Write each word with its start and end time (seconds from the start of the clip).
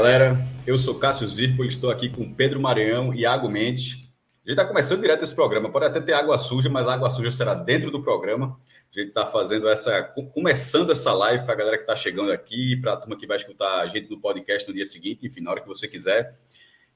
Galera, 0.00 0.34
eu 0.66 0.78
sou 0.78 0.98
Cássio 0.98 1.28
Zirpo, 1.28 1.62
estou 1.62 1.90
aqui 1.90 2.08
com 2.08 2.32
Pedro 2.32 2.58
Maranhão 2.58 3.12
e 3.12 3.20
Iago 3.20 3.50
Mendes. 3.50 4.10
A 4.42 4.48
gente 4.48 4.58
está 4.58 4.64
começando 4.64 5.02
direto 5.02 5.22
esse 5.22 5.34
programa, 5.34 5.70
pode 5.70 5.84
até 5.84 6.00
ter 6.00 6.14
água 6.14 6.38
suja, 6.38 6.70
mas 6.70 6.88
a 6.88 6.94
água 6.94 7.10
suja 7.10 7.30
será 7.30 7.52
dentro 7.52 7.90
do 7.90 8.02
programa. 8.02 8.56
A 8.90 8.98
gente 8.98 9.08
está 9.08 9.26
fazendo 9.26 9.68
essa, 9.68 10.02
começando 10.32 10.90
essa 10.90 11.12
live 11.12 11.44
para 11.44 11.52
a 11.52 11.56
galera 11.56 11.76
que 11.76 11.82
está 11.82 11.94
chegando 11.94 12.32
aqui, 12.32 12.78
para 12.80 12.94
a 12.94 12.96
turma 12.96 13.14
que 13.14 13.26
vai 13.26 13.36
escutar 13.36 13.80
a 13.80 13.86
gente 13.88 14.08
no 14.08 14.18
podcast 14.18 14.66
no 14.66 14.74
dia 14.74 14.86
seguinte, 14.86 15.26
enfim, 15.26 15.42
na 15.42 15.50
hora 15.50 15.60
que 15.60 15.68
você 15.68 15.86
quiser. 15.86 16.34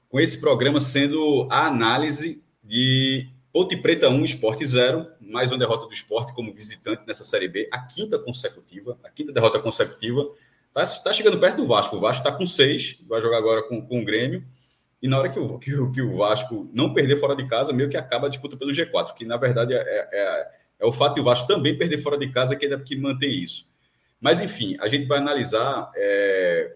Com 0.09 0.19
esse 0.19 0.41
programa 0.41 0.79
sendo 0.79 1.47
a 1.51 1.67
análise 1.67 2.43
de 2.63 3.29
Ponte 3.53 3.77
Preta 3.77 4.09
1, 4.09 4.25
Esporte 4.25 4.65
0, 4.65 5.05
mais 5.21 5.51
uma 5.51 5.59
derrota 5.59 5.85
do 5.85 5.93
esporte 5.93 6.33
como 6.33 6.51
visitante 6.51 7.05
nessa 7.05 7.23
Série 7.23 7.49
B, 7.49 7.69
a 7.71 7.81
quinta 7.81 8.17
consecutiva, 8.17 8.97
a 9.03 9.11
quinta 9.11 9.31
derrota 9.31 9.59
consecutiva. 9.59 10.27
Está 10.75 11.03
tá 11.03 11.13
chegando 11.13 11.39
perto 11.39 11.57
do 11.57 11.65
Vasco. 11.65 11.95
O 11.95 11.99
Vasco 11.99 12.27
está 12.27 12.37
com 12.37 12.45
seis, 12.45 12.97
vai 13.07 13.21
jogar 13.21 13.37
agora 13.37 13.63
com, 13.63 13.81
com 13.81 14.01
o 14.01 14.05
Grêmio. 14.05 14.45
E 15.01 15.07
na 15.07 15.19
hora 15.19 15.29
que 15.29 15.39
o, 15.39 15.57
que, 15.57 15.71
que 15.91 16.01
o 16.01 16.17
Vasco 16.17 16.69
não 16.73 16.93
perder 16.93 17.17
fora 17.17 17.35
de 17.35 17.47
casa, 17.47 17.71
meio 17.71 17.89
que 17.89 17.95
acaba 17.95 18.27
a 18.27 18.29
disputa 18.29 18.57
pelo 18.57 18.71
G4, 18.71 19.13
que 19.13 19.23
na 19.23 19.37
verdade 19.37 19.73
é, 19.73 19.77
é, 19.77 20.09
é, 20.11 20.51
é 20.79 20.85
o 20.85 20.91
fato 20.91 21.15
de 21.15 21.21
o 21.21 21.23
Vasco 21.23 21.47
também 21.47 21.77
perder 21.77 21.99
fora 21.99 22.17
de 22.17 22.29
casa 22.31 22.55
que 22.55 22.65
ainda 22.65 22.79
que 22.79 22.95
mantém 22.97 23.31
isso. 23.31 23.69
Mas 24.19 24.41
enfim, 24.41 24.75
a 24.79 24.87
gente 24.87 25.05
vai 25.05 25.19
analisar 25.19 25.91
é, 25.95 26.75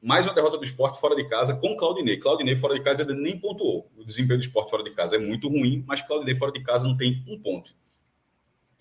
mais 0.00 0.26
uma 0.26 0.34
derrota 0.34 0.58
do 0.58 0.64
esporte 0.64 1.00
fora 1.00 1.16
de 1.16 1.24
casa 1.28 1.54
com 1.56 1.76
Claudinei. 1.76 2.18
Claudinei 2.18 2.56
fora 2.56 2.74
de 2.74 2.82
casa 2.82 3.02
ainda 3.02 3.14
nem 3.14 3.38
pontuou. 3.38 3.90
O 3.96 4.04
desempenho 4.04 4.38
do 4.38 4.44
esporte 4.44 4.70
fora 4.70 4.84
de 4.84 4.90
casa 4.90 5.16
é 5.16 5.18
muito 5.18 5.48
ruim, 5.48 5.84
mas 5.86 6.02
Claudinei 6.02 6.34
fora 6.34 6.52
de 6.52 6.62
casa 6.62 6.86
não 6.86 6.96
tem 6.96 7.24
um 7.26 7.40
ponto. 7.40 7.72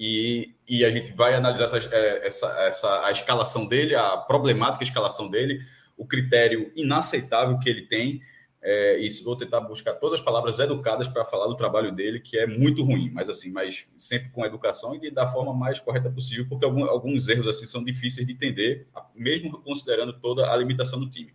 E, 0.04 0.56
e 0.68 0.84
a 0.84 0.90
gente 0.90 1.14
vai 1.14 1.36
analisar 1.36 1.66
essa, 1.66 1.96
é, 1.96 2.26
essa, 2.26 2.48
essa, 2.64 3.06
a 3.06 3.12
escalação 3.12 3.68
dele, 3.68 3.94
a 3.94 4.18
problemática 4.18 4.84
escalação 4.84 5.30
dele, 5.30 5.62
o 5.96 6.08
critério 6.08 6.72
inaceitável 6.76 7.60
que 7.60 7.70
ele 7.70 7.84
tem. 7.84 8.20
É, 8.64 9.00
e 9.00 9.10
vou 9.24 9.36
tentar 9.36 9.62
buscar 9.62 9.94
todas 9.94 10.20
as 10.20 10.26
palavras 10.26 10.58
educadas 10.58 11.08
para 11.08 11.24
falar 11.24 11.46
do 11.46 11.56
trabalho 11.56 11.92
dele, 11.92 12.20
que 12.20 12.36
é 12.36 12.48
muito 12.48 12.84
ruim, 12.84 13.12
mas 13.12 13.30
assim, 13.30 13.52
mas 13.52 13.88
sempre 13.96 14.30
com 14.30 14.44
educação 14.44 14.96
e 14.96 15.12
da 15.12 15.28
forma 15.28 15.54
mais 15.54 15.80
correta 15.80 16.10
possível, 16.10 16.48
porque 16.50 16.66
algum, 16.66 16.86
alguns 16.86 17.28
erros 17.28 17.48
assim 17.48 17.68
são 17.68 17.84
difíceis 17.84 18.26
de 18.26 18.34
entender, 18.34 18.88
mesmo 19.16 19.52
considerando 19.62 20.14
toda 20.14 20.52
a 20.52 20.58
limitação 20.58 21.00
do 21.00 21.10
time. 21.10 21.34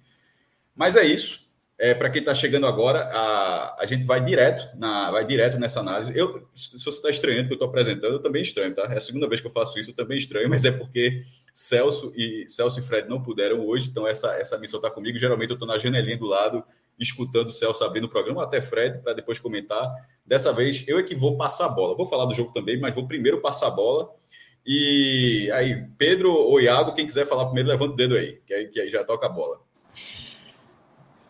Mas 0.74 0.96
é 0.96 1.04
isso. 1.04 1.45
É, 1.78 1.92
para 1.92 2.08
quem 2.08 2.20
está 2.20 2.34
chegando 2.34 2.66
agora, 2.66 3.10
a, 3.12 3.82
a 3.82 3.86
gente 3.86 4.06
vai 4.06 4.24
direto, 4.24 4.74
na, 4.78 5.10
vai 5.10 5.26
direto 5.26 5.58
nessa 5.58 5.80
análise. 5.80 6.10
Eu, 6.16 6.48
se 6.54 6.72
você 6.78 6.88
está 6.88 7.10
estranhando 7.10 7.48
que 7.48 7.52
eu 7.52 7.56
estou 7.56 7.68
apresentando, 7.68 8.14
eu 8.14 8.22
também 8.22 8.40
estranho, 8.40 8.74
tá? 8.74 8.84
É 8.90 8.96
a 8.96 9.00
segunda 9.00 9.28
vez 9.28 9.42
que 9.42 9.46
eu 9.46 9.50
faço 9.50 9.78
isso, 9.78 9.90
eu 9.90 9.94
também 9.94 10.16
estranho, 10.16 10.48
mas 10.48 10.64
é 10.64 10.72
porque 10.72 11.22
Celso 11.52 12.14
e 12.16 12.46
Celso 12.48 12.80
e 12.80 12.82
Fred 12.82 13.06
não 13.08 13.22
puderam 13.22 13.60
hoje, 13.60 13.90
então 13.90 14.08
essa, 14.08 14.34
essa 14.36 14.56
missão 14.56 14.78
está 14.78 14.90
comigo. 14.90 15.18
Geralmente 15.18 15.50
eu 15.50 15.54
estou 15.54 15.68
na 15.68 15.76
janelinha 15.76 16.16
do 16.16 16.24
lado, 16.24 16.64
escutando 16.98 17.50
Celso 17.50 17.84
abrindo 17.84 18.04
o 18.04 18.10
programa, 18.10 18.42
até 18.42 18.62
Fred, 18.62 19.00
para 19.00 19.12
depois 19.12 19.38
comentar. 19.38 19.86
Dessa 20.24 20.54
vez 20.54 20.82
eu 20.88 20.98
é 20.98 21.02
que 21.02 21.14
vou 21.14 21.36
passar 21.36 21.66
a 21.66 21.68
bola. 21.68 21.94
Vou 21.94 22.06
falar 22.06 22.24
do 22.24 22.32
jogo 22.32 22.54
também, 22.54 22.80
mas 22.80 22.94
vou 22.94 23.06
primeiro 23.06 23.42
passar 23.42 23.66
a 23.66 23.70
bola. 23.70 24.08
E 24.64 25.50
aí, 25.52 25.86
Pedro 25.98 26.32
ou 26.32 26.58
Iago, 26.58 26.94
quem 26.94 27.06
quiser 27.06 27.26
falar 27.26 27.44
primeiro, 27.44 27.68
levanta 27.68 27.92
o 27.92 27.96
dedo 27.96 28.16
aí, 28.16 28.40
que 28.46 28.54
aí, 28.54 28.68
que 28.68 28.80
aí 28.80 28.88
já 28.88 29.04
toca 29.04 29.26
a 29.26 29.28
bola. 29.28 29.65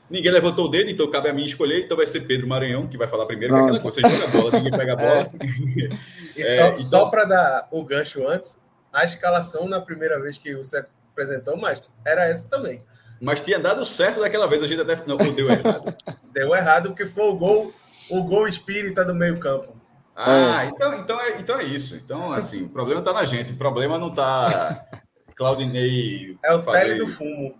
Ninguém 0.08 0.30
levantou 0.30 0.66
o 0.66 0.68
dedo, 0.68 0.88
então 0.88 1.10
cabe 1.10 1.28
a 1.28 1.32
mim 1.32 1.44
escolher. 1.44 1.84
Então 1.84 1.96
vai 1.96 2.06
ser 2.06 2.20
Pedro 2.20 2.46
Maranhão 2.46 2.86
que 2.86 2.96
vai 2.96 3.08
falar 3.08 3.26
primeiro. 3.26 3.54
Que 3.54 3.60
é 3.60 3.62
aquela 3.62 3.80
coisa, 3.80 4.00
você 4.00 4.08
joga 4.08 4.24
a 4.24 4.42
bola, 4.42 4.50
ninguém 4.52 4.78
pega 4.78 4.92
a 4.92 4.96
bola. 4.96 5.20
É. 5.20 6.40
e 6.40 6.46
só, 6.46 6.62
é, 6.62 6.66
então... 6.68 6.78
só 6.78 7.06
para 7.06 7.24
dar 7.24 7.68
o 7.70 7.84
gancho 7.84 8.26
antes, 8.26 8.60
a 8.92 9.04
escalação 9.04 9.68
na 9.68 9.80
primeira 9.80 10.20
vez 10.20 10.38
que 10.38 10.54
você 10.54 10.84
apresentou, 11.12 11.56
mas 11.56 11.80
era 12.04 12.28
essa 12.28 12.48
também. 12.48 12.80
Mas 13.20 13.40
tinha 13.40 13.58
dado 13.58 13.84
certo 13.84 14.20
daquela 14.20 14.46
vez, 14.46 14.62
a 14.62 14.66
gente 14.66 14.80
até 14.80 14.96
não 15.06 15.16
deu 15.16 15.50
errado. 15.50 15.94
deu 16.32 16.54
errado 16.54 16.90
porque 16.90 17.06
foi 17.06 17.24
o 17.24 17.36
gol, 17.36 17.74
o 18.10 18.22
gol 18.22 18.46
espírita 18.46 19.04
do 19.04 19.14
meio-campo. 19.14 19.74
Ah, 20.14 20.64
é. 20.64 20.68
então, 20.68 20.94
então, 20.94 21.20
é, 21.20 21.38
então 21.38 21.58
é 21.58 21.64
isso. 21.64 21.96
Então, 21.96 22.32
assim, 22.32 22.64
o 22.64 22.68
problema 22.68 23.00
está 23.00 23.12
na 23.12 23.24
gente, 23.24 23.52
o 23.52 23.56
problema 23.56 23.98
não 23.98 24.08
está 24.08 24.86
Claudinei. 25.34 26.38
É 26.42 26.54
o 26.54 26.62
tele 26.62 26.94
do 26.94 27.06
fumo 27.06 27.54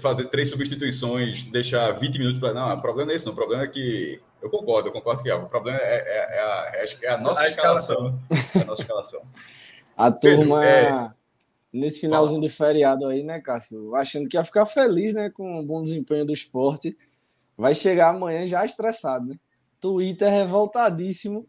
fazer 0.00 0.26
três 0.26 0.50
substituições, 0.50 1.46
deixar 1.48 1.92
20 1.92 2.18
minutos 2.18 2.40
para. 2.40 2.54
Não, 2.54 2.74
o 2.74 2.80
problema 2.80 3.12
é 3.12 3.14
esse, 3.14 3.26
não. 3.26 3.32
O 3.32 3.36
problema 3.36 3.64
é 3.64 3.66
que. 3.66 4.20
Eu 4.40 4.50
concordo, 4.50 4.88
eu 4.88 4.92
concordo 4.92 5.22
que 5.22 5.30
é. 5.30 5.34
O 5.34 5.48
problema 5.48 5.78
é, 5.78 5.94
é, 5.96 6.36
é, 6.36 6.40
a, 6.40 6.84
é 7.02 7.08
a, 7.08 7.18
nossa 7.18 7.42
a 7.42 7.48
escalação. 7.48 8.20
escalação. 8.30 8.62
a 8.62 8.64
nossa 8.64 8.82
escalação. 8.82 9.22
A 9.96 10.10
turma, 10.10 10.60
Pedro, 10.60 10.64
é... 10.64 11.14
nesse 11.72 12.00
finalzinho 12.00 12.40
Fala. 12.40 12.48
de 12.48 12.56
feriado 12.56 13.06
aí, 13.06 13.22
né, 13.22 13.40
Cássio? 13.40 13.94
Achando 13.94 14.28
que 14.28 14.36
ia 14.36 14.42
ficar 14.42 14.66
feliz, 14.66 15.14
né, 15.14 15.30
com 15.30 15.60
o 15.60 15.62
bom 15.64 15.84
desempenho 15.84 16.24
do 16.24 16.32
esporte. 16.32 16.98
Vai 17.56 17.76
chegar 17.76 18.08
amanhã 18.08 18.44
já 18.44 18.66
estressado, 18.66 19.26
né? 19.26 19.38
Twitter 19.80 20.28
revoltadíssimo 20.28 21.46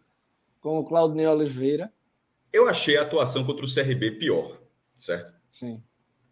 com 0.61 0.77
o 0.77 0.85
Claudinei 0.85 1.25
Oliveira. 1.25 1.91
Eu 2.53 2.69
achei 2.69 2.97
a 2.97 3.01
atuação 3.01 3.43
contra 3.43 3.65
o 3.65 3.73
CRB 3.73 4.11
pior, 4.11 4.59
certo? 4.95 5.33
Sim 5.49 5.81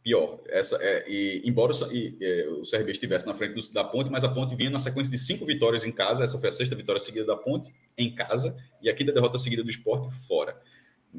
pior. 0.03 0.41
Essa, 0.49 0.77
é, 0.81 1.09
e, 1.09 1.41
embora 1.45 1.71
o, 1.73 1.93
e, 1.93 2.17
é, 2.21 2.47
o 2.49 2.63
CRB 2.69 2.91
estivesse 2.91 3.25
na 3.25 3.33
frente 3.33 3.53
do, 3.53 3.73
da 3.73 3.83
Ponte, 3.83 4.11
mas 4.11 4.23
a 4.23 4.29
Ponte 4.29 4.55
vinha 4.55 4.69
na 4.69 4.79
sequência 4.79 5.09
de 5.09 5.17
cinco 5.17 5.45
vitórias 5.45 5.85
em 5.85 5.91
casa. 5.91 6.23
Essa 6.23 6.37
foi 6.37 6.49
a 6.49 6.51
sexta 6.51 6.75
vitória 6.75 6.99
seguida 6.99 7.25
da 7.25 7.37
Ponte 7.37 7.73
em 7.97 8.13
casa 8.13 8.55
e 8.81 8.89
a 8.89 8.93
quinta 8.93 9.13
derrota 9.13 9.37
seguida 9.37 9.63
do 9.63 9.69
esporte 9.69 10.13
fora. 10.27 10.59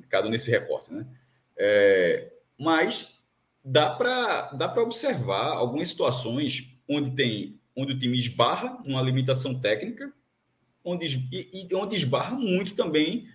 Cada 0.09 0.29
nesse 0.29 0.51
recorte, 0.51 0.93
né? 0.93 1.07
É, 1.57 2.33
mas 2.59 3.25
dá 3.65 3.91
para 3.91 4.53
dá 4.53 4.83
observar 4.83 5.53
algumas 5.53 5.89
situações 5.89 6.69
onde 6.89 7.13
tem 7.13 7.59
onde 7.77 7.93
o 7.93 7.99
time 7.99 8.19
esbarra 8.19 8.79
numa 8.85 9.03
limitação 9.03 9.61
técnica, 9.61 10.13
onde, 10.85 11.07
e, 11.33 11.67
e 11.69 11.75
onde 11.75 11.97
esbarra 11.97 12.37
muito 12.37 12.75
também 12.75 13.29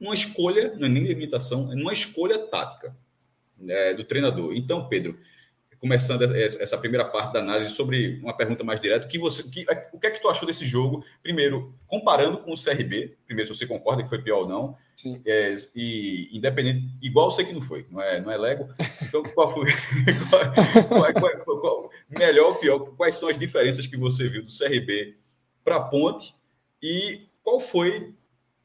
numa 0.00 0.14
escolha, 0.14 0.74
não 0.76 0.86
é 0.86 0.88
nem 0.88 1.04
limitação, 1.04 1.70
é 1.70 1.74
numa 1.74 1.92
escolha 1.92 2.38
tática 2.38 2.96
é, 3.68 3.94
do 3.94 4.04
treinador. 4.04 4.54
Então, 4.54 4.88
Pedro, 4.88 5.18
começando 5.82 6.22
essa 6.36 6.78
primeira 6.78 7.04
parte 7.04 7.32
da 7.32 7.40
análise 7.40 7.70
sobre 7.70 8.20
uma 8.22 8.36
pergunta 8.36 8.62
mais 8.62 8.80
direta, 8.80 9.08
que 9.08 9.18
você, 9.18 9.42
que, 9.50 9.66
o 9.92 9.98
que 9.98 10.06
é 10.06 10.10
que 10.12 10.22
tu 10.22 10.28
achou 10.28 10.46
desse 10.46 10.64
jogo? 10.64 11.04
Primeiro, 11.20 11.74
comparando 11.88 12.38
com 12.38 12.52
o 12.52 12.56
CRB, 12.56 13.16
primeiro 13.26 13.52
se 13.52 13.58
você 13.58 13.66
concorda 13.66 14.00
que 14.00 14.08
foi 14.08 14.22
pior 14.22 14.42
ou 14.42 14.48
não, 14.48 14.76
é, 15.26 15.56
e 15.74 16.28
independente, 16.32 16.86
igual 17.02 17.26
eu 17.26 17.30
sei 17.32 17.44
que 17.44 17.52
não 17.52 17.60
foi, 17.60 17.84
não 17.90 18.00
é, 18.00 18.20
não 18.20 18.30
é 18.30 18.36
Lego. 18.36 18.68
Então, 19.02 19.24
qual 19.24 19.50
foi, 19.50 19.72
qual, 20.30 21.14
qual, 21.14 21.60
qual, 21.60 21.90
melhor 22.08 22.52
ou 22.52 22.54
pior? 22.54 22.78
Quais 22.96 23.16
são 23.16 23.28
as 23.28 23.36
diferenças 23.36 23.84
que 23.84 23.96
você 23.96 24.28
viu 24.28 24.44
do 24.44 24.56
CRB 24.56 25.16
para 25.64 25.80
Ponte 25.80 26.32
e 26.80 27.22
qual 27.42 27.58
foi 27.58 28.14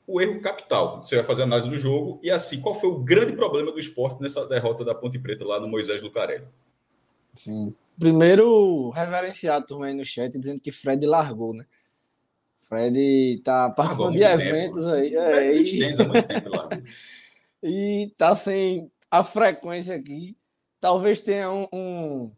o 0.07 0.21
erro 0.21 0.39
capital. 0.39 1.03
Você 1.03 1.17
vai 1.17 1.25
fazer 1.25 1.41
a 1.41 1.45
análise 1.45 1.69
do 1.69 1.77
jogo 1.77 2.19
e 2.23 2.31
assim, 2.31 2.61
qual 2.61 2.73
foi 2.73 2.89
o 2.89 2.99
grande 2.99 3.33
problema 3.33 3.71
do 3.71 3.79
esporte 3.79 4.21
nessa 4.21 4.47
derrota 4.47 4.85
da 4.85 4.95
Ponte 4.95 5.19
Preta 5.19 5.43
lá 5.43 5.59
no 5.59 5.67
Moisés 5.67 6.01
Lucarelli? 6.01 6.47
Sim. 7.33 7.75
Primeiro, 7.99 8.89
reverenciar 8.91 9.57
a 9.57 9.61
turma 9.61 9.87
aí 9.87 9.93
no 9.93 10.05
chat 10.05 10.37
dizendo 10.37 10.61
que 10.61 10.71
Fred 10.71 11.05
largou, 11.05 11.53
né? 11.53 11.65
Fred 12.61 13.41
tá 13.43 13.69
participando 13.69 14.13
de 14.13 14.23
eventos 14.23 14.85
tempo. 14.85 14.95
aí. 14.95 15.15
É, 15.15 15.57
e... 15.57 15.79
tempo 15.79 16.03
lá. 16.49 16.69
e 17.61 18.13
tá 18.17 18.35
sem 18.35 18.89
a 19.11 19.23
frequência 19.23 19.95
aqui. 19.95 20.37
Talvez 20.79 21.19
tenha 21.19 21.51
um, 21.51 21.67
um, 21.73 22.31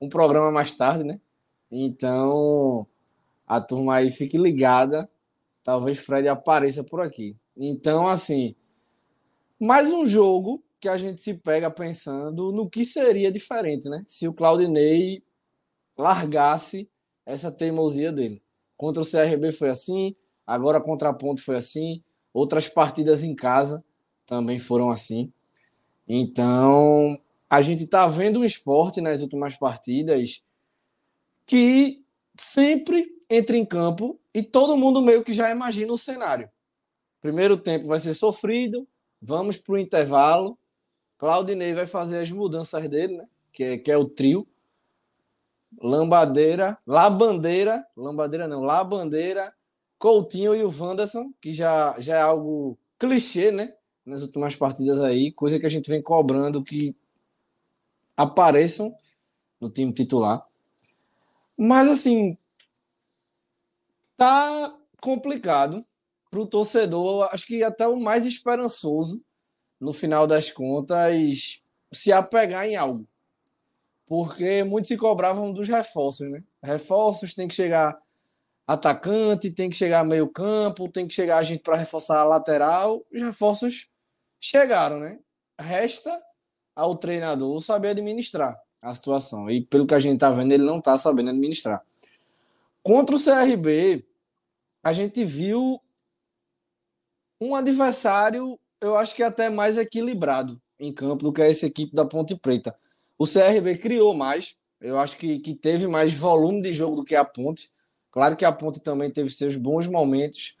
um 0.00 0.08
programa 0.08 0.50
mais 0.52 0.74
tarde, 0.74 1.02
né? 1.02 1.20
Então, 1.70 2.86
a 3.46 3.60
turma 3.60 3.96
aí 3.96 4.10
fique 4.10 4.38
ligada 4.38 5.08
talvez 5.70 5.98
Fred 5.98 6.26
apareça 6.26 6.82
por 6.82 7.00
aqui. 7.00 7.36
Então, 7.56 8.08
assim, 8.08 8.56
mais 9.56 9.92
um 9.92 10.04
jogo 10.04 10.60
que 10.80 10.88
a 10.88 10.96
gente 10.96 11.22
se 11.22 11.34
pega 11.34 11.70
pensando 11.70 12.50
no 12.50 12.68
que 12.68 12.84
seria 12.84 13.30
diferente, 13.30 13.88
né? 13.88 14.02
Se 14.04 14.26
o 14.26 14.34
Claudinei 14.34 15.22
largasse 15.96 16.90
essa 17.24 17.52
teimosia 17.52 18.10
dele. 18.10 18.42
Contra 18.76 19.00
o 19.00 19.06
CRB 19.08 19.52
foi 19.52 19.68
assim, 19.68 20.16
agora 20.44 20.80
contra 20.80 21.10
a 21.10 21.14
Ponte 21.14 21.40
foi 21.40 21.54
assim, 21.54 22.02
outras 22.34 22.66
partidas 22.66 23.22
em 23.22 23.32
casa 23.32 23.84
também 24.26 24.58
foram 24.58 24.90
assim. 24.90 25.32
Então, 26.08 27.16
a 27.48 27.62
gente 27.62 27.84
está 27.84 28.08
vendo 28.08 28.40
um 28.40 28.44
esporte 28.44 29.00
nas 29.00 29.22
últimas 29.22 29.54
partidas 29.54 30.44
que 31.46 32.04
sempre 32.40 33.06
entra 33.28 33.54
em 33.54 33.66
campo 33.66 34.18
e 34.32 34.42
todo 34.42 34.74
mundo 34.74 35.02
meio 35.02 35.22
que 35.22 35.30
já 35.30 35.50
imagina 35.50 35.92
o 35.92 35.98
cenário. 35.98 36.48
Primeiro 37.20 37.54
tempo 37.54 37.86
vai 37.86 38.00
ser 38.00 38.14
sofrido, 38.14 38.88
vamos 39.20 39.58
para 39.58 39.74
o 39.74 39.78
intervalo. 39.78 40.58
Claudinei 41.18 41.74
vai 41.74 41.86
fazer 41.86 42.18
as 42.18 42.30
mudanças 42.30 42.88
dele, 42.88 43.18
né? 43.18 43.28
que, 43.52 43.62
é, 43.62 43.78
que 43.78 43.92
é 43.92 43.96
o 43.96 44.06
trio. 44.06 44.48
Lambadeira, 45.82 46.78
Labandeira, 46.86 47.86
Lambadeira 47.94 48.48
não, 48.48 48.62
Labandeira, 48.62 49.52
Coutinho 49.98 50.54
e 50.54 50.64
o 50.64 50.72
Wanderson, 50.74 51.34
que 51.42 51.52
já, 51.52 51.94
já 52.00 52.16
é 52.16 52.22
algo 52.22 52.78
clichê, 52.98 53.52
né? 53.52 53.74
Nas 54.04 54.22
últimas 54.22 54.56
partidas 54.56 54.98
aí, 54.98 55.30
coisa 55.30 55.60
que 55.60 55.66
a 55.66 55.70
gente 55.70 55.90
vem 55.90 56.00
cobrando 56.00 56.64
que 56.64 56.96
apareçam 58.16 58.94
no 59.60 59.68
time 59.68 59.92
titular. 59.92 60.44
Mas 61.62 61.88
assim, 61.90 62.38
tá 64.16 64.74
complicado 65.00 65.84
para 66.30 66.40
o 66.40 66.46
torcedor, 66.46 67.28
acho 67.32 67.46
que 67.46 67.62
até 67.62 67.86
o 67.86 68.00
mais 68.00 68.26
esperançoso, 68.26 69.22
no 69.78 69.92
final 69.92 70.26
das 70.26 70.50
contas, 70.50 71.62
se 71.92 72.12
apegar 72.12 72.66
em 72.66 72.76
algo 72.76 73.06
porque 74.10 74.64
muitos 74.64 74.88
se 74.88 74.96
cobravam 74.96 75.52
dos 75.52 75.68
reforços, 75.68 76.28
né? 76.28 76.42
Reforços 76.60 77.32
tem 77.32 77.46
que 77.46 77.54
chegar 77.54 77.96
atacante, 78.66 79.52
tem 79.52 79.70
que 79.70 79.76
chegar 79.76 80.04
meio 80.04 80.28
campo, 80.28 80.90
tem 80.90 81.06
que 81.06 81.14
chegar 81.14 81.38
a 81.38 81.44
gente 81.44 81.62
para 81.62 81.76
reforçar 81.76 82.18
a 82.18 82.24
lateral. 82.24 83.06
Os 83.14 83.22
reforços 83.22 83.88
chegaram, 84.40 84.98
né? 84.98 85.20
Resta 85.56 86.20
ao 86.74 86.96
treinador 86.96 87.60
saber 87.60 87.90
administrar 87.90 88.60
a 88.80 88.94
situação. 88.94 89.50
E 89.50 89.60
pelo 89.60 89.86
que 89.86 89.94
a 89.94 90.00
gente 90.00 90.18
tá 90.18 90.30
vendo, 90.30 90.52
ele 90.52 90.64
não 90.64 90.80
tá 90.80 90.96
sabendo 90.96 91.30
administrar. 91.30 91.84
Contra 92.82 93.14
o 93.14 93.22
CRB, 93.22 94.04
a 94.82 94.92
gente 94.92 95.24
viu 95.24 95.80
um 97.40 97.54
adversário, 97.54 98.58
eu 98.80 98.96
acho 98.96 99.14
que 99.14 99.22
até 99.22 99.48
mais 99.48 99.78
equilibrado 99.78 100.60
em 100.78 100.92
campo 100.92 101.24
do 101.24 101.32
que 101.32 101.42
essa 101.42 101.66
equipe 101.66 101.94
da 101.94 102.04
Ponte 102.04 102.34
Preta. 102.34 102.74
O 103.18 103.26
CRB 103.26 103.76
criou 103.76 104.14
mais, 104.14 104.58
eu 104.80 104.98
acho 104.98 105.16
que, 105.18 105.38
que 105.40 105.54
teve 105.54 105.86
mais 105.86 106.12
volume 106.14 106.62
de 106.62 106.72
jogo 106.72 106.96
do 106.96 107.04
que 107.04 107.14
a 107.14 107.24
Ponte. 107.24 107.68
Claro 108.10 108.36
que 108.36 108.44
a 108.44 108.52
Ponte 108.52 108.80
também 108.80 109.10
teve 109.10 109.28
seus 109.30 109.56
bons 109.56 109.86
momentos, 109.86 110.56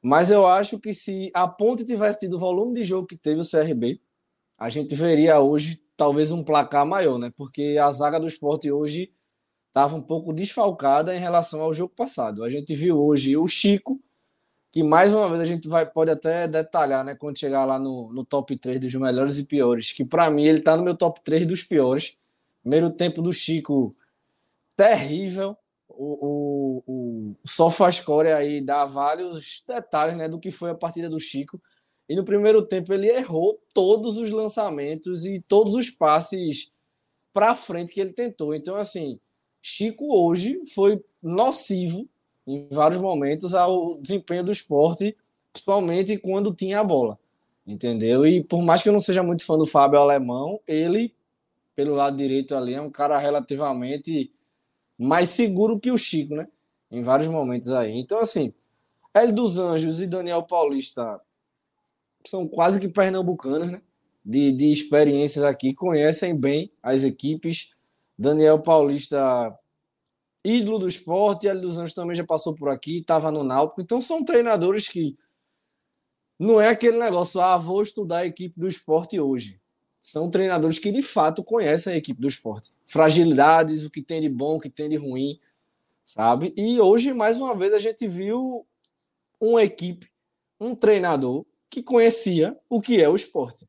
mas 0.00 0.30
eu 0.30 0.46
acho 0.46 0.78
que 0.78 0.94
se 0.94 1.30
a 1.34 1.46
Ponte 1.46 1.84
tivesse 1.84 2.20
tido 2.20 2.36
o 2.36 2.40
volume 2.40 2.74
de 2.74 2.84
jogo 2.84 3.06
que 3.06 3.16
teve 3.16 3.40
o 3.40 3.48
CRB, 3.48 4.00
a 4.56 4.70
gente 4.70 4.94
veria 4.94 5.38
hoje 5.40 5.82
talvez 5.98 6.30
um 6.30 6.44
placar 6.44 6.86
maior, 6.86 7.18
né? 7.18 7.30
Porque 7.36 7.76
a 7.82 7.90
zaga 7.90 8.20
do 8.20 8.26
esporte 8.28 8.70
hoje 8.70 9.12
estava 9.66 9.96
um 9.96 10.00
pouco 10.00 10.32
desfalcada 10.32 11.14
em 11.14 11.18
relação 11.18 11.60
ao 11.60 11.74
jogo 11.74 11.92
passado. 11.94 12.44
A 12.44 12.48
gente 12.48 12.72
viu 12.72 12.96
hoje 12.96 13.36
o 13.36 13.46
Chico, 13.48 14.00
que 14.70 14.84
mais 14.84 15.12
uma 15.12 15.28
vez 15.28 15.40
a 15.40 15.44
gente 15.44 15.66
vai, 15.66 15.84
pode 15.84 16.10
até 16.10 16.46
detalhar, 16.46 17.04
né, 17.04 17.16
quando 17.16 17.38
chegar 17.38 17.64
lá 17.64 17.80
no, 17.80 18.12
no 18.12 18.24
top 18.24 18.56
3 18.56 18.78
dos 18.78 18.94
melhores 18.94 19.38
e 19.38 19.44
piores, 19.44 19.92
que 19.92 20.04
para 20.04 20.30
mim 20.30 20.44
ele 20.44 20.60
tá 20.60 20.76
no 20.76 20.84
meu 20.84 20.96
top 20.96 21.20
3 21.22 21.44
dos 21.44 21.64
piores. 21.64 22.16
Primeiro 22.62 22.90
tempo 22.90 23.20
do 23.20 23.32
Chico, 23.32 23.92
terrível. 24.76 25.56
O, 25.88 26.84
o, 26.86 27.34
o 27.34 27.36
SofaScore 27.44 28.28
aí 28.28 28.60
dá 28.60 28.84
vários 28.84 29.64
detalhes 29.66 30.16
né, 30.16 30.28
do 30.28 30.38
que 30.38 30.52
foi 30.52 30.70
a 30.70 30.76
partida 30.76 31.10
do 31.10 31.18
Chico. 31.18 31.60
E 32.08 32.16
no 32.16 32.24
primeiro 32.24 32.62
tempo 32.62 32.92
ele 32.92 33.08
errou 33.08 33.60
todos 33.74 34.16
os 34.16 34.30
lançamentos 34.30 35.26
e 35.26 35.40
todos 35.40 35.74
os 35.74 35.90
passes 35.90 36.72
para 37.32 37.54
frente 37.54 37.92
que 37.92 38.00
ele 38.00 38.12
tentou. 38.12 38.54
Então, 38.54 38.76
assim, 38.76 39.20
Chico 39.60 40.16
hoje 40.16 40.60
foi 40.74 41.04
nocivo 41.22 42.08
em 42.46 42.66
vários 42.70 43.00
momentos 43.00 43.54
ao 43.54 43.98
desempenho 43.98 44.44
do 44.44 44.50
esporte, 44.50 45.14
principalmente 45.52 46.16
quando 46.16 46.54
tinha 46.54 46.80
a 46.80 46.84
bola. 46.84 47.18
Entendeu? 47.66 48.26
E 48.26 48.42
por 48.42 48.62
mais 48.62 48.82
que 48.82 48.88
eu 48.88 48.92
não 48.94 49.00
seja 49.00 49.22
muito 49.22 49.44
fã 49.44 49.58
do 49.58 49.66
Fábio 49.66 50.00
Alemão, 50.00 50.58
ele, 50.66 51.14
pelo 51.76 51.94
lado 51.94 52.16
direito 52.16 52.54
ali, 52.54 52.72
é 52.72 52.80
um 52.80 52.90
cara 52.90 53.18
relativamente 53.18 54.32
mais 54.96 55.28
seguro 55.28 55.78
que 55.78 55.90
o 55.90 55.98
Chico, 55.98 56.34
né? 56.34 56.48
Em 56.90 57.02
vários 57.02 57.28
momentos 57.28 57.70
aí. 57.70 57.92
Então, 57.92 58.18
assim, 58.18 58.54
Hélio 59.12 59.34
dos 59.34 59.58
Anjos 59.58 60.00
e 60.00 60.06
Daniel 60.06 60.42
Paulista 60.42 61.20
são 62.28 62.46
quase 62.46 62.80
que 62.80 62.88
pernambucanos, 62.88 63.68
né? 63.68 63.82
De, 64.24 64.52
de 64.52 64.70
experiências 64.70 65.44
aqui, 65.44 65.72
conhecem 65.72 66.36
bem 66.36 66.70
as 66.82 67.04
equipes. 67.04 67.74
Daniel 68.18 68.60
Paulista 68.60 69.56
ídolo 70.44 70.78
do 70.78 70.88
esporte, 70.88 71.46
e 71.46 71.54
dos 71.54 71.78
Anjos 71.78 71.94
também 71.94 72.16
já 72.16 72.24
passou 72.24 72.54
por 72.54 72.68
aqui, 72.68 72.98
estava 72.98 73.30
no 73.30 73.44
Náutico. 73.44 73.80
Então 73.80 74.00
são 74.00 74.24
treinadores 74.24 74.88
que 74.88 75.16
não 76.38 76.60
é 76.60 76.68
aquele 76.68 76.98
negócio, 76.98 77.40
ah, 77.40 77.56
vou 77.56 77.82
estudar 77.82 78.18
a 78.18 78.26
equipe 78.26 78.58
do 78.58 78.68
esporte 78.68 79.18
hoje. 79.18 79.60
São 80.00 80.30
treinadores 80.30 80.78
que 80.78 80.92
de 80.92 81.02
fato 81.02 81.42
conhecem 81.42 81.92
a 81.92 81.96
equipe 81.96 82.20
do 82.20 82.28
esporte. 82.28 82.72
Fragilidades, 82.86 83.84
o 83.84 83.90
que 83.90 84.00
tem 84.00 84.20
de 84.20 84.28
bom, 84.28 84.56
o 84.56 84.60
que 84.60 84.70
tem 84.70 84.88
de 84.88 84.96
ruim, 84.96 85.38
sabe? 86.04 86.54
E 86.56 86.80
hoje, 86.80 87.12
mais 87.12 87.36
uma 87.36 87.54
vez, 87.54 87.74
a 87.74 87.78
gente 87.78 88.06
viu 88.06 88.64
uma 89.40 89.62
equipe, 89.62 90.08
um 90.58 90.74
treinador 90.74 91.44
que 91.70 91.82
conhecia 91.82 92.56
o 92.68 92.80
que 92.80 93.00
é 93.00 93.08
o 93.08 93.16
esporte. 93.16 93.68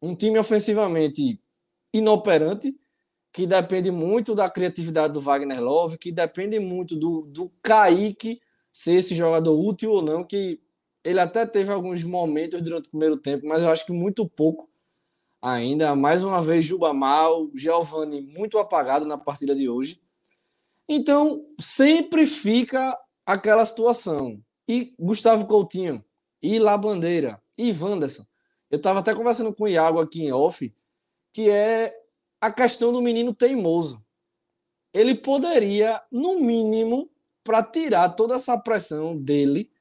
Um 0.00 0.14
time 0.14 0.38
ofensivamente 0.38 1.40
inoperante, 1.92 2.76
que 3.32 3.46
depende 3.46 3.90
muito 3.90 4.34
da 4.34 4.48
criatividade 4.48 5.12
do 5.12 5.20
Wagner 5.20 5.62
Love, 5.62 5.98
que 5.98 6.12
depende 6.12 6.58
muito 6.58 6.96
do, 6.96 7.22
do 7.22 7.50
Kaique 7.62 8.40
ser 8.72 8.94
esse 8.94 9.14
jogador 9.14 9.58
útil 9.58 9.92
ou 9.92 10.02
não, 10.02 10.24
que 10.24 10.60
ele 11.04 11.20
até 11.20 11.44
teve 11.44 11.72
alguns 11.72 12.02
momentos 12.02 12.62
durante 12.62 12.86
o 12.86 12.90
primeiro 12.90 13.16
tempo, 13.16 13.46
mas 13.46 13.62
eu 13.62 13.68
acho 13.70 13.84
que 13.84 13.92
muito 13.92 14.28
pouco 14.28 14.68
ainda. 15.40 15.94
Mais 15.94 16.24
uma 16.24 16.40
vez, 16.40 16.64
Juba 16.64 16.94
mal, 16.94 17.50
Giovanni 17.54 18.22
muito 18.22 18.58
apagado 18.58 19.04
na 19.04 19.18
partida 19.18 19.54
de 19.54 19.68
hoje. 19.68 20.00
Então, 20.88 21.44
sempre 21.60 22.26
fica 22.26 22.98
aquela 23.26 23.64
situação. 23.64 24.40
E 24.66 24.94
Gustavo 24.98 25.46
Coutinho, 25.46 26.02
e 26.44 26.58
La 26.58 26.76
Bandeira, 26.76 27.42
e 27.56 27.72
Wanderson. 27.72 28.26
Eu 28.70 28.76
estava 28.76 28.98
até 28.98 29.14
conversando 29.14 29.54
com 29.54 29.64
o 29.64 29.68
Iago 29.68 29.98
aqui 29.98 30.24
em 30.24 30.30
off, 30.30 30.76
que 31.32 31.48
é 31.48 31.98
a 32.38 32.52
questão 32.52 32.92
do 32.92 33.00
menino 33.00 33.32
teimoso. 33.32 34.04
Ele 34.92 35.14
poderia, 35.14 36.02
no 36.12 36.40
mínimo, 36.40 37.10
para 37.42 37.62
tirar 37.62 38.10
toda 38.10 38.34
essa 38.34 38.58
pressão 38.58 39.16
dele, 39.16 39.72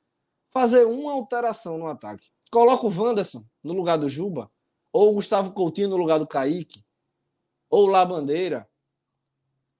fazer 0.52 0.86
uma 0.86 1.12
alteração 1.12 1.78
no 1.78 1.88
ataque. 1.88 2.32
Coloca 2.50 2.88
o 2.88 2.90
Wanderson 2.90 3.46
no 3.62 3.74
lugar 3.74 3.98
do 3.98 4.08
Juba, 4.08 4.50
ou 4.94 5.10
o 5.10 5.14
Gustavo 5.16 5.52
Coutinho 5.52 5.90
no 5.90 5.98
lugar 5.98 6.18
do 6.18 6.26
Kaique, 6.26 6.82
ou 7.70 7.88
lá 7.88 8.06
Bandeira. 8.06 8.70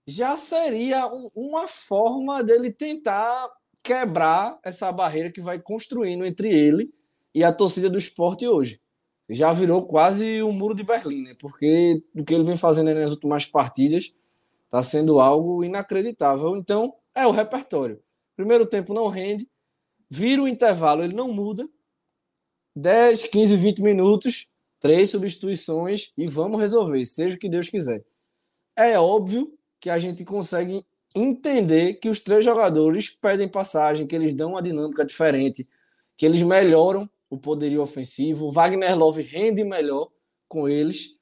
Já 0.06 0.36
seria 0.36 1.08
um, 1.08 1.30
uma 1.34 1.66
forma 1.66 2.44
dele 2.44 2.74
tentar 2.74 3.50
quebrar 3.84 4.58
essa 4.64 4.92
barreira 4.92 5.32
que 5.32 5.42
vai 5.42 5.60
construindo 5.60 6.26
entre 6.26 6.50
ele 6.50 6.94
e 7.36 7.44
a 7.44 7.52
torcida 7.54 7.90
do 7.90 7.98
esporte 7.98 8.48
hoje 8.48 8.82
já 9.30 9.52
virou 9.54 9.86
quase 9.86 10.42
o 10.42 10.50
um 10.50 10.52
muro 10.52 10.76
de 10.76 10.84
Berlim, 10.84 11.24
né? 11.24 11.36
Porque 11.40 12.04
o 12.16 12.24
que 12.24 12.34
ele 12.34 12.44
vem 12.44 12.58
fazendo 12.58 12.94
nas 12.94 13.12
últimas 13.12 13.46
partidas 13.46 14.14
está 14.66 14.84
sendo 14.84 15.20
algo 15.20 15.64
inacreditável. 15.64 16.56
Então, 16.58 16.94
é 17.16 17.26
o 17.26 17.32
repertório. 17.32 18.02
Primeiro 18.36 18.66
tempo 18.66 18.94
não 18.94 19.08
rende, 19.08 19.48
vira 20.10 20.42
o 20.42 20.48
intervalo, 20.48 21.04
ele 21.04 21.16
não 21.16 21.32
muda. 21.32 21.68
10, 22.76 23.26
15, 23.26 23.56
20 23.56 23.82
minutos, 23.82 24.48
três 24.80 25.12
substituições 25.12 26.12
e 26.18 26.26
vamos 26.26 26.60
resolver, 26.60 27.06
seja 27.06 27.36
o 27.36 27.40
que 27.40 27.48
Deus 27.48 27.70
quiser. 27.70 28.04
É 28.76 29.00
óbvio 29.00 29.54
que 29.80 29.92
a 29.92 30.00
gente 30.00 30.26
consegue 30.26 30.84
entender 31.16 31.96
que 31.96 32.10
os 32.10 32.20
três 32.20 32.44
jogadores 32.44 33.10
pedem 33.10 33.48
passagem, 33.48 34.08
que 34.08 34.16
eles 34.16 34.34
dão 34.34 34.52
uma 34.52 34.62
dinâmica 34.62 35.06
diferente, 35.06 35.68
que 36.18 36.26
eles 36.26 36.42
melhoram 36.42 37.10
o 37.30 37.38
poderio 37.38 37.82
ofensivo. 37.82 38.48
O 38.48 38.52
Wagner 38.52 38.98
Love 38.98 39.22
rende 39.22 39.64
melhor 39.64 40.10
com 40.48 40.68
eles. 40.68 41.18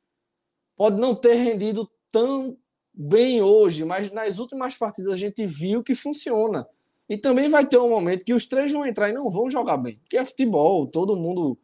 Pode 0.75 1.00
não 1.00 1.15
ter 1.15 1.36
rendido 1.36 1.89
tão 2.12 2.57
bem 2.93 3.41
hoje, 3.41 3.86
mas 3.86 4.12
nas 4.12 4.39
últimas 4.39 4.75
partidas 4.75 5.13
a 5.13 5.17
gente 5.17 5.45
viu 5.45 5.83
que 5.83 5.95
funciona. 5.95 6.67
E 7.07 7.17
também 7.17 7.50
vai 7.50 7.65
ter 7.65 7.77
um 7.77 7.89
momento 7.89 8.24
que 8.24 8.33
os 8.33 8.45
três 8.45 8.71
vão 8.71 8.86
entrar 8.86 9.10
e 9.10 9.13
não 9.13 9.29
vão 9.29 9.50
jogar 9.50 9.77
bem. 9.77 10.00
Porque 10.00 10.17
é 10.17 10.24
futebol, 10.24 10.88
todo 10.88 11.15
mundo 11.15 11.57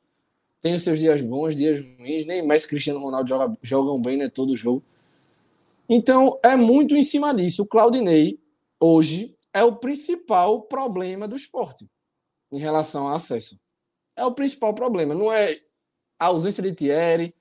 tem 0.61 0.75
os 0.75 0.81
seus 0.81 0.99
dias 0.99 1.21
bons, 1.21 1.55
dias 1.55 1.79
ruins, 1.97 2.25
nem 2.25 2.45
mais 2.45 2.65
Cristiano 2.65 2.99
Ronaldo 2.99 3.29
joga, 3.29 3.57
jogam 3.61 4.01
bem, 4.01 4.17
né? 4.17 4.29
Todo 4.29 4.55
jogo. 4.55 4.83
Então, 5.89 6.39
é 6.43 6.55
muito 6.55 6.95
em 6.95 7.03
cima 7.03 7.33
disso. 7.33 7.63
O 7.63 7.67
Claudinei, 7.67 8.39
hoje, 8.79 9.35
é 9.53 9.63
o 9.63 9.75
principal 9.75 10.63
problema 10.63 11.27
do 11.27 11.35
esporte 11.35 11.89
em 12.51 12.59
relação 12.59 13.07
ao 13.07 13.15
acesso. 13.15 13.59
É 14.15 14.25
o 14.25 14.33
principal 14.33 14.73
problema. 14.73 15.15
Não 15.15 15.31
é 15.31 15.59
a 16.19 16.25
ausência 16.27 16.61
de 16.61 16.73
Thierry, 16.73 17.33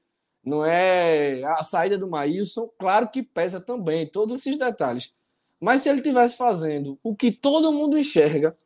não 0.44 0.64
é 0.64 1.42
a 1.44 1.62
saída 1.62 1.98
do 1.98 2.08
Maílson. 2.08 2.68
Claro 2.78 3.10
que 3.10 3.22
pesa 3.22 3.60
também, 3.60 4.06
todos 4.08 4.36
esses 4.36 4.56
detalhes. 4.56 5.14
Mas 5.60 5.82
se 5.82 5.88
ele 5.88 6.02
tivesse 6.02 6.36
fazendo 6.36 6.98
o 7.02 7.16
que 7.16 7.32
todo 7.32 7.72
mundo 7.72 7.98
enxerga, 7.98 8.56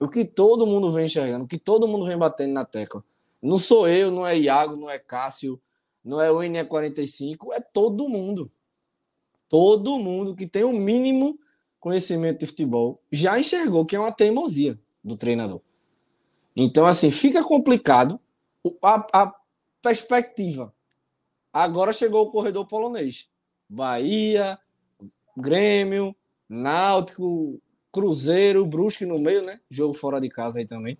o 0.00 0.08
que 0.08 0.24
todo 0.24 0.66
mundo 0.66 0.90
vem 0.90 1.06
enxergando, 1.06 1.44
o 1.44 1.48
que 1.48 1.58
todo 1.58 1.86
mundo 1.86 2.06
vem 2.06 2.16
batendo 2.16 2.54
na 2.54 2.64
tecla, 2.64 3.04
não 3.42 3.58
sou 3.58 3.86
eu, 3.86 4.10
não 4.10 4.26
é 4.26 4.38
Iago, 4.38 4.76
não 4.76 4.90
é 4.90 4.98
Cássio, 4.98 5.60
não 6.02 6.20
é 6.20 6.30
o 6.30 6.38
NE45, 6.38 7.52
é 7.52 7.60
todo 7.60 8.08
mundo. 8.08 8.50
Todo 9.50 9.98
mundo 9.98 10.36
que 10.36 10.46
tem 10.46 10.62
o 10.62 10.68
um 10.68 10.78
mínimo 10.78 11.36
conhecimento 11.80 12.38
de 12.38 12.46
futebol 12.46 13.02
já 13.10 13.38
enxergou 13.38 13.84
que 13.84 13.96
é 13.96 13.98
uma 13.98 14.12
teimosia 14.12 14.78
do 15.02 15.16
treinador. 15.16 15.60
Então, 16.54 16.86
assim, 16.86 17.10
fica 17.10 17.42
complicado 17.42 18.20
a, 18.80 19.06
a 19.12 19.34
perspectiva. 19.82 20.72
Agora 21.52 21.92
chegou 21.92 22.22
o 22.22 22.30
corredor 22.30 22.64
polonês. 22.64 23.28
Bahia, 23.68 24.56
Grêmio, 25.36 26.14
Náutico, 26.48 27.60
Cruzeiro, 27.92 28.64
Brusque 28.64 29.04
no 29.04 29.18
meio, 29.18 29.44
né? 29.44 29.60
Jogo 29.68 29.94
fora 29.94 30.20
de 30.20 30.28
casa 30.28 30.60
aí 30.60 30.66
também. 30.66 30.96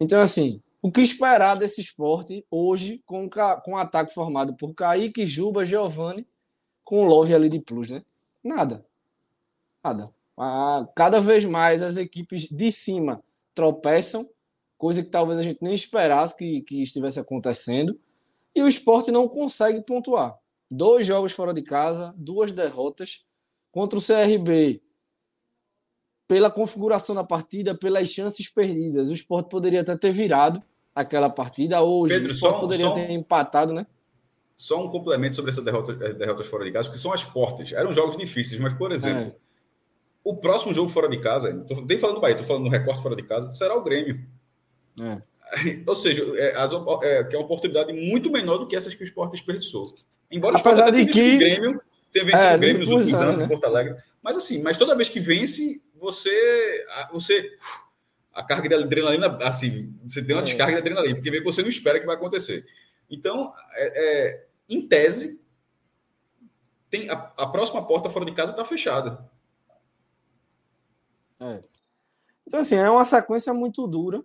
Então, 0.00 0.20
assim, 0.20 0.60
o 0.82 0.90
que 0.90 1.00
esperar 1.00 1.56
desse 1.56 1.80
esporte 1.80 2.44
hoje 2.50 3.00
com, 3.06 3.28
com 3.64 3.70
um 3.70 3.76
ataque 3.76 4.12
formado 4.12 4.56
por 4.56 4.74
Kaique, 4.74 5.26
Juba, 5.26 5.64
Giovanni, 5.64 6.26
com 6.84 7.00
o 7.00 7.04
Love 7.04 7.34
ali 7.34 7.48
de 7.48 7.60
plus, 7.60 7.90
né? 7.90 8.02
Nada. 8.42 8.84
Nada. 9.82 10.10
Ah, 10.36 10.86
cada 10.94 11.20
vez 11.20 11.44
mais 11.44 11.82
as 11.82 11.96
equipes 11.96 12.48
de 12.48 12.70
cima 12.70 13.22
tropeçam, 13.54 14.28
coisa 14.76 15.02
que 15.02 15.10
talvez 15.10 15.38
a 15.38 15.42
gente 15.42 15.62
nem 15.62 15.74
esperasse 15.74 16.36
que, 16.36 16.62
que 16.62 16.82
estivesse 16.82 17.18
acontecendo, 17.20 17.98
e 18.54 18.62
o 18.62 18.68
esporte 18.68 19.10
não 19.10 19.28
consegue 19.28 19.80
pontuar. 19.82 20.38
Dois 20.70 21.06
jogos 21.06 21.32
fora 21.32 21.54
de 21.54 21.62
casa, 21.62 22.14
duas 22.16 22.52
derrotas 22.52 23.24
contra 23.70 23.98
o 23.98 24.02
CRB 24.02 24.82
pela 26.26 26.50
configuração 26.50 27.14
da 27.14 27.24
partida, 27.24 27.74
pelas 27.74 28.08
chances 28.08 28.48
perdidas. 28.48 29.10
O 29.10 29.12
esporte 29.12 29.48
poderia 29.50 29.82
até 29.82 29.96
ter 29.96 30.10
virado, 30.10 30.62
aquela 30.94 31.28
partida. 31.28 31.82
Hoje, 31.82 32.14
Pedro, 32.14 32.30
o 32.30 32.34
Sport 32.34 32.60
poderia 32.60 32.92
ter 32.94 33.10
empatado, 33.10 33.72
né? 33.72 33.86
Só 34.56 34.84
um 34.84 34.88
complemento 34.88 35.34
sobre 35.34 35.50
essa 35.50 35.62
derrota, 35.62 35.92
eh, 36.00 36.12
derrotas 36.12 36.46
fora 36.46 36.64
de 36.64 36.72
casa, 36.72 36.88
porque 36.88 37.00
são 37.00 37.12
as 37.12 37.24
portas. 37.24 37.72
Eram 37.72 37.92
jogos 37.92 38.16
difíceis, 38.16 38.60
mas, 38.60 38.72
por 38.74 38.92
exemplo, 38.92 39.22
é. 39.22 39.36
o 40.22 40.36
próximo 40.36 40.72
jogo 40.72 40.88
fora 40.88 41.08
de 41.08 41.18
casa, 41.20 41.52
tô, 41.68 41.80
nem 41.80 41.98
falando 41.98 42.16
do 42.16 42.20
Bahia, 42.20 42.34
estou 42.34 42.46
falando 42.46 42.64
no 42.64 42.70
recorte 42.70 43.02
fora 43.02 43.16
de 43.16 43.24
casa, 43.24 43.50
será 43.52 43.74
o 43.74 43.82
Grêmio. 43.82 44.24
É. 45.00 45.20
Ou 45.86 45.96
seja, 45.96 46.22
é, 46.36 46.56
as, 46.56 46.72
é, 47.02 47.24
que 47.24 47.34
é 47.34 47.38
uma 47.38 47.44
oportunidade 47.44 47.92
muito 47.92 48.30
menor 48.30 48.58
do 48.58 48.66
que 48.66 48.76
essas 48.76 48.94
que 48.94 49.02
o 49.02 49.04
Sport 49.04 49.32
desperdiçou. 49.32 49.92
Embora 50.30 50.56
Apesar 50.58 50.90
de 50.90 51.06
que... 51.06 51.34
o 51.34 51.38
Grêmio 51.38 51.80
tenha 52.12 52.24
vencido 52.24 52.44
é, 52.44 52.56
o 52.56 52.58
Grêmio 52.58 52.80
nos 52.80 52.90
últimos 52.90 53.20
anos 53.20 53.38
né? 53.38 53.44
em 53.44 53.48
Porto 53.48 53.64
Alegre. 53.64 53.96
Mas 54.22 54.36
assim, 54.36 54.62
mas 54.62 54.78
toda 54.78 54.96
vez 54.96 55.08
que 55.08 55.20
vence, 55.20 55.82
você, 56.00 56.84
você 57.12 57.50
a 58.32 58.42
carga 58.42 58.68
de 58.68 58.74
adrenalina, 58.74 59.38
assim, 59.42 59.94
você 60.06 60.22
tem 60.22 60.34
uma 60.34 60.42
é. 60.42 60.44
descarga 60.44 60.72
de 60.72 60.78
adrenalina, 60.78 61.14
porque 61.14 61.40
você 61.40 61.62
não 61.62 61.68
espera 61.68 62.00
que 62.00 62.06
vai 62.06 62.16
acontecer. 62.16 62.64
Então, 63.10 63.52
é, 63.72 64.04
é, 64.04 64.48
em 64.68 64.86
tese, 64.86 65.42
tem 66.90 67.10
a, 67.10 67.14
a, 67.36 67.46
próxima 67.46 67.86
porta 67.86 68.08
fora 68.10 68.24
de 68.24 68.34
casa 68.34 68.52
está 68.52 68.64
fechada. 68.64 69.30
É. 71.40 71.60
Então, 72.46 72.60
assim, 72.60 72.76
é 72.76 72.88
uma 72.88 73.04
sequência 73.04 73.52
muito 73.52 73.86
dura. 73.86 74.24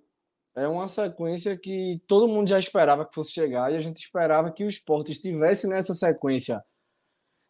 É 0.56 0.68
uma 0.68 0.88
sequência 0.88 1.58
que 1.58 2.02
todo 2.08 2.28
mundo 2.28 2.48
já 2.48 2.60
esperava 2.60 3.06
que 3.06 3.16
fosse 3.16 3.32
chegar 3.32 3.72
e 3.72 3.76
a 3.78 3.80
gente 3.80 3.98
esperava 3.98 4.52
que 4.52 4.64
o 4.64 4.68
esporte 4.68 5.12
estivesse 5.12 5.68
nessa 5.68 5.94
sequência 5.94 6.64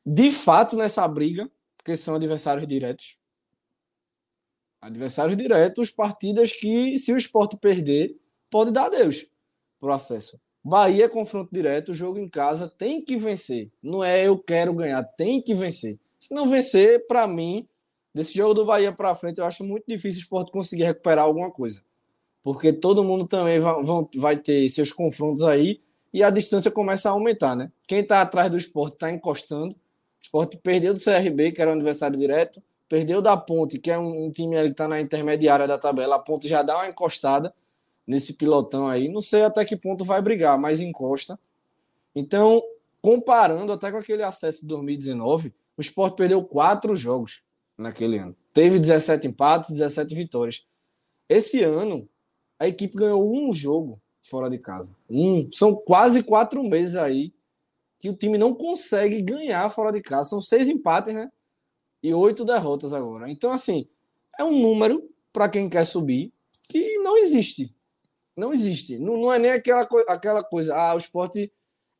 de 0.06 0.32
fato 0.32 0.76
nessa 0.76 1.08
briga, 1.08 1.50
porque 1.78 1.96
são 1.96 2.16
adversários 2.16 2.66
diretos. 2.68 3.20
Adversários 4.82 5.38
diretos, 5.38 5.92
partidas 5.92 6.52
que, 6.54 6.98
se 6.98 7.12
o 7.12 7.18
esporte 7.18 7.58
perder, 7.58 8.18
pode 8.50 8.72
dar 8.72 8.86
adeus 8.86 9.30
pro 9.80 9.92
acesso. 9.92 10.40
Bahia 10.64 11.06
é 11.06 11.10
confronto 11.10 11.50
direto, 11.52 11.94
jogo 11.94 12.20
em 12.20 12.28
casa 12.28 12.68
tem 12.68 13.02
que 13.02 13.16
vencer. 13.16 13.72
Não 13.82 14.04
é 14.04 14.28
eu 14.28 14.38
quero 14.38 14.74
ganhar, 14.74 15.04
tem 15.04 15.42
que 15.42 15.54
vencer. 15.54 15.98
Se 16.20 16.34
não 16.34 16.48
vencer, 16.48 17.08
para 17.08 17.26
mim, 17.28 17.68
desse 18.14 18.36
jogo 18.36 18.54
do 18.54 18.66
Bahia 18.66 18.92
para 18.92 19.16
frente, 19.16 19.40
eu 19.40 19.46
acho 19.46 19.64
muito 19.64 19.86
difícil 19.88 20.20
o 20.20 20.24
esporte 20.24 20.52
conseguir 20.52 20.84
recuperar 20.84 21.26
alguma 21.26 21.50
coisa. 21.50 21.82
Porque 22.44 22.74
todo 22.74 23.04
mundo 23.04 23.26
também 23.26 23.60
vai, 23.60 23.76
vai 24.16 24.38
ter 24.38 24.68
seus 24.70 24.92
confrontos 24.92 25.44
aí 25.44 25.82
e 26.14 26.24
a 26.24 26.30
distância 26.30 26.72
começa 26.72 27.10
a 27.10 27.14
aumentar, 27.14 27.56
né? 27.56 27.72
Quem 27.88 28.00
está 28.00 28.22
atrás 28.22 28.50
do 28.50 28.58
esporte 28.58 28.94
está 28.94 29.12
encostando. 29.12 29.74
O 29.74 30.22
esporte 30.22 30.58
perdeu 30.58 30.94
do 30.94 31.00
CRB, 31.00 31.52
que 31.52 31.62
era 31.62 31.72
um 31.72 31.76
adversário 31.76 32.18
direto. 32.18 32.62
Perdeu 32.88 33.22
da 33.22 33.38
Ponte, 33.38 33.78
que 33.78 33.92
é 33.92 33.98
um, 33.98 34.26
um 34.26 34.32
time 34.32 34.56
que 34.56 34.72
está 34.72 34.88
na 34.88 35.00
intermediária 35.00 35.68
da 35.68 35.78
tabela. 35.78 36.16
A 36.16 36.20
Ponte 36.20 36.48
já 36.48 36.64
dá 36.64 36.76
uma 36.76 36.88
encostada 36.88 37.54
nesse 38.10 38.34
pilotão 38.34 38.88
aí. 38.88 39.08
Não 39.08 39.22
sei 39.22 39.44
até 39.44 39.64
que 39.64 39.76
ponto 39.76 40.04
vai 40.04 40.22
brigar, 40.22 40.58
mas 40.58 40.82
encosta. 40.82 41.40
Então, 42.16 42.62
comparando 43.02 43.72
até 43.72 43.92
com 43.92 43.98
aquele 43.98 44.24
acesso 44.24 44.62
de 44.62 44.68
2019, 44.68 45.54
o 45.78 45.82
Sport 45.82 46.16
perdeu 46.16 46.44
quatro 46.44 46.96
jogos 46.96 47.44
naquele 47.78 48.18
ano. 48.18 48.36
Teve 48.54 48.80
17 48.80 49.28
empates, 49.28 49.70
17 49.72 50.16
vitórias. 50.16 50.68
Esse 51.30 51.64
ano, 51.64 52.10
a 52.58 52.68
equipe 52.68 52.98
ganhou 52.98 53.32
um 53.32 53.54
jogo 53.54 54.02
fora 54.24 54.50
de 54.50 54.58
casa. 54.58 54.96
Um. 55.08 55.48
São 55.54 55.76
quase 55.76 56.24
quatro 56.24 56.64
meses 56.64 56.96
aí 56.96 57.32
que 58.00 58.10
o 58.10 58.16
time 58.16 58.38
não 58.38 58.56
consegue 58.56 59.22
ganhar 59.22 59.70
fora 59.70 59.92
de 59.92 60.02
casa. 60.02 60.30
São 60.30 60.42
seis 60.42 60.68
empates, 60.68 61.14
né? 61.14 61.30
e 62.02 62.14
oito 62.14 62.46
derrotas 62.46 62.94
agora. 62.94 63.30
Então, 63.30 63.52
assim, 63.52 63.88
é 64.40 64.44
um 64.44 64.60
número 64.60 65.08
para 65.32 65.50
quem 65.50 65.70
quer 65.70 65.86
subir 65.86 66.32
que 66.64 66.98
não 67.00 67.18
existe. 67.18 67.74
Não 68.40 68.54
existe. 68.54 68.98
Não, 68.98 69.18
não 69.18 69.34
é 69.34 69.38
nem 69.38 69.52
aquela, 69.52 69.88
aquela 70.08 70.44
coisa. 70.44 70.76
Ah, 70.76 70.96
o 70.96 70.98
esporte 70.98 71.52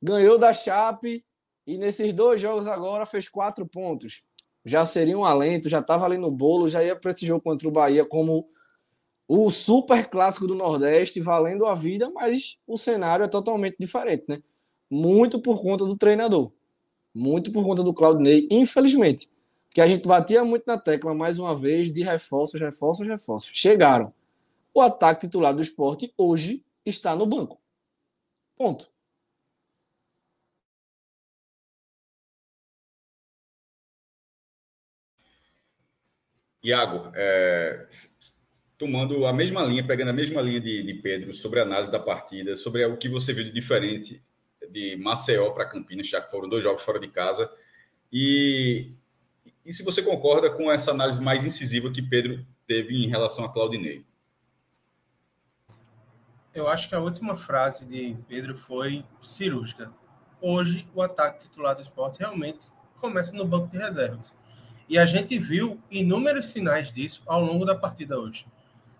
ganhou 0.02 0.38
da 0.38 0.54
Chape 0.54 1.24
e 1.68 1.78
nesses 1.78 2.14
dois 2.14 2.40
jogos 2.42 2.68
agora 2.68 3.06
fez 3.06 3.28
quatro 3.28 3.66
pontos. 3.66 4.24
Já 4.66 4.86
seria 4.86 5.18
um 5.18 5.26
alento, 5.26 5.70
já 5.70 5.80
estava 5.80 6.06
ali 6.06 6.18
no 6.18 6.32
bolo, 6.32 6.70
já 6.70 6.84
ia 6.84 6.96
para 6.96 7.12
esse 7.12 7.26
jogo 7.26 7.42
contra 7.42 7.68
o 7.68 7.72
Bahia 7.72 8.06
como 8.06 8.50
o 9.28 9.52
super 9.52 10.10
clássico 10.10 10.48
do 10.48 10.56
Nordeste, 10.56 11.22
valendo 11.22 11.66
a 11.66 11.76
vida, 11.76 12.10
mas 12.10 12.58
o 12.66 12.78
cenário 12.78 13.24
é 13.24 13.28
totalmente 13.28 13.78
diferente, 13.80 14.26
né? 14.28 14.42
Muito 14.90 15.40
por 15.40 15.62
conta 15.62 15.86
do 15.86 15.96
treinador. 15.96 16.52
Muito 17.14 17.52
por 17.52 17.64
conta 17.64 17.84
do 17.84 17.94
Claudinei, 17.94 18.48
infelizmente 18.50 19.30
que 19.72 19.82
a 19.82 19.88
gente 19.88 20.08
batia 20.08 20.44
muito 20.44 20.64
na 20.66 20.78
tecla, 20.78 21.14
mais 21.14 21.38
uma 21.38 21.54
vez, 21.54 21.92
de 21.92 22.02
reforços, 22.02 22.60
reforços, 22.60 23.08
reforços. 23.08 23.52
Chegaram. 23.54 24.14
O 24.74 24.82
ataque 24.82 25.22
titular 25.22 25.54
do 25.54 25.62
esporte 25.62 26.14
hoje 26.18 26.64
está 26.86 27.16
no 27.16 27.26
banco. 27.26 27.62
Ponto. 28.56 28.90
Iago, 36.62 37.12
é, 37.16 37.88
tomando 38.78 39.26
a 39.26 39.34
mesma 39.34 39.64
linha, 39.64 39.86
pegando 39.86 40.10
a 40.10 40.14
mesma 40.14 40.42
linha 40.42 40.60
de, 40.60 40.84
de, 40.84 40.94
Pedro 40.96 41.34
sobre 41.34 41.60
a 41.60 41.64
análise 41.64 41.92
da 41.92 42.00
partida, 42.00 42.58
sobre 42.58 42.86
o 42.86 42.98
que 42.98 43.08
você 43.08 43.34
viu 43.34 43.46
de 43.46 43.52
diferente 43.52 44.22
de 44.70 44.98
Maceió 44.98 45.52
para 45.52 45.66
Campinas, 45.66 46.08
já 46.08 46.22
que 46.22 46.30
foram 46.30 46.50
dois 46.50 46.64
jogos 46.64 46.84
fora 46.84 47.00
de 47.00 47.08
casa, 47.08 47.52
e 48.12 48.94
e 49.66 49.74
se 49.74 49.84
você 49.84 50.02
concorda 50.02 50.50
com 50.50 50.72
essa 50.72 50.92
análise 50.92 51.22
mais 51.22 51.46
incisiva 51.46 51.92
que 51.92 52.02
Pedro 52.02 52.44
teve 52.66 52.96
em 52.96 53.08
relação 53.08 53.46
a 53.46 53.54
Claudinei. 53.54 54.04
Eu 56.54 56.68
acho 56.68 56.90
que 56.90 56.96
a 56.96 57.00
última 57.00 57.36
frase 57.36 57.86
de 57.86 58.18
Pedro 58.28 58.58
foi 58.58 59.06
cirúrgica. 59.22 59.92
Hoje, 60.42 60.88
o 60.96 61.02
ataque 61.02 61.46
titular 61.46 61.76
do 61.76 61.82
esporte 61.84 62.20
realmente 62.20 62.70
começa 63.00 63.34
no 63.34 63.46
banco 63.46 63.68
de 63.68 63.78
reservas. 63.78 64.34
E 64.88 64.98
a 64.98 65.06
gente 65.06 65.38
viu 65.38 65.80
inúmeros 65.92 66.48
sinais 66.48 66.92
disso 66.92 67.22
ao 67.28 67.44
longo 67.44 67.66
da 67.66 67.76
partida 67.76 68.20
hoje. 68.20 68.48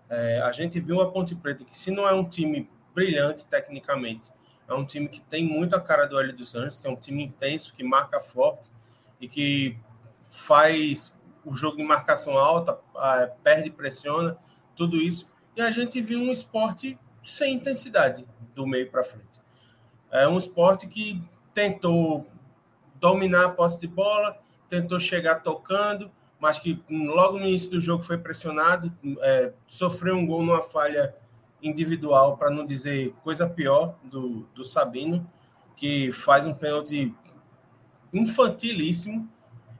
É, 0.08 0.40
a 0.42 0.52
gente 0.52 0.78
viu 0.78 1.00
a 1.00 1.10
Ponte 1.10 1.34
Preta, 1.34 1.64
que 1.64 1.76
se 1.76 1.90
não 1.90 2.08
é 2.08 2.14
um 2.14 2.24
time 2.24 2.70
brilhante 2.94 3.44
tecnicamente, 3.46 4.30
é 4.68 4.74
um 4.74 4.84
time 4.84 5.08
que 5.08 5.20
tem 5.20 5.44
muito 5.44 5.74
a 5.74 5.80
cara 5.80 6.06
do 6.06 6.20
L 6.20 6.32
dos 6.32 6.54
Anjos, 6.54 6.78
que 6.78 6.86
é 6.86 6.90
um 6.90 6.96
time 6.96 7.24
intenso, 7.24 7.74
que 7.74 7.82
marca 7.82 8.20
forte 8.20 8.70
e 9.20 9.26
que 9.26 9.76
faz 10.22 11.12
o 11.44 11.52
jogo 11.52 11.78
de 11.78 11.82
marcação 11.82 12.38
alta, 12.38 12.78
perde, 13.42 13.70
pressiona, 13.70 14.38
tudo 14.76 14.96
isso. 14.96 15.28
E 15.56 15.60
a 15.60 15.72
gente 15.72 16.00
viu 16.00 16.20
um 16.20 16.30
esporte 16.30 16.96
sem 17.22 17.54
intensidade 17.54 18.26
do 18.54 18.66
meio 18.66 18.90
para 18.90 19.04
frente. 19.04 19.40
É 20.10 20.26
um 20.26 20.38
esporte 20.38 20.86
que 20.86 21.22
tentou 21.54 22.26
dominar 23.00 23.46
a 23.46 23.48
posse 23.50 23.78
de 23.78 23.86
bola, 23.86 24.38
tentou 24.68 24.98
chegar 25.00 25.36
tocando, 25.36 26.10
mas 26.38 26.58
que 26.58 26.82
logo 26.90 27.38
no 27.38 27.46
início 27.46 27.70
do 27.70 27.80
jogo 27.80 28.02
foi 28.02 28.18
pressionado, 28.18 28.92
é, 29.20 29.52
sofreu 29.66 30.16
um 30.16 30.26
gol 30.26 30.42
numa 30.42 30.62
falha 30.62 31.14
individual, 31.62 32.36
para 32.36 32.50
não 32.50 32.64
dizer 32.64 33.14
coisa 33.22 33.46
pior, 33.46 33.94
do, 34.04 34.46
do 34.54 34.64
Sabino, 34.64 35.30
que 35.76 36.10
faz 36.12 36.46
um 36.46 36.54
pênalti 36.54 37.14
infantilíssimo 38.12 39.28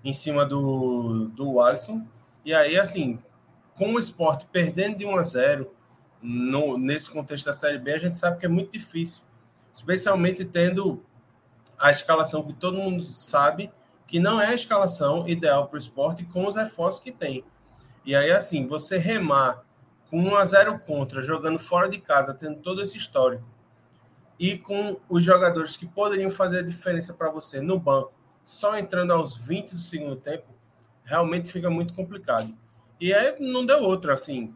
em 0.04 0.12
cima 0.12 0.44
do, 0.44 1.28
do 1.28 1.61
Alisson. 1.61 2.06
E 2.44 2.54
aí, 2.54 2.78
assim, 2.78 3.18
com 3.75 3.94
o 3.94 3.99
esporte 3.99 4.47
perdendo 4.52 4.99
de 4.99 5.06
1 5.06 5.16
a 5.16 5.23
0 5.23 5.70
no, 6.22 6.76
nesse 6.76 7.10
contexto 7.10 7.46
da 7.46 7.52
Série 7.52 7.78
B, 7.78 7.92
a 7.92 7.98
gente 7.98 8.18
sabe 8.18 8.38
que 8.38 8.46
é 8.46 8.48
muito 8.48 8.72
difícil, 8.72 9.24
especialmente 9.72 10.44
tendo 10.44 11.02
a 11.78 11.90
escalação 11.90 12.42
que 12.42 12.52
todo 12.52 12.76
mundo 12.76 13.02
sabe 13.02 13.70
que 14.06 14.18
não 14.18 14.40
é 14.40 14.46
a 14.46 14.54
escalação 14.54 15.26
ideal 15.28 15.68
para 15.68 15.76
o 15.76 15.78
esporte 15.78 16.24
com 16.24 16.46
os 16.46 16.56
reforços 16.56 17.00
que 17.00 17.12
tem. 17.12 17.44
E 18.04 18.14
aí, 18.14 18.30
assim, 18.30 18.66
você 18.66 18.98
remar 18.98 19.62
com 20.10 20.20
1 20.20 20.36
a 20.36 20.44
0 20.44 20.78
contra, 20.80 21.22
jogando 21.22 21.58
fora 21.58 21.88
de 21.88 21.98
casa, 21.98 22.34
tendo 22.34 22.56
todo 22.56 22.82
esse 22.82 22.98
histórico, 22.98 23.48
e 24.38 24.58
com 24.58 24.98
os 25.08 25.22
jogadores 25.22 25.76
que 25.76 25.86
poderiam 25.86 26.30
fazer 26.30 26.58
a 26.58 26.62
diferença 26.62 27.14
para 27.14 27.30
você 27.30 27.60
no 27.60 27.78
banco, 27.78 28.12
só 28.42 28.76
entrando 28.76 29.12
aos 29.12 29.36
20 29.36 29.74
do 29.74 29.80
segundo 29.80 30.16
tempo, 30.16 30.48
realmente 31.04 31.52
fica 31.52 31.70
muito 31.70 31.94
complicado. 31.94 32.52
E 33.00 33.14
aí 33.14 33.36
não 33.38 33.64
deu 33.64 33.82
outra, 33.82 34.14
assim. 34.14 34.54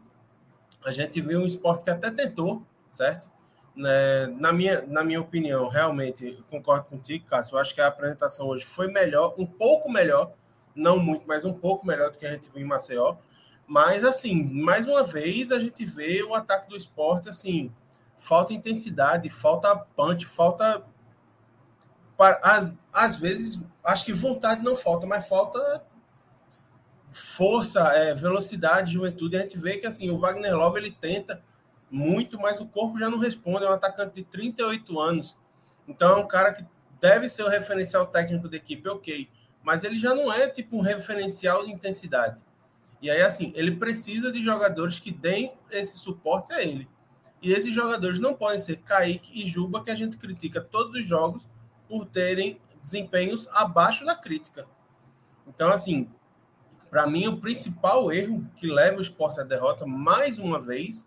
A 0.85 0.91
gente 0.91 1.19
viu 1.19 1.41
um 1.41 1.45
esporte 1.45 1.83
que 1.83 1.89
até 1.89 2.11
tentou, 2.11 2.63
certo? 2.91 3.29
Né? 3.75 4.27
Na, 4.27 4.53
minha, 4.53 4.83
na 4.87 5.03
minha 5.03 5.19
opinião, 5.19 5.67
realmente, 5.67 6.43
concordo 6.49 6.85
contigo, 6.85 7.25
Cássio. 7.25 7.55
Eu 7.55 7.59
acho 7.59 7.73
que 7.73 7.81
a 7.81 7.87
apresentação 7.87 8.47
hoje 8.47 8.63
foi 8.65 8.87
melhor, 8.87 9.33
um 9.37 9.45
pouco 9.45 9.91
melhor, 9.91 10.31
não 10.75 10.97
muito, 10.97 11.27
mas 11.27 11.43
um 11.43 11.53
pouco 11.53 11.85
melhor 11.85 12.11
do 12.11 12.17
que 12.17 12.25
a 12.25 12.31
gente 12.31 12.49
viu 12.51 12.61
em 12.61 12.67
Maceió. 12.67 13.15
Mas, 13.67 14.03
assim, 14.03 14.43
mais 14.43 14.87
uma 14.87 15.03
vez, 15.03 15.51
a 15.51 15.59
gente 15.59 15.85
vê 15.85 16.21
o 16.23 16.35
ataque 16.35 16.69
do 16.69 16.77
esporte, 16.77 17.29
assim, 17.29 17.71
falta 18.17 18.53
intensidade, 18.53 19.29
falta 19.29 19.75
punch, 19.75 20.25
falta. 20.25 20.83
Às, 22.17 22.71
às 22.93 23.17
vezes, 23.17 23.61
acho 23.83 24.05
que 24.05 24.13
vontade 24.13 24.63
não 24.63 24.75
falta, 24.75 25.05
mas 25.05 25.27
falta 25.27 25.83
força, 27.15 27.81
é, 27.93 28.13
velocidade, 28.13 28.93
juventude. 28.93 29.37
A 29.37 29.41
gente 29.41 29.57
vê 29.57 29.77
que 29.77 29.87
assim 29.87 30.09
o 30.09 30.17
Wagner 30.17 30.55
Love 30.55 30.79
ele 30.79 30.91
tenta 30.91 31.41
muito, 31.89 32.37
mas 32.39 32.59
o 32.59 32.65
corpo 32.65 32.99
já 32.99 33.09
não 33.09 33.17
responde. 33.17 33.63
É 33.63 33.69
um 33.69 33.73
atacante 33.73 34.15
de 34.15 34.23
38 34.23 34.99
anos, 34.99 35.37
então 35.87 36.17
é 36.17 36.21
um 36.21 36.27
cara 36.27 36.53
que 36.53 36.65
deve 36.99 37.29
ser 37.29 37.43
o 37.43 37.49
referencial 37.49 38.07
técnico 38.07 38.49
da 38.49 38.57
equipe, 38.57 38.87
ok, 38.89 39.29
mas 39.63 39.83
ele 39.83 39.97
já 39.97 40.13
não 40.13 40.31
é 40.31 40.47
tipo 40.49 40.77
um 40.77 40.81
referencial 40.81 41.65
de 41.65 41.71
intensidade. 41.71 42.43
E 43.01 43.09
aí, 43.09 43.21
assim, 43.21 43.53
ele 43.55 43.75
precisa 43.75 44.31
de 44.31 44.41
jogadores 44.41 44.99
que 44.99 45.11
deem 45.11 45.53
esse 45.69 45.97
suporte 45.97 46.51
a 46.51 46.61
ele. 46.61 46.87
E 47.41 47.53
esses 47.53 47.73
jogadores 47.73 48.19
não 48.19 48.33
podem 48.33 48.59
ser 48.59 48.77
Kaique 48.77 49.31
e 49.33 49.47
Juba, 49.47 49.83
que 49.83 49.91
a 49.91 49.95
gente 49.95 50.17
critica 50.17 50.59
todos 50.59 50.99
os 50.99 51.07
jogos 51.07 51.47
por 51.87 52.05
terem 52.05 52.59
desempenhos 52.81 53.47
abaixo 53.49 54.03
da 54.03 54.15
crítica. 54.15 54.65
Então, 55.47 55.69
assim, 55.69 56.09
para 56.95 57.07
mim, 57.07 57.27
o 57.27 57.35
principal 57.35 58.09
erro 58.09 58.49
que 58.55 58.67
leva 58.67 58.99
o 58.99 59.01
esporte 59.01 59.41
à 59.41 59.43
derrota, 59.43 59.85
mais 59.85 60.39
uma 60.39 60.61
vez, 60.61 61.05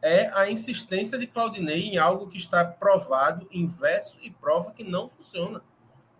é 0.00 0.30
a 0.32 0.48
insistência 0.48 1.18
de 1.18 1.26
Claudinei 1.26 1.88
em 1.88 1.98
algo 1.98 2.28
que 2.28 2.36
está 2.36 2.64
provado, 2.64 3.48
inverso 3.50 4.16
e 4.22 4.30
prova 4.30 4.72
que 4.72 4.84
não 4.84 5.08
funciona. 5.08 5.60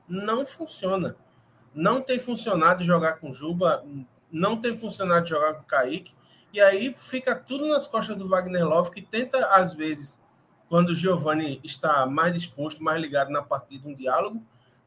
Não 0.09 0.44
funciona. 0.44 1.14
Não 1.73 2.00
tem 2.02 2.18
funcionado 2.18 2.83
jogar 2.83 3.20
com 3.20 3.31
Juba, 3.31 3.85
não 4.33 4.61
tem 4.61 4.77
funcionado 4.77 5.29
jogar 5.29 5.55
com 5.55 5.62
Kaique, 5.62 6.12
e 6.53 6.61
aí 6.61 6.92
fica 6.92 7.37
tudo 7.37 7.68
nas 7.68 7.87
costas 7.87 8.16
do 8.16 8.27
Wagner 8.27 8.66
Love, 8.66 8.90
que 8.90 9.00
tenta, 9.00 9.46
às 9.46 9.74
vezes, 9.74 10.20
quando 10.68 10.88
o 10.88 10.94
Giovanni 10.96 11.61
está 11.62 12.05
mais 12.05 12.35
disposto, 12.35 12.83
mais 12.83 13.00
ligado 13.00 13.31
na 13.31 13.42
partida, 13.42 13.88
um 13.88 13.94
diálogo, 13.94 14.44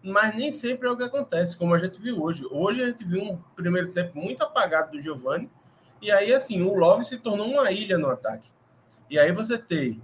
mas 0.08 0.34
nem 0.36 0.52
sempre 0.52 0.88
é 0.88 0.92
o 0.92 0.98
que 0.98 1.04
acontece, 1.04 1.58
como 1.58 1.74
a 1.74 1.78
gente 1.78 2.00
viu 2.00 2.22
hoje. 2.22 2.46
Hoje 2.50 2.82
a 2.82 2.88
gente 2.88 3.04
viu 3.04 3.22
um 3.22 3.38
primeiro 3.56 3.92
tempo 3.92 4.18
muito 4.18 4.42
apagado 4.42 4.92
do 4.92 5.02
Giovani, 5.02 5.50
e 6.02 6.12
aí, 6.12 6.34
assim, 6.34 6.62
o 6.62 6.74
Love 6.76 7.04
se 7.04 7.18
tornou 7.18 7.48
uma 7.48 7.72
ilha 7.72 7.98
no 7.98 8.10
ataque. 8.10 8.50
E 9.10 9.18
aí 9.18 9.32
você 9.32 9.58
tem 9.58 10.02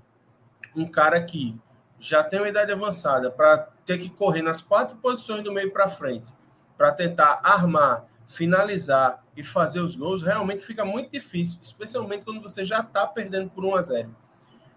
um 0.76 0.88
cara 0.88 1.22
que 1.24 1.60
já 2.00 2.24
tem 2.24 2.40
uma 2.40 2.50
idade 2.50 2.72
avançada 2.72 3.30
para 3.30 3.70
ter 3.86 3.98
que 3.98 4.10
correr 4.10 4.42
nas 4.42 4.62
quatro 4.62 4.98
posições 4.98 5.44
do 5.44 5.52
meio 5.52 5.72
para 5.72 5.88
frente, 5.88 6.34
para 6.78 6.92
tentar 6.92 7.40
armar, 7.44 8.06
finalizar 8.28 9.24
e 9.36 9.44
fazer 9.44 9.80
os 9.80 9.96
gols, 9.96 10.22
realmente 10.22 10.66
fica 10.66 10.84
muito 10.84 11.12
difícil, 11.12 11.60
especialmente 11.62 12.26
quando 12.26 12.42
você 12.42 12.66
já 12.66 12.80
está 12.80 13.06
perdendo 13.06 13.50
por 13.50 13.64
1 13.64 13.76
a 13.76 13.82
0. 13.82 14.16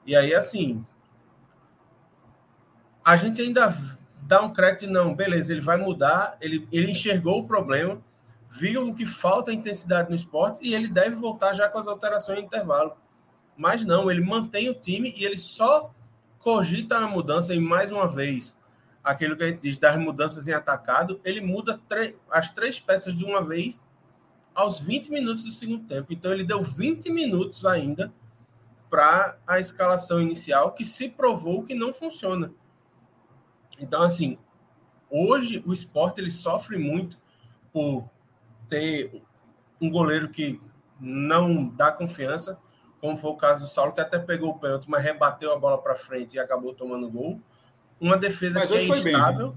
E 0.05 0.15
aí, 0.15 0.35
assim, 0.35 0.85
a 3.05 3.17
gente 3.17 3.41
ainda 3.41 3.75
dá 4.27 4.43
um 4.43 4.53
crédito, 4.53 4.91
não, 4.91 5.15
beleza, 5.15 5.53
ele 5.53 5.61
vai 5.61 5.77
mudar, 5.77 6.37
ele, 6.41 6.67
ele 6.73 6.91
enxergou 6.91 7.41
o 7.41 7.47
problema, 7.47 8.03
viu 8.49 8.89
o 8.89 8.95
que 8.95 9.07
falta 9.07 9.53
intensidade 9.53 10.11
no 10.11 10.17
esporte 10.17 10.61
e 10.63 10.75
ele 10.75 10.89
deve 10.89 11.15
voltar 11.17 11.55
já 11.55 11.69
com 11.69 11.79
as 11.79 11.87
alterações 11.87 12.41
em 12.41 12.45
intervalo. 12.45 12.97
Mas 13.57 13.85
não, 13.85 14.11
ele 14.11 14.21
mantém 14.21 14.69
o 14.69 14.75
time 14.75 15.15
e 15.17 15.25
ele 15.25 15.39
só 15.39 15.95
cogita 16.39 16.99
a 16.99 17.09
mudança 17.09 17.55
e 17.55 17.61
mais 17.61 17.91
uma 17.91 18.09
vez, 18.09 18.57
aquilo 19.03 19.37
que 19.37 19.45
a 19.45 19.49
gente 19.49 19.61
diz 19.61 19.79
das 19.79 19.97
mudanças 19.99 20.47
em 20.49 20.53
atacado, 20.53 21.21
ele 21.25 21.41
muda 21.41 21.81
as 22.31 22.51
três 22.51 22.81
peças 22.81 23.17
de 23.17 23.25
uma 23.25 23.43
vez 23.45 23.85
aos 24.55 24.79
20 24.81 25.11
minutos 25.11 25.45
do 25.45 25.53
segundo 25.53 25.85
tempo. 25.87 26.13
Então 26.13 26.33
ele 26.33 26.45
deu 26.45 26.63
20 26.63 27.11
minutos 27.11 27.65
ainda 27.65 28.13
para 28.91 29.39
a 29.47 29.61
escalação 29.61 30.21
inicial 30.21 30.73
que 30.73 30.85
se 30.85 31.09
provou 31.09 31.63
que 31.63 31.75
não 31.75 31.93
funciona. 31.93 32.53
Então, 33.79 34.03
assim, 34.03 34.39
hoje 35.11 35.63
o 35.67 35.73
esporte 35.73 36.21
ele 36.21 36.31
sofre 36.31 36.79
muito 36.79 37.19
por 37.73 38.09
ter 38.69 39.23
um 39.81 39.91
goleiro 39.91 40.29
que 40.29 40.61
não 40.99 41.69
dá 41.69 41.93
confiança, 41.93 42.59
como 43.01 43.19
foi 43.19 43.31
o 43.31 43.37
caso 43.37 43.63
do 43.63 43.69
Saulo, 43.69 43.93
que 43.93 44.01
até 44.01 44.19
pegou 44.19 44.51
o 44.51 44.59
pênalti, 44.59 44.89
mas 44.89 45.03
rebateu 45.03 45.53
a 45.53 45.59
bola 45.59 45.79
para 45.79 45.95
frente 45.95 46.35
e 46.35 46.39
acabou 46.39 46.73
tomando 46.73 47.11
gol. 47.11 47.41
Uma 48.01 48.17
defesa 48.17 48.61
mas 48.61 48.71
que 48.71 48.77
é 48.77 48.85
instável. 48.85 49.51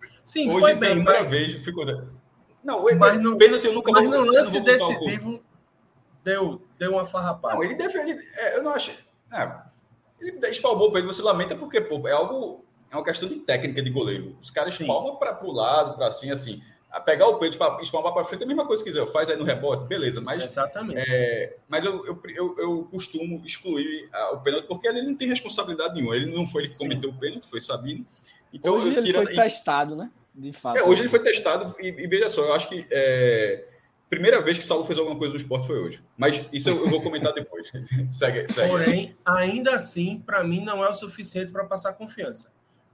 Bem, 0.00 0.10
Sim, 0.24 0.48
hoje 0.48 0.60
foi 0.60 0.74
bem. 0.74 0.90
Primeira 0.90 1.20
mas... 1.20 1.30
vez 1.30 1.54
ficou. 1.54 1.84
Não, 2.62 2.84
mas 2.98 3.20
no, 3.20 3.36
pênalti 3.36 3.66
eu 3.66 3.72
nunca 3.72 3.90
mas 3.90 4.08
vou, 4.08 4.24
no 4.24 4.32
lance 4.32 4.60
decisivo 4.60 5.42
deu, 6.22 6.62
deu 6.78 6.92
uma 6.92 7.06
farrapada. 7.06 7.54
Não, 7.54 7.64
ele 7.64 7.74
defende. 7.74 8.12
É, 8.36 8.56
eu 8.56 8.62
não 8.62 8.72
acho. 8.72 8.92
É, 9.32 9.62
ele 10.20 10.46
espalmou 10.48 10.88
o 10.88 10.92
pênalti, 10.92 11.14
você 11.14 11.22
lamenta 11.22 11.56
porque, 11.56 11.80
pô, 11.80 12.06
é 12.06 12.12
algo 12.12 12.64
é 12.90 12.96
uma 12.96 13.04
questão 13.04 13.28
de 13.28 13.36
técnica 13.36 13.80
de 13.80 13.88
goleiro. 13.88 14.36
Os 14.42 14.50
caras 14.50 14.74
Sim. 14.74 14.84
espalmam 14.84 15.16
para 15.16 15.38
o 15.44 15.52
lado, 15.52 15.94
para 15.94 16.08
assim, 16.08 16.30
assim. 16.30 16.62
A 16.90 17.00
pegar 17.00 17.28
o 17.28 17.38
peito 17.38 17.56
para 17.56 17.80
espalmar 17.82 18.12
para 18.12 18.24
frente 18.24 18.40
é 18.40 18.44
a 18.44 18.48
mesma 18.48 18.66
coisa 18.66 18.82
que 18.82 18.90
quiser. 18.90 19.06
Faz 19.12 19.30
aí 19.30 19.36
no 19.36 19.44
rebote, 19.44 19.86
beleza. 19.86 20.20
Mas, 20.20 20.44
Exatamente. 20.44 21.08
É, 21.08 21.56
mas 21.68 21.84
eu, 21.84 22.04
eu, 22.04 22.20
eu, 22.34 22.56
eu, 22.58 22.88
costumo 22.90 23.40
excluir 23.46 24.08
a, 24.12 24.32
o 24.32 24.40
pênalti 24.40 24.66
porque 24.66 24.88
ele 24.88 25.02
não 25.02 25.14
tem 25.14 25.28
responsabilidade 25.28 25.94
nenhuma. 25.94 26.16
Ele 26.16 26.34
não 26.34 26.48
foi 26.48 26.64
ele 26.64 26.72
que 26.72 26.78
cometeu 26.78 27.10
Sim. 27.10 27.16
o 27.16 27.20
pênalti, 27.20 27.48
foi 27.48 27.60
Sabino. 27.60 28.04
Então, 28.52 28.74
hoje 28.74 28.92
ele 28.92 29.12
foi 29.12 29.34
testado, 29.34 29.94
né? 29.94 30.10
De 30.34 30.52
fato. 30.52 30.78
É, 30.78 30.82
hoje 30.82 31.02
ele 31.02 31.08
foi 31.08 31.20
testado 31.20 31.76
e, 31.78 31.86
e, 31.86 32.06
veja 32.08 32.28
só, 32.28 32.42
eu 32.42 32.54
acho 32.54 32.68
que 32.68 32.84
é, 32.90 33.66
primeira 34.08 34.40
vez 34.40 34.58
que 34.58 34.64
Saulo 34.64 34.84
fez 34.84 34.98
alguma 34.98 35.16
coisa 35.16 35.32
no 35.32 35.38
esporte 35.38 35.68
foi 35.68 35.78
hoje. 35.78 36.02
Mas 36.16 36.44
isso 36.52 36.70
eu, 36.70 36.76
eu 36.76 36.88
vou 36.88 37.00
comentar 37.00 37.32
depois. 37.32 37.70
segue, 38.10 38.52
segue. 38.52 38.68
Porém, 38.68 39.16
ainda 39.24 39.76
assim, 39.76 40.18
para 40.26 40.42
mim 40.42 40.60
não 40.64 40.84
é 40.84 40.88
o 40.88 40.94
suficiente 40.94 41.52
para 41.52 41.64
passar 41.64 41.92
confiança 41.92 42.50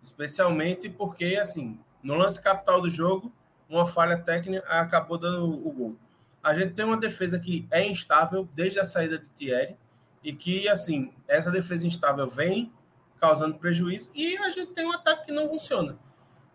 especialmente 0.06 0.88
porque, 0.88 1.36
assim, 1.36 1.78
no 2.02 2.14
lance 2.14 2.40
capital 2.40 2.80
do 2.80 2.88
jogo, 2.88 3.32
uma 3.68 3.84
falha 3.84 4.16
técnica 4.16 4.64
acabou 4.68 5.18
dando 5.18 5.44
o 5.44 5.72
gol. 5.72 5.96
A 6.42 6.54
gente 6.54 6.74
tem 6.74 6.84
uma 6.84 6.96
defesa 6.96 7.40
que 7.40 7.66
é 7.72 7.84
instável 7.84 8.48
desde 8.54 8.78
a 8.78 8.84
saída 8.84 9.18
de 9.18 9.28
Thierry 9.30 9.76
e 10.22 10.32
que, 10.32 10.68
assim, 10.68 11.12
essa 11.26 11.50
defesa 11.50 11.86
instável 11.86 12.28
vem 12.28 12.72
causando 13.20 13.58
prejuízo 13.58 14.10
e 14.14 14.36
a 14.38 14.50
gente 14.50 14.72
tem 14.72 14.86
um 14.86 14.92
ataque 14.92 15.26
que 15.26 15.32
não 15.32 15.48
funciona. 15.48 15.98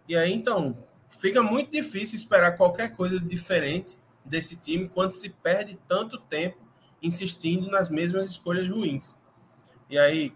E 0.07 0.15
aí, 0.15 0.31
então, 0.31 0.77
fica 1.09 1.43
muito 1.43 1.71
difícil 1.71 2.15
esperar 2.15 2.55
qualquer 2.55 2.95
coisa 2.95 3.19
diferente 3.19 3.97
desse 4.23 4.55
time 4.55 4.87
quando 4.87 5.11
se 5.11 5.27
perde 5.27 5.77
tanto 5.87 6.17
tempo 6.17 6.57
insistindo 7.01 7.69
nas 7.69 7.89
mesmas 7.89 8.27
escolhas 8.27 8.69
ruins. 8.69 9.17
E 9.89 9.97
aí, 9.97 10.33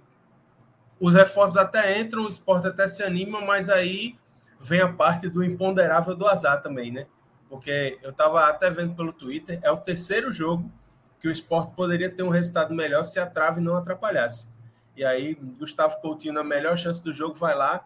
os 0.99 1.13
reforços 1.13 1.57
até 1.57 1.99
entram, 1.99 2.25
o 2.25 2.29
esporte 2.29 2.67
até 2.67 2.87
se 2.87 3.03
anima, 3.03 3.41
mas 3.41 3.69
aí 3.69 4.17
vem 4.59 4.81
a 4.81 4.91
parte 4.91 5.27
do 5.27 5.43
imponderável 5.43 6.15
do 6.15 6.27
azar 6.27 6.61
também, 6.61 6.91
né? 6.91 7.07
Porque 7.49 7.99
eu 8.01 8.11
estava 8.11 8.47
até 8.47 8.69
vendo 8.69 8.95
pelo 8.95 9.13
Twitter, 9.13 9.59
é 9.61 9.71
o 9.71 9.77
terceiro 9.77 10.31
jogo 10.31 10.71
que 11.19 11.27
o 11.27 11.31
esporte 11.31 11.75
poderia 11.75 12.09
ter 12.09 12.23
um 12.23 12.29
resultado 12.29 12.73
melhor 12.73 13.03
se 13.03 13.19
a 13.19 13.25
trave 13.25 13.61
não 13.61 13.75
atrapalhasse. 13.75 14.49
E 14.95 15.03
aí, 15.03 15.35
Gustavo 15.35 15.99
Coutinho, 15.99 16.33
na 16.33 16.43
melhor 16.43 16.77
chance 16.77 17.03
do 17.03 17.13
jogo, 17.13 17.35
vai 17.35 17.55
lá 17.55 17.85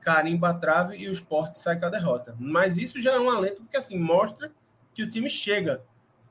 carimba 0.00 0.48
a 0.48 0.54
trave 0.54 0.96
e 0.96 1.08
o 1.08 1.12
esporte 1.12 1.58
sai 1.58 1.78
com 1.78 1.86
a 1.86 1.90
derrota. 1.90 2.34
Mas 2.38 2.78
isso 2.78 3.00
já 3.00 3.12
é 3.12 3.20
um 3.20 3.30
alento, 3.30 3.62
porque 3.62 3.76
assim, 3.76 3.98
mostra 3.98 4.50
que 4.94 5.02
o 5.02 5.10
time 5.10 5.28
chega 5.28 5.82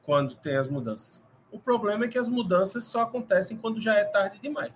quando 0.02 0.36
tem 0.36 0.58
as 0.58 0.68
mudanças. 0.68 1.24
O 1.52 1.60
problema 1.60 2.06
é 2.06 2.08
que 2.08 2.18
as 2.18 2.28
mudanças 2.28 2.86
só 2.86 3.02
acontecem 3.02 3.58
quando 3.58 3.80
já 3.80 3.96
é 3.96 4.04
tarde 4.04 4.40
demais. 4.40 4.74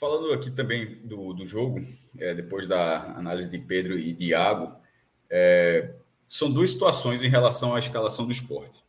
Falando 0.00 0.32
aqui 0.32 0.50
também 0.50 0.96
do, 1.04 1.34
do 1.34 1.46
jogo, 1.46 1.78
é, 2.18 2.32
depois 2.32 2.66
da 2.66 3.18
análise 3.18 3.50
de 3.50 3.58
Pedro 3.58 3.98
e 3.98 4.14
de 4.14 4.28
Iago, 4.28 4.74
é, 5.28 5.94
são 6.26 6.50
duas 6.50 6.70
situações 6.70 7.22
em 7.22 7.28
relação 7.28 7.74
à 7.74 7.78
escalação 7.78 8.24
do 8.24 8.32
esporte. 8.32 8.82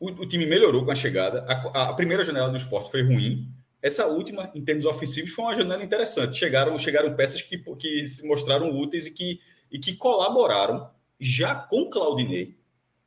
O, 0.00 0.08
o 0.08 0.26
time 0.26 0.46
melhorou 0.46 0.84
com 0.84 0.90
a 0.90 0.96
chegada. 0.96 1.44
A, 1.46 1.90
a, 1.90 1.94
primeira 1.94 2.24
janela 2.24 2.50
do 2.50 2.56
esporte 2.56 2.90
foi 2.90 3.04
ruim. 3.04 3.48
Essa 3.80 4.04
última, 4.08 4.50
em 4.52 4.64
termos 4.64 4.84
ofensivos, 4.84 5.30
foi 5.30 5.44
uma 5.44 5.54
janela 5.54 5.84
interessante. 5.84 6.36
Chegaram, 6.36 6.76
chegaram 6.76 7.14
peças 7.14 7.40
que, 7.40 7.56
que 7.76 8.04
se 8.08 8.26
mostraram 8.26 8.76
úteis 8.76 9.06
e 9.06 9.12
que, 9.12 9.40
e 9.70 9.78
que 9.78 9.94
colaboraram 9.94 10.90
já 11.20 11.54
com 11.54 11.88
Claudinei. 11.88 12.56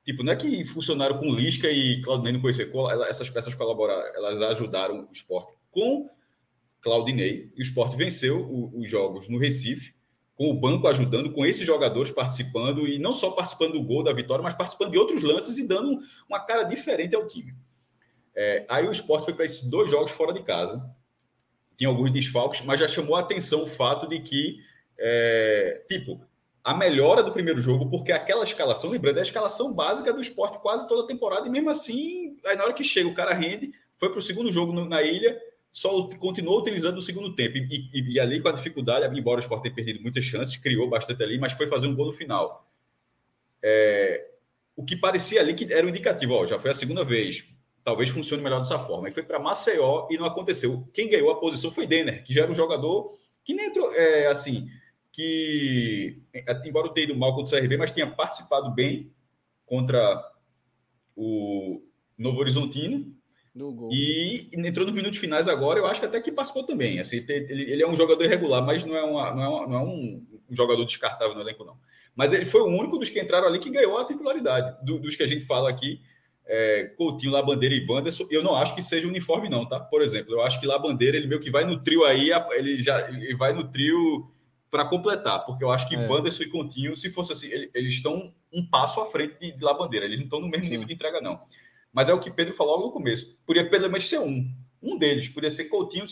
Tipo, 0.06 0.24
não 0.24 0.32
é 0.32 0.38
que 0.38 0.64
funcionaram 0.64 1.18
com 1.18 1.36
Lisca 1.36 1.70
e 1.70 2.02
Claudinei 2.02 2.32
não 2.32 2.40
conhecer. 2.40 2.72
Essas 3.10 3.30
peças 3.30 3.54
colaboraram, 3.56 4.16
elas 4.16 4.42
ajudaram 4.42 5.02
o 5.02 5.12
esporte 5.12 5.52
com 5.70 6.10
Claudinei. 6.82 7.52
E 7.56 7.62
o 7.62 7.64
esporte 7.64 7.96
venceu 7.96 8.72
os 8.74 8.90
jogos 8.90 9.30
no 9.30 9.38
Recife, 9.38 9.94
com 10.36 10.50
o 10.50 10.60
banco 10.60 10.88
ajudando, 10.88 11.32
com 11.32 11.46
esses 11.46 11.66
jogadores 11.66 12.12
participando, 12.12 12.88
e 12.88 12.98
não 12.98 13.14
só 13.14 13.32
participando 13.32 13.74
do 13.74 13.84
gol 13.84 14.04
da 14.04 14.12
vitória, 14.12 14.42
mas 14.42 14.56
participando 14.56 14.92
de 14.92 14.98
outros 14.98 15.22
lances 15.22 15.58
e 15.58 15.68
dando 15.68 16.00
uma 16.28 16.40
cara 16.40 16.64
diferente 16.64 17.16
ao 17.16 17.28
time. 17.28 17.54
É, 18.36 18.66
aí 18.68 18.88
o 18.88 18.92
esporte 18.92 19.26
foi 19.26 19.34
para 19.34 19.46
esses 19.46 19.70
dois 19.70 19.92
jogos 19.92 20.12
fora 20.12 20.34
de 20.34 20.42
casa. 20.42 20.84
Tinha 21.78 21.90
alguns 21.90 22.12
desfalques, 22.12 22.62
mas 22.62 22.80
já 22.80 22.88
chamou 22.88 23.16
a 23.16 23.20
atenção 23.20 23.64
o 23.64 23.68
fato 23.68 24.08
de 24.08 24.20
que, 24.20 24.58
é, 24.98 25.84
tipo, 25.88 26.20
a 26.64 26.76
melhora 26.76 27.24
do 27.24 27.32
primeiro 27.32 27.60
jogo, 27.60 27.90
porque 27.90 28.12
aquela 28.12 28.44
escalação, 28.44 28.90
lembrando, 28.90 29.18
é 29.18 29.20
a 29.20 29.24
escalação 29.24 29.74
básica 29.74 30.14
do 30.14 30.22
esporte 30.22 30.60
quase 30.60 30.88
toda 30.88 31.04
a 31.04 31.08
temporada, 31.08 31.48
e 31.48 31.52
mesmo 31.52 31.70
assim, 31.70 32.38
aí 32.46 32.56
na 32.56 32.64
hora 32.64 32.74
que 32.74 32.84
chega, 32.84 33.08
o 33.08 33.14
cara 33.14 33.34
rende, 33.34 33.72
foi 33.98 34.10
para 34.10 34.20
o 34.20 34.22
segundo 34.22 34.52
jogo 34.52 34.74
na 34.86 35.02
ilha, 35.02 35.40
só 35.72 36.08
continuou 36.18 36.60
utilizando 36.60 36.98
o 36.98 37.02
segundo 37.02 37.34
tempo. 37.34 37.58
E, 37.58 37.90
e, 37.94 38.14
e, 38.14 38.20
ali, 38.20 38.42
com 38.42 38.50
a 38.50 38.52
dificuldade, 38.52 39.18
embora 39.18 39.40
o 39.40 39.44
Sport 39.44 39.64
tenha 39.64 39.74
perdido 39.74 40.02
muitas 40.02 40.26
chances, 40.26 40.58
criou 40.58 40.90
bastante 40.90 41.24
ali, 41.24 41.40
mas 41.40 41.54
foi 41.54 41.68
fazer 41.68 41.88
um 41.88 41.96
gol 41.96 42.08
no 42.08 42.12
final. 42.12 42.68
É, 43.64 44.32
o 44.76 44.84
que 44.84 44.98
parecia 44.98 45.40
ali 45.40 45.54
que 45.54 45.72
era 45.72 45.86
um 45.86 45.90
indicativo, 45.90 46.34
ó, 46.34 46.46
já 46.46 46.60
foi 46.60 46.72
a 46.72 46.74
segunda 46.74 47.06
vez, 47.06 47.46
talvez 47.84 48.10
funcione 48.10 48.44
melhor 48.44 48.60
dessa 48.60 48.78
forma. 48.80 49.08
E 49.08 49.12
foi 49.12 49.24
para 49.24 49.40
Maceió 49.40 50.08
e 50.12 50.18
não 50.18 50.26
aconteceu. 50.26 50.86
Quem 50.94 51.10
ganhou 51.10 51.32
a 51.32 51.40
posição 51.40 51.72
foi 51.72 51.88
Denner, 51.88 52.24
que 52.24 52.34
já 52.34 52.44
era 52.44 52.52
um 52.52 52.56
jogador 52.56 53.18
que 53.44 53.54
nem 53.54 53.68
entrou, 53.68 53.94
é, 53.96 54.28
assim, 54.28 54.70
que, 55.12 56.22
embora 56.66 56.94
tenha 56.94 57.06
ido 57.06 57.16
mal 57.16 57.34
contra 57.34 57.58
o 57.58 57.62
CRB, 57.62 57.78
mas 57.78 57.92
tinha 57.92 58.08
participado 58.08 58.72
bem 58.74 59.12
contra 59.66 60.22
o 61.16 61.82
Novo 62.18 62.40
Horizontino 62.40 63.16
e 63.92 64.50
entrou 64.56 64.86
nos 64.86 64.96
minutos 64.96 65.20
finais 65.20 65.48
agora, 65.48 65.80
eu 65.80 65.86
acho 65.86 66.00
que 66.00 66.06
até 66.06 66.22
que 66.22 66.32
participou 66.32 66.66
também. 66.66 67.00
Assim, 67.00 67.18
ele, 67.28 67.70
ele 67.70 67.84
é 67.84 67.88
um 67.88 67.96
jogador 67.96 68.24
irregular, 68.24 68.66
mas 68.66 68.86
não 68.86 68.96
é, 68.96 69.04
uma, 69.04 69.34
não 69.34 69.44
é, 69.44 69.48
uma, 69.50 69.68
não 69.68 69.76
é 69.76 69.80
um, 69.80 70.26
um, 70.50 70.56
jogador 70.56 70.86
descartável 70.86 71.36
no 71.36 71.42
elenco, 71.42 71.66
não. 71.66 71.78
Mas 72.16 72.32
ele 72.32 72.46
foi 72.46 72.62
o 72.62 72.68
único 72.68 72.98
dos 72.98 73.10
que 73.10 73.20
entraram 73.20 73.48
ali 73.48 73.60
que 73.60 73.70
ganhou 73.70 73.98
a 73.98 74.06
titularidade. 74.06 74.86
Do, 74.86 75.00
dos 75.00 75.16
que 75.18 75.24
a 75.24 75.28
gente 75.28 75.46
fala 75.46 75.70
aqui, 75.70 76.00
é, 76.46 76.94
Coutinho, 76.98 77.32
Labandeira 77.32 77.76
e 77.76 77.86
Wanderson, 77.86 78.26
eu 78.32 78.42
não 78.42 78.56
acho 78.56 78.74
que 78.74 78.82
seja 78.82 79.08
uniforme, 79.08 79.50
não, 79.50 79.68
tá? 79.68 79.80
Por 79.80 80.02
exemplo, 80.02 80.34
eu 80.34 80.42
acho 80.42 80.60
que 80.60 80.66
Labandeira, 80.66 81.18
ele 81.18 81.28
meio 81.28 81.42
que 81.42 81.52
vai 81.52 81.66
no 81.66 81.82
trio 81.82 82.06
aí, 82.06 82.30
ele 82.52 82.82
já 82.82 83.10
ele 83.10 83.36
vai 83.36 83.54
no 83.54 83.66
trio 83.66 84.32
para 84.70 84.86
completar, 84.86 85.46
porque 85.46 85.64
eu 85.64 85.72
acho 85.72 85.90
que 85.90 85.96
é. 85.96 86.08
Wanderson 86.08 86.44
e 86.44 86.50
Coutinho, 86.50 86.96
se 86.96 87.10
fosse 87.10 87.34
assim, 87.34 87.48
ele, 87.48 87.70
eles 87.74 87.96
estão 87.96 88.34
um 88.54 88.66
passo 88.66 89.02
à 89.02 89.06
frente 89.06 89.38
de, 89.38 89.52
de 89.52 89.64
Labandeira, 89.64 90.06
eles 90.06 90.18
não 90.18 90.26
estão 90.26 90.40
no 90.40 90.48
mesmo 90.48 90.64
Sim. 90.64 90.72
nível 90.72 90.88
de 90.88 90.94
entrega, 90.94 91.20
não. 91.20 91.42
Mas 91.94 92.10
é 92.10 92.14
o 92.14 92.20
que 92.20 92.32
Pedro 92.32 92.54
falou 92.54 92.76
logo 92.76 92.88
no 92.88 92.94
começo. 92.94 93.38
Podia 93.46 93.70
pelo 93.70 93.90
menos 93.90 94.08
ser 94.08 94.20
um. 94.20 94.50
Um 94.82 94.98
deles. 94.98 95.30
Podia 95.30 95.52
ser 95.52 95.66
Coutinho, 95.66 96.06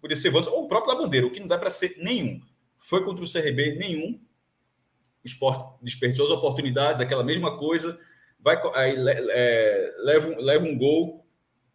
podia 0.00 0.16
ser 0.16 0.30
Vantos, 0.30 0.48
ou 0.48 0.64
o 0.64 0.68
próprio 0.68 0.94
Labandeira, 0.94 1.26
o 1.26 1.30
que 1.30 1.40
não 1.40 1.46
dá 1.46 1.58
para 1.58 1.70
ser 1.70 1.96
nenhum. 1.98 2.40
Foi 2.78 3.04
contra 3.04 3.24
o 3.24 3.30
CRB, 3.30 3.76
nenhum. 3.76 4.20
O 5.24 5.26
esporte 5.26 5.64
desperdiçou 5.82 6.24
as 6.24 6.32
oportunidades, 6.32 7.00
aquela 7.00 7.22
mesma 7.22 7.56
coisa. 7.56 7.98
Vai, 8.40 8.60
aí, 8.74 8.96
é, 9.30 9.94
leva, 9.98 10.36
leva 10.38 10.66
um 10.66 10.76
gol, 10.76 11.24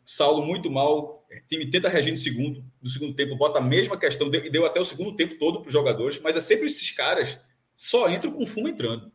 Saulo 0.05 0.45
muito 0.45 0.69
mal. 0.69 1.25
Time 1.47 1.69
tenta 1.69 1.87
reagir 1.87 2.11
no 2.11 2.17
segundo, 2.17 2.65
no 2.81 2.89
segundo 2.89 3.13
tempo, 3.13 3.37
bota 3.37 3.59
a 3.59 3.61
mesma 3.61 3.97
questão, 3.97 4.33
e 4.33 4.49
deu 4.49 4.65
até 4.65 4.79
o 4.79 4.85
segundo 4.85 5.15
tempo 5.15 5.37
todo 5.37 5.59
para 5.59 5.67
os 5.67 5.73
jogadores, 5.73 6.19
mas 6.21 6.35
é 6.35 6.41
sempre 6.41 6.67
esses 6.67 6.89
caras 6.91 7.37
só 7.75 8.09
entram 8.09 8.31
com 8.31 8.45
fumo 8.45 8.67
entrando 8.67 9.11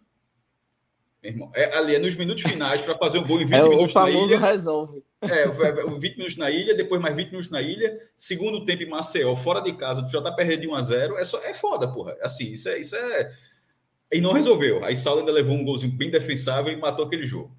irmão. 1.23 1.51
É, 1.55 1.77
ali 1.77 1.95
é 1.95 1.99
nos 1.99 2.15
minutos 2.15 2.43
finais 2.43 2.83
para 2.83 2.97
fazer 2.99 3.19
um 3.19 3.27
gol 3.27 3.41
em 3.41 3.47
20 3.47 3.55
é, 3.55 3.63
minutos. 3.63 3.91
O 3.91 3.93
famoso 3.93 4.37
resolve. 4.37 5.05
É, 5.21 5.47
20 5.47 6.17
minutos 6.17 6.37
na 6.37 6.51
ilha, 6.51 6.75
depois 6.75 7.01
mais 7.01 7.15
20 7.15 7.29
minutos 7.29 7.51
na 7.51 7.63
ilha, 7.63 7.97
segundo 8.17 8.65
tempo 8.65 8.83
em 8.83 8.89
Maceió, 8.89 9.35
fora 9.37 9.61
de 9.61 9.73
casa, 9.75 10.03
tu 10.03 10.11
já 10.11 10.21
tá 10.21 10.33
perdendo 10.33 10.63
de 10.63 10.69
1 10.69 10.75
a 10.75 10.83
0 10.83 11.19
é, 11.19 11.25
só, 11.25 11.39
é 11.45 11.55
foda, 11.55 11.87
porra. 11.87 12.17
Assim, 12.21 12.53
isso 12.53 12.69
é, 12.69 12.79
isso 12.79 12.97
é. 12.97 13.33
E 14.13 14.21
não 14.21 14.33
resolveu. 14.33 14.85
Aí 14.85 14.97
Saulo 14.97 15.21
ainda 15.21 15.33
levou 15.33 15.57
um 15.57 15.65
golzinho 15.65 15.93
bem 15.93 16.11
defensável 16.11 16.73
e 16.73 16.77
matou 16.77 17.05
aquele 17.05 17.27
jogo. 17.27 17.57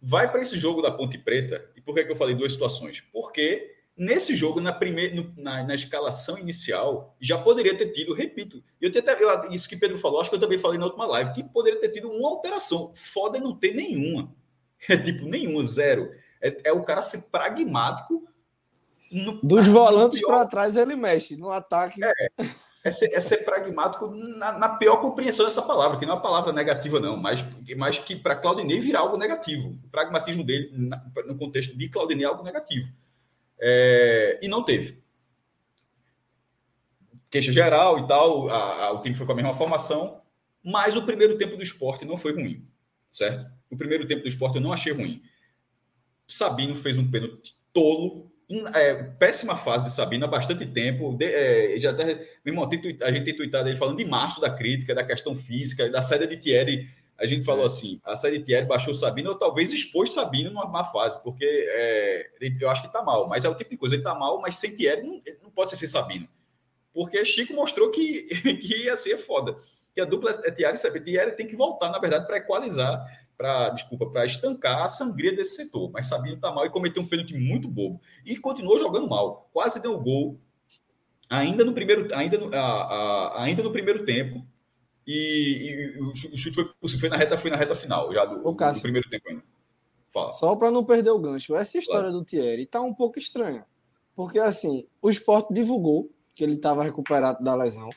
Vai 0.00 0.30
para 0.30 0.42
esse 0.42 0.58
jogo 0.58 0.80
da 0.80 0.90
Ponte 0.90 1.18
Preta, 1.18 1.64
e 1.76 1.80
por 1.80 1.94
que, 1.94 2.04
que 2.04 2.12
eu 2.12 2.16
falei 2.16 2.34
duas 2.34 2.52
situações? 2.52 3.02
Porque 3.12 3.73
Nesse 3.96 4.34
jogo, 4.34 4.60
na, 4.60 4.72
primeira, 4.72 5.24
na, 5.36 5.62
na, 5.62 5.74
escalação 5.74 6.36
inicial, 6.36 7.14
já 7.20 7.38
poderia 7.38 7.78
ter 7.78 7.92
tido, 7.92 8.12
repito, 8.12 8.62
eu, 8.80 8.90
até, 8.90 9.22
eu, 9.22 9.50
isso 9.52 9.68
que 9.68 9.76
Pedro 9.76 9.96
falou, 9.96 10.20
acho 10.20 10.28
que 10.28 10.34
eu 10.34 10.40
também 10.40 10.58
falei 10.58 10.78
na 10.78 10.86
última 10.86 11.06
live, 11.06 11.32
que 11.32 11.44
poderia 11.44 11.80
ter 11.80 11.90
tido 11.90 12.10
uma 12.10 12.28
alteração. 12.28 12.92
Foda 12.96 13.38
é 13.38 13.40
não 13.40 13.54
ter 13.54 13.74
nenhuma. 13.74 14.32
É 14.86 14.98
tipo, 14.98 15.24
nenhuma, 15.24 15.64
zero. 15.64 16.10
É, 16.42 16.54
é 16.64 16.72
o 16.72 16.84
cara 16.84 17.00
ser 17.00 17.30
pragmático. 17.30 18.22
No, 19.10 19.40
Dos 19.40 19.66
volantes 19.66 20.20
para 20.20 20.46
trás 20.46 20.76
ele 20.76 20.94
mexe, 20.94 21.38
no 21.38 21.50
ataque. 21.50 22.04
É, 22.04 22.12
é, 22.84 22.90
ser, 22.90 23.14
é 23.14 23.20
ser 23.20 23.38
pragmático 23.46 24.08
na, 24.08 24.58
na, 24.58 24.68
pior 24.76 24.98
compreensão 24.98 25.46
dessa 25.46 25.62
palavra, 25.62 25.98
que 25.98 26.04
não 26.04 26.12
é 26.12 26.16
uma 26.16 26.22
palavra 26.22 26.52
negativa, 26.52 27.00
não, 27.00 27.16
mas, 27.16 27.42
mas 27.78 27.98
que 27.98 28.14
para 28.14 28.36
Claudinei 28.36 28.78
virar 28.78 29.00
algo 29.00 29.16
negativo. 29.16 29.70
O 29.70 29.88
pragmatismo 29.88 30.44
dele, 30.44 30.70
na, 30.70 31.02
no 31.26 31.38
contexto 31.38 31.74
de 31.78 31.88
Claudinei, 31.88 32.26
é 32.26 32.28
algo 32.28 32.42
negativo. 32.42 32.92
É, 33.60 34.38
e 34.42 34.48
não 34.48 34.62
teve. 34.62 35.02
Queixa 37.30 37.50
geral 37.50 37.98
e 37.98 38.06
tal, 38.06 38.48
a, 38.48 38.84
a, 38.86 38.92
o 38.92 39.00
time 39.00 39.14
foi 39.14 39.26
com 39.26 39.32
a 39.32 39.36
mesma 39.36 39.54
formação, 39.54 40.20
mas 40.62 40.96
o 40.96 41.04
primeiro 41.04 41.36
tempo 41.36 41.56
do 41.56 41.62
esporte 41.62 42.04
não 42.04 42.16
foi 42.16 42.32
ruim, 42.32 42.62
certo? 43.10 43.50
O 43.70 43.76
primeiro 43.76 44.06
tempo 44.06 44.22
do 44.22 44.28
esporte 44.28 44.56
eu 44.56 44.62
não 44.62 44.72
achei 44.72 44.92
ruim. 44.92 45.22
Sabino 46.26 46.74
fez 46.74 46.96
um 46.96 47.10
pênalti 47.10 47.56
tolo, 47.72 48.30
é, 48.74 49.02
péssima 49.18 49.56
fase 49.56 49.86
de 49.86 49.92
Sabino 49.92 50.24
há 50.24 50.28
bastante 50.28 50.66
tempo. 50.66 51.16
De, 51.16 51.24
é, 51.24 51.80
já 51.80 51.90
até, 51.90 52.14
meu 52.44 52.52
irmão, 52.52 52.68
a 53.02 53.12
gente 53.12 53.24
tem 53.24 53.36
tweetado 53.36 53.68
ele 53.68 53.76
falando 53.76 53.98
de 53.98 54.04
março 54.04 54.40
da 54.40 54.50
crítica, 54.50 54.94
da 54.94 55.04
questão 55.04 55.34
física, 55.34 55.88
da 55.88 56.02
saída 56.02 56.26
de 56.26 56.36
Thierry 56.36 56.88
a 57.18 57.26
gente 57.26 57.44
falou 57.44 57.62
é. 57.62 57.66
assim: 57.66 58.00
a 58.04 58.16
série 58.16 58.40
Thierry 58.40 58.66
baixou 58.66 58.94
Sabino, 58.94 59.30
ou 59.30 59.36
talvez 59.36 59.72
expôs 59.72 60.10
Sabino 60.10 60.50
numa 60.50 60.66
má 60.66 60.84
fase, 60.84 61.22
porque 61.22 61.44
é, 61.44 62.30
eu 62.60 62.70
acho 62.70 62.82
que 62.82 62.88
está 62.88 63.02
mal, 63.02 63.28
mas 63.28 63.44
é 63.44 63.48
o 63.48 63.54
tipo 63.54 63.70
de 63.70 63.76
coisa, 63.76 63.94
ele 63.94 64.02
está 64.02 64.14
mal, 64.14 64.40
mas 64.40 64.56
sem 64.56 64.74
Thierry 64.74 65.02
não, 65.02 65.20
não 65.42 65.50
pode 65.50 65.70
ser 65.70 65.76
sem 65.76 65.88
Sabino. 65.88 66.28
Porque 66.92 67.24
Chico 67.24 67.52
mostrou 67.54 67.90
que, 67.90 68.22
que 68.42 68.84
ia 68.84 68.96
ser 68.96 69.18
foda. 69.18 69.56
Que 69.92 70.00
a 70.00 70.04
dupla 70.04 70.30
é 70.44 70.50
Thierry 70.50 70.76
e 70.76 71.00
Thierry 71.00 71.36
tem 71.36 71.46
que 71.46 71.56
voltar, 71.56 71.90
na 71.90 71.98
verdade, 71.98 72.26
para 72.26 72.38
equalizar, 72.38 73.04
para 73.36 73.70
desculpa, 73.70 74.06
para 74.06 74.26
estancar 74.26 74.82
a 74.82 74.88
sangria 74.88 75.34
desse 75.34 75.56
setor. 75.56 75.90
Mas 75.92 76.06
Sabino 76.06 76.36
está 76.36 76.52
mal 76.52 76.66
e 76.66 76.70
cometeu 76.70 77.02
um 77.02 77.06
pênalti 77.06 77.34
muito 77.34 77.68
bobo. 77.68 78.00
E 78.24 78.36
continuou 78.36 78.78
jogando 78.78 79.08
mal. 79.08 79.48
Quase 79.52 79.80
deu 79.80 79.98
gol 80.00 80.38
ainda 81.28 81.64
no 81.64 81.72
primeiro, 81.72 82.14
ainda 82.14 82.38
no, 82.38 82.54
a, 82.54 82.58
a, 82.58 83.42
ainda 83.42 83.62
no 83.62 83.72
primeiro 83.72 84.04
tempo 84.04 84.44
e, 85.06 85.94
e, 85.96 86.00
o 86.00 86.14
chute 86.36 86.54
foi, 86.54 86.98
foi 86.98 87.08
na 87.08 87.16
reta, 87.16 87.36
foi 87.36 87.50
na 87.50 87.56
reta 87.56 87.74
final, 87.74 88.12
já 88.12 88.24
do, 88.24 88.46
Ô, 88.46 88.54
Cássio, 88.54 88.80
do 88.80 88.82
primeiro 88.84 89.08
tempo 89.08 89.28
ainda. 89.28 89.42
Fala. 90.12 90.32
Só 90.32 90.54
para 90.54 90.70
não 90.70 90.84
perder 90.84 91.10
o 91.10 91.18
gancho, 91.18 91.56
essa 91.56 91.76
história 91.76 92.08
claro. 92.08 92.18
do 92.18 92.24
Thierry 92.24 92.66
tá 92.66 92.80
um 92.80 92.94
pouco 92.94 93.18
estranha. 93.18 93.66
Porque 94.14 94.38
assim, 94.38 94.86
o 95.02 95.10
esporte 95.10 95.52
divulgou 95.52 96.08
que 96.34 96.44
ele 96.44 96.54
estava 96.54 96.84
recuperado 96.84 97.42
da 97.42 97.54
lesão. 97.54 97.90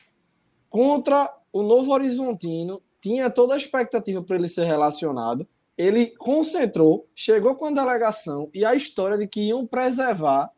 Contra 0.68 1.32
o 1.52 1.62
Novo 1.62 1.92
Horizontino, 1.92 2.82
tinha 3.00 3.30
toda 3.30 3.54
a 3.54 3.56
expectativa 3.56 4.22
para 4.22 4.36
ele 4.36 4.48
ser 4.48 4.64
relacionado. 4.64 5.46
Ele 5.76 6.08
concentrou, 6.18 7.06
chegou 7.14 7.54
com 7.54 7.66
a 7.66 7.70
delegação 7.70 8.50
e 8.52 8.64
a 8.64 8.74
história 8.74 9.16
de 9.16 9.28
que 9.28 9.42
iam 9.42 9.64
preservar, 9.64 10.50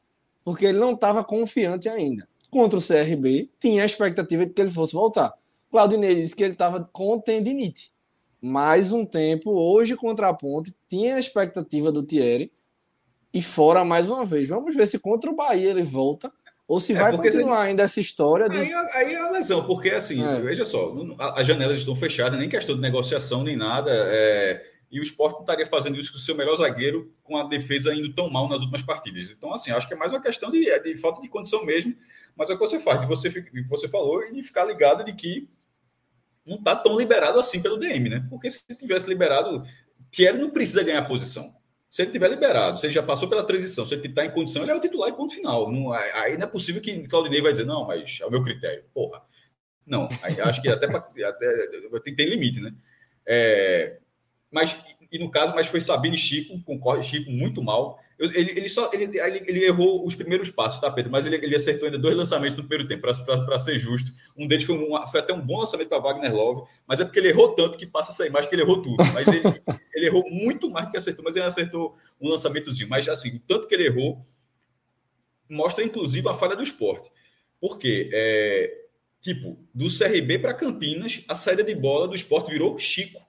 porque 0.43 0.65
ele 0.65 0.79
não 0.79 0.93
estava 0.93 1.23
confiante 1.23 1.89
ainda. 1.89 2.27
Contra 2.51 2.79
o 2.79 2.83
CRB, 2.83 3.51
tinha 3.61 3.83
a 3.83 3.87
expectativa 3.87 4.47
de 4.47 4.55
que 4.55 4.61
ele 4.61 4.71
fosse 4.71 4.95
voltar. 4.95 5.35
Claudinei 5.71 6.17
disse 6.17 6.35
que 6.35 6.43
ele 6.43 6.53
estava 6.53 6.89
com 6.93 7.19
tendinite. 7.21 7.93
Mais 8.43 8.91
um 8.91 9.05
tempo, 9.05 9.51
hoje 9.51 9.95
contra 9.95 10.29
a 10.29 10.35
Ponte, 10.35 10.75
tinha 10.89 11.17
a 11.17 11.21
expectativa 11.21 11.93
do 11.93 12.03
Thierry 12.03 12.51
e 13.33 13.43
fora 13.43 13.85
mais 13.85 14.09
uma 14.09 14.25
vez. 14.25 14.49
Vamos 14.49 14.75
ver 14.75 14.87
se 14.87 14.99
contra 14.99 15.31
o 15.31 15.37
Bahia 15.37 15.71
ele 15.71 15.83
volta 15.83 16.33
Ou 16.67 16.81
se 16.81 16.93
é 16.93 16.97
vai 16.97 17.17
continuar 17.17 17.63
ainda 17.63 17.83
essa 17.83 18.01
história. 18.01 18.49
De... 18.49 18.57
Aí, 18.57 18.73
aí, 18.95 19.15
é 19.15 19.21
a 19.21 19.31
lesão, 19.31 19.67
porque 19.67 19.91
assim, 19.91 20.25
é. 20.25 20.41
veja 20.41 20.65
só, 20.65 20.93
as 21.37 21.47
janelas 21.47 21.77
estão 21.77 21.95
fechadas, 21.95 22.39
nem 22.39 22.49
questão 22.49 22.75
de 22.75 22.81
negociação, 22.81 23.45
nem 23.45 23.57
nada. 23.57 23.91
É, 23.93 24.63
e 24.91 24.99
o 24.99 25.03
esporte 25.03 25.35
não 25.35 25.41
estaria 25.43 25.67
fazendo 25.67 26.01
isso 26.01 26.11
com 26.11 26.19
o 26.19 26.21
seu 26.21 26.35
melhor 26.35 26.57
zagueiro, 26.57 27.13
com 27.23 27.37
a 27.37 27.45
defesa 27.45 27.95
indo 27.95 28.13
tão 28.13 28.29
mal 28.29 28.49
nas 28.49 28.61
últimas 28.61 28.83
partidas. 28.83 29.31
Então, 29.31 29.53
assim, 29.53 29.71
acho 29.71 29.87
que 29.87 29.95
é 29.95 29.97
mais 29.97 30.13
uma 30.13 30.21
questão 30.21 30.51
de, 30.51 30.81
de 30.81 30.97
falta 30.97 31.21
de 31.21 31.29
condição 31.29 31.65
mesmo, 31.65 31.95
mas 32.35 32.49
é 32.51 32.55
o 32.55 32.59
que 32.59 32.67
você 32.67 32.81
faz, 32.81 33.01
de 33.01 33.07
você, 33.07 33.29
de 33.29 33.63
você 33.69 33.89
falou, 33.89 34.25
e 34.25 34.33
de 34.33 34.43
ficar 34.43 34.65
ligado 34.65 35.05
de 35.05 35.13
que 35.13 35.49
não 36.51 36.57
está 36.57 36.75
tão 36.75 36.99
liberado 36.99 37.39
assim 37.39 37.63
pelo 37.63 37.79
DM, 37.79 38.09
né? 38.09 38.27
Porque 38.29 38.51
se 38.51 38.67
tivesse 38.77 39.09
liberado, 39.09 39.65
Thierry 40.11 40.37
não 40.37 40.51
precisa 40.51 40.83
ganhar 40.83 41.07
posição. 41.07 41.49
Se 41.89 42.03
ele 42.03 42.11
tiver 42.11 42.29
liberado, 42.29 42.79
se 42.79 42.87
ele 42.87 42.93
já 42.93 43.03
passou 43.03 43.29
pela 43.29 43.45
transição, 43.45 43.87
se 43.87 43.95
ele 43.95 44.09
está 44.09 44.25
em 44.25 44.33
condição, 44.33 44.63
ele 44.63 44.73
é 44.73 44.75
o 44.75 44.81
titular 44.81 45.09
e 45.09 45.13
ponto 45.13 45.33
final. 45.33 45.71
Não, 45.71 45.93
aí 45.93 46.37
não 46.37 46.45
é 46.45 46.51
possível 46.51 46.83
que 46.83 47.07
Claudinei 47.07 47.41
vai 47.41 47.53
dizer, 47.53 47.65
não, 47.65 47.87
mas 47.87 48.19
é 48.21 48.27
o 48.27 48.31
meu 48.31 48.43
critério. 48.43 48.85
Porra. 48.93 49.23
Não, 49.87 50.09
acho 50.45 50.61
que 50.61 50.69
até, 50.69 50.87
até 51.25 51.69
tem, 52.03 52.17
tem 52.17 52.29
limite, 52.29 52.61
né? 52.61 52.75
É, 53.25 53.99
mas, 54.51 54.77
e 55.11 55.19
no 55.21 55.31
caso, 55.31 55.55
mas 55.55 55.69
foi 55.69 55.81
Sabino 55.81 56.17
e 56.17 56.19
Chico, 56.19 56.61
concorre 56.65 57.03
Chico 57.05 57.31
muito 57.31 57.63
mal. 57.63 58.01
Ele, 58.21 58.51
ele 58.51 58.69
só 58.69 58.91
ele, 58.93 59.19
ele, 59.47 59.65
errou 59.65 60.07
os 60.07 60.15
primeiros 60.15 60.51
passos, 60.51 60.79
tá, 60.79 60.91
Pedro? 60.91 61.11
Mas 61.11 61.25
ele, 61.25 61.37
ele 61.37 61.57
acertou 61.57 61.87
ainda 61.87 61.99
dois 61.99 62.15
lançamentos 62.15 62.55
no 62.55 62.65
primeiro 62.65 62.87
tempo, 62.87 63.01
para 63.01 63.59
ser 63.59 63.79
justo. 63.79 64.13
Um 64.37 64.47
deles 64.47 64.67
foi, 64.67 64.77
um, 64.77 65.07
foi 65.07 65.21
até 65.21 65.33
um 65.33 65.41
bom 65.41 65.61
lançamento 65.61 65.89
para 65.89 65.99
Wagner 65.99 66.35
Love, 66.35 66.69
mas 66.87 67.01
é 67.01 67.05
porque 67.05 67.19
ele 67.19 67.29
errou 67.29 67.55
tanto 67.55 67.79
que 67.79 67.87
passa 67.87 68.13
essa 68.13 68.27
imagem 68.27 68.51
que 68.51 68.55
ele 68.55 68.63
errou 68.63 68.83
tudo. 68.83 68.99
Mas 69.15 69.27
ele, 69.27 69.41
ele 69.95 70.07
errou 70.07 70.23
muito 70.31 70.69
mais 70.69 70.85
do 70.85 70.93
que 70.93 70.99
acertou, 70.99 71.25
mas 71.25 71.35
ele 71.35 71.47
acertou 71.47 71.97
um 72.21 72.29
lançamentozinho. 72.29 72.91
Mas 72.91 73.09
assim, 73.09 73.37
o 73.37 73.41
tanto 73.41 73.67
que 73.67 73.75
ele 73.75 73.87
errou 73.87 74.23
mostra 75.49 75.83
inclusive 75.83 76.29
a 76.29 76.35
falha 76.35 76.55
do 76.55 76.63
esporte. 76.63 77.11
Porque, 77.59 78.11
é, 78.13 78.85
tipo, 79.21 79.57
do 79.75 79.87
CRB 79.87 80.39
para 80.39 80.53
Campinas, 80.53 81.25
a 81.27 81.35
saída 81.35 81.65
de 81.65 81.75
bola 81.75 82.07
do 82.07 82.15
esporte 82.15 82.51
virou 82.51 82.79
Chico. 82.79 83.21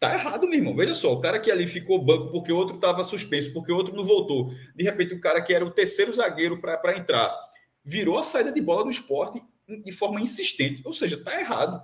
Tá 0.00 0.14
errado, 0.14 0.48
meu 0.48 0.58
irmão. 0.58 0.74
Veja 0.74 0.94
só, 0.94 1.12
o 1.12 1.20
cara 1.20 1.38
que 1.38 1.50
ali 1.50 1.66
ficou 1.66 2.02
banco 2.02 2.32
porque 2.32 2.50
o 2.50 2.56
outro 2.56 2.76
estava 2.76 3.04
suspenso, 3.04 3.52
porque 3.52 3.70
o 3.70 3.76
outro 3.76 3.94
não 3.94 4.02
voltou. 4.02 4.50
De 4.74 4.82
repente, 4.82 5.12
o 5.12 5.20
cara 5.20 5.42
que 5.42 5.52
era 5.52 5.64
o 5.64 5.70
terceiro 5.70 6.10
zagueiro 6.10 6.58
para 6.58 6.96
entrar 6.96 7.36
virou 7.84 8.18
a 8.18 8.22
saída 8.22 8.50
de 8.50 8.62
bola 8.62 8.82
do 8.82 8.90
esporte 8.90 9.42
de 9.68 9.92
forma 9.92 10.18
insistente. 10.18 10.80
Ou 10.86 10.92
seja, 10.94 11.22
tá 11.22 11.38
errado. 11.38 11.82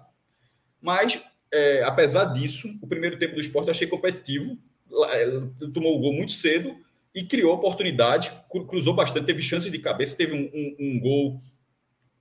Mas, 0.81 1.23
é, 1.53 1.83
apesar 1.83 2.33
disso, 2.33 2.69
o 2.81 2.87
primeiro 2.87 3.19
tempo 3.19 3.35
do 3.35 3.41
esporte 3.41 3.71
achei 3.71 3.87
competitivo. 3.87 4.57
É, 5.11 5.27
tomou 5.75 5.95
o 5.95 6.01
gol 6.01 6.15
muito 6.15 6.33
cedo 6.33 6.75
e 7.15 7.23
criou 7.23 7.53
oportunidade, 7.53 8.33
cruzou 8.67 8.95
bastante, 8.95 9.27
teve 9.27 9.43
chances 9.43 9.71
de 9.71 9.79
cabeça, 9.79 10.17
teve 10.17 10.33
um, 10.35 10.51
um, 10.55 10.77
um 10.79 11.01
gol 11.01 11.41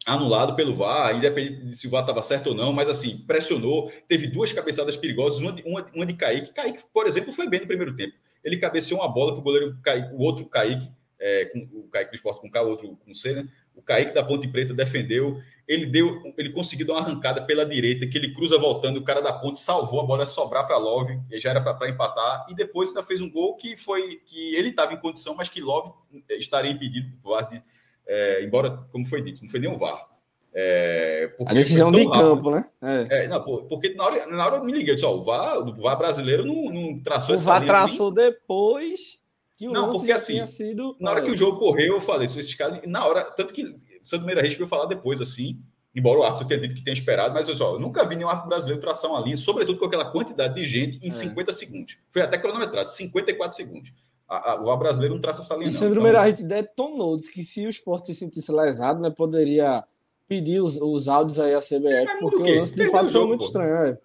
anulado 0.05 0.55
pelo 0.55 0.75
VAR, 0.75 1.15
independente 1.15 1.65
de 1.65 1.75
se 1.75 1.87
o 1.87 1.89
VAR 1.89 2.01
estava 2.01 2.21
certo 2.21 2.47
ou 2.47 2.55
não, 2.55 2.71
mas 2.71 2.87
assim, 2.87 3.17
pressionou, 3.25 3.91
teve 4.07 4.27
duas 4.27 4.53
cabeçadas 4.53 4.95
perigosas, 4.95 5.39
uma 5.39 5.51
de, 5.51 5.63
uma, 5.65 5.85
uma 5.95 6.05
de 6.05 6.13
Kaique. 6.13 6.53
Kaique, 6.53 6.83
por 6.93 7.07
exemplo, 7.07 7.33
foi 7.33 7.49
bem 7.49 7.61
no 7.61 7.67
primeiro 7.67 7.95
tempo. 7.95 8.13
Ele 8.43 8.57
cabeceou 8.57 8.99
uma 8.99 9.11
bola 9.11 9.31
para 9.31 9.39
o 9.39 9.43
goleiro 9.43 9.77
Kaique, 9.81 10.13
o 10.13 10.19
outro 10.19 10.45
Kaique, 10.45 10.87
é, 11.19 11.45
com, 11.45 11.59
o 11.73 11.87
Kaique 11.89 12.11
do 12.11 12.15
esporte 12.15 12.39
com 12.39 12.51
K, 12.51 12.61
o 12.61 12.69
outro 12.69 12.95
com 13.03 13.13
C, 13.15 13.33
né? 13.33 13.47
O 13.73 13.81
Kaique 13.81 14.13
da 14.13 14.23
Ponte 14.23 14.47
Preta 14.47 14.73
defendeu, 14.73 15.41
ele 15.67 15.85
deu, 15.85 16.21
ele 16.37 16.51
conseguiu 16.51 16.87
dar 16.87 16.93
uma 16.93 17.01
arrancada 17.01 17.41
pela 17.41 17.65
direita, 17.65 18.07
que 18.07 18.17
ele 18.17 18.33
cruza 18.33 18.57
voltando, 18.57 18.97
o 18.97 19.03
cara 19.03 19.21
da 19.21 19.33
Ponte 19.33 19.59
salvou 19.59 19.99
a 19.99 20.05
bola 20.05 20.25
sobrar 20.25 20.65
para 20.65 20.77
Love, 20.77 21.19
já 21.33 21.49
era 21.49 21.61
para 21.61 21.89
empatar, 21.89 22.45
e 22.49 22.55
depois 22.55 22.89
ainda 22.89 23.03
fez 23.03 23.21
um 23.21 23.29
gol 23.29 23.55
que 23.55 23.75
foi 23.75 24.21
que 24.25 24.55
ele 24.55 24.69
estava 24.69 24.93
em 24.93 24.97
condição, 24.97 25.35
mas 25.35 25.49
que 25.49 25.59
Love 25.59 25.91
estaria 26.29 26.71
impedido 26.71 27.09
do 27.09 27.29
VAR 27.29 27.49
é, 28.07 28.43
embora, 28.43 28.71
como 28.91 29.05
foi 29.05 29.21
dito, 29.21 29.41
não 29.41 29.49
foi 29.49 29.59
nem 29.59 29.69
um 29.69 29.77
VAR. 29.77 30.07
É, 30.57 31.33
a 31.45 31.53
decisão 31.53 31.91
de 31.91 32.05
rápido. 32.05 32.21
campo, 32.21 32.49
né? 32.49 32.65
É. 32.81 33.25
é. 33.25 33.27
não, 33.27 33.43
porque 33.43 33.93
na 33.93 34.05
hora, 34.05 34.27
na 34.27 34.45
hora 34.45 34.55
eu 34.57 34.63
me 34.63 34.71
liguei, 34.71 34.91
eu 34.91 34.95
disse, 34.95 35.05
ó, 35.05 35.13
o, 35.13 35.23
VAR, 35.23 35.57
o 35.57 35.81
VAR 35.81 35.97
brasileiro 35.97 36.45
não, 36.45 36.71
não 36.71 36.99
traçou 37.01 37.31
o 37.31 37.35
essa 37.35 37.43
O 37.43 37.47
VAR 37.47 37.65
traçou 37.65 38.13
nem... 38.13 38.25
depois 38.25 39.19
que 39.57 39.67
o 39.67 39.71
Não, 39.71 39.91
porque 39.91 40.11
assim, 40.11 40.45
sido... 40.47 40.95
na 40.99 41.11
hora 41.11 41.21
que 41.21 41.31
o 41.31 41.35
jogo 41.35 41.59
correu, 41.59 41.95
eu 41.95 42.01
falei, 42.01 42.25
esses 42.25 42.53
caras, 42.55 42.81
na 42.85 43.05
hora, 43.05 43.23
tanto 43.23 43.53
que 43.53 43.63
o 43.63 43.75
Santo 44.03 44.25
Meira 44.25 44.41
Reis 44.41 44.53
veio 44.53 44.67
falar 44.67 44.85
depois, 44.85 45.19
assim, 45.19 45.59
embora 45.93 46.19
o 46.19 46.23
árbitro 46.23 46.47
tenha 46.47 46.61
dito 46.61 46.75
que 46.75 46.83
tenha 46.83 46.93
esperado, 46.93 47.33
mas 47.33 47.47
eu, 47.47 47.55
só, 47.55 47.73
eu 47.73 47.79
nunca 47.79 48.05
vi 48.05 48.15
nenhum 48.15 48.29
árbitro 48.29 48.49
brasileiro 48.49 48.81
traçar 48.81 49.09
uma 49.09 49.21
linha, 49.21 49.37
sobretudo 49.37 49.79
com 49.79 49.85
aquela 49.85 50.11
quantidade 50.11 50.55
de 50.55 50.65
gente 50.65 51.05
em 51.05 51.09
é. 51.09 51.11
50 51.11 51.53
segundos. 51.53 51.97
Foi 52.11 52.21
até 52.21 52.37
cronometrado, 52.37 52.89
54 52.89 53.55
segundos. 53.55 53.91
A, 54.27 54.53
a, 54.53 54.55
o 54.61 54.77
brasileiro 54.77 55.13
não 55.13 55.21
traça 55.21 55.41
essa 55.41 55.55
linha. 55.55 55.67
E 55.67 55.71
Sandro 55.71 56.01
então, 56.01 56.03
Meira 56.03 56.31
detonou, 56.31 57.15
disse 57.15 57.31
que 57.31 57.43
se 57.43 57.65
o 57.65 57.69
esporte 57.69 58.07
se 58.07 58.15
sentisse 58.15 58.51
lesado, 58.51 59.01
né, 59.01 59.09
poderia 59.09 59.83
pedir 60.27 60.59
os, 60.59 60.81
os 60.81 61.07
áudios 61.07 61.39
aí 61.39 61.53
à 61.53 61.59
CBF, 61.59 62.19
porque 62.19 62.51
o, 62.51 62.59
lance 62.59 62.75
de 62.75 62.89
fato 62.89 63.11
foi 63.11 63.27
muito 63.27 63.41
pô. 63.41 63.45
estranho. 63.45 63.75
É. 63.75 63.97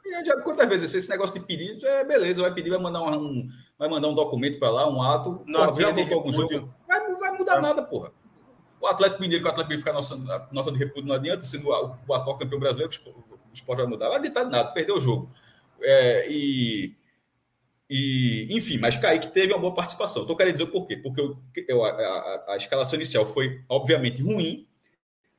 Quantas 0.42 0.68
vezes 0.68 0.94
esse 0.94 1.08
negócio 1.08 1.38
de 1.38 1.46
pedir, 1.46 1.72
é 1.84 2.04
beleza, 2.04 2.42
vai 2.42 2.52
pedir, 2.52 2.70
vai 2.70 2.78
mandar 2.78 3.02
um, 3.02 3.48
vai 3.78 3.88
mandar 3.88 4.08
um 4.08 4.14
documento 4.14 4.58
para 4.58 4.70
lá, 4.70 4.90
um 4.90 5.02
ato, 5.02 5.40
não, 5.46 5.72
porra, 5.72 5.92
vem 5.92 6.12
algum 6.12 6.30
jogo. 6.30 6.72
Vai, 6.86 7.14
vai 7.14 7.38
mudar 7.38 7.56
é. 7.56 7.60
nada, 7.60 7.82
porra. 7.82 8.12
O 8.80 8.86
Atlético 8.86 9.20
Mineiro, 9.20 9.42
que 9.42 9.48
o 9.48 9.52
Atlético 9.52 9.74
Mineiro 9.74 10.02
ficar 10.02 10.26
nota, 10.26 10.48
nota 10.52 10.72
de 10.72 10.78
repúdio 10.78 11.08
não 11.08 11.14
adianta, 11.14 11.44
sendo 11.44 11.68
o, 11.68 11.96
o 12.06 12.14
atual 12.14 12.38
campeão 12.38 12.60
brasileiro, 12.60 12.92
o 12.92 13.54
esporte 13.54 13.78
vai 13.78 13.86
mudar. 13.86 14.08
Vai 14.08 14.18
adiantar 14.18 14.46
nada, 14.46 14.70
perdeu 14.72 14.96
o 14.96 15.00
jogo. 15.00 15.30
É, 15.82 16.30
e 16.30 16.94
e, 17.92 18.46
enfim, 18.50 18.78
mas 18.78 18.94
Kaique 18.94 19.32
teve 19.32 19.52
uma 19.52 19.58
boa 19.58 19.74
participação. 19.74 20.22
Estou 20.22 20.36
querendo 20.36 20.52
dizer 20.52 20.66
por 20.66 20.86
quê? 20.86 20.96
Porque 20.96 21.20
eu, 21.20 21.36
eu, 21.66 21.84
a, 21.84 21.90
a, 21.90 22.52
a, 22.52 22.56
escalação 22.56 22.94
inicial 22.94 23.26
foi, 23.26 23.64
obviamente, 23.68 24.22
ruim, 24.22 24.68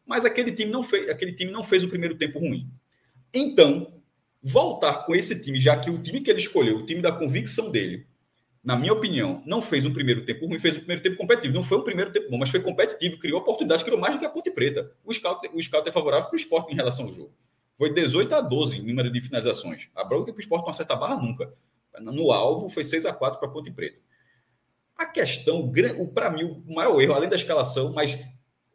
mas 0.06 0.26
aquele 0.26 0.52
time, 0.52 0.70
não 0.70 0.84
fez, 0.84 1.08
aquele 1.08 1.32
time 1.32 1.50
não 1.50 1.64
fez 1.64 1.82
o 1.82 1.88
primeiro 1.88 2.16
tempo 2.16 2.40
ruim. 2.40 2.70
Então, 3.34 3.94
voltar 4.44 5.06
com 5.06 5.16
esse 5.16 5.42
time, 5.42 5.62
já 5.62 5.78
que 5.78 5.90
o 5.90 6.04
time 6.04 6.20
que 6.20 6.30
ele 6.30 6.40
escolheu, 6.40 6.80
o 6.80 6.86
time 6.86 7.02
da 7.02 7.14
convicção 7.14 7.72
dele, 7.72 8.06
na 8.62 8.76
minha 8.76 8.92
opinião, 8.92 9.42
não 9.46 9.62
fez 9.62 9.86
um 9.86 9.94
primeiro 9.94 10.26
tempo 10.26 10.46
ruim, 10.46 10.60
fez 10.60 10.76
um 10.76 10.80
primeiro 10.80 11.02
tempo 11.02 11.16
competitivo. 11.16 11.54
Não 11.54 11.64
foi 11.64 11.78
um 11.78 11.84
primeiro 11.86 12.12
tempo 12.12 12.30
bom, 12.30 12.38
mas 12.38 12.50
foi 12.50 12.60
competitivo, 12.60 13.18
criou 13.18 13.40
oportunidades, 13.40 13.82
criou 13.82 13.98
mais 13.98 14.16
do 14.16 14.20
que 14.20 14.26
a 14.26 14.30
Ponte 14.30 14.52
Preta. 14.52 14.92
O 15.06 15.14
scout, 15.14 15.50
o 15.54 15.64
scout 15.64 15.88
é 15.88 15.92
favorável 15.92 16.28
para 16.28 16.36
o 16.36 16.40
esporte 16.40 16.74
em 16.74 16.76
relação 16.76 17.06
ao 17.06 17.14
jogo. 17.14 17.34
Foi 17.78 17.94
18 17.94 18.36
a 18.36 18.42
12 18.42 18.78
em 18.78 18.86
número 18.86 19.10
de 19.10 19.22
finalizações. 19.22 19.88
A 19.96 20.04
bronca 20.04 20.32
é 20.32 20.34
que 20.34 20.40
o 20.40 20.42
esporte 20.42 20.64
não 20.64 20.70
acerta 20.70 20.94
a 20.94 20.98
barra 20.98 21.16
nunca 21.16 21.50
no 22.00 22.32
alvo, 22.32 22.70
foi 22.70 22.84
6 22.84 23.06
a 23.06 23.14
4 23.14 23.40
para 23.40 23.50
Ponte 23.50 23.72
Preta. 23.72 24.00
A 24.96 25.06
questão, 25.06 25.72
para 26.14 26.30
mim, 26.30 26.44
o 26.68 26.74
maior 26.74 27.02
erro, 27.02 27.14
além 27.14 27.30
da 27.30 27.36
escalação, 27.36 27.92
mas 27.94 28.20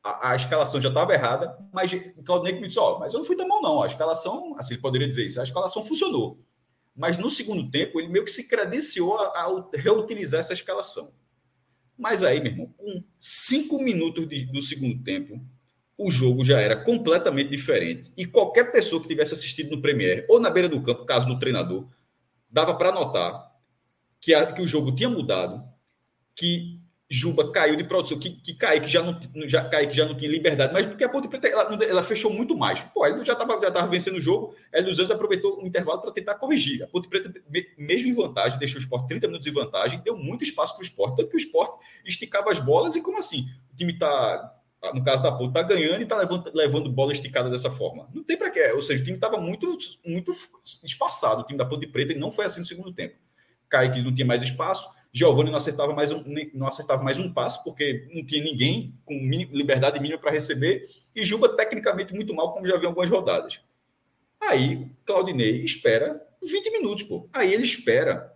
a, 0.03 0.33
a 0.33 0.37
escalação 0.37 0.81
já 0.81 0.89
estava 0.89 1.15
errada, 1.15 1.57
mas 1.73 1.93
o 1.93 2.23
Claudinei 2.23 2.61
me 2.61 2.67
disse, 2.67 2.79
ó, 2.79 2.97
oh, 2.97 2.99
mas 2.99 3.13
eu 3.13 3.21
não 3.21 3.27
fui 3.27 3.37
tão 3.37 3.47
mal 3.47 3.63
não, 3.63 3.83
a 3.83 3.87
escalação, 3.87 4.55
assim, 4.59 4.75
ele 4.75 4.83
poderia 4.83 5.09
dizer 5.09 5.25
isso, 5.25 5.41
a 5.41 5.45
escalação 5.45 5.85
funcionou. 5.85 6.39
Mas 6.95 7.19
no 7.19 7.29
segundo 7.29 7.71
tempo, 7.71 8.01
ele 8.01 8.09
meio 8.09 8.25
que 8.25 8.31
se 8.31 8.49
credenciou 8.49 9.19
a, 9.19 9.27
a 9.27 9.69
reutilizar 9.75 10.41
essa 10.41 10.53
escalação. 10.53 11.13
Mas 11.99 12.23
aí, 12.23 12.41
meu 12.41 12.53
irmão, 12.53 12.75
com 12.77 13.03
cinco 13.19 13.81
minutos 13.81 14.29
de, 14.29 14.47
do 14.47 14.63
segundo 14.63 15.03
tempo, 15.03 15.41
o 15.99 16.11
jogo 16.11 16.45
já 16.45 16.61
era 16.61 16.77
completamente 16.77 17.51
diferente. 17.51 18.13
E 18.17 18.27
qualquer 18.27 18.71
pessoa 18.71 19.01
que 19.01 19.09
tivesse 19.09 19.35
assistido 19.35 19.75
no 19.75 19.83
Premier 19.83 20.27
ou 20.29 20.39
na 20.39 20.51
beira 20.51 20.69
do 20.69 20.83
campo, 20.83 21.05
caso 21.05 21.27
do 21.27 21.39
treinador, 21.39 21.87
dava 22.57 22.75
para 22.75 22.91
notar 22.91 23.53
que, 24.19 24.33
a, 24.33 24.51
que 24.51 24.63
o 24.63 24.67
jogo 24.67 24.91
tinha 24.97 25.11
mudado, 25.11 25.63
que 26.35 26.81
Juba 27.09 27.53
caiu 27.53 27.77
de 27.77 27.85
produção, 27.85 28.19
que, 28.19 28.31
que 28.31 28.57
já 28.89 29.01
não, 29.01 29.17
já, 29.47 29.69
Kaique 29.69 29.95
já 29.95 30.05
não 30.05 30.17
tinha 30.17 30.29
liberdade, 30.29 30.73
mas 30.73 30.87
porque 30.87 31.05
a 31.05 31.09
Ponte 31.09 31.29
Preta 31.29 31.47
ela, 31.47 31.79
ela 31.85 32.03
fechou 32.03 32.33
muito 32.33 32.57
mais. 32.57 32.81
Pô, 32.83 33.07
ele 33.07 33.25
já 33.25 33.35
estava 33.35 33.61
já 33.61 33.71
tava 33.71 33.87
vencendo 33.87 34.17
o 34.17 34.21
jogo, 34.21 34.57
Hélio 34.73 34.89
dos 34.89 34.99
Anjos 34.99 35.13
aproveitou 35.13 35.63
o 35.63 35.67
intervalo 35.67 36.01
para 36.01 36.11
tentar 36.11 36.35
corrigir. 36.35 36.83
A 36.83 36.87
Ponte 36.89 37.09
Preta, 37.09 37.33
mesmo 37.79 38.09
em 38.09 38.13
vantagem, 38.13 38.59
deixou 38.59 38.81
o 38.81 38.83
esporte 38.83 39.07
30 39.07 39.29
minutos 39.29 39.45
de 39.45 39.53
vantagem, 39.53 40.01
deu 40.01 40.17
muito 40.17 40.43
espaço 40.43 40.75
para 40.75 40.83
o 40.83 40.85
esporte, 40.85 41.17
tanto 41.19 41.29
que 41.29 41.37
o 41.37 41.39
esporte 41.39 41.79
esticava 42.05 42.51
as 42.51 42.59
bolas 42.59 42.97
e 42.97 43.03
como 43.03 43.19
assim? 43.19 43.47
O 43.73 43.77
time 43.77 43.93
está 43.93 44.53
no 44.95 45.05
caso 45.05 45.23
da 45.23 45.33
Ponte, 45.33 45.49
está 45.49 45.63
ganhando 45.63 46.01
e 46.01 46.03
está 46.03 46.17
levando, 46.17 46.51
levando 46.55 46.91
bola 46.91 47.13
esticada 47.13 47.51
dessa 47.51 47.71
forma. 47.71 48.09
Não 48.15 48.23
tem 48.23 48.37
para 48.37 48.51
quê. 48.51 48.73
Ou 48.75 48.83
seja, 48.83 49.03
o 49.03 49.05
time 49.05 49.17
estava 49.17 49.39
muito, 49.39 49.77
muito 50.05 50.33
espaçado, 50.85 51.43
o 51.43 51.45
time 51.45 51.59
da 51.59 51.65
Ponte 51.65 51.87
Preta, 51.87 52.13
e 52.13 52.19
não 52.19 52.31
foi 52.31 52.45
assim 52.45 52.61
no 52.61 52.67
segundo 52.67 52.93
tempo. 52.93 53.15
Kaique 53.69 54.03
não 54.03 54.15
tinha 54.15 54.27
mais 54.27 54.43
espaço, 54.43 54.89
Giovanni 55.13 55.51
não 55.51 55.57
acertava 55.57 55.95
mais 55.95 56.13
um, 56.13 56.23
não 56.53 56.67
acertava 56.67 57.03
mais 57.03 57.19
um 57.19 57.33
passo, 57.33 57.65
porque 57.65 58.07
não 58.13 58.25
tinha 58.25 58.45
ninguém 58.45 58.95
com 59.05 59.15
liberdade 59.15 59.99
mínima 59.99 60.21
para 60.21 60.31
receber, 60.31 60.89
e 61.15 61.25
Juba 61.25 61.57
tecnicamente 61.57 62.15
muito 62.15 62.35
mal, 62.35 62.53
como 62.53 62.67
já 62.67 62.77
vi 62.77 62.85
em 62.85 62.89
algumas 62.89 63.09
rodadas. 63.09 63.61
Aí, 64.41 64.91
Claudinei 65.05 65.65
espera 65.65 66.23
20 66.43 66.71
minutos, 66.71 67.05
pô. 67.05 67.29
Aí 67.33 67.53
ele 67.53 67.65
espera 67.65 68.33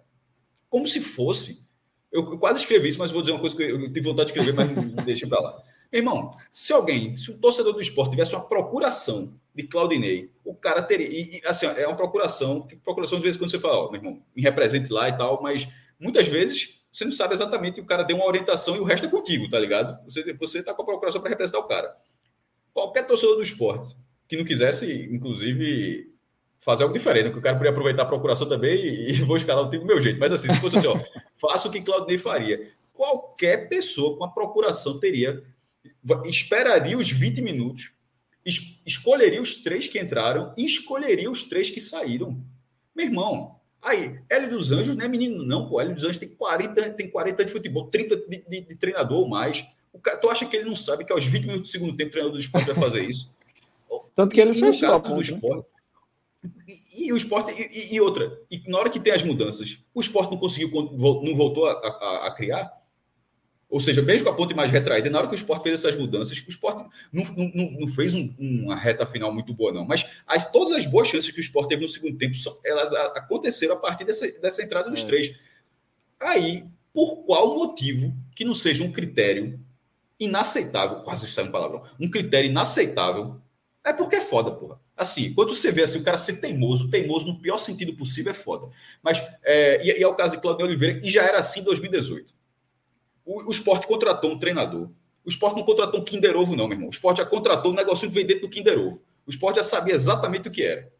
como 0.68 0.86
se 0.86 1.00
fosse. 1.00 1.62
Eu 2.10 2.38
quase 2.38 2.60
escrevi 2.60 2.88
isso, 2.88 2.98
mas 2.98 3.10
vou 3.10 3.20
dizer 3.20 3.32
uma 3.32 3.40
coisa 3.40 3.54
que 3.54 3.62
eu 3.62 3.92
tive 3.92 4.00
vontade 4.00 4.32
de 4.32 4.38
escrever, 4.38 4.54
mas 4.54 5.04
deixa 5.04 5.26
para 5.26 5.40
lá. 5.40 5.62
Irmão, 5.92 6.36
se 6.52 6.72
alguém, 6.72 7.16
se 7.16 7.30
o 7.30 7.38
torcedor 7.38 7.72
do 7.72 7.80
esporte 7.80 8.12
tivesse 8.12 8.34
uma 8.34 8.44
procuração 8.44 9.38
de 9.54 9.64
Claudinei, 9.64 10.30
o 10.44 10.54
cara 10.54 10.82
teria. 10.82 11.08
E, 11.08 11.42
assim, 11.44 11.66
é 11.66 11.86
uma 11.86 11.96
procuração, 11.96 12.66
que 12.66 12.76
procuração 12.76 13.18
às 13.18 13.24
vezes 13.24 13.38
quando 13.38 13.50
você 13.50 13.58
fala, 13.58 13.86
ó, 13.86 13.90
meu 13.90 14.00
irmão, 14.00 14.22
me 14.34 14.42
represente 14.42 14.92
lá 14.92 15.08
e 15.08 15.16
tal, 15.16 15.42
mas 15.42 15.68
muitas 15.98 16.28
vezes 16.28 16.80
você 16.92 17.04
não 17.04 17.12
sabe 17.12 17.34
exatamente, 17.34 17.80
o 17.80 17.84
cara 17.84 18.02
deu 18.02 18.16
uma 18.16 18.26
orientação 18.26 18.76
e 18.76 18.80
o 18.80 18.84
resto 18.84 19.06
é 19.06 19.10
contigo, 19.10 19.48
tá 19.48 19.58
ligado? 19.58 20.02
Você, 20.04 20.32
você 20.34 20.62
tá 20.62 20.74
com 20.74 20.82
a 20.82 20.84
procuração 20.84 21.20
para 21.20 21.30
representar 21.30 21.58
o 21.58 21.64
cara. 21.64 21.96
Qualquer 22.72 23.06
torcedor 23.06 23.36
do 23.36 23.42
esporte 23.42 23.96
que 24.28 24.36
não 24.36 24.44
quisesse, 24.44 25.08
inclusive, 25.10 26.12
fazer 26.58 26.84
algo 26.84 26.96
diferente, 26.96 27.30
que 27.30 27.38
o 27.38 27.42
cara 27.42 27.56
poderia 27.56 27.72
aproveitar 27.72 28.02
a 28.02 28.06
procuração 28.06 28.48
também 28.48 28.76
e, 28.76 29.10
e 29.10 29.12
vou 29.22 29.36
escalar 29.36 29.64
o 29.64 29.70
time 29.70 29.82
do 29.82 29.86
meu 29.86 30.00
jeito. 30.00 30.18
Mas 30.20 30.32
assim, 30.32 30.52
se 30.52 30.60
fosse 30.60 30.78
assim, 30.78 30.86
ó, 30.86 30.98
faça 31.36 31.68
o 31.68 31.70
que 31.70 31.80
Claudinei 31.80 32.18
faria. 32.18 32.70
Qualquer 32.92 33.68
pessoa 33.68 34.16
com 34.16 34.24
a 34.24 34.28
procuração 34.28 34.98
teria, 34.98 35.42
esperaria 36.24 36.96
os 36.96 37.10
20 37.10 37.42
minutos, 37.42 37.92
es, 38.44 38.80
escolheria 38.86 39.40
os 39.40 39.56
três 39.56 39.88
que 39.88 40.00
entraram 40.00 40.54
e 40.56 40.64
escolheria 40.64 41.30
os 41.30 41.44
três 41.44 41.70
que 41.70 41.80
saíram. 41.80 42.42
Meu 42.94 43.06
irmão, 43.06 43.60
Aí, 43.82 44.20
Hélio 44.28 44.50
dos 44.50 44.70
Anjos 44.70 44.94
não 44.94 45.06
é 45.06 45.08
menino, 45.08 45.42
não, 45.42 45.66
pô. 45.66 45.80
Hélio 45.80 45.94
dos 45.94 46.04
Anjos 46.04 46.18
tem 46.18 46.28
40, 46.28 46.90
tem 46.90 47.10
40 47.10 47.44
de 47.44 47.50
futebol, 47.50 47.86
30 47.86 48.16
de, 48.16 48.44
de, 48.46 48.60
de 48.60 48.76
treinador 48.76 49.20
ou 49.20 49.28
mais. 49.28 49.66
O 49.92 49.98
cara, 49.98 50.18
tu 50.18 50.28
acha 50.28 50.44
que 50.44 50.56
ele 50.56 50.68
não 50.68 50.76
sabe 50.76 51.04
que 51.04 51.12
aos 51.12 51.24
20 51.24 51.42
minutos 51.44 51.70
do 51.70 51.72
segundo 51.72 51.96
tempo 51.96 52.10
o 52.10 52.12
treinador 52.12 52.36
do 52.36 52.40
esporte 52.40 52.66
vai 52.66 52.76
fazer 52.76 53.04
isso? 53.04 53.34
Tanto 54.14 54.34
que 54.34 54.40
ele 54.40 54.50
a 54.84 55.00
ponta, 55.00 55.14
do 55.14 55.22
esporte. 55.22 55.72
E, 56.68 57.06
e, 57.06 57.12
o 57.12 57.16
esporte, 57.16 57.52
e, 57.52 57.94
e, 57.94 58.00
outra, 58.00 58.38
e 58.50 58.62
na 58.68 58.78
hora 58.78 58.90
que 58.90 59.00
tem 59.00 59.12
as 59.12 59.24
mudanças, 59.24 59.78
o 59.94 60.00
esporte 60.00 60.30
não 60.30 60.38
conseguiu, 60.38 60.70
não 60.70 61.34
voltou 61.34 61.66
a, 61.66 61.72
a, 61.72 62.26
a 62.26 62.34
criar, 62.34 62.70
ou 63.70 63.78
seja, 63.78 64.02
mesmo 64.02 64.24
com 64.24 64.32
a 64.32 64.36
ponte 64.36 64.52
mais 64.52 64.70
retraída, 64.70 65.08
na 65.08 65.18
hora 65.18 65.28
que 65.28 65.34
o 65.34 65.36
esporte 65.36 65.62
fez 65.62 65.78
essas 65.78 65.96
mudanças, 65.96 66.36
o 66.36 66.50
esporte 66.50 66.84
não, 67.12 67.24
não, 67.24 67.70
não 67.80 67.86
fez 67.86 68.14
um, 68.14 68.34
uma 68.36 68.74
reta 68.74 69.06
final 69.06 69.32
muito 69.32 69.54
boa, 69.54 69.72
não. 69.72 69.86
Mas 69.86 70.04
as, 70.26 70.50
todas 70.50 70.76
as 70.76 70.84
boas 70.86 71.06
chances 71.06 71.30
que 71.30 71.38
o 71.38 71.40
esporte 71.40 71.68
teve 71.68 71.82
no 71.82 71.88
segundo 71.88 72.18
tempo, 72.18 72.34
elas 72.64 72.92
aconteceram 72.92 73.76
a 73.76 73.78
partir 73.78 74.04
dessa, 74.04 74.26
dessa 74.40 74.62
entrada 74.62 74.90
dos 74.90 75.02
é. 75.02 75.06
três. 75.06 75.36
Aí, 76.18 76.64
por 76.92 77.24
qual 77.24 77.54
motivo 77.54 78.12
que 78.34 78.44
não 78.44 78.54
seja 78.54 78.82
um 78.82 78.90
critério 78.90 79.58
inaceitável, 80.18 81.00
quase 81.00 81.30
saiu 81.30 81.46
um 81.46 81.52
palavrão, 81.52 81.84
um 81.98 82.10
critério 82.10 82.50
inaceitável, 82.50 83.40
é 83.84 83.92
porque 83.92 84.16
é 84.16 84.20
foda, 84.20 84.50
porra. 84.50 84.80
Assim, 84.96 85.32
quando 85.32 85.54
você 85.54 85.70
vê 85.70 85.84
assim, 85.84 86.00
o 86.00 86.04
cara 86.04 86.18
ser 86.18 86.40
teimoso, 86.40 86.90
teimoso 86.90 87.26
no 87.26 87.40
pior 87.40 87.56
sentido 87.56 87.96
possível 87.96 88.32
é 88.32 88.34
foda. 88.34 88.68
Mas, 89.02 89.22
é, 89.42 89.80
e, 89.82 89.98
e 89.98 90.02
é 90.02 90.06
o 90.06 90.14
caso 90.14 90.34
de 90.34 90.42
Claudio 90.42 90.66
Oliveira, 90.66 91.00
e 91.02 91.08
já 91.08 91.22
era 91.22 91.38
assim 91.38 91.60
em 91.60 91.64
2018. 91.64 92.39
O, 93.30 93.46
o 93.46 93.50
esporte 93.52 93.86
contratou 93.86 94.32
um 94.32 94.38
treinador. 94.38 94.90
O 95.24 95.28
esporte 95.28 95.56
não 95.56 95.62
contratou 95.62 96.00
um 96.00 96.04
Kinder 96.04 96.36
Ovo, 96.36 96.56
não, 96.56 96.66
meu 96.66 96.74
irmão. 96.74 96.88
O 96.88 96.92
esporte 96.92 97.18
já 97.18 97.24
contratou 97.24 97.70
um 97.70 97.74
negócio 97.74 98.08
que 98.08 98.14
vem 98.14 98.26
dentro 98.26 98.42
do 98.42 98.50
Kinder 98.50 98.76
Ovo. 98.76 99.00
O 99.24 99.30
esporte 99.30 99.56
já 99.56 99.62
sabia 99.62 99.94
exatamente 99.94 100.48
o 100.48 100.50
que 100.50 100.64
era. 100.64 100.90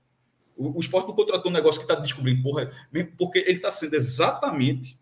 O, 0.57 0.77
o 0.77 0.81
esporte 0.81 1.09
não 1.09 1.15
contratou 1.17 1.51
um 1.51 1.55
negócio 1.55 1.81
que 1.81 1.91
está 1.91 2.01
descobrindo, 2.01 2.41
porra, 2.41 2.71
porque 3.19 3.41
ele 3.41 3.53
está 3.53 3.73
sendo 3.73 3.95
exatamente. 3.95 4.97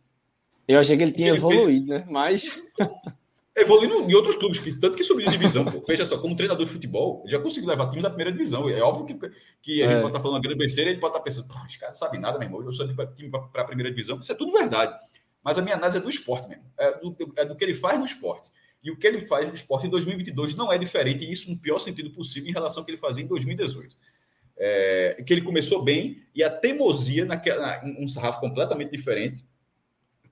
Eu 0.66 0.78
achei 0.78 0.96
que 0.96 1.02
ele 1.02 1.12
tinha 1.12 1.28
ele 1.28 1.36
evoluído, 1.36 1.88
fez... 1.88 2.00
né? 2.00 2.06
Mas. 2.08 2.44
Evoluindo 3.54 4.08
em 4.08 4.14
outros 4.14 4.36
clubes, 4.36 4.60
que, 4.60 4.72
tanto 4.78 4.96
que 4.96 5.02
subiu 5.02 5.26
de 5.26 5.32
divisão. 5.32 5.64
Pô. 5.64 5.82
Veja 5.84 6.06
só, 6.06 6.16
como 6.18 6.36
treinador 6.36 6.64
de 6.64 6.70
futebol, 6.70 7.22
ele 7.24 7.32
já 7.32 7.40
conseguiu 7.40 7.68
levar 7.68 7.90
times 7.90 8.04
à 8.04 8.08
primeira 8.08 8.30
divisão. 8.30 8.68
É 8.68 8.80
óbvio 8.80 9.04
que, 9.04 9.30
que 9.60 9.82
a 9.82 9.86
é. 9.86 9.88
gente 9.88 9.96
pode 9.96 10.06
estar 10.06 10.10
tá 10.12 10.20
falando 10.20 10.36
uma 10.36 10.40
grande 10.40 10.58
besteira 10.58 10.90
ele 10.90 11.00
pode 11.00 11.10
estar 11.10 11.18
tá 11.18 11.24
pensando, 11.24 11.48
pô, 11.48 11.66
esse 11.66 11.76
cara 11.76 11.90
não 11.90 11.98
sabe 11.98 12.18
nada, 12.18 12.38
meu 12.38 12.46
irmão. 12.46 12.62
Eu 12.62 12.72
sou 12.72 12.86
de 12.86 12.94
time 13.16 13.28
para 13.28 13.62
a 13.62 13.64
primeira 13.64 13.90
divisão. 13.90 14.20
Isso 14.20 14.30
é 14.30 14.34
tudo 14.36 14.52
verdade. 14.52 14.96
Mas 15.42 15.58
a 15.58 15.62
minha 15.62 15.76
análise 15.76 15.98
é 15.98 16.00
do 16.00 16.08
esporte 16.08 16.48
mesmo. 16.48 16.64
É 16.78 16.98
do, 16.98 17.16
é 17.36 17.44
do 17.44 17.56
que 17.56 17.64
ele 17.64 17.74
faz 17.74 17.98
no 17.98 18.04
esporte. 18.04 18.50
E 18.82 18.90
o 18.90 18.96
que 18.96 19.06
ele 19.06 19.26
faz 19.26 19.48
no 19.48 19.54
esporte 19.54 19.86
em 19.86 19.90
2022 19.90 20.54
não 20.54 20.72
é 20.72 20.78
diferente, 20.78 21.24
e 21.24 21.32
isso 21.32 21.50
no 21.50 21.58
pior 21.58 21.78
sentido 21.78 22.10
possível 22.10 22.48
em 22.48 22.52
relação 22.52 22.80
ao 22.80 22.84
que 22.84 22.92
ele 22.92 22.98
fazia 22.98 23.24
em 23.24 23.26
2018. 23.26 23.96
É, 24.60 25.22
que 25.24 25.32
ele 25.32 25.42
começou 25.42 25.84
bem 25.84 26.22
e 26.34 26.42
a 26.42 26.50
teimosia 26.50 27.24
naquela, 27.24 27.80
um 27.84 28.08
sarrafo 28.08 28.40
completamente 28.40 28.90
diferente. 28.90 29.44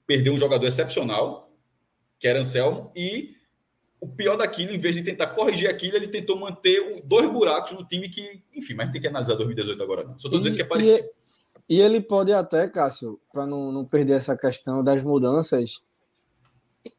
Perdeu 0.06 0.34
um 0.34 0.38
jogador 0.38 0.66
excepcional, 0.66 1.52
que 2.18 2.26
era 2.28 2.40
Anselmo, 2.40 2.92
e 2.94 3.36
o 4.00 4.08
pior 4.08 4.36
daquilo, 4.36 4.72
em 4.72 4.78
vez 4.78 4.94
de 4.94 5.02
tentar 5.02 5.28
corrigir 5.28 5.68
aquilo, 5.68 5.96
ele 5.96 6.08
tentou 6.08 6.38
manter 6.38 7.02
dois 7.04 7.28
buracos 7.28 7.72
no 7.72 7.84
time 7.84 8.08
que, 8.08 8.42
enfim, 8.54 8.74
mas 8.74 8.86
não 8.86 8.92
tem 8.92 9.00
que 9.00 9.08
analisar 9.08 9.34
2018 9.34 9.82
agora, 9.82 10.04
não. 10.04 10.18
Só 10.18 10.28
estou 10.28 10.38
dizendo 10.38 10.56
que 10.56 10.62
é 10.62 10.66
parecido. 10.66 10.98
E 10.98 11.10
ele 11.74 12.00
pode 12.00 12.32
até, 12.32 12.68
Cássio, 12.68 13.20
para 13.32 13.46
não, 13.46 13.72
não 13.72 13.84
perder 13.84 14.14
essa 14.14 14.36
questão 14.36 14.82
das 14.82 15.02
mudanças, 15.02 15.82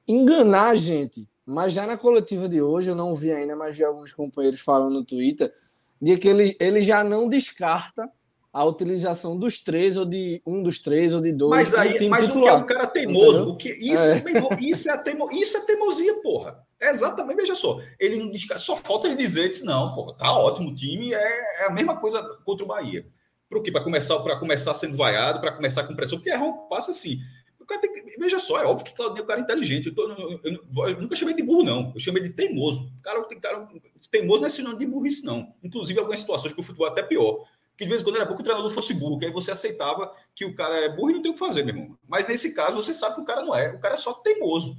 enganar 0.07 0.71
a 0.71 0.75
gente. 0.75 1.27
Mas 1.45 1.71
já 1.71 1.87
na 1.87 1.95
coletiva 1.95 2.49
de 2.49 2.61
hoje, 2.61 2.89
eu 2.89 2.95
não 2.95 3.15
vi 3.15 3.31
ainda, 3.31 3.55
mas 3.55 3.77
vi 3.77 3.83
alguns 3.85 4.11
companheiros 4.11 4.59
falando 4.59 4.93
no 4.93 5.05
Twitter, 5.05 5.53
de 6.01 6.17
que 6.17 6.27
ele, 6.27 6.57
ele 6.59 6.81
já 6.81 7.03
não 7.03 7.29
descarta 7.29 8.11
a 8.51 8.65
utilização 8.65 9.37
dos 9.37 9.63
três, 9.63 9.97
ou 9.97 10.05
de 10.05 10.41
um 10.45 10.61
dos 10.61 10.79
três, 10.79 11.13
ou 11.13 11.21
de 11.21 11.31
dois. 11.31 11.51
Mas 11.51 11.73
aí, 11.73 12.09
mas 12.09 12.27
titular, 12.27 12.61
o 12.61 12.65
que 12.65 12.73
é 12.73 12.75
um 12.75 12.77
cara 12.77 12.87
teimoso? 12.87 13.49
O 13.51 13.55
que, 13.55 13.69
isso, 13.69 14.03
é. 14.03 14.23
isso, 14.59 14.89
é 14.89 14.97
teimo, 14.97 15.31
isso 15.31 15.57
é 15.57 15.61
teimosia, 15.61 16.21
porra. 16.21 16.65
É 16.79 16.89
exatamente, 16.89 17.37
veja 17.37 17.55
só. 17.55 17.79
Ele 17.99 18.17
não 18.17 18.29
descarta, 18.29 18.61
só 18.61 18.75
falta 18.75 19.07
ele 19.07 19.15
dizer, 19.15 19.47
disse, 19.47 19.63
não, 19.63 19.95
porra, 19.95 20.15
tá 20.15 20.31
ótimo 20.31 20.71
o 20.71 20.75
time, 20.75 21.13
é, 21.13 21.61
é 21.61 21.67
a 21.67 21.71
mesma 21.71 21.97
coisa 21.97 22.21
contra 22.43 22.65
o 22.65 22.67
Bahia. 22.67 23.05
Para 23.49 23.59
o 23.59 23.63
quê? 23.63 23.71
Para 23.71 23.83
começar, 23.83 24.19
para 24.19 24.37
começar 24.37 24.73
sendo 24.73 24.97
vaiado, 24.97 25.39
para 25.39 25.51
começar 25.51 25.83
com 25.83 25.95
pressão, 25.95 26.17
porque 26.17 26.29
errar 26.29 26.45
um 26.45 26.67
passo 26.67 26.91
assim. 26.91 27.19
Que, 27.67 28.17
veja 28.17 28.39
só, 28.39 28.61
é 28.61 28.65
óbvio 28.65 28.85
que 28.85 28.93
Claudinho 28.93 29.21
é 29.21 29.23
um 29.23 29.27
cara 29.27 29.41
inteligente. 29.41 29.87
Eu, 29.87 29.95
tô, 29.95 30.09
eu, 30.09 30.39
eu, 30.43 30.87
eu, 30.87 31.01
nunca 31.01 31.15
chamei 31.15 31.35
de 31.35 31.43
burro, 31.43 31.63
não. 31.63 31.91
Eu 31.93 31.99
chamei 31.99 32.23
de 32.23 32.29
teimoso. 32.29 32.89
Cara, 33.03 33.21
cara, 33.41 33.67
teimoso 34.09 34.41
não 34.41 34.47
é 34.47 34.49
sinônimo 34.49 34.79
de 34.79 34.85
burrice, 34.85 35.25
não. 35.25 35.53
Inclusive, 35.61 35.99
algumas 35.99 36.21
situações 36.21 36.53
que 36.53 36.59
o 36.61 36.63
futebol 36.63 36.87
é 36.87 36.91
até 36.91 37.03
pior. 37.03 37.45
Que 37.77 37.83
de 37.83 37.89
vez 37.89 38.01
em 38.01 38.03
quando 38.05 38.15
era 38.15 38.25
que 38.25 38.33
o 38.33 38.43
treinador 38.43 38.71
fosse 38.71 38.93
burro, 38.93 39.19
que 39.19 39.25
aí 39.25 39.31
você 39.31 39.51
aceitava 39.51 40.11
que 40.33 40.45
o 40.45 40.55
cara 40.55 40.75
é 40.77 40.89
burro 40.89 41.11
e 41.11 41.13
não 41.13 41.21
tem 41.21 41.31
o 41.31 41.33
que 41.33 41.39
fazer, 41.39 41.63
meu 41.63 41.75
irmão. 41.75 41.97
Mas 42.07 42.27
nesse 42.27 42.55
caso, 42.55 42.75
você 42.75 42.93
sabe 42.93 43.15
que 43.15 43.21
o 43.21 43.25
cara 43.25 43.43
não 43.43 43.53
é. 43.53 43.69
O 43.73 43.79
cara 43.79 43.93
é 43.93 43.97
só 43.97 44.13
teimoso. 44.13 44.77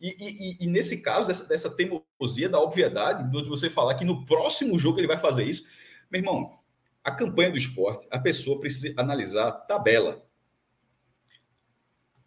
E, 0.00 0.08
e, 0.08 0.64
e, 0.64 0.66
nesse 0.66 1.02
caso, 1.02 1.26
dessa, 1.26 1.48
dessa 1.48 1.70
teimosia, 1.74 2.48
da 2.48 2.60
obviedade, 2.60 3.30
de 3.30 3.48
você 3.48 3.68
falar 3.68 3.94
que 3.94 4.04
no 4.04 4.24
próximo 4.24 4.78
jogo 4.78 5.00
ele 5.00 5.06
vai 5.06 5.16
fazer 5.16 5.44
isso, 5.44 5.64
meu 6.10 6.20
irmão, 6.20 6.50
a 7.06 7.12
campanha 7.12 7.52
do 7.52 7.56
esporte, 7.56 8.04
a 8.10 8.18
pessoa 8.18 8.58
precisa 8.58 9.00
analisar 9.00 9.46
a 9.46 9.52
tabela. 9.52 10.26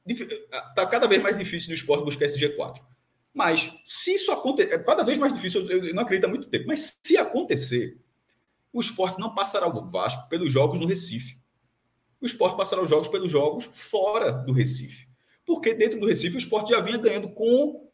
Está 0.07 0.87
cada 0.87 1.05
vez 1.05 1.21
mais 1.21 1.37
difícil 1.37 1.67
no 1.67 1.75
esporte 1.75 2.05
buscar 2.05 2.25
esse 2.25 2.39
G4. 2.39 2.79
Mas 3.33 3.73
se 3.83 4.13
isso 4.13 4.31
acontecer, 4.31 4.73
é 4.73 4.79
cada 4.79 5.03
vez 5.03 5.17
mais 5.17 5.33
difícil, 5.33 5.69
eu 5.69 5.93
não 5.93 6.03
acredito 6.03 6.25
há 6.25 6.29
muito 6.29 6.47
tempo, 6.49 6.65
mas 6.65 6.97
se 7.03 7.17
acontecer, 7.17 7.99
o 8.71 8.79
esporte 8.79 9.19
não 9.19 9.35
passará 9.35 9.67
o 9.67 9.91
Vasco 9.91 10.29
pelos 10.29 10.49
jogos 10.49 10.79
no 10.79 10.87
Recife. 10.87 11.37
O 12.21 12.25
esporte 12.25 12.55
passará 12.55 12.81
os 12.81 12.89
jogos 12.89 13.09
pelos 13.09 13.29
jogos 13.29 13.69
fora 13.73 14.31
do 14.31 14.53
Recife. 14.53 15.09
Porque 15.45 15.73
dentro 15.73 15.99
do 15.99 16.07
Recife 16.07 16.37
o 16.37 16.39
esporte 16.39 16.69
já 16.69 16.79
vinha 16.79 16.97
ganhando 16.97 17.29
com 17.33 17.88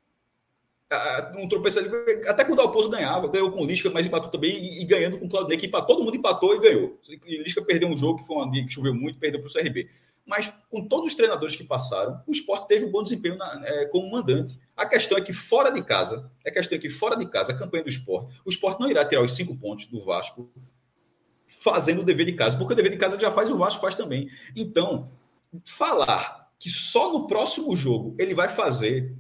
um 1.36 2.30
até 2.30 2.44
quando 2.44 2.60
o 2.60 2.64
Dalpozo 2.64 2.90
ganhava, 2.90 3.28
ganhou 3.28 3.52
com 3.52 3.62
o 3.62 3.66
Lisca, 3.66 3.90
mas 3.90 4.06
empatou 4.06 4.30
também 4.30 4.52
e, 4.52 4.82
e 4.82 4.86
ganhando 4.86 5.20
com 5.20 5.26
o 5.26 5.30
Claudinei, 5.30 5.58
que 5.58 5.68
todo 5.68 6.04
mundo 6.04 6.16
empatou 6.16 6.56
e 6.56 6.60
ganhou. 6.60 7.00
E 7.26 7.38
Lisca 7.38 7.62
perdeu 7.62 7.88
um 7.88 7.98
jogo 7.98 8.20
que 8.20 8.28
foi 8.28 8.38
um 8.38 8.50
dia 8.50 8.66
que 8.66 8.72
choveu 8.72 8.94
muito, 8.94 9.20
perdeu 9.20 9.42
para 9.42 9.50
o 9.50 9.54
CRB. 9.54 9.90
Mas 10.26 10.52
com 10.72 10.88
todos 10.88 11.08
os 11.08 11.16
treinadores 11.16 11.56
que 11.56 11.64
passaram, 11.64 12.20
o 12.26 12.32
esporte 12.32 12.68
teve 12.68 12.86
um 12.86 12.92
bom 12.92 13.04
desempenho 13.04 13.38
na, 13.38 13.62
é, 13.64 13.86
como 13.86 14.10
mandante. 14.10 14.60
A 14.76 14.86
questão 14.86 15.18
é 15.18 15.22
que 15.22 15.32
fora 15.32 15.70
de 15.70 15.84
casa, 15.84 16.32
a 16.46 16.50
questão 16.50 16.78
é 16.78 16.82
que 16.82 16.90
fora 16.90 17.16
de 17.16 17.28
casa, 17.28 17.52
a 17.52 17.58
campanha 17.58 17.84
do 17.84 17.90
esporte, 17.90 18.36
o 18.44 18.50
esporte 18.50 18.80
não 18.80 18.90
irá 18.90 19.06
tirar 19.06 19.22
os 19.22 19.34
cinco 19.34 19.56
pontos 19.56 19.86
do 19.86 20.04
Vasco 20.04 20.52
fazendo 21.46 22.02
o 22.02 22.06
dever 22.06 22.26
de 22.26 22.34
casa, 22.34 22.58
porque 22.58 22.74
o 22.74 22.76
dever 22.76 22.92
de 22.92 22.98
casa 22.98 23.20
já 23.20 23.32
faz 23.32 23.50
o 23.52 23.58
Vasco 23.58 23.82
faz 23.82 23.96
também. 23.96 24.30
Então, 24.56 25.12
falar 25.64 26.52
que 26.60 26.70
só 26.70 27.14
no 27.14 27.28
próximo 27.28 27.76
jogo 27.76 28.16
ele 28.18 28.34
vai 28.34 28.50
fazer 28.50 29.16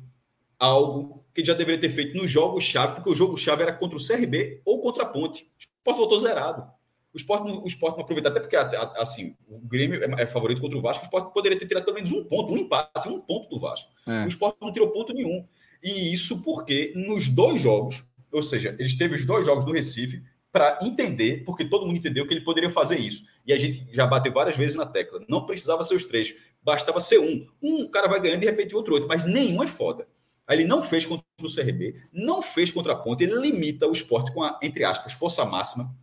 algo 0.57 1.24
que 1.35 1.43
já 1.43 1.53
deveria 1.53 1.79
ter 1.79 1.89
feito 1.89 2.17
no 2.17 2.25
jogo-chave, 2.25 2.95
porque 2.95 3.09
o 3.09 3.15
jogo-chave 3.15 3.61
era 3.61 3.73
contra 3.73 3.97
o 3.97 4.01
CRB 4.01 4.61
ou 4.63 4.81
contra 4.81 5.03
a 5.03 5.05
Ponte. 5.05 5.43
O 5.43 5.59
Sport 5.59 5.97
voltou 5.97 6.17
zerado. 6.17 6.63
O 7.13 7.17
Sport, 7.17 7.43
o 7.63 7.67
Sport 7.67 7.95
não 7.95 8.03
aproveitou, 8.03 8.31
até 8.31 8.39
porque 8.39 8.55
assim, 8.55 9.35
o 9.47 9.59
Grêmio 9.59 10.01
é, 10.01 10.23
é 10.23 10.25
favorito 10.25 10.61
contra 10.61 10.77
o 10.77 10.81
Vasco, 10.81 11.03
o 11.03 11.07
Sport 11.07 11.33
poderia 11.33 11.59
ter 11.59 11.67
tirado 11.67 11.83
pelo 11.83 11.95
menos 11.95 12.11
um 12.11 12.23
ponto, 12.23 12.53
um 12.53 12.57
empate, 12.57 13.09
um 13.09 13.19
ponto 13.19 13.49
do 13.49 13.59
Vasco. 13.59 13.91
É. 14.07 14.23
O 14.23 14.29
Sport 14.29 14.55
não 14.61 14.71
tirou 14.71 14.89
ponto 14.91 15.13
nenhum. 15.13 15.45
E 15.83 16.13
isso 16.13 16.41
porque 16.41 16.93
nos 16.95 17.27
dois 17.27 17.61
jogos, 17.61 18.01
ou 18.31 18.41
seja, 18.41 18.73
eles 18.79 18.97
teve 18.97 19.15
os 19.15 19.25
dois 19.25 19.45
jogos 19.45 19.65
do 19.65 19.73
Recife 19.73 20.23
para 20.51 20.79
entender, 20.81 21.43
porque 21.43 21.65
todo 21.65 21.85
mundo 21.85 21.97
entendeu 21.97 22.25
que 22.25 22.33
ele 22.33 22.45
poderia 22.45 22.69
fazer 22.69 22.97
isso. 22.97 23.25
E 23.45 23.51
a 23.51 23.57
gente 23.57 23.85
já 23.91 24.07
bateu 24.07 24.31
várias 24.31 24.55
vezes 24.55 24.77
na 24.77 24.85
tecla. 24.85 25.21
Não 25.27 25.45
precisava 25.45 25.83
ser 25.83 25.95
os 25.95 26.05
três, 26.05 26.33
bastava 26.63 27.01
ser 27.01 27.19
um. 27.19 27.45
Um 27.61 27.89
cara 27.89 28.07
vai 28.07 28.21
ganhando 28.21 28.37
e 28.37 28.39
de 28.39 28.45
repente 28.45 28.73
outro 28.73 28.93
outro, 28.93 29.09
mas 29.09 29.25
nenhum 29.25 29.61
é 29.61 29.67
foda. 29.67 30.07
Aí 30.47 30.57
ele 30.57 30.67
não 30.67 30.83
fez 30.83 31.05
contra 31.05 31.25
o 31.41 31.53
CRB, 31.53 31.95
não 32.13 32.41
fez 32.41 32.69
contra 32.69 32.93
a 32.93 32.95
Ponte, 32.95 33.23
ele 33.23 33.35
limita 33.35 33.87
o 33.87 33.91
esporte 33.91 34.31
com 34.31 34.43
a, 34.43 34.59
entre 34.61 34.83
aspas, 34.83 35.13
força 35.13 35.43
máxima. 35.45 35.95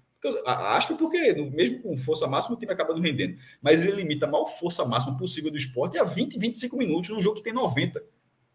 Acho 0.45 0.97
porque, 0.97 1.32
mesmo 1.32 1.82
com 1.82 1.97
força 1.97 2.26
máxima, 2.26 2.57
o 2.57 2.59
time 2.59 2.72
acaba 2.72 2.95
não 2.95 3.01
rendendo. 3.01 3.36
Mas 3.61 3.84
ele 3.84 3.97
limita 3.97 4.26
a 4.26 4.30
maior 4.30 4.47
força 4.47 4.84
máxima 4.84 5.16
possível 5.16 5.51
do 5.51 5.57
esporte 5.57 5.99
a 5.99 6.05
20, 6.05 6.38
25 6.38 6.76
minutos 6.76 7.11
num 7.11 7.20
jogo 7.20 7.36
que 7.36 7.43
tem 7.43 7.53
90. 7.53 8.03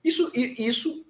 Isso, 0.03 0.31
isso, 0.33 1.05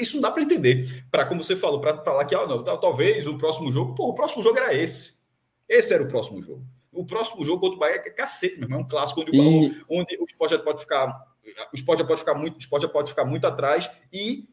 isso 0.00 0.14
não 0.16 0.22
dá 0.22 0.30
para 0.30 0.42
entender. 0.42 1.06
Para, 1.10 1.26
como 1.26 1.44
você 1.44 1.54
falou, 1.54 1.80
para 1.80 2.02
falar 2.02 2.24
que 2.24 2.34
ah, 2.34 2.46
não, 2.46 2.64
talvez 2.64 3.26
o 3.26 3.36
próximo 3.36 3.70
jogo. 3.70 3.94
Pô, 3.94 4.08
o 4.08 4.14
próximo 4.14 4.42
jogo 4.42 4.56
era 4.58 4.74
esse. 4.74 5.22
Esse 5.68 5.92
era 5.92 6.04
o 6.04 6.08
próximo 6.08 6.40
jogo. 6.40 6.64
O 6.90 7.04
próximo 7.04 7.44
jogo 7.44 7.60
contra 7.60 7.76
o 7.76 7.78
Bahia 7.78 7.96
é 7.96 8.10
cacete, 8.10 8.56
meu 8.56 8.66
irmão. 8.66 8.80
É 8.80 8.82
um 8.82 8.88
clássico 8.88 9.20
onde, 9.22 9.30
e... 9.34 9.84
onde 9.88 10.16
o 10.18 10.24
esporte 10.24 10.58
pode 10.58 10.80
ficar 10.80 11.31
o 11.72 11.76
esporte 11.76 12.00
já 12.00 12.06
pode 12.06 12.20
ficar 12.20 12.34
muito, 12.34 12.56
o 12.56 12.58
esporte 12.58 12.82
já 12.82 12.88
pode 12.88 13.10
ficar 13.10 13.24
muito 13.24 13.46
atrás 13.46 13.90
e 14.12 14.48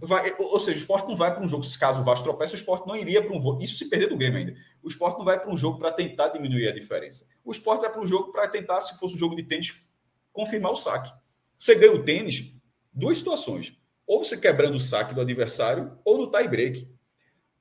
vai, 0.00 0.34
ou 0.38 0.60
seja, 0.60 0.78
o 0.78 0.80
esporte 0.80 1.08
não 1.08 1.16
vai 1.16 1.34
para 1.34 1.42
um 1.42 1.48
jogo, 1.48 1.64
se 1.64 1.78
caso 1.78 2.00
o 2.00 2.04
Vasco 2.04 2.24
tropeça, 2.24 2.52
o 2.52 2.56
esporte 2.56 2.86
não 2.86 2.96
iria 2.96 3.22
para 3.22 3.36
um 3.36 3.42
jogo. 3.42 3.62
Isso 3.62 3.76
se 3.76 3.88
perder 3.88 4.08
do 4.08 4.16
Grêmio 4.16 4.38
ainda. 4.38 4.54
O 4.82 4.88
esporte 4.88 5.18
não 5.18 5.24
vai 5.24 5.38
para 5.40 5.50
um 5.50 5.56
jogo 5.56 5.78
para 5.78 5.92
tentar 5.92 6.28
diminuir 6.28 6.68
a 6.68 6.72
diferença. 6.72 7.26
O 7.44 7.50
esporte 7.52 7.82
vai 7.82 7.90
para 7.90 8.00
um 8.00 8.06
jogo 8.06 8.30
para 8.30 8.48
tentar, 8.48 8.80
se 8.80 8.98
fosse 8.98 9.14
um 9.14 9.18
jogo 9.18 9.34
de 9.34 9.42
tênis, 9.44 9.84
confirmar 10.32 10.72
o 10.72 10.76
saque. 10.76 11.12
Você 11.58 11.74
ganha 11.74 11.92
o 11.92 12.04
tênis, 12.04 12.54
duas 12.92 13.18
situações. 13.18 13.76
Ou 14.06 14.24
você 14.24 14.36
quebrando 14.36 14.76
o 14.76 14.80
saque 14.80 15.14
do 15.14 15.20
adversário, 15.20 15.98
ou 16.04 16.18
no 16.18 16.30
tie 16.30 16.48
break. 16.48 16.92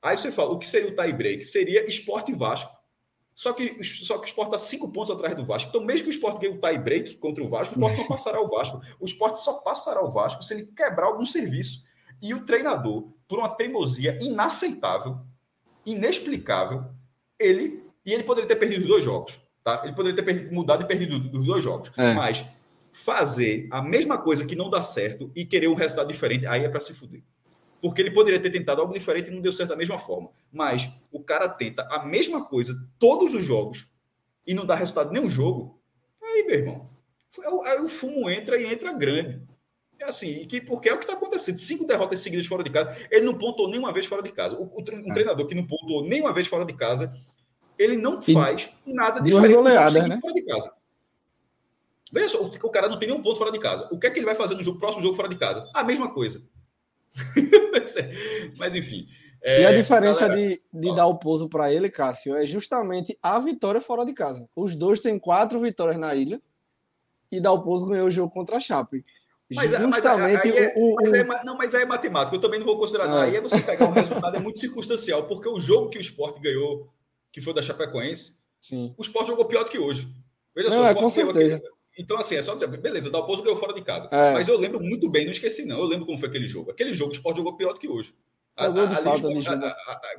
Aí 0.02 0.18
você 0.18 0.32
fala, 0.32 0.52
o 0.52 0.60
que 0.60 0.68
seria 0.68 0.90
o 0.90 0.96
tie 0.96 1.14
break? 1.14 1.46
Seria 1.46 1.88
esporte 1.88 2.34
Vasco. 2.34 2.76
Só 3.36 3.54
que, 3.54 3.84
só 3.84 4.18
que 4.18 4.26
o 4.26 4.28
Sport 4.28 4.48
está 4.48 4.60
cinco 4.60 4.92
pontos 4.92 5.12
atrás 5.12 5.36
do 5.36 5.46
Vasco. 5.46 5.70
Então, 5.70 5.82
mesmo 5.82 6.04
que 6.04 6.10
o 6.10 6.14
Sport 6.14 6.42
ganhe 6.42 6.54
o 6.54 6.62
tie 6.62 6.78
break 6.78 7.16
contra 7.16 7.44
o 7.44 7.50
Vasco, 7.50 7.74
o 7.74 7.78
Sport 7.78 7.98
não 7.98 8.08
passará 8.10 8.42
o 8.42 8.48
Vasco. 8.48 8.82
O 9.00 9.06
Sport 9.06 9.38
só 9.38 9.54
passará 9.54 10.04
o 10.04 10.12
Vasco 10.12 10.44
se 10.44 10.54
ele 10.54 10.68
quebrar 10.76 11.08
algum 11.08 11.26
serviço. 11.26 11.90
E 12.22 12.34
o 12.34 12.46
treinador, 12.46 13.10
por 13.28 13.40
uma 13.40 13.50
teimosia 13.50 14.18
inaceitável, 14.22 15.20
inexplicável, 15.86 16.86
ele. 17.40 17.84
E 18.06 18.14
ele 18.14 18.24
poderia 18.24 18.48
ter 18.48 18.56
perdido 18.56 18.88
dois 18.88 19.04
jogos. 19.04 19.40
Tá? 19.64 19.82
Ele 19.84 19.94
poderia 19.94 20.16
ter 20.16 20.24
perdido, 20.24 20.54
mudado 20.54 20.84
e 20.84 20.88
perdido 20.88 21.40
os 21.40 21.46
dois 21.46 21.64
jogos. 21.64 21.92
É. 21.98 22.14
Mas 22.14 22.44
fazer 22.92 23.68
a 23.72 23.82
mesma 23.82 24.18
coisa 24.18 24.46
que 24.46 24.56
não 24.56 24.70
dá 24.70 24.82
certo 24.84 25.32
e 25.36 25.46
querer 25.46 25.68
um 25.68 25.74
resultado 25.74 26.08
diferente, 26.08 26.46
aí 26.46 26.66
é 26.66 26.70
para 26.70 26.82
se 26.82 26.94
fuder 26.94 27.24
porque 27.82 28.02
ele 28.02 28.12
poderia 28.12 28.40
ter 28.40 28.52
tentado 28.52 28.82
algo 28.82 28.94
diferente 28.94 29.30
e 29.30 29.34
não 29.34 29.42
deu 29.42 29.52
certo 29.52 29.70
da 29.70 29.76
mesma 29.76 29.98
forma. 29.98 30.30
Mas 30.52 30.90
o 31.12 31.22
cara 31.22 31.50
tenta 31.50 31.88
a 31.90 32.06
mesma 32.06 32.46
coisa 32.46 32.74
todos 33.00 33.34
os 33.34 33.44
jogos 33.44 33.88
e 34.46 34.54
não 34.54 34.66
dá 34.66 34.76
resultado 34.76 35.12
nenhum 35.12 35.30
jogo. 35.30 35.82
Aí, 36.22 36.44
meu 36.46 36.56
irmão, 36.56 36.90
aí 37.66 37.80
o 37.80 37.90
fumo 37.90 38.30
entra 38.30 38.58
e 38.58 38.72
entra 38.72 38.94
grande. 38.94 39.42
É 40.00 40.06
assim, 40.06 40.48
que, 40.48 40.60
porque 40.60 40.90
é 40.90 40.94
o 40.94 40.98
que 40.98 41.04
está 41.04 41.14
acontecendo. 41.14 41.60
Cinco 41.60 41.86
derrotas 41.86 42.20
seguidas 42.20 42.48
fora 42.48 42.64
de 42.64 42.70
casa. 42.70 42.96
Ele 43.10 43.26
não 43.26 43.38
pontuou 43.38 43.70
nenhuma 43.70 43.94
vez 43.94 44.06
fora 44.06 44.24
de 44.24 44.32
casa. 44.32 44.56
O, 44.58 44.64
o 44.64 44.80
um 44.80 45.12
é. 45.12 45.14
treinador 45.14 45.46
que 45.48 45.56
não 45.56 45.66
pontuou 45.66 46.04
nenhuma 46.04 46.34
vez 46.34 46.48
fora 46.48 46.66
de 46.66 46.74
casa, 46.74 47.14
ele 47.78 47.98
não 47.98 48.22
faz 48.22 48.70
e 48.86 48.94
nada 48.94 49.22
diferente 49.22 49.54
goleada, 49.54 50.08
né? 50.08 50.20
fora 50.20 50.34
de 50.34 50.42
casa. 50.44 50.74
Veja 52.12 52.30
só, 52.30 52.44
o, 52.44 52.70
cara 52.70 52.90
não 52.90 53.00
tem 53.00 53.08
nenhum 53.08 53.22
ponto 53.22 53.38
fora 53.38 53.52
de 53.52 53.60
casa. 53.60 53.88
O 53.92 53.98
que 53.98 54.06
é 54.06 54.10
que 54.10 54.20
ele 54.20 54.26
vai 54.26 54.36
fazer 54.36 54.56
no 54.56 54.64
jogo, 54.64 54.78
próximo 54.78 55.02
jogo 55.02 55.16
fora 55.16 55.30
de 55.30 55.38
casa? 55.38 55.70
A 55.74 55.84
mesma 55.84 56.12
coisa. 56.14 56.44
Mas 58.58 58.76
enfim. 58.76 59.08
É, 59.44 59.62
e 59.62 59.66
a 59.66 59.74
diferença 59.74 60.28
galera... 60.28 60.50
de, 60.50 60.62
de 60.72 60.96
dar 60.96 61.08
o 61.08 61.18
pouso 61.18 61.50
para 61.50 61.74
ele, 61.74 61.90
Cássio, 61.90 62.36
é 62.36 62.46
justamente 62.46 63.18
a 63.24 63.40
vitória 63.40 63.82
fora 63.82 64.06
de 64.06 64.14
casa. 64.14 64.48
Os 64.56 64.76
dois 64.76 65.00
têm 65.00 65.18
quatro 65.18 65.60
vitórias 65.60 65.98
na 65.98 66.14
ilha 66.14 66.40
e 67.32 67.40
dá 67.40 67.52
o 67.52 67.64
pouso 67.64 67.88
ganhou 67.88 68.08
o 68.08 68.12
jogo 68.12 68.32
contra 68.32 68.58
a 68.58 68.60
Chape. 68.60 69.04
Mas, 69.54 69.72
justamente 69.72 70.48
mas, 70.48 70.56
é, 70.56 70.74
o, 70.78 70.96
mas 70.96 71.14
é, 71.14 71.44
não, 71.44 71.58
mas 71.58 71.76
aí 71.76 71.84
é 71.84 71.86
matemática. 71.86 72.36
Eu 72.36 72.40
também 72.40 72.60
não 72.60 72.66
vou 72.66 72.78
considerar. 72.78 73.10
Ah. 73.10 73.24
Aí 73.24 73.36
é 73.36 73.42
você 73.42 73.60
pegar 73.60 73.86
um 73.86 73.92
resultado 73.92 74.38
é 74.38 74.40
muito 74.40 74.60
circunstancial, 74.60 75.24
porque 75.24 75.50
o 75.50 75.60
jogo 75.60 75.90
que 75.90 75.98
o 75.98 76.02
Sport 76.02 76.40
ganhou, 76.40 76.90
que 77.32 77.42
foi 77.42 77.54
da 77.54 77.62
Chapecoense, 77.62 78.42
Sim. 78.60 78.94
o 78.98 79.02
Sport 79.02 79.28
jogou 79.28 79.46
pior 79.46 79.64
do 79.64 79.70
que 79.70 79.78
hoje. 79.78 80.08
Veja 80.56 80.70
não, 80.70 80.78
só, 80.78 80.88
é, 80.88 80.96
com 80.96 81.10
certeza. 81.10 81.62
Então, 81.98 82.18
assim, 82.18 82.36
é 82.36 82.42
só 82.42 82.54
dizer, 82.54 82.68
beleza, 82.68 83.10
o 83.10 83.12
Dalpozo 83.12 83.44
ganhou 83.44 83.60
fora 83.60 83.74
de 83.74 83.82
casa. 83.82 84.08
É. 84.12 84.34
Mas 84.34 84.48
eu 84.48 84.58
lembro 84.58 84.80
muito 84.80 85.10
bem, 85.10 85.26
não 85.26 85.32
esqueci, 85.32 85.66
não. 85.66 85.80
Eu 85.80 85.86
lembro 85.86 86.06
como 86.06 86.18
foi 86.18 86.30
aquele 86.30 86.48
jogo. 86.48 86.72
Aquele 86.72 86.94
jogo 86.94 87.12
o 87.12 87.14
Sport 87.14 87.38
jogou 87.38 87.58
pior 87.58 87.74
do 87.74 87.80
que 87.80 87.88
hoje. 87.88 88.16
A, 88.56 88.68
gol 88.68 88.88
de 88.88 88.96
a, 88.96 88.98
falta 88.98 89.28
de 89.30 89.42
jogo. 89.42 89.62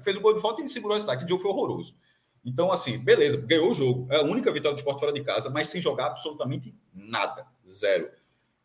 fez 0.03 0.17
o 0.17 0.21
gol 0.21 0.35
de 0.35 0.41
falta 0.41 0.63
e 0.63 0.69
segurou 0.69 0.97
o 0.97 0.99
destaque. 0.99 1.19
Aquele 1.19 1.31
jogo 1.31 1.43
foi 1.43 1.51
horroroso. 1.51 1.95
Então, 2.45 2.73
assim, 2.73 2.99
beleza, 2.99 3.37
ganhou 3.47 3.71
o 3.71 3.75
jogo. 3.75 4.07
É 4.11 4.17
a 4.17 4.23
única 4.23 4.53
vitória 4.53 4.75
do 4.75 4.79
Sport 4.79 4.99
fora 4.99 5.13
de 5.13 5.23
casa, 5.23 5.49
mas 5.51 5.69
sem 5.69 5.81
jogar 5.81 6.07
absolutamente 6.07 6.75
nada. 6.93 7.47
Zero. 7.67 8.11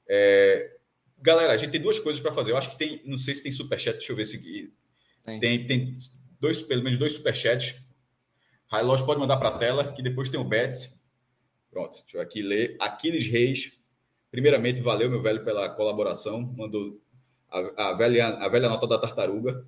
É... 0.07 0.75
Galera, 1.19 1.53
a 1.53 1.57
gente 1.57 1.71
tem 1.71 1.81
duas 1.81 1.99
coisas 1.99 2.21
para 2.21 2.33
fazer. 2.33 2.51
Eu 2.51 2.57
acho 2.57 2.71
que 2.71 2.77
tem, 2.77 3.01
não 3.05 3.17
sei 3.17 3.35
se 3.35 3.43
tem 3.43 3.51
superchat, 3.51 3.97
deixa 3.97 4.11
eu 4.11 4.15
ver 4.15 4.25
se. 4.25 4.71
Tem, 5.23 5.39
tem, 5.39 5.67
tem 5.67 5.93
dois, 6.39 6.61
pelo 6.61 6.83
menos 6.83 6.99
dois 6.99 7.13
superchats. 7.13 7.75
Railosh 8.67 9.01
pode 9.01 9.19
mandar 9.19 9.37
para 9.37 9.49
a 9.49 9.57
tela, 9.57 9.93
que 9.93 10.01
depois 10.01 10.29
tem 10.29 10.39
o 10.39 10.43
bet. 10.43 10.89
Pronto, 11.71 12.01
deixa 12.01 12.17
eu 12.17 12.21
aqui 12.21 12.41
ler. 12.41 12.75
Aquiles 12.79 13.27
Reis. 13.27 13.73
Primeiramente, 14.31 14.81
valeu, 14.81 15.09
meu 15.09 15.21
velho, 15.21 15.43
pela 15.43 15.69
colaboração. 15.69 16.41
Mandou 16.57 16.99
a, 17.49 17.89
a, 17.89 17.93
velha, 17.93 18.27
a 18.27 18.49
velha 18.49 18.69
nota 18.69 18.87
da 18.87 18.97
tartaruga. 18.97 19.65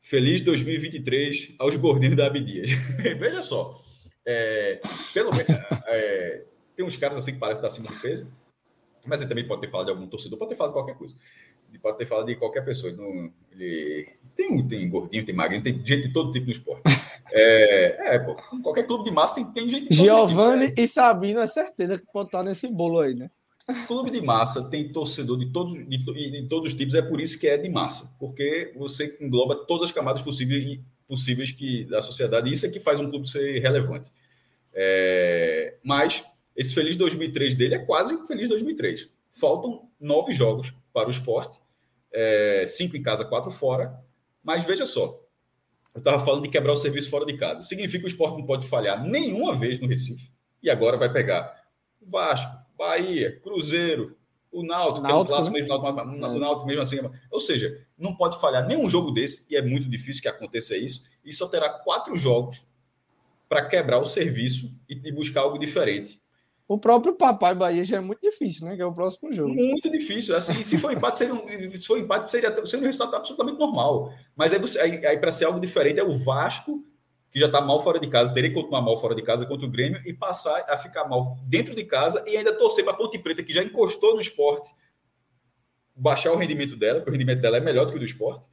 Feliz 0.00 0.40
2023 0.40 1.54
aos 1.58 1.76
gordinhos 1.76 2.16
da 2.16 2.26
Abdias. 2.26 2.70
Veja 3.18 3.42
só. 3.42 3.80
É, 4.26 4.80
pelo 5.12 5.30
é, 5.88 6.44
tem 6.76 6.84
uns 6.84 6.96
caras 6.96 7.18
assim 7.18 7.32
que 7.32 7.38
parecem 7.38 7.64
estar 7.64 7.68
acima 7.68 7.94
do 7.94 8.00
peso, 8.00 8.26
mas 9.06 9.20
ele 9.20 9.28
também 9.28 9.46
pode 9.46 9.60
ter 9.60 9.70
falado 9.70 9.86
de 9.86 9.92
algum 9.92 10.06
torcedor, 10.06 10.38
pode 10.38 10.50
ter 10.50 10.56
falado 10.56 10.72
de 10.72 10.78
qualquer 10.78 10.96
coisa. 10.96 11.16
Ele 11.72 11.78
pode 11.78 11.96
ter 11.96 12.04
falado 12.04 12.26
de 12.26 12.36
qualquer 12.36 12.62
pessoa. 12.62 12.92
Ele, 12.92 13.00
não, 13.00 13.32
ele 13.50 14.08
tem, 14.36 14.68
tem 14.68 14.90
gordinho, 14.90 15.24
tem 15.24 15.34
magrinho, 15.34 15.62
tem 15.62 15.74
gente 15.84 16.08
de 16.08 16.12
todo 16.12 16.30
tipo 16.30 16.46
no 16.46 16.52
esporte. 16.52 16.82
É, 17.34 18.16
é 18.16 18.18
pô, 18.18 18.36
qualquer 18.62 18.86
clube 18.86 19.04
de 19.04 19.10
massa 19.10 19.36
tem, 19.36 19.46
tem 19.46 19.70
gente. 19.70 19.94
Giovanni 19.94 20.68
tipo, 20.68 20.82
e 20.82 20.86
Sabino 20.86 21.40
é 21.40 21.46
certeza 21.46 21.98
que 21.98 22.04
pode 22.12 22.28
estar 22.28 22.42
nesse 22.42 22.68
bolo 22.68 23.00
aí, 23.00 23.14
né? 23.14 23.30
Clube 23.86 24.10
de 24.10 24.20
massa 24.20 24.68
tem 24.68 24.92
torcedor 24.92 25.38
de 25.38 25.50
todos, 25.50 25.72
de, 25.72 25.96
de, 25.96 26.46
todos 26.46 26.72
os 26.72 26.78
tipos, 26.78 26.94
é 26.94 27.00
por 27.00 27.22
isso 27.22 27.40
que 27.40 27.48
é 27.48 27.56
de 27.56 27.70
massa, 27.70 28.14
porque 28.18 28.74
você 28.76 29.16
engloba 29.18 29.64
todas 29.66 29.88
as 29.88 29.94
camadas 29.94 30.20
possíveis, 30.20 30.80
possíveis 31.08 31.52
que, 31.52 31.84
da 31.84 32.02
sociedade, 32.02 32.50
e 32.50 32.52
isso 32.52 32.66
é 32.66 32.70
que 32.70 32.80
faz 32.80 33.00
um 33.00 33.08
clube 33.08 33.26
ser 33.26 33.60
relevante. 33.60 34.10
É, 34.74 35.76
mas 35.82 36.22
esse 36.56 36.74
feliz 36.74 36.96
2003 36.96 37.54
dele 37.54 37.76
é 37.76 37.78
quase 37.78 38.26
feliz 38.26 38.48
2003. 38.48 39.08
Faltam 39.30 39.88
nove 39.98 40.32
jogos 40.32 40.74
para 40.92 41.08
o 41.08 41.10
esporte, 41.10 41.58
é, 42.12 42.64
cinco 42.66 42.96
em 42.96 43.02
casa, 43.02 43.24
quatro 43.24 43.50
fora. 43.50 43.98
Mas 44.42 44.64
veja 44.64 44.86
só, 44.86 45.20
eu 45.94 45.98
estava 45.98 46.24
falando 46.24 46.44
de 46.44 46.48
quebrar 46.48 46.72
o 46.72 46.76
serviço 46.76 47.10
fora 47.10 47.26
de 47.26 47.36
casa. 47.36 47.62
Significa 47.62 48.00
que 48.00 48.06
o 48.06 48.08
esporte 48.08 48.38
não 48.38 48.46
pode 48.46 48.66
falhar 48.66 49.02
nenhuma 49.04 49.56
vez 49.56 49.78
no 49.78 49.86
Recife. 49.86 50.30
E 50.62 50.70
agora 50.70 50.96
vai 50.96 51.12
pegar 51.12 51.62
Vasco, 52.00 52.56
Bahia, 52.76 53.40
Cruzeiro, 53.40 54.16
o 54.50 54.62
Náutico, 54.62 55.00
Náutico 55.00 55.06
que 55.06 55.12
é 55.12 55.14
um 55.14 55.24
clássico 55.24 55.54
mesmo, 55.54 55.74
o 55.74 56.38
Náutico 56.38 56.66
mesmo 56.66 56.82
assim. 56.82 56.98
Ou 57.30 57.40
seja, 57.40 57.86
não 57.96 58.14
pode 58.14 58.40
falhar 58.40 58.66
nenhum 58.66 58.88
jogo 58.88 59.10
desse, 59.10 59.46
e 59.50 59.56
é 59.56 59.62
muito 59.62 59.88
difícil 59.88 60.22
que 60.22 60.28
aconteça 60.28 60.76
isso, 60.76 61.08
e 61.24 61.32
só 61.32 61.48
terá 61.48 61.68
quatro 61.68 62.16
jogos 62.16 62.66
para 63.48 63.66
quebrar 63.66 63.98
o 63.98 64.06
serviço 64.06 64.74
e 64.88 65.12
buscar 65.12 65.42
algo 65.42 65.58
diferente. 65.58 66.21
O 66.68 66.78
próprio 66.78 67.14
Papai 67.14 67.54
Bahia 67.54 67.84
já 67.84 67.96
é 67.96 68.00
muito 68.00 68.20
difícil, 68.22 68.66
né? 68.66 68.76
Que 68.76 68.82
é 68.82 68.86
o 68.86 68.94
próximo 68.94 69.32
jogo. 69.32 69.52
Muito 69.52 69.90
difícil. 69.90 70.36
Assim, 70.36 70.54
se 70.62 70.78
for 70.78 70.92
empate, 70.92 71.18
seria 71.18 71.34
um, 71.34 71.76
se 71.76 71.86
for 71.86 71.98
empate, 71.98 72.30
seria, 72.30 72.54
seria 72.64 72.84
um 72.84 72.86
resultado 72.86 73.16
absolutamente 73.16 73.58
normal. 73.58 74.12
Mas 74.36 74.52
aí, 74.52 74.60
aí, 74.80 75.06
aí 75.06 75.18
para 75.18 75.32
ser 75.32 75.44
algo 75.46 75.60
diferente, 75.60 76.00
é 76.00 76.04
o 76.04 76.16
Vasco, 76.16 76.84
que 77.30 77.40
já 77.40 77.46
está 77.46 77.60
mal 77.60 77.82
fora 77.82 77.98
de 77.98 78.08
casa, 78.08 78.32
teria 78.32 78.50
que 78.50 78.56
continuar 78.56 78.82
mal 78.82 79.00
fora 79.00 79.14
de 79.14 79.22
casa 79.22 79.44
contra 79.46 79.66
o 79.66 79.70
Grêmio 79.70 80.00
e 80.04 80.12
passar 80.12 80.64
a 80.68 80.76
ficar 80.76 81.06
mal 81.08 81.36
dentro 81.48 81.74
de 81.74 81.84
casa 81.84 82.24
e 82.26 82.36
ainda 82.36 82.52
torcer 82.52 82.84
para 82.84 82.92
a 82.92 82.96
Ponte 82.96 83.18
Preta, 83.18 83.42
que 83.42 83.52
já 83.52 83.62
encostou 83.62 84.14
no 84.14 84.20
esporte, 84.20 84.70
baixar 85.94 86.32
o 86.32 86.36
rendimento 86.36 86.76
dela, 86.76 87.00
que 87.00 87.08
o 87.08 87.12
rendimento 87.12 87.40
dela 87.40 87.56
é 87.56 87.60
melhor 87.60 87.86
do 87.86 87.90
que 87.90 87.96
o 87.96 88.00
do 88.00 88.04
esporte, 88.04 88.44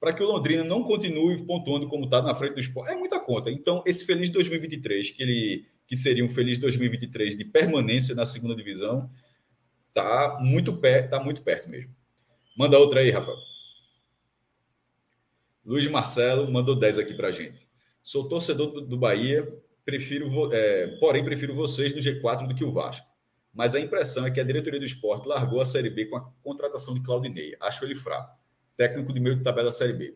para 0.00 0.12
que 0.12 0.22
o 0.22 0.26
Londrina 0.26 0.62
não 0.62 0.82
continue 0.82 1.44
pontuando 1.44 1.88
como 1.88 2.04
está 2.04 2.22
na 2.22 2.34
frente 2.34 2.54
do 2.54 2.60
esporte. 2.60 2.92
É 2.92 2.96
muita 2.96 3.18
conta. 3.18 3.50
Então, 3.50 3.82
esse 3.86 4.04
feliz 4.04 4.30
2023, 4.30 5.10
que 5.10 5.22
ele 5.22 5.66
que 5.88 5.96
seria 5.96 6.22
um 6.22 6.28
feliz 6.28 6.58
2023 6.58 7.36
de 7.36 7.46
permanência 7.46 8.14
na 8.14 8.26
segunda 8.26 8.54
divisão, 8.54 9.10
tá 9.94 10.38
muito 10.38 10.76
perto, 10.76 11.10
tá 11.10 11.18
muito 11.18 11.42
perto 11.42 11.68
mesmo. 11.68 11.96
Manda 12.56 12.78
outra 12.78 13.00
aí, 13.00 13.10
Rafael. 13.10 13.38
Luiz 15.64 15.88
Marcelo 15.88 16.50
mandou 16.52 16.76
10 16.76 16.98
aqui 16.98 17.14
para 17.14 17.30
gente. 17.30 17.66
Sou 18.02 18.28
torcedor 18.28 18.70
do, 18.70 18.80
do 18.82 18.98
Bahia, 18.98 19.48
prefiro, 19.84 20.52
é, 20.52 20.88
porém 20.98 21.24
prefiro 21.24 21.54
vocês 21.54 21.94
no 21.94 22.00
G4 22.00 22.46
do 22.46 22.54
que 22.54 22.64
o 22.64 22.70
Vasco. 22.70 23.06
Mas 23.54 23.74
a 23.74 23.80
impressão 23.80 24.26
é 24.26 24.30
que 24.30 24.40
a 24.40 24.44
diretoria 24.44 24.78
do 24.78 24.84
esporte 24.84 25.26
largou 25.26 25.60
a 25.60 25.64
Série 25.64 25.90
B 25.90 26.06
com 26.06 26.16
a 26.16 26.30
contratação 26.42 26.94
de 26.94 27.02
Claudinei. 27.02 27.56
Acho 27.60 27.84
ele 27.84 27.94
fraco. 27.94 28.36
Técnico 28.76 29.12
de 29.12 29.20
meio 29.20 29.36
de 29.36 29.42
tabela 29.42 29.68
da 29.68 29.72
Série 29.72 29.94
B. 29.94 30.14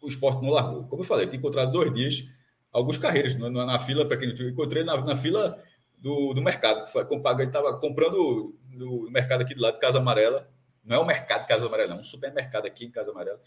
O 0.00 0.08
esporte 0.08 0.42
não 0.42 0.50
largou. 0.50 0.84
Como 0.84 1.02
eu 1.02 1.06
falei, 1.06 1.26
eu 1.26 1.28
tinha 1.28 1.38
encontrado 1.38 1.72
dois 1.72 1.92
dias 1.92 2.24
alguns 2.72 2.98
carreiros 2.98 3.36
na, 3.36 3.50
na 3.50 3.78
fila, 3.78 4.06
para 4.06 4.16
quem 4.16 4.28
não 4.28 4.48
encontrei 4.48 4.84
na, 4.84 5.00
na 5.00 5.16
fila 5.16 5.62
do, 5.96 6.32
do 6.34 6.42
mercado. 6.42 6.88
Ele 6.94 7.44
estava 7.44 7.78
comprando 7.78 8.54
no 8.70 9.10
mercado 9.10 9.42
aqui 9.42 9.54
do 9.54 9.62
lado 9.62 9.78
Casa 9.78 9.98
Amarela. 9.98 10.48
Não 10.84 10.96
é 10.96 10.98
o 10.98 11.06
mercado 11.06 11.46
Casa 11.46 11.66
Amarela, 11.66 11.94
é 11.94 11.96
um 11.96 12.04
supermercado 12.04 12.66
aqui 12.66 12.84
em 12.84 12.90
Casa 12.90 13.10
Amarela. 13.10 13.40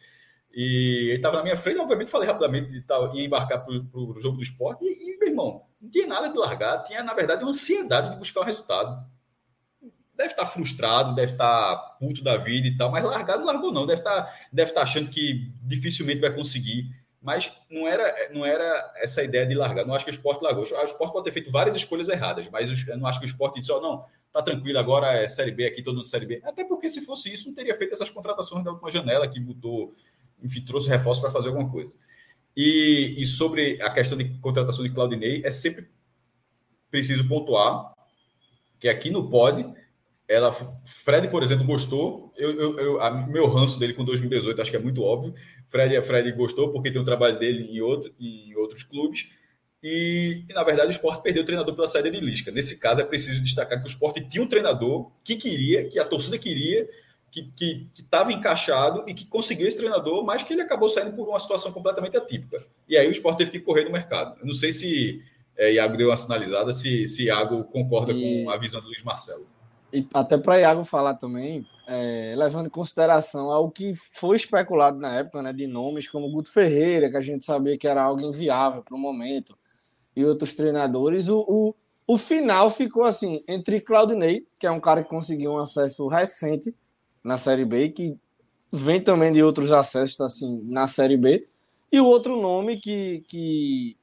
E 0.54 1.08
ele 1.10 1.16
estava 1.16 1.38
na 1.38 1.44
minha 1.44 1.56
frente, 1.56 1.80
obviamente 1.80 2.12
falei 2.12 2.28
rapidamente 2.28 2.72
de 2.72 2.82
tal, 2.82 3.16
ia 3.16 3.26
embarcar 3.26 3.64
para 3.64 3.74
o 3.74 4.20
jogo 4.20 4.38
do 4.38 4.44
esporte. 4.44 4.84
E, 4.84 5.14
e, 5.14 5.18
meu 5.18 5.30
irmão, 5.30 5.66
não 5.82 5.90
tinha 5.90 6.06
nada 6.06 6.30
de 6.30 6.38
largar, 6.38 6.84
tinha, 6.84 7.02
na 7.04 7.14
verdade, 7.14 7.42
uma 7.42 7.52
ansiedade 7.52 8.12
de 8.12 8.18
buscar 8.18 8.42
o 8.42 8.44
um 8.44 8.46
resultado. 8.46 9.10
Deve 10.14 10.32
estar 10.32 10.46
frustrado, 10.46 11.16
deve 11.16 11.32
estar 11.32 11.78
puto 12.00 12.22
da 12.22 12.38
vida 12.38 12.68
e 12.68 12.76
tal, 12.76 12.92
mas 12.92 13.04
largar 13.04 13.38
não 13.38 13.46
largou, 13.46 13.72
não. 13.72 13.86
Deve 13.86 14.02
estar, 14.02 14.30
deve 14.52 14.70
estar 14.70 14.82
achando 14.82 15.10
que 15.10 15.52
dificilmente 15.64 16.20
vai 16.20 16.36
conseguir 16.36 16.92
mas 17.22 17.54
não 17.70 17.88
era, 17.88 18.30
não 18.34 18.46
era 18.46 18.94
essa 18.98 19.24
ideia 19.24 19.46
de 19.46 19.54
largar. 19.54 19.86
Não 19.86 19.94
acho 19.94 20.04
que 20.04 20.12
o 20.12 20.14
esporte 20.14 20.44
largou. 20.44 20.64
O 20.64 20.84
esporte 20.84 21.14
pode 21.14 21.26
ter 21.26 21.32
feito 21.32 21.52
várias 21.52 21.76
escolhas 21.76 22.10
erradas, 22.10 22.50
mas 22.50 22.88
eu 22.88 22.98
não 22.98 23.06
acho 23.06 23.20
que 23.20 23.26
o 23.26 23.28
esporte 23.28 23.60
disse, 23.60 23.72
oh, 23.72 23.80
não, 23.80 24.06
tá 24.34 24.42
tranquilo, 24.42 24.80
agora 24.80 25.14
é 25.14 25.28
Série 25.28 25.52
B 25.52 25.66
aqui, 25.66 25.84
todo 25.84 25.96
mundo 25.96 26.08
Série 26.08 26.26
B. 26.26 26.42
Até 26.44 26.64
porque 26.64 26.90
se 26.90 27.06
fosse 27.06 27.32
isso, 27.32 27.48
não 27.48 27.54
teria 27.54 27.76
feito 27.76 27.94
essas 27.94 28.10
contratações 28.10 28.64
da 28.64 28.72
última 28.72 28.90
janela, 28.90 29.28
que 29.28 29.40
mudou, 29.40 29.94
enfim, 30.42 30.62
trouxe 30.66 30.90
reforço 30.90 31.22
para 31.22 31.30
fazer 31.30 31.50
alguma 31.50 31.70
coisa. 31.70 31.94
E, 32.58 33.16
e, 33.18 33.26
sobre 33.28 33.82
a 33.82 33.90
questão 33.92 34.18
de 34.18 34.26
contratação 34.40 34.84
de 34.84 34.90
Claudinei, 34.90 35.42
é 35.46 35.52
sempre 35.52 35.90
preciso 36.90 37.28
pontuar 37.28 37.94
que 38.80 38.90
aqui 38.90 39.12
no 39.12 39.30
Pod, 39.30 39.74
ela, 40.32 40.52
Fred, 40.84 41.28
por 41.28 41.44
exemplo, 41.44 41.66
gostou. 41.66 42.34
Eu, 42.38 42.52
eu, 42.52 42.80
eu 42.80 43.02
a, 43.02 43.12
meu 43.28 43.48
ranço 43.48 43.78
dele 43.78 43.94
com 43.94 44.06
2018 44.06 44.62
acho 44.62 44.72
que 44.72 44.78
é 44.78 44.80
muito 44.80 45.04
óbvio. 45.04 45.34
Fred, 45.68 46.02
Fred 46.04 46.32
gostou 46.32 46.72
porque 46.72 46.90
tem 46.90 47.00
o 47.00 47.02
um 47.02 47.06
trabalho 47.06 47.38
dele 47.38 47.68
em, 47.70 47.82
outro, 47.82 48.14
em 48.18 48.56
outros 48.56 48.84
clubes. 48.84 49.28
E, 49.84 50.46
e, 50.48 50.54
na 50.54 50.64
verdade, 50.64 50.88
o 50.88 50.92
esporte 50.92 51.22
perdeu 51.22 51.44
o 51.44 51.46
treinador 51.46 51.76
pela 51.76 51.88
saída 51.88 52.10
de 52.10 52.20
Lisca. 52.20 52.52
Nesse 52.52 52.80
caso, 52.80 53.02
é 53.02 53.04
preciso 53.04 53.42
destacar 53.44 53.80
que 53.80 53.88
o 53.88 53.90
esporte 53.92 54.22
tinha 54.30 54.44
um 54.44 54.48
treinador 54.48 55.12
que 55.24 55.36
queria, 55.36 55.90
que 55.90 56.00
a 56.00 56.06
torcida 56.06 56.38
queria, 56.38 56.88
que 57.32 57.90
estava 57.98 58.32
encaixado 58.32 59.04
e 59.08 59.14
que 59.14 59.26
conseguiu 59.26 59.68
esse 59.68 59.78
treinador, 59.78 60.24
mas 60.24 60.44
que 60.44 60.54
ele 60.54 60.62
acabou 60.62 60.88
saindo 60.88 61.16
por 61.16 61.28
uma 61.28 61.40
situação 61.40 61.72
completamente 61.72 62.16
atípica. 62.16 62.64
E 62.88 62.98
aí 62.98 63.08
o 63.08 63.12
esporte 63.12 63.40
teve 63.40 63.52
que 63.52 63.60
correr 63.60 63.86
no 63.86 63.92
mercado. 63.92 64.38
Eu 64.40 64.46
não 64.46 64.54
sei 64.54 64.72
se 64.72 65.22
é, 65.58 65.74
Iago 65.74 65.98
deu 65.98 66.10
uma 66.10 66.18
sinalizada, 66.18 66.72
se, 66.72 67.08
se 67.08 67.26
Iago 67.26 67.64
concorda 67.66 68.12
e... 68.12 68.44
com 68.44 68.50
a 68.50 68.58
visão 68.58 68.82
do 68.82 68.88
Luiz 68.88 69.04
Marcelo. 69.04 69.46
E 69.94 70.08
até 70.14 70.38
para 70.38 70.60
Iago 70.60 70.86
falar 70.86 71.16
também, 71.16 71.68
é, 71.88 72.34
levando 72.38 72.68
em 72.68 72.70
consideração 72.70 73.52
ao 73.52 73.70
que 73.70 73.94
foi 73.96 74.38
especulado 74.38 74.98
na 74.98 75.20
época, 75.20 75.42
né, 75.42 75.52
de 75.52 75.68
nomes 75.68 76.08
como 76.08 76.32
Guto 76.32 76.52
Ferreira, 76.52 77.10
que 77.10 77.18
a 77.18 77.22
gente 77.22 77.44
sabia 77.44 77.78
que 77.78 77.88
era 77.88 78.02
algo 78.02 78.22
inviável 78.22 78.82
para 78.84 78.96
o 78.96 79.00
momento, 79.00 79.58
e 80.16 80.24
outros 80.24 80.54
treinadores, 80.54 81.28
o, 81.28 81.46
o, 81.48 81.76
o 82.08 82.18
final 82.18 82.72
ficou 82.72 83.04
assim, 83.04 83.44
entre 83.48 83.82
Claudinei, 83.82 84.48
que 84.60 84.66
é 84.66 84.72
um 84.72 84.80
cara 84.80 85.04
que 85.04 85.10
conseguiu 85.10 85.52
um 85.52 85.58
acesso 85.58 86.08
recente 86.08 86.74
na 87.24 87.38
Série 87.38 87.66
B, 87.66 87.90
que 87.90 88.18
vem 88.72 89.02
também 89.02 89.32
de 89.32 89.44
outros 89.44 89.72
acessos 89.72 90.22
assim 90.22 90.62
na 90.66 90.88
Série 90.88 91.18
B, 91.18 91.48
e 91.92 92.00
o 92.00 92.06
outro 92.06 92.40
nome 92.40 92.80
que, 92.80 93.26
que 93.28 93.98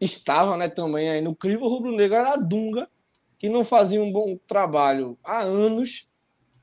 estava 0.00 0.56
né, 0.56 0.68
também 0.68 1.10
aí 1.10 1.20
no 1.20 1.34
crivo 1.34 1.68
rubro-negro 1.68 2.16
era 2.16 2.36
Dunga, 2.36 2.88
que 3.42 3.48
não 3.48 3.64
fazia 3.64 4.00
um 4.00 4.12
bom 4.12 4.38
trabalho 4.46 5.18
há 5.24 5.40
anos, 5.40 6.08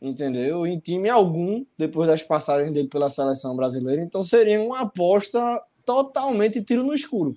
entendeu? 0.02 0.66
Em 0.66 0.80
time 0.80 1.10
algum, 1.10 1.66
depois 1.78 2.08
das 2.08 2.24
passagens 2.24 2.72
dele 2.72 2.88
pela 2.88 3.10
seleção 3.10 3.54
brasileira, 3.54 4.02
então 4.02 4.24
seria 4.24 4.62
uma 4.62 4.84
aposta 4.84 5.62
totalmente 5.84 6.64
tiro 6.64 6.82
no 6.82 6.94
escuro 6.94 7.36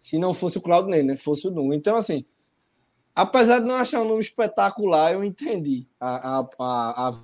se 0.00 0.18
não 0.18 0.34
fosse 0.34 0.58
o 0.58 0.60
Claudinei, 0.60 1.04
né? 1.04 1.14
Fosse 1.14 1.46
o 1.46 1.50
Dunga. 1.52 1.76
Então, 1.76 1.94
assim, 1.94 2.24
apesar 3.14 3.60
de 3.60 3.66
não 3.66 3.76
achar 3.76 4.00
um 4.00 4.08
nome 4.08 4.20
espetacular, 4.20 5.12
eu 5.12 5.22
entendi 5.22 5.86
a, 6.00 6.40
a, 6.40 6.48
a, 6.58 7.08
a... 7.08 7.14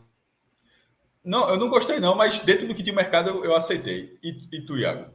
Não, 1.24 1.50
eu 1.50 1.56
não 1.56 1.68
gostei, 1.68 1.98
não, 1.98 2.14
mas 2.14 2.38
dentro 2.38 2.68
do 2.68 2.74
que 2.76 2.84
tinha 2.84 2.94
mercado 2.94 3.30
eu, 3.30 3.44
eu 3.44 3.56
aceitei. 3.56 4.16
E, 4.22 4.46
e 4.52 4.64
tu, 4.64 4.78
Iago? 4.78 5.10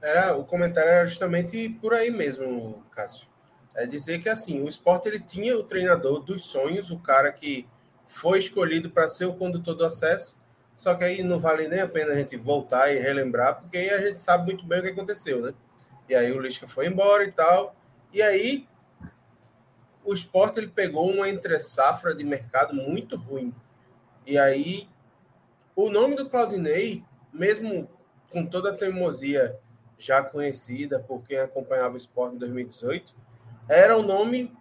Era, 0.00 0.34
o 0.34 0.46
comentário 0.46 0.88
era 0.88 1.06
justamente 1.06 1.68
por 1.68 1.92
aí 1.92 2.10
mesmo, 2.10 2.82
Cássio. 2.90 3.35
É 3.76 3.86
dizer 3.86 4.18
que 4.18 4.28
assim, 4.28 4.62
o 4.62 4.68
esporte 4.68 5.06
ele 5.06 5.20
tinha 5.20 5.56
o 5.56 5.62
treinador 5.62 6.20
dos 6.20 6.44
sonhos, 6.44 6.90
o 6.90 6.98
cara 6.98 7.30
que 7.30 7.68
foi 8.06 8.38
escolhido 8.38 8.90
para 8.90 9.06
ser 9.06 9.26
o 9.26 9.34
condutor 9.34 9.74
do 9.74 9.84
acesso, 9.84 10.36
só 10.76 10.94
que 10.94 11.04
aí 11.04 11.22
não 11.22 11.38
vale 11.38 11.68
nem 11.68 11.80
a 11.80 11.88
pena 11.88 12.12
a 12.12 12.16
gente 12.16 12.36
voltar 12.36 12.92
e 12.92 12.98
relembrar, 12.98 13.60
porque 13.60 13.76
aí 13.76 13.90
a 13.90 14.06
gente 14.06 14.18
sabe 14.18 14.46
muito 14.46 14.66
bem 14.66 14.80
o 14.80 14.82
que 14.82 14.88
aconteceu, 14.88 15.42
né? 15.42 15.54
E 16.08 16.14
aí 16.14 16.32
o 16.32 16.40
Lisca 16.40 16.66
foi 16.66 16.86
embora 16.86 17.24
e 17.24 17.32
tal. 17.32 17.76
E 18.12 18.22
aí 18.22 18.66
o 20.04 20.14
esporte 20.14 20.58
ele 20.58 20.68
pegou 20.68 21.10
uma 21.10 21.28
entre 21.28 21.58
safra 21.58 22.14
de 22.14 22.24
mercado 22.24 22.74
muito 22.74 23.16
ruim. 23.16 23.54
E 24.26 24.38
aí 24.38 24.88
o 25.74 25.90
nome 25.90 26.16
do 26.16 26.28
Claudinei, 26.28 27.04
mesmo 27.32 27.88
com 28.30 28.46
toda 28.46 28.70
a 28.70 28.74
teimosia 28.74 29.58
já 29.98 30.22
conhecida 30.22 31.00
por 31.00 31.22
quem 31.22 31.38
acompanhava 31.38 31.94
o 31.94 31.98
esporte 31.98 32.36
em 32.36 32.38
2018, 32.38 33.14
era 33.68 33.96
o 33.96 34.02
nome 34.02 34.54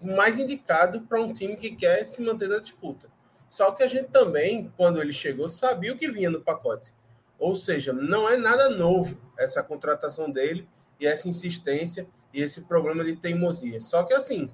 mais 0.00 0.38
indicado 0.38 1.02
para 1.02 1.20
um 1.20 1.32
time 1.32 1.56
que 1.56 1.74
quer 1.74 2.04
se 2.04 2.22
manter 2.22 2.48
na 2.48 2.58
disputa. 2.58 3.08
Só 3.48 3.72
que 3.72 3.82
a 3.82 3.86
gente 3.86 4.08
também, 4.08 4.72
quando 4.76 5.00
ele 5.00 5.12
chegou, 5.12 5.48
sabia 5.48 5.92
o 5.92 5.96
que 5.96 6.10
vinha 6.10 6.30
no 6.30 6.40
pacote. 6.40 6.92
Ou 7.38 7.56
seja, 7.56 7.92
não 7.92 8.28
é 8.28 8.36
nada 8.36 8.68
novo 8.68 9.20
essa 9.38 9.62
contratação 9.62 10.30
dele 10.30 10.68
e 10.98 11.06
essa 11.06 11.28
insistência 11.28 12.06
e 12.32 12.40
esse 12.40 12.62
problema 12.62 13.04
de 13.04 13.16
teimosia. 13.16 13.80
Só 13.80 14.04
que 14.04 14.14
assim, 14.14 14.50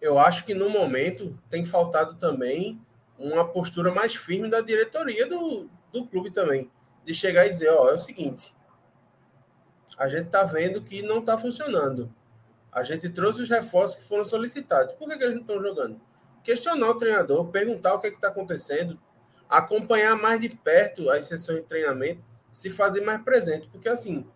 eu 0.00 0.18
acho 0.18 0.44
que 0.44 0.54
no 0.54 0.68
momento 0.68 1.38
tem 1.50 1.64
faltado 1.64 2.14
também 2.14 2.80
uma 3.18 3.46
postura 3.46 3.92
mais 3.92 4.14
firme 4.14 4.48
da 4.48 4.60
diretoria 4.60 5.26
do, 5.26 5.68
do 5.92 6.06
clube 6.06 6.30
também, 6.30 6.70
de 7.04 7.14
chegar 7.14 7.46
e 7.46 7.50
dizer, 7.50 7.70
ó, 7.70 7.84
oh, 7.84 7.88
é 7.88 7.94
o 7.94 7.98
seguinte, 7.98 8.54
a 9.98 10.08
gente 10.08 10.28
tá 10.28 10.44
vendo 10.44 10.82
que 10.82 11.02
não 11.02 11.22
tá 11.22 11.38
funcionando. 11.38 12.14
A 12.72 12.82
gente 12.82 13.08
trouxe 13.08 13.42
os 13.42 13.48
reforços 13.48 13.96
que 13.96 14.04
foram 14.04 14.24
solicitados. 14.24 14.94
Por 14.94 15.08
que, 15.08 15.16
que 15.16 15.24
eles 15.24 15.34
não 15.34 15.42
estão 15.42 15.60
jogando? 15.60 16.00
Questionar 16.42 16.90
o 16.90 16.94
treinador, 16.98 17.46
perguntar 17.46 17.94
o 17.94 18.00
que 18.00 18.06
é 18.06 18.10
está 18.10 18.28
acontecendo, 18.28 18.98
acompanhar 19.48 20.16
mais 20.16 20.40
de 20.40 20.48
perto 20.48 21.08
as 21.10 21.26
sessões 21.26 21.60
de 21.60 21.66
treinamento, 21.66 22.22
se 22.52 22.70
fazer 22.70 23.00
mais 23.02 23.22
presente, 23.22 23.68
porque 23.68 23.88
assim, 23.88 24.26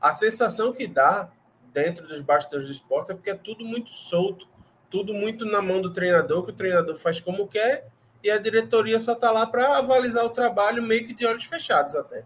a 0.00 0.12
sensação 0.12 0.72
que 0.72 0.86
dá 0.86 1.30
dentro 1.72 2.06
dos 2.06 2.20
bastidores 2.20 2.66
do 2.66 2.72
esporte 2.72 3.12
é 3.12 3.14
porque 3.14 3.30
é 3.30 3.34
tudo 3.34 3.64
muito 3.64 3.90
solto, 3.90 4.48
tudo 4.90 5.12
muito 5.12 5.44
na 5.44 5.60
mão 5.60 5.80
do 5.80 5.92
treinador, 5.92 6.44
que 6.44 6.50
o 6.50 6.54
treinador 6.54 6.96
faz 6.96 7.20
como 7.20 7.46
quer 7.46 7.88
e 8.22 8.30
a 8.30 8.38
diretoria 8.38 8.98
só 8.98 9.12
está 9.12 9.30
lá 9.30 9.46
para 9.46 9.78
avalizar 9.78 10.24
o 10.24 10.30
trabalho 10.30 10.82
meio 10.82 11.06
que 11.06 11.14
de 11.14 11.24
olhos 11.26 11.44
fechados 11.44 11.94
até. 11.94 12.24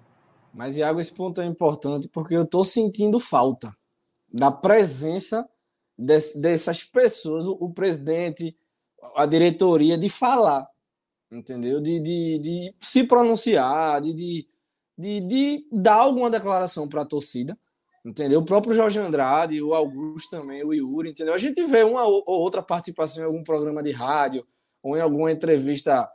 Mas, 0.52 0.76
Iago, 0.76 1.00
esse 1.00 1.12
ponto 1.12 1.40
é 1.40 1.44
importante 1.44 2.08
porque 2.08 2.34
eu 2.34 2.42
estou 2.42 2.64
sentindo 2.64 3.18
falta 3.18 3.72
da 4.32 4.50
presença 4.50 5.48
dessas 6.04 6.84
pessoas, 6.84 7.46
o 7.46 7.70
presidente, 7.70 8.56
a 9.16 9.26
diretoria, 9.26 9.96
de 9.96 10.08
falar 10.08 10.66
entendeu? 11.36 11.80
De, 11.80 11.98
de, 12.00 12.38
de 12.38 12.74
se 12.80 13.04
pronunciar, 13.04 14.00
de, 14.00 14.12
de, 14.12 14.48
de, 14.96 15.20
de 15.20 15.68
dar 15.72 15.94
alguma 15.94 16.30
declaração 16.30 16.88
para 16.88 17.02
a 17.02 17.06
torcida, 17.06 17.58
entendeu? 18.04 18.40
O 18.40 18.44
próprio 18.44 18.74
Jorge 18.74 18.98
Andrade, 18.98 19.62
o 19.62 19.74
Augusto 19.74 20.30
também, 20.30 20.62
o 20.62 20.74
Yuri, 20.74 21.10
entendeu? 21.10 21.34
A 21.34 21.38
gente 21.38 21.64
vê 21.64 21.82
uma 21.82 22.04
ou 22.04 22.24
outra 22.26 22.62
participação 22.62 23.22
em 23.22 23.26
algum 23.26 23.42
programa 23.42 23.82
de 23.82 23.90
rádio 23.90 24.46
ou 24.82 24.96
em 24.96 25.00
alguma 25.00 25.32
entrevista 25.32 26.08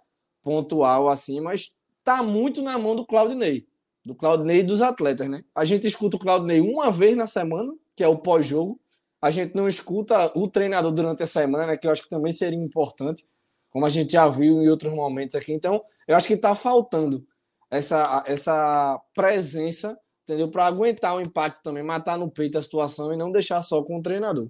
pontual 0.44 1.10
assim, 1.10 1.42
mas 1.42 1.74
tá 2.04 2.22
muito 2.24 2.62
na 2.62 2.78
mão 2.78 2.96
do 2.96 3.06
Claudinei, 3.06 3.68
do 4.06 4.16
Claudinei 4.16 4.60
e 4.60 4.64
dos 4.64 4.82
atletas, 4.82 5.28
né? 5.28 5.44
A 5.54 5.66
gente 5.66 5.88
escuta 5.88 6.16
o 6.16 6.20
Claudinei 6.20 6.62
uma 6.62 6.92
vez 6.92 7.16
na 7.18 7.28
semana, 7.28 7.74
que 7.96 8.04
é 8.04 8.08
o 8.08 8.18
pós-jogo. 8.18 8.80
A 9.22 9.32
gente 9.32 9.56
não 9.56 9.68
escuta 9.68 10.32
o 10.36 10.48
treinador 10.48 10.92
durante 10.92 11.24
a 11.24 11.28
semana, 11.28 11.78
que 11.78 11.88
eu 11.88 11.92
acho 11.92 12.04
que 12.04 12.10
também 12.10 12.32
seria 12.32 12.58
importante 12.58 13.26
como 13.70 13.86
a 13.86 13.90
gente 13.90 14.14
já 14.14 14.28
viu 14.28 14.62
em 14.62 14.70
outros 14.70 14.94
momentos 14.94 15.36
aqui. 15.36 15.54
Então, 15.54 15.84
eu 16.08 16.16
acho 16.16 16.28
que 16.28 16.34
está 16.34 16.56
faltando 16.56 17.26
essa, 17.70 18.24
essa 18.26 19.00
presença, 19.14 19.98
entendeu? 20.24 20.50
Para 20.50 20.66
aguentar 20.66 21.16
o 21.16 21.22
impacto 21.22 21.62
também, 21.62 21.84
matar 21.84 22.18
no 22.18 22.30
peito 22.30 22.58
a 22.58 22.62
situação 22.62 23.14
e 23.14 23.18
não 23.18 23.32
deixar 23.32 23.62
só 23.62 23.84
com 23.84 23.98
o 23.98 24.02
treinador. 24.02 24.50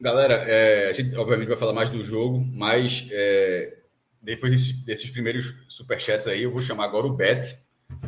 Galera, 0.00 0.34
é, 0.48 0.90
a 0.90 0.92
gente 0.92 1.16
obviamente 1.16 1.48
vai 1.48 1.56
falar 1.56 1.72
mais 1.72 1.88
do 1.88 2.02
jogo, 2.02 2.40
mas 2.40 3.06
é, 3.12 3.78
depois 4.20 4.52
desse, 4.52 4.84
desses 4.84 5.10
primeiros 5.10 5.54
superchats 5.68 6.26
aí, 6.26 6.42
eu 6.42 6.52
vou 6.52 6.60
chamar 6.60 6.84
agora 6.84 7.06
o 7.06 7.14
Bet, 7.14 7.56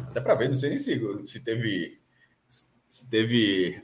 até 0.09 0.21
para 0.21 0.35
ver, 0.35 0.49
não 0.49 0.55
sei 0.55 0.71
nem 0.71 0.79
se, 0.79 1.25
se 1.25 1.45
teve 1.45 2.01
se 2.95 3.11
teve 3.11 3.83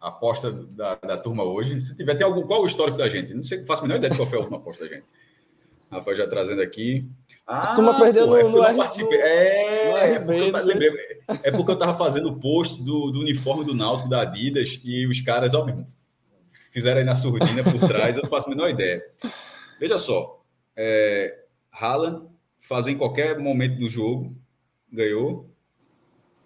a 0.00 0.08
aposta 0.08 0.52
da, 0.52 0.94
da 0.96 1.16
turma 1.16 1.42
hoje. 1.44 1.80
Se 1.82 1.96
tiver, 1.96 2.14
tem 2.14 2.26
algum. 2.26 2.42
Qual 2.42 2.62
o 2.62 2.66
histórico 2.66 2.98
da 2.98 3.08
gente? 3.08 3.34
Não 3.34 3.42
sei, 3.42 3.64
faço 3.64 3.82
a 3.82 3.86
menor 3.86 3.98
ideia 3.98 4.10
de 4.10 4.16
qual 4.16 4.28
foi 4.28 4.38
a 4.38 4.40
última 4.40 4.58
aposta 4.58 4.84
da 4.84 4.94
gente. 4.94 5.04
Rafael 5.90 6.16
já 6.16 6.26
trazendo 6.26 6.60
aqui. 6.60 7.08
Ah, 7.46 7.72
a 7.72 7.74
turma 7.74 7.98
perdeu 7.98 8.26
pô, 8.26 8.32
no, 8.32 8.38
é 8.38 8.42
no, 8.42 8.62
R, 8.62 8.76
no, 8.76 9.12
é, 9.14 10.12
é, 10.12 10.18
porque 10.18 10.50
lembrei, 10.50 10.90
é 11.42 11.50
porque 11.50 11.70
eu 11.70 11.74
estava 11.74 11.94
fazendo 11.94 12.28
o 12.28 12.38
post 12.38 12.82
do, 12.84 13.10
do 13.10 13.20
uniforme 13.20 13.64
do 13.64 13.74
Náutico 13.74 14.10
da 14.10 14.20
Adidas 14.20 14.78
e 14.84 15.06
os 15.06 15.22
caras, 15.22 15.54
ó, 15.54 15.64
mesmo, 15.64 15.86
fizeram 16.70 16.98
aí 16.98 17.04
na 17.04 17.16
surdina 17.16 17.62
por 17.64 17.88
trás, 17.88 18.16
eu 18.16 18.22
não 18.22 18.28
faço 18.28 18.48
a 18.48 18.50
menor 18.50 18.68
ideia. 18.68 19.02
Veja 19.80 19.96
só, 19.96 20.44
é, 20.76 21.38
Haaland 21.72 22.28
fazer 22.60 22.90
em 22.90 22.98
qualquer 22.98 23.38
momento 23.38 23.78
do 23.78 23.88
jogo, 23.88 24.36
ganhou. 24.92 25.48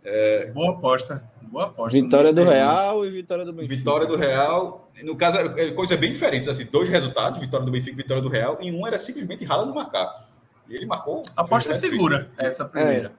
É, 0.04 0.46
Boa 0.52 0.70
aposta. 0.70 1.31
Boa 1.52 1.66
aposta. 1.66 2.00
Vitória 2.00 2.32
do 2.32 2.44
Real 2.44 3.04
e 3.04 3.10
vitória 3.10 3.44
do 3.44 3.52
Benfica. 3.52 3.76
Vitória 3.76 4.06
do 4.06 4.16
Real. 4.16 4.90
No 5.02 5.14
caso, 5.14 5.36
é 5.36 5.70
coisa 5.72 5.98
bem 5.98 6.10
diferente. 6.10 6.48
Assim, 6.48 6.64
dois 6.64 6.88
resultados, 6.88 7.38
vitória 7.38 7.66
do 7.66 7.70
Benfica 7.70 7.92
e 7.92 8.02
vitória 8.02 8.22
do 8.22 8.30
Real. 8.30 8.56
E 8.58 8.72
um 8.72 8.86
era 8.86 8.96
simplesmente 8.96 9.44
rala 9.44 9.66
no 9.66 9.74
marcar. 9.74 10.26
E 10.66 10.74
ele 10.74 10.86
marcou. 10.86 11.22
Aposta 11.36 11.74
segura, 11.74 12.30
essa 12.38 12.64
primeira. 12.64 13.12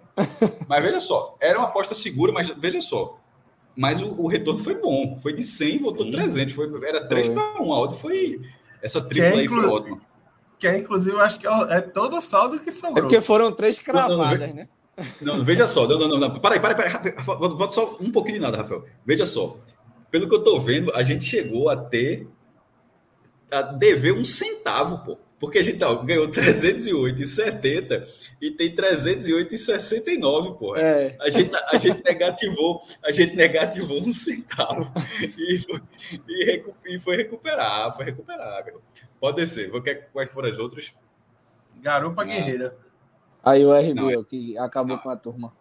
Mas 0.67 0.83
veja 0.83 0.99
só, 0.99 1.37
era 1.39 1.59
uma 1.59 1.67
aposta 1.67 1.93
segura, 1.93 2.31
mas 2.31 2.49
veja 2.49 2.81
só. 2.81 3.19
Mas 3.75 4.01
o, 4.01 4.19
o 4.19 4.27
retorno 4.27 4.59
foi 4.59 4.81
bom. 4.81 5.19
Foi 5.21 5.33
de 5.33 5.43
100 5.43 5.77
voltou 5.79 6.09
300. 6.09 6.55
Foi, 6.55 6.87
era 6.87 7.07
3 7.07 7.29
para 7.29 7.61
1. 7.61 7.71
A 7.71 7.79
odd 7.81 7.95
foi. 7.95 8.41
Essa 8.81 8.99
tripla 8.99 9.27
é 9.27 9.41
aí 9.41 9.47
foi 9.47 9.65
ótima. 9.67 10.01
Que 10.57 10.67
é, 10.67 10.77
inclusive, 10.77 11.15
eu 11.15 11.19
acho 11.19 11.39
que 11.39 11.47
é, 11.47 11.51
é 11.69 11.81
todo 11.81 12.17
o 12.17 12.21
saldo 12.21 12.59
que 12.59 12.71
sobrou. 12.71 12.97
É 12.97 13.01
porque 13.01 13.21
foram 13.21 13.51
três 13.51 13.77
cravadas, 13.77 14.17
não, 14.17 14.47
não, 14.47 14.55
né? 14.55 14.67
Não, 15.21 15.43
veja 15.43 15.67
só. 15.67 15.87
Não, 15.87 15.97
não, 15.97 16.19
não. 16.19 16.39
Para 16.39 16.55
aí, 16.55 16.59
para 16.59 16.85
aí. 16.85 17.13
Volta 17.23 17.73
só 17.73 17.97
um 17.99 18.11
pouquinho 18.11 18.35
de 18.35 18.41
nada, 18.41 18.57
Rafael. 18.57 18.85
Veja 19.05 19.25
só. 19.25 19.57
Pelo 20.11 20.29
que 20.29 20.35
eu 20.35 20.43
tô 20.43 20.59
vendo, 20.59 20.93
a 20.95 21.03
gente 21.03 21.25
chegou 21.25 21.69
a 21.69 21.75
ter. 21.75 22.27
a 23.51 23.61
dever 23.61 24.13
um 24.13 24.23
centavo, 24.23 24.99
pô. 24.99 25.17
Porque 25.39 25.59
a 25.59 25.63
gente 25.63 25.83
ó, 25.83 25.95
ganhou 25.95 26.29
308,70 26.29 28.07
e 28.41 28.49
tem 28.51 28.73
308,69, 28.73 30.57
pô. 30.57 30.73
É. 30.77 31.17
A, 31.19 31.29
gente, 31.29 31.53
a 31.53 31.77
gente 31.77 32.01
negativou, 32.01 32.79
a 33.03 33.11
gente 33.11 33.35
negativou 33.35 34.01
um 34.01 34.13
centavo 34.13 34.89
e, 35.37 35.65
e, 36.29 36.63
e 36.85 36.99
foi 36.99 37.17
recuperar, 37.17 37.93
foi 37.93 38.05
recuperar. 38.05 38.63
Pode 39.19 39.35
descer. 39.35 39.69
Quais 40.13 40.31
foram 40.31 40.47
as 40.47 40.57
outras? 40.57 40.93
Garupa 41.81 42.21
ah. 42.21 42.25
Guerreira. 42.25 42.77
Aí 43.43 43.65
o 43.65 43.73
RB, 43.73 43.93
não, 43.93 44.23
que 44.23 44.57
acabou 44.57 44.95
não. 44.95 45.03
com 45.03 45.09
a 45.09 45.15
turma. 45.17 45.53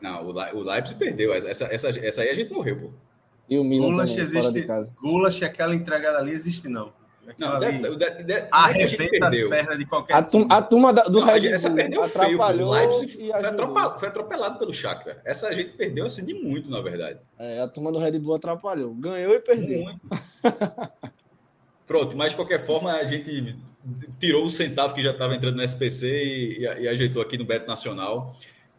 Não, 0.00 0.26
o, 0.26 0.30
o 0.30 0.62
Leipzig 0.62 0.98
perdeu. 0.98 1.34
Essa, 1.34 1.66
essa, 1.66 1.88
essa 1.88 2.22
aí 2.22 2.30
a 2.30 2.34
gente 2.34 2.52
morreu, 2.52 2.80
pô. 2.80 2.90
E 3.48 3.58
o 3.58 3.64
Milan 3.64 3.92
Gulash 3.92 4.10
também, 4.10 4.24
existe, 4.24 4.42
fora 4.42 4.52
de 4.52 4.66
casa. 4.66 4.92
Gulash, 5.00 5.42
aquela 5.42 5.74
entregada 5.74 6.18
ali 6.18 6.32
existe, 6.32 6.68
não. 6.68 6.92
Não, 7.38 7.58
deve, 7.58 7.86
arrebenta 8.50 9.28
as 9.28 9.38
pernas 9.38 9.78
de 9.78 9.84
qualquer 9.84 10.14
a, 10.14 10.22
tum, 10.22 10.46
a 10.48 10.62
turma 10.62 10.94
do 10.94 11.20
Red 11.20 11.58
Bull 11.90 12.02
atrapalhou 12.02 12.70
Leipzig, 12.70 13.16
foi, 13.18 13.32
atropelado, 13.32 13.98
foi 13.98 14.08
atropelado 14.08 14.58
pelo 14.58 14.72
Shakhtar. 14.72 15.20
Essa 15.26 15.48
a 15.48 15.54
gente 15.54 15.72
perdeu 15.76 16.06
assim 16.06 16.24
de 16.24 16.32
muito, 16.32 16.70
na 16.70 16.80
verdade. 16.80 17.18
É, 17.38 17.60
a 17.60 17.68
turma 17.68 17.92
do 17.92 17.98
Red 17.98 18.18
Bull 18.18 18.34
atrapalhou. 18.34 18.94
Ganhou 18.94 19.34
e 19.34 19.40
perdeu. 19.40 19.82
Muito. 19.82 20.00
Pronto, 21.86 22.16
mas 22.16 22.30
de 22.30 22.36
qualquer 22.36 22.64
forma 22.64 22.92
a 22.92 23.04
gente 23.04 23.58
tirou 24.18 24.44
o 24.44 24.50
centavo 24.50 24.94
que 24.94 25.02
já 25.02 25.12
estava 25.12 25.34
entrando 25.34 25.56
no 25.56 25.62
SPC 25.62 26.06
e, 26.06 26.58
e, 26.58 26.82
e, 26.82 26.88
ajeitou 26.88 27.22
aqui 27.22 27.38
no 27.38 27.44
Beto 27.44 27.66
Nacional. 27.66 28.34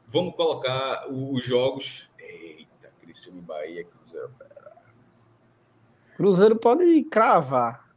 Vamos 0.08 0.36
colocar 0.36 1.08
os 1.10 1.44
jogos. 1.44 2.10
Eita, 2.20 2.92
Criciúma 3.02 3.40
e 3.40 3.42
Bahia, 3.42 3.86
Cruzeiro. 3.86 4.32
Cruzeiro 6.16 6.56
pode 6.58 7.04
cravar. 7.04 7.88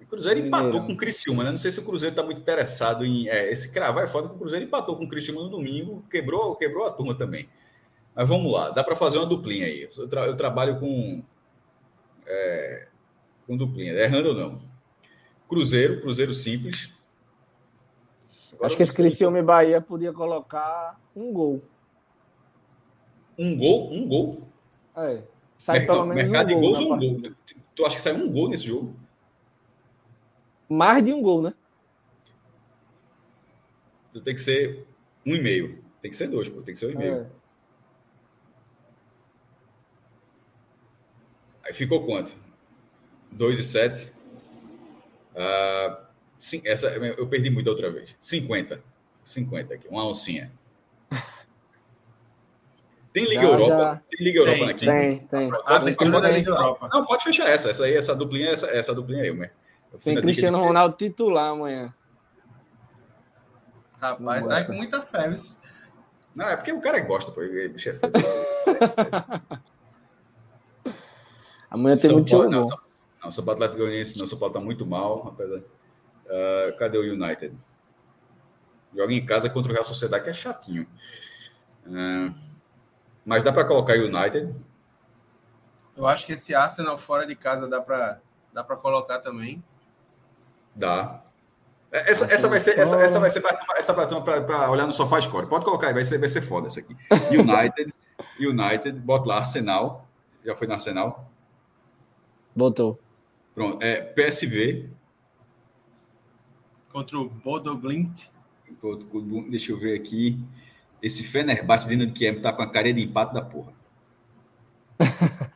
O 0.00 0.06
Cruzeiro 0.06 0.40
empatou 0.40 0.84
com 0.84 0.92
o 0.92 0.96
Criciúma, 0.96 1.42
né? 1.42 1.50
Não 1.50 1.56
sei 1.56 1.70
se 1.70 1.80
o 1.80 1.84
Cruzeiro 1.84 2.12
está 2.12 2.22
muito 2.22 2.40
interessado 2.40 3.04
em. 3.04 3.28
É, 3.28 3.50
esse 3.50 3.72
cravar 3.72 4.04
é 4.04 4.06
foda 4.06 4.28
que 4.28 4.34
o 4.34 4.38
Cruzeiro 4.38 4.64
empatou 4.64 4.96
com 4.96 5.04
o 5.04 5.08
Criciúma 5.08 5.42
no 5.42 5.48
domingo, 5.48 6.04
quebrou, 6.10 6.54
quebrou 6.56 6.86
a 6.86 6.92
turma 6.92 7.16
também. 7.16 7.48
Mas 8.14 8.28
vamos 8.28 8.52
lá, 8.52 8.70
dá 8.70 8.84
para 8.84 8.94
fazer 8.94 9.18
uma 9.18 9.26
duplinha 9.26 9.66
aí. 9.66 9.88
Eu, 9.96 10.08
tra 10.08 10.26
eu 10.26 10.36
trabalho 10.36 10.78
com. 10.78 11.24
É, 12.26 12.88
com 13.46 13.56
duplinha, 13.56 13.92
errando 13.92 14.28
ou 14.28 14.34
não. 14.34 14.73
Cruzeiro, 15.48 16.00
Cruzeiro 16.00 16.32
simples. 16.32 16.92
Agora 18.52 18.66
Acho 18.66 18.76
que 18.76 18.82
esse 18.82 18.94
Criciúma 18.94 19.38
e 19.38 19.42
Bahia 19.42 19.80
podia 19.80 20.12
colocar 20.12 21.00
um 21.14 21.32
gol. 21.32 21.62
Um 23.38 23.56
gol? 23.56 23.92
Um 23.92 24.08
gol? 24.08 24.48
É. 24.96 25.22
Sai 25.56 25.80
Mer 25.80 25.86
pelo 25.86 26.06
menos 26.06 26.30
mercado 26.30 26.54
um 26.54 26.60
gol. 26.60 26.70
Mercado 26.70 27.00
de 27.00 27.06
gols 27.06 27.18
um 27.18 27.20
gol. 27.20 27.34
Tu 27.74 27.84
acha 27.84 27.96
que 27.96 28.02
sai 28.02 28.12
um 28.12 28.30
gol 28.30 28.48
nesse 28.48 28.64
jogo? 28.64 28.94
Mais 30.68 31.04
de 31.04 31.12
um 31.12 31.20
gol, 31.20 31.42
né? 31.42 31.52
Então 34.10 34.22
tem 34.22 34.34
que 34.34 34.40
ser 34.40 34.86
um 35.26 35.34
e 35.34 35.42
meio. 35.42 35.82
Tem 36.00 36.10
que 36.10 36.16
ser 36.16 36.28
dois, 36.28 36.48
pô. 36.48 36.62
Tem 36.62 36.74
que 36.74 36.80
ser 36.80 36.86
um 36.86 36.90
e 36.90 36.96
meio. 36.96 37.14
É. 37.14 37.26
Aí 41.64 41.72
ficou 41.72 42.06
quanto? 42.06 42.36
Dois 43.32 43.58
e 43.58 43.64
sete. 43.64 44.13
Uh, 45.34 45.96
sim, 46.38 46.62
essa 46.64 46.88
eu 46.88 47.26
perdi 47.26 47.50
muito 47.50 47.68
outra 47.68 47.90
vez. 47.90 48.14
50. 48.18 48.80
50 49.24 49.74
aqui, 49.74 49.88
uma 49.88 50.06
oncinha. 50.06 50.52
Tem 53.14 53.24
Liga 53.24 53.42
já, 53.42 53.48
Europa? 53.48 53.68
Já... 53.68 54.02
Tem 54.10 54.26
Liga 54.26 54.40
Europa 54.40 54.58
tem, 54.58 54.70
aqui? 54.70 54.86
Tem, 54.86 55.20
tem. 55.20 55.50
Ah, 55.64 55.78
tem, 55.78 55.94
tem, 55.94 56.20
tem 56.20 56.32
Liga 56.32 56.50
Europa. 56.50 56.88
Não, 56.92 57.06
pode 57.06 57.22
fechar 57.22 57.48
essa. 57.48 57.70
Essa 57.70 57.84
aí, 57.84 57.96
essa 57.96 58.14
duplinha, 58.14 58.50
essa, 58.50 58.66
essa 58.66 58.92
duplinha 58.92 59.22
aí, 59.22 59.32
mas. 59.32 59.50
Tem 60.02 60.20
Cristiano 60.20 60.58
Ronaldo 60.58 60.96
titular 60.96 61.50
amanhã. 61.50 61.94
Rapaz, 64.00 64.46
tá 64.46 64.64
com 64.66 64.72
muita 64.72 65.00
fé. 65.00 65.32
Não, 66.34 66.48
é 66.48 66.56
porque 66.56 66.72
o 66.72 66.80
cara 66.80 66.98
gosta, 67.00 67.30
pô. 67.30 67.40
Bicho 67.40 67.90
é 67.90 67.98
Amanhã 71.70 71.94
tem 71.94 72.10
São 72.10 72.14
muito 72.14 72.30
jogo. 72.30 72.50
Não, 72.50 72.68
não, 73.24 73.30
São 73.30 73.44
Paulo 73.44 73.62
Atlético 73.62 73.80
Goianiense, 73.80 74.18
não. 74.18 74.26
São 74.26 74.38
Paulo 74.38 74.52
tá 74.52 74.60
muito 74.60 74.84
mal, 74.86 75.22
rapaz. 75.22 75.50
Uh, 75.50 76.78
cadê 76.78 76.98
o 76.98 77.12
United? 77.12 77.56
Joga 78.94 79.12
em 79.12 79.24
casa 79.24 79.48
contra 79.48 79.70
o 79.70 79.72
Real 79.72 79.84
Sociedade, 79.84 80.24
que 80.24 80.30
é 80.30 80.34
chatinho. 80.34 80.86
Uh, 81.86 82.34
mas 83.24 83.42
dá 83.42 83.52
para 83.52 83.64
colocar 83.64 83.94
o 83.94 84.04
United. 84.04 84.54
Eu 85.96 86.06
acho 86.06 86.26
que 86.26 86.32
esse 86.32 86.54
Arsenal 86.54 86.98
fora 86.98 87.26
de 87.26 87.34
casa 87.34 87.66
dá 87.68 87.80
para 87.80 88.20
dá 88.52 88.62
para 88.62 88.76
colocar 88.76 89.18
também. 89.20 89.62
Dá. 90.74 91.22
É, 91.90 92.10
essa, 92.10 92.32
essa 92.32 92.48
vai 92.48 92.60
ser 92.60 92.78
essa, 92.78 93.00
essa 93.00 93.20
vai 93.20 93.30
ser 93.30 93.42
essa 93.78 93.94
para 93.94 94.70
olhar 94.70 94.86
no 94.86 94.92
sofá 94.92 95.20
score. 95.20 95.46
Pode 95.46 95.64
colocar 95.64 95.88
aí, 95.88 95.94
vai 95.94 96.04
ser 96.04 96.18
vai 96.18 96.28
ser 96.28 96.40
foda 96.40 96.66
essa 96.66 96.80
aqui. 96.80 96.96
United, 97.30 97.94
United, 98.38 98.98
bota 99.00 99.28
lá 99.28 99.38
Arsenal. 99.38 100.06
Já 100.44 100.54
foi 100.54 100.66
no 100.66 100.74
Arsenal? 100.74 101.30
Botou. 102.54 103.03
Pronto, 103.54 103.82
é 103.82 104.00
PSV 104.00 104.90
contra 106.94 107.18
o 107.18 107.28
Bodo 107.28 107.76
Glint. 107.76 108.28
Deixa 109.50 109.72
eu 109.72 109.78
ver 109.78 109.98
aqui. 109.98 110.38
Esse 111.02 111.22
Fenerbahçe 111.22 111.88
dentro 111.88 112.06
de 112.06 112.12
Kiev 112.12 112.40
tá 112.40 112.52
com 112.52 112.62
a 112.62 112.70
cara 112.70 112.92
de 112.92 113.02
empate 113.02 113.34
da 113.34 113.42
porra. 113.42 113.72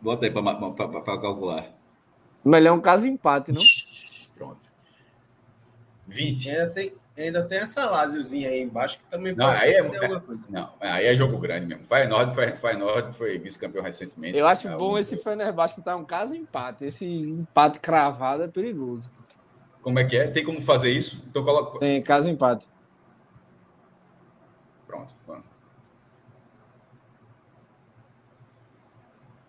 Bota 0.00 0.26
aí 0.26 0.30
para 0.30 1.20
calcular. 1.20 1.70
Melhor 2.44 2.76
um 2.76 2.80
caso 2.80 3.06
empate, 3.06 3.52
não? 3.52 3.60
Pronto. 4.36 4.72
20. 6.08 6.50
Ainda 6.50 6.70
tem, 6.70 6.92
ainda 7.16 7.42
tem 7.42 7.58
essa 7.58 7.84
Laziozinha 7.84 8.48
aí 8.48 8.62
embaixo 8.62 8.98
que 8.98 9.04
também 9.04 9.34
não, 9.34 9.46
pode 9.46 9.64
aí 9.64 9.72
é, 9.72 9.78
alguma 9.80 10.20
coisa. 10.20 10.44
Não, 10.48 10.72
aí 10.80 11.06
é 11.06 11.14
jogo 11.14 11.38
grande 11.38 11.66
mesmo. 11.66 11.84
Feyenoord 11.84 12.34
foi, 12.34 12.52
Feyenoord 12.52 13.16
foi 13.16 13.38
vice-campeão 13.38 13.82
recentemente. 13.82 14.38
Eu 14.38 14.46
acho 14.46 14.68
é 14.68 14.76
bom 14.76 14.96
esse 14.96 15.16
Fenerbahçe 15.16 15.74
que 15.74 15.82
tá 15.82 15.94
um 15.94 16.04
caso 16.04 16.34
empate. 16.34 16.84
Esse 16.86 17.06
empate 17.06 17.80
cravado 17.80 18.42
é 18.42 18.48
perigoso. 18.48 19.14
Como 19.82 19.98
é 19.98 20.04
que 20.04 20.16
é? 20.16 20.28
Tem 20.28 20.44
como 20.44 20.60
fazer 20.60 20.90
isso? 20.90 21.22
Então 21.28 21.44
coloca... 21.44 21.78
Tem 21.80 22.00
caso 22.02 22.30
empate. 22.30 22.66
Pronto, 24.86 25.14
pronto. 25.26 25.44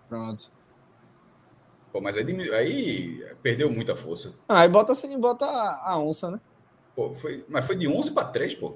Pronto. 0.09 0.51
Pô, 1.91 2.01
mas 2.01 2.17
aí, 2.17 2.53
aí 2.53 3.35
perdeu 3.41 3.71
muita 3.71 3.95
força. 3.95 4.33
Ah, 4.49 4.61
aí 4.61 4.69
bota 4.69 4.93
assim, 4.93 5.17
bota 5.19 5.45
a 5.45 5.99
onça, 5.99 6.31
né? 6.31 6.41
Pô, 6.95 7.13
foi, 7.15 7.43
mas 7.47 7.65
foi 7.65 7.75
de 7.75 7.87
11 7.87 8.11
para 8.11 8.27
3, 8.27 8.55
pô. 8.55 8.75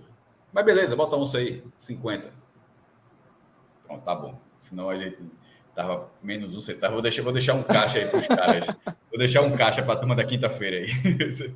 Mas 0.52 0.66
beleza, 0.66 0.96
bota 0.96 1.16
a 1.16 1.20
onça 1.20 1.38
aí, 1.38 1.64
50. 1.78 2.34
Pronto, 3.86 4.04
tá 4.04 4.16
bom. 4.16 4.40
Senão 4.62 4.90
a 4.90 4.98
gente 4.98 5.18
tava 5.76 6.10
menos 6.22 6.56
um 6.56 6.62
centavo. 6.62 6.94
Vou 6.94 7.02
deixar, 7.02 7.22
vou 7.22 7.34
deixar 7.34 7.54
um 7.54 7.64
caixa 7.64 8.00
aí 8.00 8.08
para 8.08 8.20
os 8.20 8.28
caras. 8.28 8.66
vou 9.10 9.20
deixar 9.20 9.42
um 9.42 9.56
caixa 9.56 9.84
para 9.84 9.94
a 9.94 9.98
turma 9.98 10.16
da 10.16 10.24
quinta-feira 10.24 10.78
aí. 10.78 10.90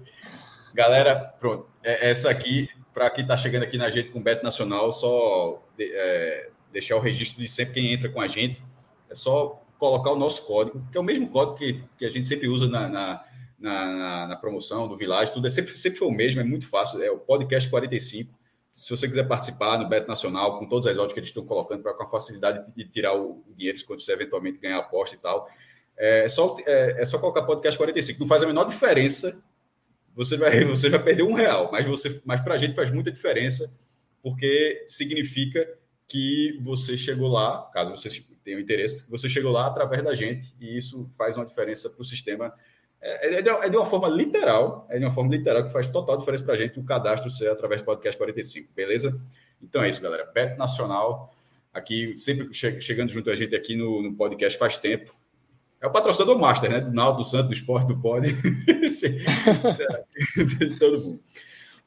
Galera, 0.73 1.15
pronto. 1.39 1.67
É, 1.83 2.11
essa 2.11 2.29
aqui, 2.29 2.69
para 2.93 3.09
quem 3.09 3.23
está 3.23 3.35
chegando 3.35 3.63
aqui 3.63 3.77
na 3.77 3.89
gente 3.89 4.09
com 4.09 4.19
o 4.19 4.21
Beto 4.21 4.43
Nacional, 4.43 4.91
só 4.91 5.61
de, 5.75 5.91
é, 5.93 6.49
deixar 6.71 6.95
o 6.95 6.99
registro 6.99 7.41
de 7.41 7.49
sempre 7.49 7.73
quem 7.73 7.91
entra 7.91 8.09
com 8.09 8.21
a 8.21 8.27
gente. 8.27 8.61
É 9.09 9.15
só 9.15 9.61
colocar 9.77 10.11
o 10.11 10.15
nosso 10.15 10.45
código, 10.45 10.81
que 10.91 10.97
é 10.97 11.01
o 11.01 11.03
mesmo 11.03 11.27
código 11.29 11.57
que, 11.57 11.83
que 11.97 12.05
a 12.05 12.09
gente 12.09 12.27
sempre 12.27 12.47
usa 12.47 12.67
na, 12.67 13.25
na, 13.61 13.85
na, 13.85 14.27
na 14.27 14.35
promoção 14.35 14.87
do 14.87 14.97
Village, 14.97 15.31
tudo 15.31 15.45
é 15.45 15.49
sempre, 15.49 15.77
sempre 15.77 15.99
foi 15.99 16.07
o 16.07 16.11
mesmo, 16.11 16.41
é 16.41 16.43
muito 16.43 16.67
fácil, 16.67 17.01
é 17.01 17.11
o 17.11 17.19
podcast 17.19 17.69
45. 17.69 18.37
Se 18.71 18.89
você 18.89 19.07
quiser 19.07 19.27
participar 19.27 19.77
no 19.77 19.87
Beto 19.87 20.07
Nacional, 20.07 20.57
com 20.57 20.65
todas 20.67 20.87
as 20.87 20.97
odds 20.97 21.13
que 21.13 21.19
eles 21.19 21.29
estão 21.29 21.45
colocando, 21.45 21.83
para 21.83 21.93
com 21.93 22.03
a 22.03 22.09
facilidade 22.09 22.73
de 22.75 22.85
tirar 22.85 23.13
o 23.13 23.43
dinheiro 23.55 23.77
quando 23.85 24.01
você 24.01 24.13
eventualmente 24.13 24.57
ganhar 24.57 24.77
a 24.77 24.79
aposta 24.79 25.15
e 25.15 25.19
tal, 25.19 25.47
é 25.95 26.27
só, 26.27 26.57
é, 26.65 27.01
é 27.01 27.05
só 27.05 27.19
colocar 27.19 27.43
podcast 27.43 27.77
45. 27.77 28.19
Não 28.19 28.27
faz 28.27 28.41
a 28.41 28.47
menor 28.47 28.65
diferença. 28.65 29.45
Você 30.15 30.37
vai, 30.37 30.63
você 30.65 30.89
vai 30.89 31.03
perder 31.03 31.23
um 31.23 31.33
real, 31.33 31.69
mas, 31.71 31.85
você, 31.85 32.19
mas 32.25 32.41
para 32.41 32.55
a 32.55 32.57
gente 32.57 32.73
faz 32.73 32.89
muita 32.89 33.11
diferença, 33.11 33.71
porque 34.23 34.83
significa 34.87 35.67
que 36.07 36.57
você 36.61 36.97
chegou 36.97 37.27
lá, 37.27 37.69
caso 37.73 37.91
você 37.91 38.09
tenha 38.43 38.59
interesse, 38.59 39.07
você 39.09 39.29
chegou 39.29 39.51
lá 39.51 39.67
através 39.67 40.03
da 40.03 40.15
gente 40.15 40.53
e 40.59 40.77
isso 40.77 41.09
faz 41.15 41.37
uma 41.37 41.45
diferença 41.45 41.89
para 41.89 42.01
o 42.01 42.05
sistema 42.05 42.51
É, 43.01 43.39
é, 43.39 43.41
de, 43.41 43.49
é, 43.49 43.69
de, 43.69 43.75
uma 43.75 43.85
forma 43.85 44.07
literal, 44.07 44.85
é 44.89 44.99
de 44.99 45.05
uma 45.05 45.11
forma 45.11 45.35
literal 45.35 45.63
que 45.63 45.71
faz 45.71 45.87
total 45.87 46.17
diferença 46.17 46.43
para 46.43 46.53
a 46.53 46.57
gente 46.57 46.79
o 46.79 46.83
cadastro 46.83 47.31
ser 47.31 47.49
através 47.49 47.81
do 47.81 47.85
podcast 47.85 48.15
45, 48.15 48.71
beleza? 48.75 49.19
Então 49.61 49.81
é 49.81 49.89
isso, 49.89 50.01
galera. 50.01 50.29
Beto 50.31 50.57
Nacional, 50.57 51.33
aqui 51.73 52.15
sempre 52.15 52.53
che 52.53 52.79
chegando 52.79 53.09
junto 53.09 53.31
a 53.31 53.35
gente 53.35 53.55
aqui 53.55 53.75
no, 53.75 54.03
no, 54.03 54.15
podcast 54.15 54.57
faz 54.57 54.77
tempo. 54.77 55.11
É 55.81 55.87
o 55.87 55.91
patrocinador 55.91 56.37
master, 56.37 56.69
né? 56.69 56.79
Do 56.79 56.93
Naldo, 56.93 57.19
do 57.19 57.23
Santo, 57.23 57.47
do 57.47 57.53
Esporte, 57.55 57.87
do 57.87 57.99
Pod. 57.99 58.27
Todo 60.77 61.03
mundo. 61.03 61.19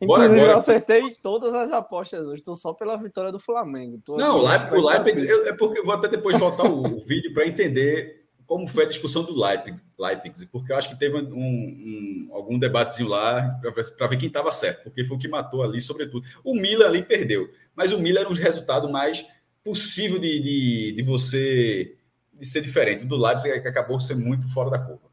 Bora 0.04 0.24
Inclusive, 0.24 0.40
agora. 0.40 0.52
eu 0.52 0.58
acertei 0.58 1.16
todas 1.22 1.54
as 1.54 1.70
apostas 1.70 2.26
hoje. 2.26 2.40
Estou 2.40 2.56
só 2.56 2.72
pela 2.72 2.96
vitória 2.96 3.30
do 3.30 3.38
Flamengo. 3.38 4.00
Tô 4.04 4.16
não, 4.16 4.40
o 4.40 4.88
Leipzig 4.88 5.30
é 5.46 5.52
porque 5.52 5.78
eu 5.78 5.84
vou 5.84 5.94
até 5.94 6.08
depois 6.08 6.36
voltar 6.36 6.64
o, 6.64 6.80
o 6.80 7.06
vídeo 7.06 7.32
para 7.32 7.46
entender 7.46 8.23
como 8.46 8.66
foi 8.66 8.84
a 8.84 8.88
discussão 8.88 9.22
do 9.22 9.38
Leipzig, 9.38 9.88
Leipzig 9.98 10.50
porque 10.50 10.72
eu 10.72 10.76
acho 10.76 10.88
que 10.88 10.98
teve 10.98 11.16
um, 11.16 11.28
um 11.32 12.28
algum 12.32 12.58
debatezinho 12.58 13.08
lá 13.08 13.58
para 13.96 14.06
ver 14.06 14.16
quem 14.16 14.28
estava 14.28 14.50
certo, 14.50 14.84
porque 14.84 15.04
foi 15.04 15.16
o 15.16 15.20
que 15.20 15.28
matou 15.28 15.62
ali, 15.62 15.80
sobretudo. 15.80 16.26
O 16.42 16.54
Milan 16.54 16.86
ali 16.86 17.02
perdeu, 17.02 17.48
mas 17.74 17.92
o 17.92 17.98
Milan 17.98 18.20
era 18.20 18.28
um 18.28 18.34
resultado 18.34 18.88
mais 18.88 19.26
possível 19.62 20.18
de, 20.18 20.40
de, 20.40 20.92
de 20.92 21.02
você 21.02 21.96
de 22.32 22.46
ser 22.46 22.60
diferente. 22.60 23.04
O 23.04 23.08
do 23.08 23.16
Leipzig 23.16 23.50
é 23.50 23.60
que 23.60 23.68
acabou 23.68 23.98
sendo 23.98 24.20
muito 24.20 24.52
fora 24.52 24.70
da 24.70 24.78
curva. 24.78 25.10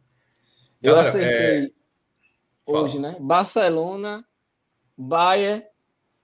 Eu 0.81 0.95
Galera, 0.95 1.07
acertei 1.07 1.65
é... 1.65 1.71
hoje, 2.65 2.99
né? 2.99 3.15
Barcelona 3.19 4.25
Bayern, 4.97 5.63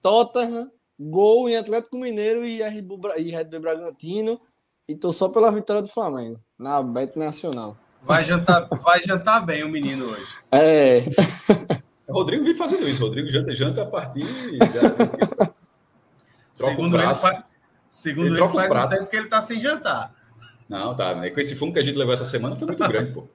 Tottenham, 0.00 0.70
gol 0.98 1.48
em 1.48 1.56
Atlético 1.56 1.98
Mineiro 1.98 2.46
e 2.46 2.60
e 2.60 2.62
Red 2.62 2.82
Bull 2.82 3.60
Bragantino. 3.60 4.40
E 4.88 4.96
tô 4.96 5.12
só 5.12 5.28
pela 5.28 5.52
vitória 5.52 5.82
do 5.82 5.88
Flamengo, 5.88 6.40
na 6.58 6.82
Bet 6.82 7.18
Nacional. 7.18 7.76
Vai 8.00 8.24
jantar, 8.24 8.66
vai 8.68 9.02
jantar 9.02 9.44
bem 9.44 9.62
o 9.62 9.68
menino 9.68 10.06
hoje. 10.06 10.38
É. 10.50 11.04
Rodrigo 12.08 12.42
vem 12.42 12.54
fazendo 12.54 12.88
isso. 12.88 13.02
Rodrigo 13.02 13.28
janta, 13.28 13.54
janta 13.54 13.82
a 13.82 13.86
partir. 13.86 14.26
segundo 16.54 16.98
ele, 16.98 17.14
faz, 17.16 17.44
segundo 17.90 18.28
ele, 18.28 18.40
ele 18.40 18.48
faz 18.48 18.68
prato. 18.68 18.94
um 18.94 18.98
tempo 18.98 19.10
que 19.10 19.16
ele 19.16 19.28
tá 19.28 19.42
sem 19.42 19.60
jantar. 19.60 20.14
Não, 20.66 20.96
tá. 20.96 21.14
Né? 21.14 21.28
Com 21.30 21.40
esse 21.40 21.54
fumo 21.54 21.72
que 21.72 21.78
a 21.78 21.82
gente 21.82 21.98
levou 21.98 22.14
essa 22.14 22.24
semana 22.24 22.56
foi 22.56 22.66
muito 22.66 22.88
grande, 22.88 23.12
pô. 23.12 23.28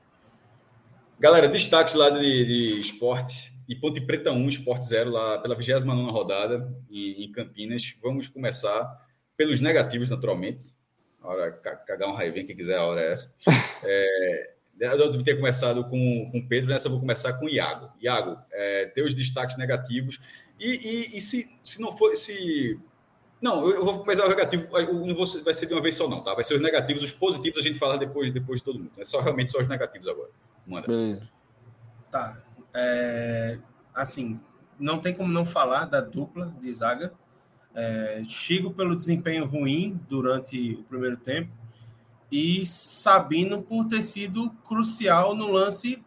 Galera, 1.20 1.48
destaques 1.48 1.94
lá 1.94 2.10
de, 2.10 2.20
de 2.20 2.80
esporte 2.80 3.54
e 3.70 3.76
Ponte 3.76 4.02
Preta 4.02 4.32
1, 4.32 4.50
Esporte 4.50 4.86
0, 4.86 5.12
lá 5.12 5.38
pela 5.38 5.56
29 5.56 6.12
rodada 6.12 6.76
em, 6.90 7.24
em, 7.24 7.32
Campinas. 7.32 7.96
Vamos 8.02 8.28
começar 8.28 8.92
pelos 9.38 9.60
negativos, 9.60 10.10
naturalmente. 10.10 10.64
A 11.24 11.28
hora, 11.28 11.52
cagar 11.52 12.10
um 12.10 12.14
raivinho, 12.14 12.46
quem 12.46 12.56
quiser, 12.56 12.78
a 12.78 12.84
hora 12.84 13.02
é 13.02 13.14
essa. 13.14 13.34
É, 13.86 14.54
eu 14.80 15.12
devia 15.12 15.26
ter 15.26 15.36
começado 15.36 15.84
com 15.86 16.32
o 16.34 16.48
Pedro, 16.48 16.70
nessa 16.70 16.88
eu 16.88 16.92
vou 16.92 17.02
começar 17.02 17.34
com 17.34 17.46
o 17.46 17.50
Iago. 17.50 17.92
Iago, 18.02 18.38
é, 18.52 18.86
teus 18.88 19.14
destaques 19.14 19.58
negativos. 19.58 20.22
E, 20.60 20.68
e, 20.68 21.18
e, 21.18 21.22
se, 21.22 21.58
se 21.62 21.82
não 21.82 21.96
for. 21.96 22.16
Se... 22.16 22.80
Não, 23.42 23.70
eu 23.70 23.84
vou 23.84 24.00
começar 24.00 24.26
o 24.26 24.30
negativo, 24.30 24.68
não 25.06 25.14
vou, 25.16 25.26
vai 25.44 25.54
ser 25.54 25.66
de 25.66 25.74
uma 25.74 25.82
vez 25.82 25.96
só, 25.96 26.08
não, 26.08 26.24
tá? 26.24 26.34
Vai 26.34 26.46
ser 26.46 26.56
os 26.56 26.62
negativos, 26.62 27.04
os 27.04 27.12
positivos 27.12 27.60
a 27.60 27.62
gente 27.62 27.78
fala 27.78 27.98
depois, 27.98 28.34
depois 28.34 28.62
de 28.62 28.66
todo 28.66 28.80
mundo. 28.80 28.92
É 28.98 29.04
só 29.04 29.20
realmente 29.20 29.52
só 29.52 29.60
os 29.60 29.68
negativos 29.68 30.08
agora. 30.08 30.30
Manda. 30.66 30.88
Beleza. 30.88 31.30
Tá. 32.10 32.42
É, 32.74 33.60
assim, 33.94 34.40
não 34.80 35.00
tem 35.00 35.14
como 35.14 35.32
não 35.32 35.46
falar 35.46 35.86
da 35.86 36.02
dupla 36.02 36.54
de 36.60 36.74
zaga. 36.74 37.14
É, 37.76 38.24
Chico 38.28 38.72
pelo 38.72 38.96
desempenho 38.96 39.46
ruim 39.46 40.00
durante 40.08 40.74
o 40.74 40.84
primeiro 40.84 41.18
tempo 41.18 41.52
e 42.32 42.66
Sabino 42.66 43.62
por 43.62 43.86
ter 43.86 44.02
sido 44.02 44.50
crucial 44.64 45.36
no 45.36 45.48
lance 45.52 46.04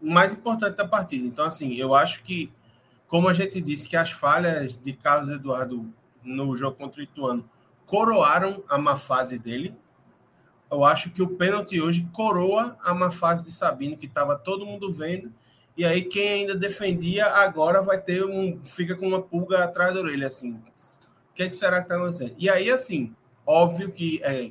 mais 0.00 0.34
importante 0.34 0.76
da 0.76 0.86
partida. 0.86 1.24
Então, 1.26 1.44
assim, 1.44 1.74
eu 1.74 1.94
acho 1.94 2.22
que, 2.22 2.52
como 3.06 3.28
a 3.28 3.32
gente 3.32 3.60
disse, 3.60 3.88
que 3.88 3.96
as 3.96 4.10
falhas 4.10 4.76
de 4.76 4.92
Carlos 4.92 5.30
Eduardo 5.30 5.88
no 6.24 6.56
jogo 6.56 6.76
contra 6.76 7.00
o 7.00 7.04
Ituano 7.04 7.48
coroaram 7.86 8.64
a 8.68 8.76
má 8.76 8.96
fase 8.96 9.38
dele, 9.38 9.74
eu 10.68 10.84
acho 10.84 11.10
que 11.10 11.22
o 11.22 11.28
pênalti 11.28 11.80
hoje 11.80 12.08
coroa 12.12 12.76
a 12.82 12.92
má 12.92 13.10
fase 13.10 13.44
de 13.44 13.52
Sabino, 13.52 13.96
que 13.96 14.06
estava 14.06 14.36
todo 14.36 14.66
mundo 14.66 14.90
vendo. 14.90 15.32
E 15.76 15.84
aí, 15.84 16.04
quem 16.04 16.28
ainda 16.28 16.54
defendia, 16.54 17.26
agora 17.26 17.80
vai 17.82 18.00
ter 18.00 18.24
um. 18.24 18.62
fica 18.62 18.94
com 18.94 19.08
uma 19.08 19.22
pulga 19.22 19.64
atrás 19.64 19.94
da 19.94 20.00
orelha, 20.00 20.28
assim. 20.28 20.52
O 21.30 21.34
que, 21.34 21.42
é 21.44 21.48
que 21.48 21.56
será 21.56 21.78
que 21.78 21.84
está 21.84 21.96
acontecendo? 21.96 22.34
E 22.38 22.50
aí, 22.50 22.70
assim, 22.70 23.14
óbvio 23.46 23.90
que 23.90 24.20
é, 24.22 24.50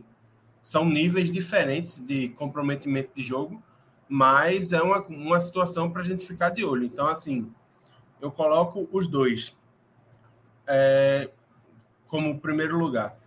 são 0.62 0.86
níveis 0.86 1.32
diferentes 1.32 2.00
de 2.00 2.30
comprometimento 2.30 3.12
de 3.14 3.22
jogo, 3.22 3.62
mas 4.10 4.74
é 4.74 4.82
uma, 4.82 5.02
uma 5.02 5.40
situação 5.40 5.92
para 5.92 6.02
a 6.02 6.06
gente 6.06 6.26
ficar 6.26 6.50
de 6.50 6.66
olho. 6.66 6.86
Então, 6.86 7.08
assim, 7.08 7.52
eu 8.20 8.32
coloco 8.32 8.90
os 8.92 9.08
dois 9.08 9.56
é, 10.68 11.30
como 12.08 12.40
primeiro 12.40 12.78
lugar. 12.78 13.18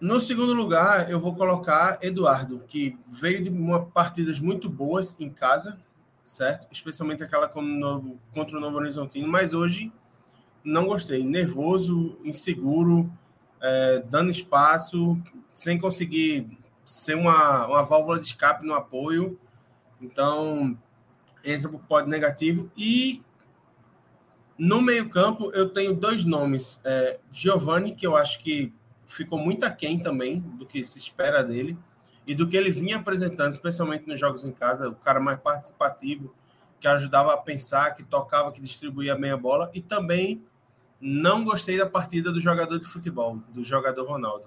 No 0.00 0.20
segundo 0.20 0.52
lugar, 0.52 1.10
eu 1.10 1.20
vou 1.20 1.34
colocar 1.34 1.98
Eduardo, 2.02 2.64
que 2.66 2.98
veio 3.06 3.42
de 3.42 3.48
uma 3.48 3.86
partidas 3.86 4.40
muito 4.40 4.68
boas 4.68 5.14
em 5.20 5.30
casa, 5.30 5.78
certo? 6.24 6.66
Especialmente 6.70 7.22
aquela 7.22 7.50
novo, 7.62 8.18
contra 8.32 8.56
o 8.56 8.60
Novo 8.60 8.76
Horizontino, 8.76 9.28
mas 9.28 9.52
hoje 9.52 9.92
não 10.64 10.86
gostei. 10.86 11.22
Nervoso, 11.22 12.18
inseguro, 12.24 13.12
é, 13.60 14.00
dando 14.08 14.30
espaço, 14.30 15.20
sem 15.52 15.78
conseguir 15.78 16.58
ser 16.84 17.16
uma, 17.16 17.66
uma 17.66 17.82
válvula 17.82 18.18
de 18.18 18.26
escape 18.26 18.64
no 18.64 18.74
apoio. 18.74 19.38
Então, 20.00 20.76
entra 21.44 21.68
para 21.68 21.76
o 21.76 21.80
pódio 21.80 22.10
negativo. 22.10 22.70
E 22.76 23.22
no 24.58 24.80
meio-campo, 24.80 25.50
eu 25.52 25.68
tenho 25.68 25.94
dois 25.94 26.24
nomes. 26.24 26.80
É, 26.84 27.18
Giovanni, 27.30 27.94
que 27.94 28.06
eu 28.06 28.16
acho 28.16 28.40
que 28.40 28.72
ficou 29.04 29.38
muito 29.38 29.64
aquém 29.64 29.98
também 29.98 30.40
do 30.40 30.66
que 30.66 30.84
se 30.84 30.98
espera 30.98 31.42
dele 31.42 31.76
e 32.26 32.34
do 32.34 32.48
que 32.48 32.56
ele 32.56 32.70
vinha 32.70 32.96
apresentando, 32.96 33.52
especialmente 33.52 34.06
nos 34.06 34.18
jogos 34.18 34.44
em 34.44 34.52
casa, 34.52 34.88
o 34.88 34.94
cara 34.94 35.20
mais 35.20 35.38
participativo, 35.38 36.34
que 36.80 36.86
ajudava 36.86 37.32
a 37.32 37.36
pensar, 37.36 37.94
que 37.94 38.02
tocava, 38.02 38.52
que 38.52 38.60
distribuía 38.60 39.16
bem 39.16 39.30
a 39.30 39.36
bola, 39.36 39.70
e 39.74 39.80
também 39.80 40.42
não 41.00 41.44
gostei 41.44 41.76
da 41.76 41.86
partida 41.86 42.30
do 42.32 42.40
jogador 42.40 42.78
de 42.78 42.86
futebol, 42.86 43.36
do 43.52 43.64
jogador 43.64 44.06
Ronaldo. 44.08 44.46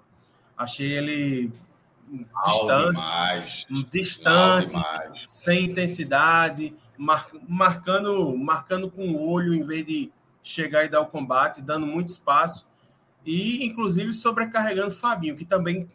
Achei 0.58 0.92
ele 0.92 1.52
distante, 2.46 2.92
demais. 2.92 3.68
distante, 3.92 4.76
sem 5.28 5.66
intensidade, 5.66 6.74
mar, 6.98 7.28
marcando, 7.48 8.38
marcando 8.38 8.90
com 8.90 9.08
o 9.08 9.30
olho 9.30 9.54
em 9.54 9.64
vez 9.64 9.86
de 9.86 10.12
chegar 10.42 10.86
e 10.86 10.90
dar 10.90 11.02
o 11.02 11.08
combate, 11.08 11.62
dando 11.62 11.86
muito 11.86 12.10
espaço 12.10 12.66
e 13.26 13.66
inclusive 13.66 14.14
sobrecarregando 14.14 14.92
Fabinho, 14.92 15.36
que 15.36 15.44
também 15.44 15.88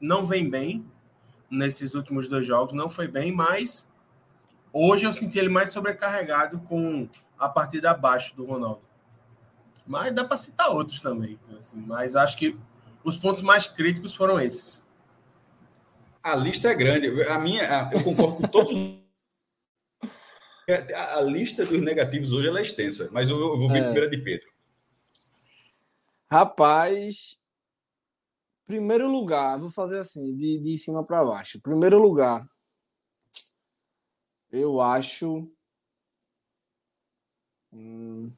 não 0.00 0.24
vem 0.24 0.48
bem 0.48 0.84
nesses 1.52 1.92
últimos 1.92 2.26
dois 2.26 2.46
jogos, 2.46 2.72
não 2.72 2.88
foi 2.88 3.06
bem, 3.06 3.30
mas 3.30 3.86
hoje 4.72 5.04
eu 5.04 5.12
senti 5.12 5.38
ele 5.38 5.50
mais 5.50 5.70
sobrecarregado 5.70 6.58
com 6.60 7.06
a 7.38 7.48
partida 7.48 7.90
abaixo 7.90 8.34
do 8.34 8.46
Ronaldo. 8.46 8.80
Mas 9.86 10.14
dá 10.14 10.24
para 10.24 10.38
citar 10.38 10.70
outros 10.70 11.00
também, 11.00 11.38
assim, 11.58 11.76
mas 11.76 12.16
acho 12.16 12.38
que 12.38 12.58
os 13.04 13.18
pontos 13.18 13.42
mais 13.42 13.66
críticos 13.66 14.14
foram 14.14 14.40
esses. 14.40 14.82
A 16.22 16.34
lista 16.36 16.68
é 16.68 16.74
grande. 16.74 17.22
A 17.24 17.38
minha, 17.38 17.90
eu 17.92 18.02
concordo 18.02 18.36
com 18.36 18.48
todos. 18.48 19.02
A 21.14 21.20
lista 21.20 21.66
dos 21.66 21.80
negativos 21.80 22.32
hoje 22.32 22.48
é 22.48 22.62
extensa, 22.62 23.10
mas 23.12 23.28
eu 23.28 23.36
vou 23.58 23.68
vir 23.68 23.78
é. 23.78 23.84
primeiro 23.84 24.08
de 24.08 24.18
Pedro. 24.18 24.46
Rapaz, 26.30 27.41
primeiro 28.66 29.08
lugar, 29.10 29.58
vou 29.58 29.70
fazer 29.70 29.98
assim, 29.98 30.34
de, 30.36 30.58
de 30.58 30.78
cima 30.78 31.04
para 31.04 31.24
baixo. 31.24 31.60
Primeiro 31.60 31.98
lugar, 31.98 32.46
eu 34.50 34.80
acho. 34.80 35.48
Hum, 37.72 38.30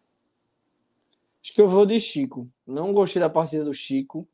acho 1.43 1.55
que 1.55 1.61
eu 1.61 1.69
vou 1.69 1.85
de 1.85 1.99
Chico. 2.01 2.49
Não 2.67 2.93
gostei 2.93 3.21
da 3.21 3.29
partida 3.29 3.65
do 3.65 3.75
Chico. 3.75 4.27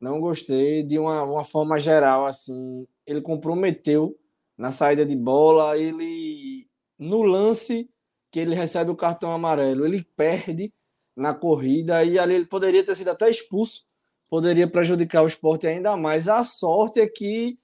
Não 0.00 0.20
gostei 0.20 0.82
de 0.82 0.98
uma, 0.98 1.22
uma 1.22 1.44
forma 1.44 1.78
geral, 1.78 2.26
assim. 2.26 2.86
Ele 3.06 3.20
comprometeu 3.20 4.18
na 4.58 4.72
saída 4.72 5.06
de 5.06 5.14
bola. 5.14 5.78
Ele, 5.78 6.68
no 6.98 7.22
lance 7.22 7.88
que 8.32 8.40
ele 8.40 8.54
recebe 8.54 8.90
o 8.90 8.96
cartão 8.96 9.32
amarelo, 9.32 9.86
ele 9.86 10.02
perde 10.16 10.72
na 11.14 11.34
corrida 11.34 12.02
e 12.02 12.18
ali 12.18 12.34
ele 12.34 12.46
poderia 12.46 12.84
ter 12.84 12.96
sido 12.96 13.10
até 13.10 13.30
expulso, 13.30 13.86
poderia 14.32 14.66
prejudicar 14.66 15.22
o 15.22 15.26
esporte 15.26 15.66
ainda 15.66 15.94
mais. 15.94 16.26
A 16.26 16.42
sorte 16.42 16.98
é 16.98 17.06
que 17.06 17.58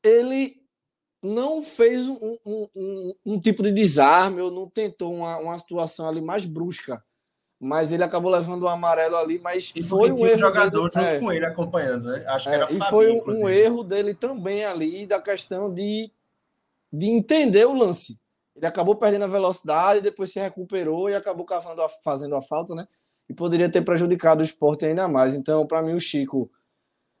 ele 0.00 0.54
não 1.20 1.60
fez 1.60 2.06
um, 2.06 2.38
um, 2.46 2.68
um, 2.76 3.14
um 3.26 3.40
tipo 3.40 3.60
de 3.60 3.72
desarme 3.72 4.40
ou 4.40 4.52
não 4.52 4.70
tentou 4.70 5.12
uma, 5.12 5.36
uma 5.38 5.58
situação 5.58 6.08
ali 6.08 6.20
mais 6.20 6.46
brusca 6.46 7.02
mas 7.58 7.90
ele 7.90 8.04
acabou 8.04 8.30
levando 8.30 8.64
o 8.64 8.68
amarelo 8.68 9.16
ali, 9.16 9.38
mas 9.38 9.72
e 9.74 9.82
foi 9.82 10.12
um 10.12 10.26
erro 10.26 10.36
jogador 10.36 10.90
dele, 10.90 11.06
junto 11.06 11.14
é, 11.14 11.18
com 11.18 11.32
ele 11.32 11.46
acompanhando, 11.46 12.10
né? 12.10 12.22
Acho 12.28 12.44
que 12.44 12.54
é, 12.54 12.58
era 12.58 12.66
Fabinho, 12.66 12.84
E 12.84 12.90
foi 12.90 13.10
um, 13.10 13.22
um 13.24 13.48
erro 13.48 13.82
dele 13.82 14.14
também 14.14 14.62
ali 14.62 15.06
da 15.06 15.18
questão 15.22 15.72
de, 15.72 16.12
de 16.92 17.06
entender 17.06 17.64
o 17.64 17.72
lance. 17.72 18.20
Ele 18.54 18.66
acabou 18.66 18.94
perdendo 18.94 19.24
a 19.24 19.28
velocidade, 19.28 20.02
depois 20.02 20.30
se 20.30 20.38
recuperou 20.38 21.08
e 21.08 21.14
acabou 21.14 21.46
cavando 21.46 21.80
a, 21.80 21.88
fazendo 21.88 22.36
a 22.36 22.42
falta, 22.42 22.74
né? 22.74 22.86
E 23.28 23.34
poderia 23.34 23.70
ter 23.70 23.82
prejudicado 23.82 24.40
o 24.40 24.44
esporte 24.44 24.86
ainda 24.86 25.08
mais. 25.08 25.34
Então, 25.34 25.66
para 25.66 25.82
mim, 25.82 25.94
o 25.94 26.00
Chico 26.00 26.50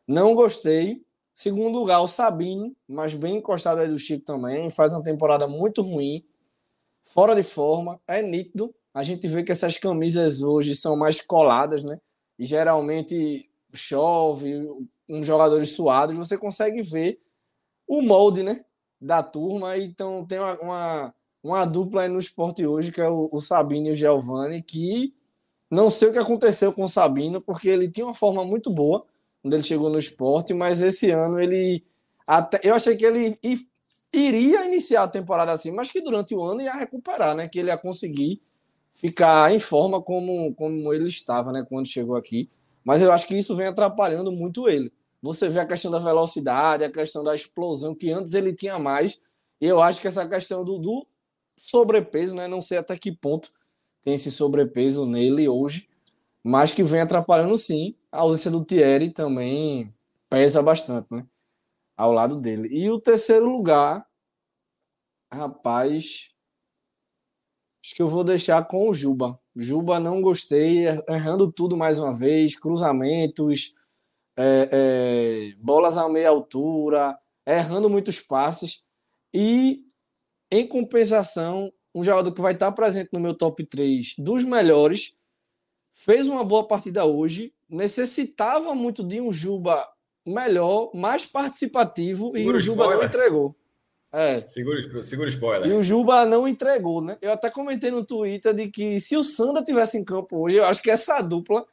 não 0.06 0.34
gostei. 0.34 1.04
Segundo 1.34 1.78
lugar, 1.78 2.00
o 2.00 2.08
Sabino, 2.08 2.74
mas 2.88 3.14
bem 3.14 3.36
encostado 3.36 3.80
aí 3.80 3.88
do 3.88 3.98
Chico 3.98 4.24
também. 4.24 4.70
Faz 4.70 4.92
uma 4.92 5.02
temporada 5.02 5.46
muito 5.46 5.82
ruim, 5.82 6.24
fora 7.04 7.34
de 7.34 7.42
forma, 7.42 8.00
é 8.06 8.22
nítido 8.22 8.74
a 8.96 9.02
gente 9.02 9.28
vê 9.28 9.44
que 9.44 9.52
essas 9.52 9.76
camisas 9.76 10.40
hoje 10.40 10.74
são 10.74 10.96
mais 10.96 11.20
coladas, 11.20 11.84
né? 11.84 12.00
E 12.38 12.46
geralmente 12.46 13.46
chove, 13.74 14.66
uns 15.06 15.26
jogadores 15.26 15.76
suados, 15.76 16.16
você 16.16 16.38
consegue 16.38 16.80
ver 16.80 17.20
o 17.86 18.00
molde, 18.00 18.42
né? 18.42 18.64
Da 18.98 19.22
turma. 19.22 19.76
Então 19.76 20.24
tem 20.24 20.38
uma, 20.38 20.58
uma, 20.62 21.14
uma 21.42 21.64
dupla 21.66 22.04
aí 22.04 22.08
no 22.08 22.18
esporte 22.18 22.66
hoje, 22.66 22.90
que 22.90 22.98
é 22.98 23.06
o, 23.06 23.28
o 23.30 23.38
Sabino 23.38 23.88
e 23.88 23.90
o 23.90 23.94
Giovanni, 23.94 24.62
que 24.62 25.12
não 25.70 25.90
sei 25.90 26.08
o 26.08 26.12
que 26.12 26.18
aconteceu 26.18 26.72
com 26.72 26.84
o 26.84 26.88
Sabino, 26.88 27.40
porque 27.40 27.68
ele 27.68 27.90
tinha 27.90 28.06
uma 28.06 28.14
forma 28.14 28.44
muito 28.44 28.70
boa 28.70 29.04
quando 29.42 29.54
ele 29.54 29.62
chegou 29.62 29.90
no 29.90 29.98
esporte, 29.98 30.54
mas 30.54 30.80
esse 30.80 31.10
ano 31.10 31.40
ele. 31.40 31.84
Até, 32.26 32.60
eu 32.62 32.74
achei 32.74 32.96
que 32.96 33.04
ele 33.04 33.38
iria 34.12 34.64
iniciar 34.64 35.04
a 35.04 35.08
temporada 35.08 35.52
assim, 35.52 35.70
mas 35.70 35.90
que 35.90 36.00
durante 36.00 36.34
o 36.34 36.42
ano 36.42 36.60
ia 36.60 36.74
recuperar, 36.74 37.34
né? 37.34 37.48
Que 37.48 37.60
ele 37.60 37.68
ia 37.68 37.78
conseguir 37.78 38.40
ficar 38.96 39.52
em 39.52 39.58
forma 39.58 40.02
como, 40.02 40.54
como 40.54 40.92
ele 40.92 41.06
estava, 41.06 41.52
né, 41.52 41.64
quando 41.68 41.86
chegou 41.86 42.16
aqui. 42.16 42.48
Mas 42.82 43.02
eu 43.02 43.12
acho 43.12 43.26
que 43.26 43.38
isso 43.38 43.54
vem 43.54 43.66
atrapalhando 43.66 44.32
muito 44.32 44.68
ele. 44.68 44.92
Você 45.22 45.48
vê 45.48 45.60
a 45.60 45.66
questão 45.66 45.90
da 45.90 45.98
velocidade, 45.98 46.84
a 46.84 46.90
questão 46.90 47.22
da 47.22 47.34
explosão, 47.34 47.94
que 47.94 48.10
antes 48.10 48.32
ele 48.32 48.54
tinha 48.54 48.78
mais. 48.78 49.20
E 49.60 49.66
eu 49.66 49.82
acho 49.82 50.00
que 50.00 50.08
essa 50.08 50.26
questão 50.26 50.64
do, 50.64 50.78
do 50.78 51.06
sobrepeso, 51.58 52.34
né, 52.34 52.48
não 52.48 52.62
sei 52.62 52.78
até 52.78 52.96
que 52.96 53.12
ponto 53.12 53.50
tem 54.06 54.14
esse 54.14 54.30
sobrepeso 54.30 55.04
nele 55.04 55.48
hoje, 55.48 55.88
mas 56.40 56.72
que 56.72 56.84
vem 56.84 57.00
atrapalhando 57.00 57.56
sim. 57.56 57.96
A 58.12 58.20
ausência 58.20 58.48
do 58.48 58.64
Thierry 58.64 59.10
também 59.10 59.92
pesa 60.30 60.62
bastante, 60.62 61.08
né? 61.10 61.26
Ao 61.96 62.12
lado 62.12 62.40
dele. 62.40 62.68
E 62.70 62.88
o 62.88 63.00
terceiro 63.00 63.46
lugar, 63.50 64.06
rapaz, 65.32 66.30
Acho 67.84 67.94
que 67.94 68.02
eu 68.02 68.08
vou 68.08 68.24
deixar 68.24 68.66
com 68.66 68.88
o 68.88 68.94
Juba. 68.94 69.38
Juba 69.54 70.00
não 70.00 70.20
gostei, 70.20 70.86
errando 71.08 71.52
tudo 71.52 71.76
mais 71.76 72.00
uma 72.00 72.12
vez, 72.12 72.58
cruzamentos, 72.58 73.76
é, 74.36 74.68
é, 74.72 75.54
bolas 75.62 75.96
a 75.96 76.08
meia 76.08 76.30
altura, 76.30 77.16
errando 77.46 77.88
muitos 77.88 78.18
passes. 78.18 78.82
E, 79.32 79.84
em 80.50 80.66
compensação, 80.66 81.72
um 81.96 82.04
jogador 82.04 82.30
que 82.30 82.42
vai 82.42 82.52
estar 82.52 82.70
presente 82.72 83.08
no 83.10 83.18
meu 83.18 83.34
top 83.34 83.64
3 83.64 84.16
dos 84.18 84.44
melhores, 84.44 85.16
fez 85.94 86.28
uma 86.28 86.44
boa 86.44 86.68
partida 86.68 87.06
hoje, 87.06 87.54
necessitava 87.66 88.74
muito 88.74 89.02
de 89.02 89.18
um 89.18 89.32
Juba 89.32 89.82
melhor, 90.26 90.90
mais 90.94 91.24
participativo, 91.24 92.28
Segura 92.28 92.56
e 92.56 92.58
o 92.58 92.60
Juba 92.60 92.82
spoiler. 92.82 92.98
não 92.98 93.06
entregou. 93.06 93.56
É. 94.12 94.46
Segura, 94.46 95.02
segura 95.02 95.28
spoiler. 95.30 95.70
E 95.70 95.72
o 95.72 95.82
Juba 95.82 96.26
não 96.26 96.46
entregou, 96.46 97.00
né? 97.00 97.16
Eu 97.22 97.32
até 97.32 97.48
comentei 97.48 97.90
no 97.90 98.04
Twitter 98.04 98.52
de 98.52 98.68
que 98.68 99.00
se 99.00 99.16
o 99.16 99.24
Sanda 99.24 99.64
tivesse 99.64 99.96
em 99.96 100.04
campo 100.04 100.38
hoje, 100.38 100.56
eu 100.56 100.64
acho 100.66 100.82
que 100.82 100.90
essa 100.90 101.22
dupla 101.22 101.66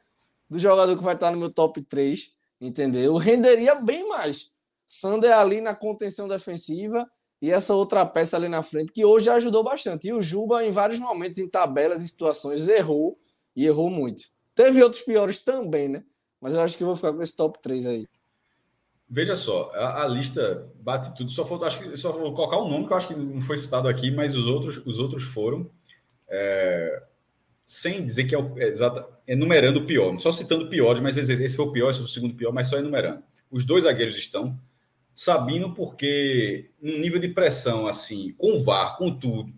do 0.48 0.58
jogador 0.58 0.96
que 0.96 1.04
vai 1.04 1.14
estar 1.14 1.30
no 1.30 1.38
meu 1.38 1.50
top 1.50 1.82
3, 1.82 2.32
entendeu? 2.58 3.16
Renderia 3.18 3.74
bem 3.74 4.08
mais. 4.08 4.52
Sander 4.86 5.30
é 5.30 5.34
ali 5.34 5.60
na 5.60 5.74
contenção 5.74 6.26
defensiva 6.26 7.06
e 7.40 7.50
essa 7.50 7.74
outra 7.74 8.06
peça 8.06 8.36
ali 8.36 8.48
na 8.48 8.62
frente, 8.62 8.92
que 8.92 9.04
hoje 9.04 9.28
ajudou 9.28 9.62
bastante. 9.62 10.08
E 10.08 10.12
o 10.12 10.22
Juba, 10.22 10.64
em 10.64 10.70
vários 10.70 10.98
momentos, 10.98 11.38
em 11.38 11.48
tabelas 11.48 12.02
e 12.02 12.08
situações, 12.08 12.68
errou 12.68 13.18
e 13.54 13.66
errou 13.66 13.90
muito. 13.90 14.22
Teve 14.54 14.82
outros 14.82 15.02
piores 15.02 15.42
também, 15.42 15.88
né? 15.88 16.04
Mas 16.40 16.54
eu 16.54 16.60
acho 16.60 16.76
que 16.76 16.82
eu 16.82 16.86
vou 16.86 16.96
ficar 16.96 17.12
com 17.12 17.22
esse 17.22 17.36
top 17.36 17.58
3 17.60 17.86
aí. 17.86 18.06
Veja 19.08 19.36
só, 19.36 19.70
a, 19.74 20.04
a, 20.04 20.08
lista 20.08 20.68
bate 20.80 21.14
tudo. 21.14 21.30
Só 21.30 21.44
faltou, 21.44 21.66
acho 21.66 21.78
que 21.78 21.96
só 21.96 22.12
vou 22.12 22.32
colocar 22.32 22.58
um 22.58 22.68
nome 22.68 22.86
que 22.86 22.92
eu 22.92 22.96
acho 22.96 23.08
que 23.08 23.14
não 23.14 23.40
foi 23.40 23.58
citado 23.58 23.88
aqui, 23.88 24.10
mas 24.10 24.34
os 24.34 24.46
outros, 24.46 24.78
os 24.78 24.98
outros 24.98 25.22
foram. 25.24 25.70
É, 26.28 27.02
sem 27.66 28.04
dizer 28.04 28.24
que 28.24 28.34
é, 28.34 28.38
o, 28.38 28.58
é 28.58 28.68
exata, 28.68 29.06
enumerando 29.26 29.80
o 29.80 29.86
pior, 29.86 30.18
só 30.18 30.32
citando 30.32 30.68
piores, 30.68 31.00
mas 31.00 31.16
esse 31.16 31.56
foi 31.56 31.64
o 31.64 31.72
pior, 31.72 31.90
esse 31.90 32.00
foi 32.00 32.08
o 32.08 32.10
segundo 32.10 32.34
pior, 32.34 32.52
mas 32.52 32.68
só 32.68 32.76
enumerando. 32.76 33.22
Os 33.50 33.64
dois 33.64 33.84
zagueiros 33.84 34.16
estão. 34.16 34.58
Sabino, 35.14 35.72
porque 35.72 36.70
um 36.82 36.98
nível 36.98 37.20
de 37.20 37.28
pressão 37.28 37.86
assim, 37.86 38.34
com 38.36 38.62
VAR, 38.62 38.96
com 38.98 39.16
tudo, 39.16 39.52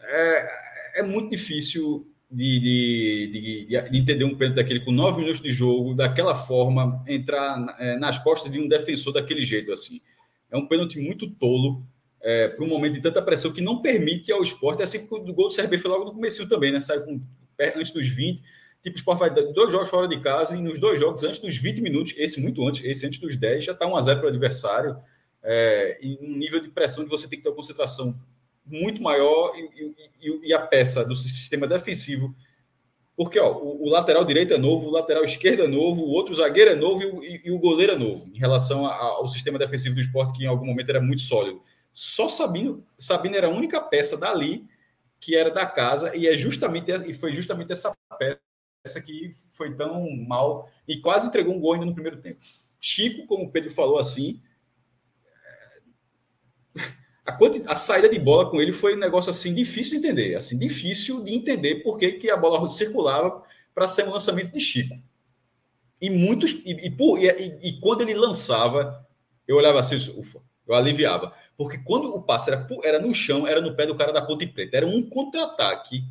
é, 0.00 1.00
é 1.00 1.02
muito 1.02 1.30
difícil 1.30 2.06
de, 2.30 2.60
de, 2.60 3.30
de, 3.32 3.90
de, 3.90 3.98
entender 3.98 4.24
um 4.24 4.36
pênalti 4.36 4.56
daquele 4.56 4.80
com 4.80 4.90
nove 4.90 5.20
minutos 5.20 5.40
de 5.40 5.52
jogo, 5.52 5.94
daquela 5.94 6.34
forma, 6.34 7.02
entrar 7.06 7.76
é, 7.78 7.96
nas 7.96 8.18
costas 8.18 8.50
de 8.50 8.58
um 8.60 8.68
defensor 8.68 9.12
daquele 9.12 9.42
jeito 9.42 9.72
assim. 9.72 10.00
É 10.50 10.56
um 10.56 10.66
pênalti 10.66 10.98
muito 10.98 11.30
tolo 11.30 11.86
é, 12.20 12.48
para 12.48 12.64
um 12.64 12.68
momento 12.68 12.94
de 12.94 13.00
tanta 13.00 13.22
pressão 13.22 13.52
que 13.52 13.60
não 13.60 13.80
permite 13.80 14.32
ao 14.32 14.42
esporte, 14.42 14.82
assim 14.82 15.06
que 15.06 15.14
o 15.14 15.32
gol 15.32 15.48
do 15.48 15.54
CRB 15.54 15.78
foi 15.78 15.90
logo 15.90 16.04
no 16.04 16.12
começo 16.12 16.48
também, 16.48 16.72
né? 16.72 16.80
Saiu 16.80 17.04
com, 17.04 17.20
antes 17.76 17.92
dos 17.92 18.08
20. 18.08 18.42
Tipo, 18.82 18.96
o 18.96 18.98
esporte 18.98 19.18
vai 19.18 19.30
dois 19.30 19.72
jogos 19.72 19.88
fora 19.88 20.06
de 20.06 20.20
casa 20.20 20.56
e 20.56 20.60
nos 20.60 20.78
dois 20.78 21.00
jogos, 21.00 21.24
antes 21.24 21.40
dos 21.40 21.56
20 21.56 21.80
minutos, 21.80 22.14
esse 22.16 22.40
muito 22.40 22.66
antes, 22.66 22.84
esse 22.84 23.04
antes 23.04 23.18
dos 23.18 23.36
10, 23.36 23.64
já 23.64 23.72
está 23.72 23.86
1 23.86 23.96
a 23.96 24.00
0 24.00 24.18
para 24.20 24.26
o 24.26 24.30
adversário. 24.30 24.96
É, 25.42 25.98
e 26.00 26.18
um 26.20 26.36
nível 26.36 26.60
de 26.60 26.68
pressão 26.68 27.04
que 27.04 27.10
você 27.10 27.28
tem 27.28 27.38
que 27.38 27.42
ter 27.42 27.48
uma 27.48 27.56
concentração 27.56 28.18
muito 28.64 29.02
maior 29.02 29.52
e, 29.56 29.94
e, 30.20 30.48
e, 30.48 30.54
a 30.54 30.60
peça 30.60 31.04
do 31.04 31.16
sistema 31.16 31.66
defensivo. 31.66 32.34
Porque 33.16 33.38
ó, 33.38 33.52
o, 33.52 33.86
o, 33.86 33.90
lateral 33.90 34.24
direito 34.24 34.54
é 34.54 34.58
novo, 34.58 34.88
o 34.88 34.90
lateral 34.92 35.24
esquerdo 35.24 35.62
é 35.62 35.66
novo, 35.66 36.02
o 36.02 36.10
outro 36.10 36.34
zagueiro 36.34 36.70
é 36.70 36.74
novo 36.74 37.24
e, 37.24 37.42
e 37.44 37.50
o 37.50 37.58
goleiro 37.58 37.92
é 37.92 37.98
novo, 37.98 38.28
em 38.32 38.38
relação 38.38 38.86
a, 38.86 38.94
ao 38.94 39.26
sistema 39.26 39.58
defensivo 39.58 39.94
do 39.94 40.00
esporte, 40.00 40.36
que 40.36 40.44
em 40.44 40.46
algum 40.46 40.66
momento 40.66 40.90
era 40.90 41.00
muito 41.00 41.22
sólido. 41.22 41.60
Só 41.92 42.28
Sabino, 42.28 42.84
Sabino 42.96 43.36
era 43.36 43.48
a 43.48 43.50
única 43.50 43.80
peça 43.80 44.16
dali 44.16 44.66
que 45.20 45.34
era 45.34 45.50
da 45.50 45.66
casa, 45.66 46.14
e 46.14 46.28
é 46.28 46.36
justamente 46.36 46.92
e 46.92 47.12
foi 47.12 47.32
justamente 47.32 47.72
essa 47.72 47.92
peça 48.18 48.38
que 49.04 49.34
foi 49.52 49.74
tão 49.74 50.08
mal 50.26 50.70
e 50.86 51.00
quase 51.00 51.28
entregou 51.28 51.54
um 51.54 51.60
gol 51.60 51.74
ainda 51.74 51.86
no 51.86 51.94
primeiro 51.94 52.20
tempo. 52.20 52.38
Chico, 52.80 53.26
como 53.26 53.44
o 53.44 53.50
Pedro 53.50 53.70
falou 53.70 53.98
assim, 53.98 54.40
a, 57.26 57.36
a, 57.72 57.76
saída 57.76 58.08
de 58.08 58.18
bola 58.18 58.50
com 58.50 58.60
ele 58.60 58.72
foi 58.72 58.94
um 58.94 58.98
negócio 58.98 59.30
assim 59.30 59.52
difícil 59.52 60.00
de 60.00 60.06
entender, 60.06 60.36
assim 60.36 60.58
difícil 60.58 61.22
de 61.22 61.34
entender 61.34 61.82
porque 61.82 62.12
que 62.12 62.30
a 62.30 62.36
bola 62.36 62.68
circulava 62.68 63.42
para 63.74 63.86
ser 63.86 64.04
um 64.04 64.12
lançamento 64.12 64.52
de 64.52 64.60
Chico. 64.60 64.96
E 66.00 66.08
muitos 66.08 66.52
e, 66.64 66.72
e, 66.72 66.88
e, 66.88 67.68
e, 67.68 67.80
quando 67.80 68.02
ele 68.02 68.14
lançava, 68.14 69.04
eu 69.46 69.56
olhava 69.56 69.80
assim, 69.80 69.96
ufa, 69.96 70.40
eu 70.66 70.74
aliviava, 70.74 71.34
porque 71.56 71.78
quando 71.78 72.14
o 72.14 72.22
passe 72.22 72.50
era, 72.50 72.66
era 72.84 73.00
no 73.00 73.12
chão, 73.12 73.46
era 73.46 73.60
no 73.60 73.74
pé 73.74 73.84
do 73.84 73.96
cara 73.96 74.12
da 74.12 74.22
Ponte 74.22 74.46
Preta, 74.46 74.76
era 74.76 74.86
um 74.86 75.02
contra-ataque 75.02 76.04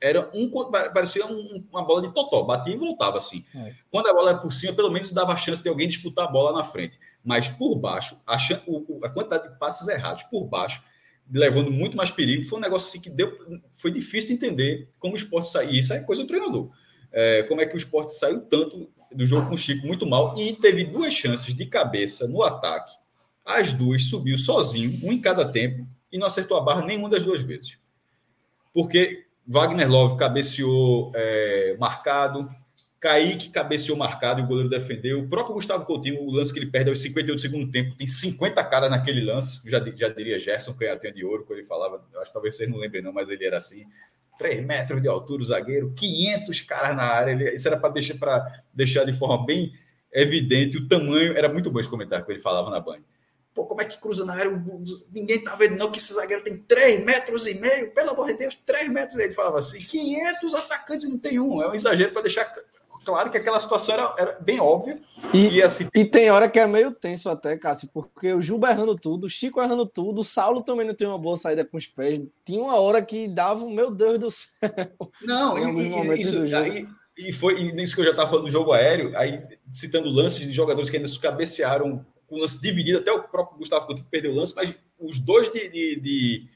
era 0.00 0.30
um 0.34 0.50
parecia 0.94 1.26
um, 1.26 1.64
uma 1.70 1.84
bola 1.84 2.02
de 2.02 2.14
totó, 2.14 2.42
batia 2.42 2.74
e 2.74 2.78
voltava 2.78 3.18
assim. 3.18 3.44
É. 3.54 3.74
Quando 3.90 4.08
a 4.08 4.14
bola 4.14 4.30
era 4.30 4.38
por 4.38 4.52
cima, 4.52 4.72
pelo 4.72 4.90
menos 4.90 5.12
dava 5.12 5.36
chance 5.36 5.62
de 5.62 5.68
alguém 5.68 5.86
disputar 5.86 6.26
a 6.26 6.30
bola 6.30 6.56
na 6.56 6.64
frente. 6.64 6.98
Mas 7.24 7.48
por 7.48 7.76
baixo, 7.76 8.18
a, 8.26 8.36
a 8.36 9.08
quantidade 9.10 9.50
de 9.52 9.58
passes 9.58 9.86
errados 9.88 10.22
por 10.24 10.46
baixo, 10.46 10.82
levando 11.30 11.70
muito 11.70 11.96
mais 11.96 12.10
perigo, 12.10 12.48
foi 12.48 12.58
um 12.58 12.62
negócio 12.62 12.88
assim 12.88 13.00
que 13.00 13.10
deu, 13.10 13.36
foi 13.74 13.90
difícil 13.90 14.30
de 14.30 14.34
entender 14.34 14.88
como 14.98 15.12
o 15.12 15.16
esporte 15.16 15.48
saiu. 15.48 15.70
Isso 15.70 15.92
é 15.92 16.00
coisa 16.00 16.22
do 16.22 16.28
treinador. 16.28 16.70
É, 17.12 17.42
como 17.42 17.60
é 17.60 17.66
que 17.66 17.74
o 17.74 17.78
esporte 17.78 18.14
saiu 18.14 18.40
tanto 18.40 18.90
do 19.12 19.26
jogo 19.26 19.48
com 19.48 19.54
o 19.54 19.58
Chico 19.58 19.86
muito 19.86 20.06
mal 20.06 20.34
e 20.38 20.54
teve 20.54 20.84
duas 20.84 21.12
chances 21.12 21.54
de 21.54 21.66
cabeça 21.66 22.26
no 22.26 22.42
ataque. 22.42 22.94
As 23.44 23.72
duas 23.72 24.04
subiu 24.04 24.38
sozinho, 24.38 24.98
um 25.04 25.12
em 25.12 25.20
cada 25.20 25.44
tempo, 25.44 25.86
e 26.10 26.16
não 26.18 26.26
acertou 26.26 26.56
a 26.56 26.60
barra 26.60 26.86
nenhuma 26.86 27.08
das 27.08 27.24
duas 27.24 27.42
vezes. 27.42 27.78
Porque 28.72 29.26
Wagner 29.50 29.90
Love 29.90 30.16
cabeceou 30.16 31.10
é, 31.12 31.76
marcado, 31.76 32.48
Kaique 33.00 33.48
cabeceou 33.48 33.98
marcado 33.98 34.40
e 34.40 34.44
o 34.44 34.46
goleiro 34.46 34.68
defendeu. 34.68 35.18
O 35.18 35.28
próprio 35.28 35.54
Gustavo 35.56 35.84
Coutinho, 35.84 36.22
o 36.22 36.30
lance 36.30 36.52
que 36.52 36.60
ele 36.60 36.70
perde 36.70 36.88
aos 36.88 37.00
58 37.00 37.36
do 37.36 37.40
segundo 37.40 37.72
tempo, 37.72 37.96
tem 37.96 38.06
50 38.06 38.62
caras 38.62 38.88
naquele 38.88 39.20
lance. 39.22 39.68
Já, 39.68 39.84
já 39.96 40.08
diria 40.08 40.38
Gerson, 40.38 40.72
canhatinha 40.74 41.12
de 41.12 41.24
ouro, 41.24 41.44
quando 41.44 41.58
ele 41.58 41.66
falava. 41.66 42.00
Acho 42.18 42.26
que 42.26 42.32
talvez 42.32 42.54
vocês 42.54 42.70
não 42.70 42.78
lembrem, 42.78 43.02
não, 43.02 43.12
mas 43.12 43.28
ele 43.28 43.44
era 43.44 43.56
assim. 43.56 43.86
3 44.38 44.64
metros 44.64 45.02
de 45.02 45.08
altura, 45.08 45.42
o 45.42 45.44
zagueiro, 45.44 45.92
500 45.96 46.60
caras 46.60 46.96
na 46.96 47.02
área. 47.02 47.32
Ele, 47.32 47.50
isso 47.50 47.66
era 47.66 47.76
para 47.76 47.92
deixar, 47.92 48.16
deixar 48.72 49.04
de 49.04 49.12
forma 49.12 49.44
bem 49.44 49.72
evidente 50.12 50.76
o 50.76 50.86
tamanho. 50.86 51.36
Era 51.36 51.52
muito 51.52 51.72
bom 51.72 51.80
esse 51.80 51.88
comentário 51.88 52.24
que 52.24 52.30
ele 52.30 52.38
falava 52.38 52.70
na 52.70 52.78
banha. 52.78 53.02
Pô, 53.60 53.66
como 53.66 53.82
é 53.82 53.84
que 53.84 53.98
cruza 53.98 54.24
na 54.24 54.32
área? 54.32 54.50
Ninguém 55.12 55.44
tá 55.44 55.54
vendo 55.54 55.76
não 55.76 55.90
que 55.90 55.98
esse 55.98 56.14
zagueiro 56.14 56.42
tem 56.42 56.56
3 56.56 57.04
metros 57.04 57.46
e 57.46 57.52
meio, 57.52 57.92
pelo 57.92 58.12
amor 58.12 58.28
de 58.28 58.38
Deus, 58.38 58.56
3 58.64 58.88
metros. 58.90 59.20
Ele 59.20 59.34
falava 59.34 59.58
assim, 59.58 59.76
500 59.76 60.54
atacantes 60.54 61.10
não 61.10 61.18
tem 61.18 61.38
um. 61.38 61.60
É 61.60 61.68
um 61.68 61.74
exagero 61.74 62.10
para 62.10 62.22
deixar 62.22 62.50
claro 63.04 63.30
que 63.30 63.36
aquela 63.36 63.60
situação 63.60 63.94
era, 63.94 64.14
era 64.16 64.38
bem 64.40 64.58
óbvia. 64.60 64.98
E, 65.34 65.56
e, 65.56 65.62
assim... 65.62 65.88
e 65.94 66.06
tem 66.06 66.30
hora 66.30 66.48
que 66.48 66.58
é 66.58 66.66
meio 66.66 66.90
tenso 66.90 67.28
até, 67.28 67.54
Cássio, 67.58 67.90
porque 67.92 68.32
o 68.32 68.40
Juba 68.40 68.70
errando 68.70 68.96
tudo, 68.96 69.26
o 69.26 69.30
Chico 69.30 69.60
errando 69.60 69.84
tudo, 69.84 70.22
o 70.22 70.24
Saulo 70.24 70.62
também 70.62 70.86
não 70.86 70.94
tem 70.94 71.06
uma 71.06 71.18
boa 71.18 71.36
saída 71.36 71.62
com 71.62 71.76
os 71.76 71.86
pés. 71.86 72.22
Tinha 72.46 72.62
uma 72.62 72.76
hora 72.76 73.02
que 73.02 73.28
dava, 73.28 73.68
meu 73.68 73.90
Deus 73.90 74.18
do 74.18 74.30
céu. 74.30 74.70
Não, 75.22 75.58
e, 76.16 76.18
isso, 76.18 76.56
aí, 76.56 76.88
e 77.18 77.30
foi 77.30 77.60
e 77.60 77.72
nisso 77.72 77.94
que 77.94 78.00
eu 78.00 78.06
já 78.06 78.12
estava 78.12 78.30
falando 78.30 78.46
do 78.46 78.50
jogo 78.50 78.72
aéreo, 78.72 79.14
aí 79.18 79.42
citando 79.70 80.08
lances 80.08 80.38
de 80.38 80.52
jogadores 80.52 80.88
que 80.88 80.96
ainda 80.96 81.08
se 81.08 81.18
cabecearam 81.18 82.06
com 82.30 82.38
lance 82.38 82.62
dividido, 82.62 82.98
até 82.98 83.10
o 83.10 83.24
próprio 83.24 83.58
Gustavo 83.58 83.86
Coutinho 83.86 84.06
perdeu 84.08 84.30
o 84.30 84.36
lance, 84.36 84.54
mas 84.54 84.72
os 84.96 85.18
dois 85.18 85.52
de, 85.52 85.68
de, 85.68 86.00
de, 86.00 86.48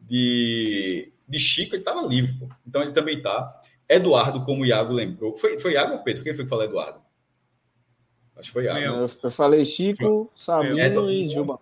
de, 0.00 1.12
de 1.28 1.38
Chico, 1.40 1.74
ele 1.74 1.82
estava 1.82 2.06
livre, 2.06 2.32
pô. 2.38 2.48
então 2.64 2.80
ele 2.80 2.92
também 2.92 3.18
está. 3.18 3.60
Eduardo, 3.88 4.44
como 4.44 4.62
o 4.62 4.66
Iago 4.66 4.92
lembrou. 4.92 5.36
Foi, 5.36 5.58
foi 5.58 5.72
Iago 5.72 5.94
ou 5.94 6.02
Pedro? 6.02 6.22
Quem 6.22 6.34
foi 6.34 6.44
que 6.44 6.50
falou 6.50 6.64
Eduardo? 6.64 7.00
Acho 8.36 8.48
que 8.48 8.52
foi 8.52 8.64
Iago. 8.64 8.78
Eu, 8.78 9.06
eu 9.22 9.30
falei 9.30 9.64
Chico, 9.64 10.30
Sabino 10.32 10.78
Eduardo, 10.78 11.10
e 11.10 11.28
Juba. 11.28 11.58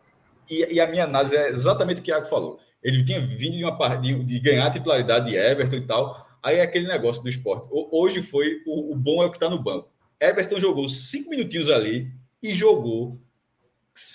E, 0.48 0.74
e, 0.74 0.80
a 0.80 0.86
minha 0.86 1.04
análise 1.04 1.34
é 1.34 1.48
exatamente 1.48 2.00
o 2.00 2.04
que 2.04 2.10
o 2.10 2.14
Iago 2.14 2.26
falou. 2.26 2.60
Ele 2.82 3.02
tinha 3.02 3.20
vindo 3.20 3.56
de, 3.56 3.64
uma, 3.64 3.96
de, 3.96 4.24
de 4.24 4.40
ganhar 4.40 4.66
a 4.66 4.70
titularidade 4.70 5.30
de 5.30 5.36
Everton 5.36 5.76
e 5.76 5.86
tal. 5.86 6.28
Aí 6.42 6.56
é 6.58 6.62
aquele 6.62 6.86
negócio 6.86 7.22
do 7.22 7.28
esporte. 7.30 7.66
Hoje 7.70 8.20
foi 8.20 8.62
o, 8.66 8.92
o 8.92 8.96
bom 8.96 9.22
é 9.22 9.26
o 9.26 9.30
que 9.30 9.36
está 9.36 9.48
no 9.48 9.62
banco. 9.62 9.88
Everton 10.20 10.60
jogou 10.60 10.88
cinco 10.88 11.30
minutinhos 11.30 11.70
ali 11.70 12.10
e 12.42 12.52
jogou 12.54 13.18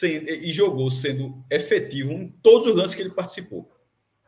e 0.02 0.52
jogou 0.52 0.92
sendo 0.92 1.44
efetivo 1.50 2.12
em 2.12 2.28
todos 2.44 2.68
os 2.68 2.76
lances 2.76 2.96
que 2.96 3.02
ele 3.02 3.12
participou. 3.12 3.70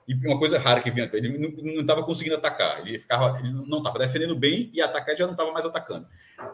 E 0.07 0.15
uma 0.27 0.37
coisa 0.37 0.57
rara 0.57 0.81
que 0.81 0.91
vinha, 0.91 1.09
ele 1.13 1.37
não 1.37 1.81
estava 1.81 2.03
conseguindo 2.03 2.35
atacar, 2.35 2.85
ele 2.85 2.99
ficava, 2.99 3.39
ele 3.39 3.51
não 3.51 3.77
estava 3.77 3.99
defendendo 3.99 4.35
bem 4.35 4.69
e 4.73 4.81
atacar 4.81 5.15
já 5.15 5.25
não 5.25 5.33
estava 5.33 5.51
mais 5.51 5.65
atacando. 5.65 6.07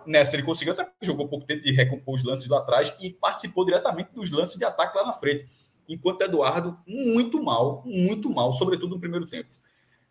Nessa 0.05 0.35
ele 0.35 0.43
conseguiu 0.43 0.73
atacar, 0.73 0.93
jogou 1.01 1.27
pouco 1.27 1.45
tempo 1.45 1.63
de 1.63 1.71
recompor 1.71 2.15
os 2.15 2.23
lances 2.23 2.47
lá 2.47 2.59
atrás 2.59 2.93
e 2.99 3.11
participou 3.11 3.65
diretamente 3.65 4.11
dos 4.13 4.29
lances 4.29 4.57
de 4.57 4.65
ataque 4.65 4.97
lá 4.97 5.05
na 5.05 5.13
frente. 5.13 5.47
Enquanto 5.87 6.21
Eduardo, 6.21 6.77
muito 6.85 7.41
mal, 7.41 7.83
muito 7.85 8.29
mal, 8.29 8.53
sobretudo 8.53 8.95
no 8.95 8.99
primeiro 8.99 9.25
tempo. 9.25 9.49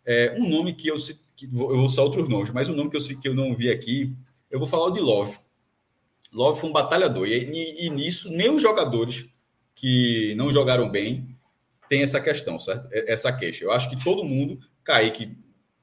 É, 0.05 0.35
um 0.37 0.49
nome 0.49 0.73
que 0.73 0.87
eu, 0.87 0.95
que, 1.35 1.45
eu 1.45 1.51
vou 1.51 1.85
usar 1.85 2.01
outros 2.01 2.27
nomes, 2.27 2.49
mas 2.51 2.67
um 2.67 2.75
nome 2.75 2.89
que 2.89 2.97
eu, 2.97 3.19
que 3.19 3.27
eu 3.27 3.35
não 3.35 3.55
vi 3.55 3.69
aqui, 3.69 4.15
eu 4.49 4.57
vou 4.57 4.67
falar 4.67 4.85
o 4.85 4.91
de 4.91 4.99
Love. 4.99 5.37
Love 6.37 6.59
foi 6.59 6.69
um 6.69 6.73
batalhador. 6.73 7.27
E, 7.27 7.33
e, 7.33 7.87
e 7.87 7.89
nisso, 7.89 8.29
nem 8.29 8.51
os 8.51 8.61
jogadores 8.61 9.27
que 9.73 10.35
não 10.35 10.53
jogaram 10.53 10.87
bem 10.87 11.35
tem 11.89 12.03
essa 12.03 12.21
questão, 12.21 12.59
certo? 12.59 12.87
Essa 12.91 13.35
queixa. 13.35 13.63
Eu 13.63 13.71
acho 13.71 13.89
que 13.89 14.03
todo 14.03 14.23
mundo, 14.23 14.59
Kaique 14.83 15.35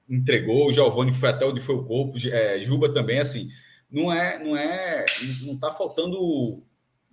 entregou, 0.08 0.68
o 0.68 0.72
Giovanni 0.72 1.12
foi 1.12 1.30
até 1.30 1.44
onde 1.44 1.60
foi 1.60 1.74
o 1.74 1.84
corpo, 1.84 2.16
é, 2.28 2.60
Juba 2.60 2.92
também, 2.92 3.18
assim, 3.18 3.48
não 3.90 4.12
é, 4.12 4.38
não 4.38 4.56
é, 4.56 5.04
não 5.42 5.58
tá 5.58 5.72
faltando, 5.72 6.62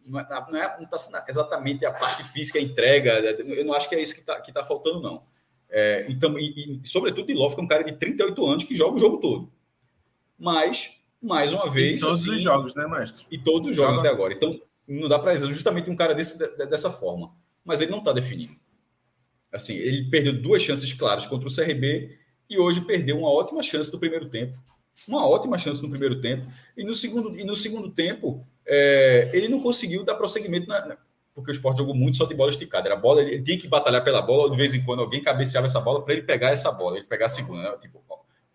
não 0.06 0.20
é, 0.20 0.28
não, 0.30 0.62
é, 0.62 0.80
não 0.80 0.86
tá 0.86 0.98
exatamente 1.28 1.84
a 1.84 1.92
parte 1.92 2.24
física, 2.26 2.60
a 2.60 2.62
entrega, 2.62 3.12
eu 3.40 3.66
não 3.66 3.74
acho 3.74 3.90
que 3.90 3.96
é 3.96 4.02
isso 4.02 4.14
que 4.14 4.22
tá, 4.22 4.40
que 4.40 4.52
tá 4.52 4.64
faltando, 4.64 5.02
não. 5.02 5.24
É, 5.68 6.06
então, 6.10 6.38
e, 6.38 6.82
e, 6.84 6.88
sobretudo 6.88 7.26
de 7.26 7.34
Love, 7.34 7.56
que 7.56 7.62
é 7.62 7.64
um 7.64 7.68
cara 7.68 7.84
de 7.84 7.94
38 7.94 8.46
anos 8.46 8.64
que 8.66 8.76
joga 8.76 8.98
o 8.98 9.00
jogo 9.00 9.18
todo. 9.18 9.52
Mas 10.38 11.01
mais 11.22 11.54
uma 11.54 11.70
vez. 11.70 11.98
E 11.98 12.00
todos 12.00 12.22
assim, 12.22 12.36
os 12.36 12.42
jogos, 12.42 12.76
né, 12.76 12.88
mestre? 12.88 13.26
E 13.30 13.38
todos 13.38 13.70
os 13.70 13.76
jogos 13.76 13.96
Joga. 13.96 14.08
até 14.08 14.16
agora. 14.16 14.34
Então, 14.34 14.60
não 14.88 15.08
dá 15.08 15.20
para 15.20 15.36
justamente 15.38 15.90
um 15.90 15.96
cara 15.96 16.16
desse, 16.16 16.38
dessa 16.58 16.90
forma. 16.90 17.32
Mas 17.64 17.80
ele 17.80 17.92
não 17.92 18.00
está 18.00 18.12
definindo. 18.12 18.56
Assim, 19.52 19.76
ele 19.76 20.10
perdeu 20.10 20.34
duas 20.34 20.64
chances 20.64 20.92
claras 20.94 21.26
contra 21.26 21.48
o 21.48 21.54
CRB 21.54 22.18
e 22.50 22.58
hoje 22.58 22.82
perdeu 22.82 23.20
uma 23.20 23.30
ótima 23.30 23.62
chance 23.62 23.92
no 23.92 24.00
primeiro 24.00 24.30
tempo. 24.30 24.58
Uma 25.08 25.28
ótima 25.28 25.58
chance 25.58 25.82
no 25.82 25.90
primeiro 25.90 26.20
tempo. 26.22 26.52
E 26.76 26.84
no 26.84 26.96
segundo, 26.96 27.38
e 27.38 27.44
no 27.44 27.56
segundo 27.56 27.90
tempo, 27.90 28.46
é, 28.66 29.30
ele 29.34 29.48
não 29.48 29.62
conseguiu 29.62 30.04
dar 30.04 30.16
prosseguimento, 30.16 30.68
na, 30.68 30.98
porque 31.34 31.52
o 31.52 31.54
esporte 31.54 31.78
jogou 31.78 31.94
muito 31.96 32.18
só 32.18 32.26
de 32.26 32.34
bola 32.34 32.50
esticada. 32.50 32.88
Era 32.88 32.96
bola, 32.96 33.22
ele, 33.22 33.36
ele 33.36 33.44
tinha 33.44 33.58
que 33.58 33.68
batalhar 33.68 34.04
pela 34.04 34.22
bola, 34.22 34.50
de 34.50 34.58
vez 34.58 34.74
em 34.74 34.84
quando 34.84 35.02
alguém 35.02 35.22
cabeceava 35.22 35.68
essa 35.68 35.80
bola 35.80 36.04
para 36.04 36.14
ele 36.14 36.24
pegar 36.24 36.50
essa 36.50 36.72
bola, 36.72 36.98
ele 36.98 37.08
pegar 37.08 37.28
a 37.28 37.30
segunda. 37.30 37.62
Né? 37.62 37.78
Tipo, 37.82 38.02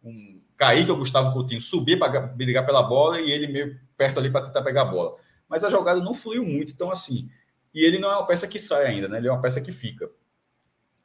um 0.03 0.36
Kaique 0.57 0.91
ou 0.91 0.97
Gustavo 0.97 1.33
Coutinho 1.33 1.61
subir 1.61 1.99
para 1.99 2.21
brigar 2.21 2.65
pela 2.65 2.83
bola 2.83 3.21
e 3.21 3.31
ele 3.31 3.47
meio 3.47 3.79
perto 3.97 4.19
ali 4.19 4.31
para 4.31 4.47
tentar 4.47 4.63
pegar 4.63 4.83
a 4.83 4.87
bola. 4.87 5.17
Mas 5.49 5.63
a 5.63 5.71
jogada 5.71 6.01
não 6.01 6.15
fluiu 6.15 6.45
muito, 6.45 6.73
então 6.73 6.91
assim. 6.91 7.31
E 7.75 7.85
ele 7.85 7.99
não 7.99 8.11
é 8.11 8.17
uma 8.17 8.27
peça 8.27 8.49
que 8.49 8.59
sai 8.59 8.87
ainda, 8.87 9.09
né? 9.09 9.19
Ele 9.19 9.29
é 9.29 9.33
uma 9.33 9.41
peça 9.41 9.61
que 9.61 9.71
fica. 9.71 10.11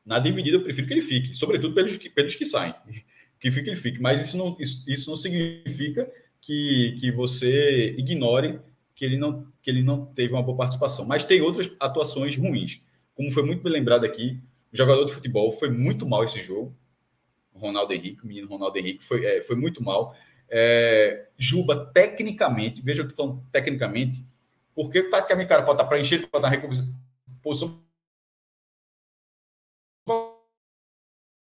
Na 0.06 0.20
dividida 0.20 0.58
eu 0.58 0.64
prefiro 0.64 0.88
que 0.88 0.94
ele 0.94 1.02
fique, 1.02 1.34
sobretudo 1.34 1.76
pelos 1.76 1.96
que, 1.98 2.10
pelos 2.10 2.36
que 2.36 2.46
saem. 2.46 2.74
Que 3.42 3.50
fique, 3.50 3.72
ele 3.72 3.76
fique. 3.76 4.00
Mas 4.00 4.24
isso 4.24 4.38
não, 4.38 4.56
isso, 4.60 4.84
isso 4.88 5.10
não 5.10 5.16
significa 5.16 6.08
que, 6.40 6.96
que 7.00 7.12
você 7.12 7.96
ignore 7.98 8.60
que 8.94 9.04
ele, 9.04 9.18
não, 9.18 9.48
que 9.64 9.72
ele 9.72 9.82
não 9.82 10.06
teve 10.06 10.32
uma 10.32 10.44
boa 10.44 10.56
participação. 10.56 11.08
Mas 11.08 11.26
tem 11.26 11.42
outras 11.42 11.72
atuações 11.80 12.38
ruins. 12.38 12.84
Como 13.16 13.32
foi 13.32 13.42
muito 13.42 13.64
bem 13.64 13.74
lembrado 13.74 14.06
aqui, 14.06 14.40
o 14.72 14.78
jogador 14.78 15.06
de 15.06 15.12
futebol 15.12 15.52
foi 15.52 15.72
muito 15.72 16.06
mal 16.06 16.24
esse 16.24 16.40
jogo. 16.40 16.72
Ronaldo 17.54 17.94
Henrique, 17.94 18.24
o 18.24 18.28
menino 18.28 18.48
Ronaldo 18.48 18.78
Henrique, 18.78 19.04
foi, 19.04 19.26
é, 19.26 19.42
foi 19.42 19.56
muito 19.56 19.84
mal. 19.84 20.16
É, 20.50 21.28
Juba, 21.38 21.86
tecnicamente, 21.94 22.82
veja 22.82 23.02
o 23.02 23.06
que 23.06 23.12
eu 23.12 23.14
estou 23.14 23.28
falando 23.28 23.46
tecnicamente, 23.52 24.26
porque 24.76 25.04
taticamente 25.04 25.46
o 25.46 25.50
cara 25.50 25.64
pode 25.64 25.78
estar 25.78 25.88
para 25.88 26.00
encher, 26.00 26.28
pode 26.28 26.46
estar 26.46 26.50
recomposição. 26.50 27.82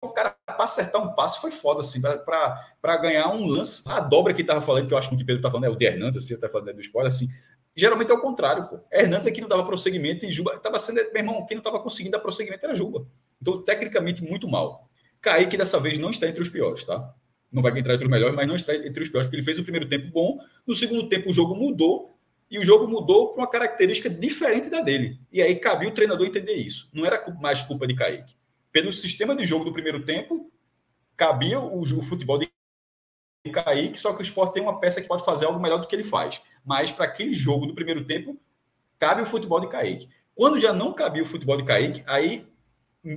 O 0.02 0.10
cara, 0.10 0.36
para 0.46 0.64
acertar 0.64 1.02
um 1.02 1.14
passe, 1.16 1.42
foi 1.42 1.52
foda, 1.52 1.82
assim, 1.82 2.00
para 2.02 2.98
ganhar 2.98 3.30
um 3.30 3.48
lance. 3.48 3.88
A 3.90 4.00
dobra 4.00 4.34
que 4.34 4.42
estava 4.42 4.62
falando, 4.62 4.88
que 4.88 4.94
eu 4.94 4.98
acho 4.98 5.10
que 5.10 5.16
o 5.16 5.18
Pedro 5.18 5.38
está 5.38 5.50
falando, 5.50 5.66
é 5.66 5.70
o 5.70 5.76
de 5.76 5.86
Hernandes, 5.86 6.24
assim, 6.24 6.34
está 6.34 6.48
falando 6.48 6.74
do 6.74 6.82
spoiler, 6.82 7.08
assim. 7.08 7.28
Geralmente 7.76 8.12
é 8.12 8.14
o 8.14 8.22
contrário, 8.22 8.68
pô. 8.68 8.80
Hernandes 8.92 9.28
aqui 9.28 9.40
não 9.42 9.48
dava 9.48 9.66
prosseguimento 9.66 10.26
e 10.26 10.32
Juba 10.32 10.56
estava 10.56 10.80
sendo, 10.80 10.96
meu 10.96 11.18
irmão, 11.18 11.46
quem 11.46 11.56
não 11.56 11.62
estava 11.62 11.80
conseguindo 11.80 12.12
dar 12.12 12.20
prosseguimento 12.20 12.66
era 12.66 12.76
Juba. 12.76 13.08
Então, 13.42 13.62
tecnicamente, 13.62 14.24
muito 14.24 14.48
mal. 14.48 14.90
Kaique 15.22 15.58
dessa 15.58 15.80
vez 15.80 15.98
não 15.98 16.10
está 16.10 16.28
entre 16.28 16.42
os 16.42 16.50
piores, 16.50 16.84
tá? 16.84 17.14
Não 17.52 17.62
vai 17.62 17.78
entrar 17.78 17.94
entre 17.94 18.06
os 18.06 18.12
melhores, 18.12 18.36
mas 18.36 18.48
não 18.48 18.56
está 18.56 18.76
entre 18.76 19.04
os 19.04 19.10
piores, 19.10 19.28
porque 19.28 19.38
ele 19.38 19.46
fez 19.46 19.58
o 19.58 19.64
primeiro 19.64 19.88
tempo 19.88 20.12
bom. 20.12 20.40
No 20.66 20.76
segundo 20.76 21.08
tempo, 21.08 21.30
o 21.30 21.34
jogo 21.34 21.56
mudou 21.56 22.18
e 22.50 22.60
o 22.60 22.64
jogo 22.64 22.88
mudou 22.88 23.34
para 23.34 23.42
uma 23.42 23.50
característica 23.50 24.10
diferente 24.10 24.70
da 24.70 24.82
dele. 24.82 25.20
E 25.32 25.42
aí 25.42 25.56
cabia 25.56 25.90
o 25.90 25.94
treinador 25.94 26.26
entender 26.26 26.54
isso. 26.54 26.90
Não 26.94 27.06
era 27.06 27.30
mais 27.40 27.62
culpa 27.62 27.88
de 27.88 27.96
Kaique. 27.96 28.36
Pelo 28.72 28.92
sistema 28.94 29.36
de 29.36 29.46
jogo 29.46 29.66
do 29.66 29.74
primeiro 29.74 30.04
tempo, 30.04 30.52
cabia 31.16 31.60
o, 31.60 31.82
o 31.82 32.04
futebol 32.04 32.38
de 32.38 32.50
Kaique, 33.52 34.00
só 34.00 34.14
que 34.14 34.20
o 34.20 34.24
esporte 34.24 34.54
tem 34.54 34.64
uma 34.64 34.80
peça 34.80 35.02
que 35.02 35.08
pode 35.08 35.26
fazer 35.26 35.46
algo 35.46 35.60
melhor 35.60 35.80
do 35.80 35.88
que 35.88 35.96
ele 35.96 36.04
faz. 36.04 36.42
Mas 36.66 36.92
para 36.92 37.06
aquele 37.06 37.34
jogo 37.34 37.66
do 37.66 37.74
primeiro 37.74 38.06
tempo, 38.06 38.40
cabe 39.00 39.22
o 39.22 39.26
futebol 39.26 39.60
de 39.60 39.68
Kaique. 39.68 40.10
Quando 40.36 40.60
já 40.60 40.72
não 40.72 40.94
cabia 40.94 41.24
o 41.24 41.26
futebol 41.26 41.58
de 41.58 41.64
Kaique, 41.64 42.04
aí 42.06 42.46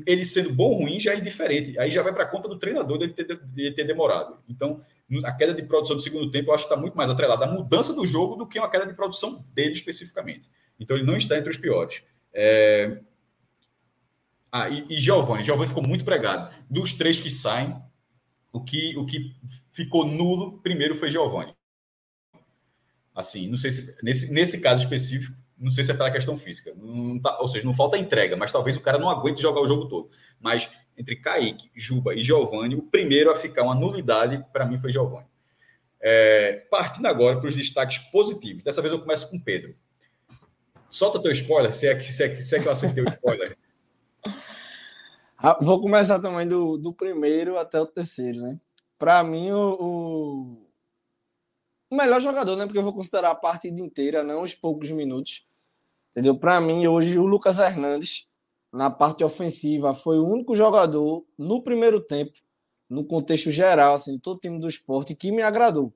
ele 0.06 0.24
sendo 0.24 0.52
bom 0.52 0.70
ou 0.70 0.82
ruim 0.82 1.00
já 1.00 1.12
é 1.14 1.18
indiferente. 1.18 1.78
Aí 1.78 1.90
já 1.90 2.02
vai 2.02 2.12
para 2.12 2.26
conta 2.26 2.48
do 2.48 2.58
treinador 2.58 2.98
dele 2.98 3.12
ter, 3.12 3.24
de 3.24 3.70
ter 3.72 3.84
demorado. 3.84 4.38
Então, 4.48 4.80
a 5.24 5.32
queda 5.32 5.54
de 5.54 5.62
produção 5.62 5.96
do 5.96 6.02
segundo 6.02 6.30
tempo 6.30 6.50
eu 6.50 6.54
acho 6.54 6.66
que 6.66 6.72
está 6.72 6.80
muito 6.80 6.96
mais 6.96 7.10
atrelada 7.10 7.44
à 7.44 7.48
mudança 7.50 7.92
do 7.92 8.06
jogo 8.06 8.36
do 8.36 8.46
que 8.46 8.58
uma 8.58 8.70
queda 8.70 8.86
de 8.86 8.94
produção 8.94 9.44
dele 9.52 9.72
especificamente. 9.72 10.50
Então, 10.78 10.96
ele 10.96 11.06
não 11.06 11.16
está 11.16 11.36
entre 11.36 11.50
os 11.50 11.56
piores. 11.56 12.02
É... 12.32 13.00
Ah, 14.52 14.68
e, 14.68 14.84
e 14.90 14.98
Giovanni. 14.98 15.44
Giovanni 15.44 15.68
ficou 15.68 15.86
muito 15.86 16.04
pregado. 16.04 16.52
Dos 16.68 16.92
três 16.92 17.18
que 17.18 17.30
saem, 17.30 17.76
o 18.52 18.60
que, 18.60 18.96
o 18.96 19.06
que 19.06 19.34
ficou 19.70 20.04
nulo 20.04 20.58
primeiro 20.58 20.94
foi 20.94 21.10
Giovanni. 21.10 21.54
Assim, 23.14 23.48
não 23.48 23.56
sei 23.56 23.70
se 23.70 23.96
nesse, 24.02 24.32
nesse 24.32 24.60
caso 24.60 24.82
específico, 24.82 25.36
não 25.60 25.70
sei 25.70 25.84
se 25.84 25.92
é 25.92 25.94
pela 25.94 26.10
questão 26.10 26.38
física. 26.38 26.72
Tá, 27.22 27.38
ou 27.40 27.46
seja, 27.46 27.66
não 27.66 27.74
falta 27.74 27.98
entrega, 27.98 28.36
mas 28.36 28.50
talvez 28.50 28.76
o 28.76 28.80
cara 28.80 28.98
não 28.98 29.10
aguente 29.10 29.42
jogar 29.42 29.60
o 29.60 29.66
jogo 29.66 29.86
todo. 29.88 30.08
Mas 30.40 30.70
entre 30.96 31.16
Kaique, 31.16 31.70
Juba 31.74 32.14
e 32.14 32.24
Giovanni, 32.24 32.74
o 32.74 32.82
primeiro 32.82 33.30
a 33.30 33.36
ficar 33.36 33.62
uma 33.62 33.74
nulidade, 33.74 34.44
para 34.52 34.64
mim, 34.64 34.78
foi 34.78 34.90
Giovanni. 34.90 35.26
É, 36.00 36.66
partindo 36.70 37.06
agora 37.06 37.38
para 37.38 37.48
os 37.48 37.54
destaques 37.54 37.98
positivos. 37.98 38.62
Dessa 38.62 38.80
vez 38.80 38.92
eu 38.92 39.00
começo 39.00 39.30
com 39.30 39.38
Pedro. 39.38 39.76
Solta 40.88 41.20
teu 41.20 41.30
spoiler, 41.32 41.74
se 41.74 41.86
é 41.86 41.94
que, 41.94 42.10
se 42.10 42.24
é, 42.24 42.40
se 42.40 42.56
é 42.56 42.60
que 42.60 42.66
eu 42.66 42.72
acertei 42.72 43.04
o 43.04 43.08
spoiler. 43.08 43.56
Ah, 45.42 45.58
vou 45.58 45.80
começar 45.80 46.20
também 46.20 46.46
do, 46.46 46.76
do 46.76 46.92
primeiro 46.92 47.58
até 47.58 47.80
o 47.80 47.86
terceiro, 47.86 48.42
né? 48.42 48.58
Para 48.98 49.24
mim, 49.24 49.50
o, 49.50 50.58
o, 51.90 51.96
melhor 51.96 52.20
jogador, 52.20 52.56
né? 52.56 52.66
Porque 52.66 52.78
eu 52.78 52.82
vou 52.82 52.92
considerar 52.92 53.30
a 53.30 53.34
partida 53.34 53.80
inteira, 53.80 54.22
não 54.22 54.42
os 54.42 54.52
poucos 54.52 54.90
minutos. 54.90 55.48
Entendeu? 56.10 56.36
Para 56.36 56.60
mim, 56.60 56.86
hoje, 56.86 57.18
o 57.18 57.26
Lucas 57.26 57.58
Hernandes, 57.58 58.26
na 58.72 58.90
parte 58.90 59.22
ofensiva, 59.24 59.94
foi 59.94 60.18
o 60.18 60.26
único 60.26 60.54
jogador 60.54 61.24
no 61.38 61.62
primeiro 61.62 62.00
tempo, 62.00 62.32
no 62.88 63.04
contexto 63.04 63.50
geral, 63.50 63.94
assim, 63.94 64.18
todo 64.18 64.40
time 64.40 64.58
do 64.58 64.68
esporte, 64.68 65.14
que 65.14 65.30
me 65.30 65.42
agradou. 65.42 65.92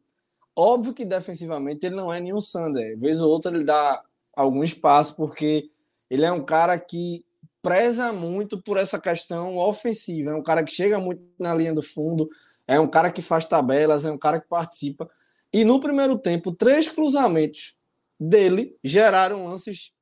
Óbvio 0.57 0.95
que 0.95 1.05
defensivamente 1.05 1.85
ele 1.85 1.97
não 1.97 2.12
é 2.12 2.21
nenhum 2.21 2.41
Sander. 2.41 2.99
Vez 2.99 3.21
ou 3.21 3.31
outra 3.31 3.55
ele 3.55 3.65
dá 3.65 4.03
algum 4.37 4.62
espaço, 4.62 5.17
porque 5.17 5.69
ele 6.09 6.25
é 6.25 6.31
um 6.31 6.45
cara 6.45 6.79
que 6.79 7.25
preza 7.61 8.12
muito 8.12 8.61
por 8.62 8.77
essa 8.77 9.01
questão 9.01 9.57
ofensiva. 9.57 10.31
É 10.31 10.35
um 10.35 10.43
cara 10.43 10.62
que 10.62 10.71
chega 10.71 10.99
muito 10.99 11.23
na 11.39 11.55
linha 11.55 11.73
do 11.73 11.83
fundo, 11.83 12.29
é 12.69 12.79
um 12.79 12.87
cara 12.87 13.11
que 13.11 13.23
faz 13.23 13.47
tabelas, 13.47 14.05
é 14.05 14.12
um 14.12 14.19
cara 14.19 14.39
que 14.39 14.47
participa. 14.47 15.11
E 15.53 15.65
no 15.65 15.81
primeiro 15.81 16.19
tempo, 16.19 16.53
três 16.53 16.89
cruzamentos 16.89 17.79
dele 18.21 18.77
geraram 18.85 19.49
lances 19.49 19.94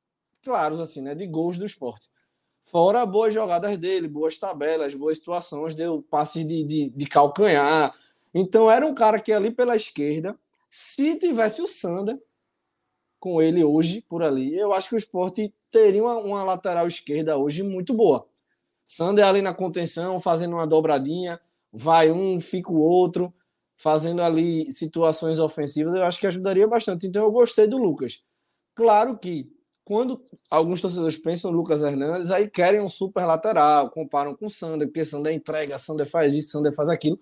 claros, 0.43 0.79
assim, 0.79 1.01
né, 1.01 1.15
de 1.15 1.25
gols 1.25 1.57
do 1.57 1.65
esporte. 1.65 2.09
Fora 2.63 3.05
boas 3.05 3.33
jogadas 3.33 3.77
dele, 3.77 4.07
boas 4.07 4.37
tabelas, 4.37 4.93
boas 4.93 5.17
situações, 5.17 5.75
deu 5.75 6.01
passes 6.01 6.45
de, 6.45 6.63
de, 6.63 6.89
de 6.89 7.05
calcanhar. 7.05 7.93
Então 8.33 8.69
era 8.69 8.85
um 8.85 8.93
cara 8.93 9.19
que 9.19 9.31
ali 9.31 9.51
pela 9.51 9.75
esquerda, 9.75 10.37
se 10.69 11.15
tivesse 11.17 11.61
o 11.61 11.67
Sander 11.67 12.19
com 13.19 13.41
ele 13.41 13.63
hoje 13.63 14.01
por 14.01 14.23
ali, 14.23 14.57
eu 14.57 14.73
acho 14.73 14.89
que 14.89 14.95
o 14.95 14.97
esporte 14.97 15.53
teria 15.71 16.03
uma, 16.03 16.17
uma 16.17 16.43
lateral 16.43 16.87
esquerda 16.87 17.37
hoje 17.37 17.63
muito 17.63 17.93
boa. 17.93 18.27
Sander 18.85 19.25
ali 19.25 19.41
na 19.41 19.53
contenção, 19.53 20.19
fazendo 20.19 20.53
uma 20.53 20.67
dobradinha, 20.67 21.39
vai 21.71 22.11
um, 22.11 22.39
fica 22.41 22.71
o 22.71 22.79
outro, 22.79 23.33
fazendo 23.77 24.21
ali 24.21 24.71
situações 24.71 25.39
ofensivas, 25.39 25.95
eu 25.95 26.03
acho 26.03 26.19
que 26.19 26.27
ajudaria 26.27 26.67
bastante. 26.67 27.07
Então 27.07 27.23
eu 27.23 27.31
gostei 27.31 27.67
do 27.67 27.77
Lucas. 27.77 28.23
Claro 28.75 29.17
que 29.17 29.49
quando 29.85 30.21
alguns 30.49 30.81
torcedores 30.81 31.17
pensam 31.17 31.51
no 31.51 31.57
Lucas 31.57 31.81
Hernandes, 31.81 32.31
aí 32.31 32.49
querem 32.49 32.79
um 32.79 32.89
super 32.89 33.25
lateral, 33.25 33.89
comparam 33.89 34.35
com 34.35 34.45
o 34.45 34.49
Sander, 34.49 34.87
porque 34.87 35.03
Sander 35.03 35.33
entrega, 35.33 35.77
Sander 35.77 36.09
faz 36.09 36.33
isso, 36.33 36.51
Sander 36.51 36.73
faz 36.73 36.89
aquilo. 36.89 37.19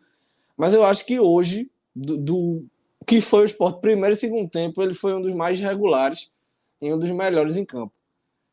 Mas 0.56 0.74
eu 0.74 0.84
acho 0.84 1.06
que 1.06 1.20
hoje, 1.20 1.70
do, 1.96 2.18
do 2.18 2.66
que 3.06 3.20
foi 3.20 3.42
o 3.42 3.46
esporte 3.46 3.82
primeiro 3.82 4.14
e 4.14 4.18
segundo 4.18 4.50
tempo, 4.50 4.82
ele 4.82 4.94
foi 4.94 5.14
um 5.16 5.22
dos 5.22 5.34
mais 5.34 5.60
regulares 5.60 6.32
e 6.82 6.94
um 6.94 7.00
dos 7.00 7.10
melhores 7.10 7.58
em 7.58 7.66
campo. 7.66 7.94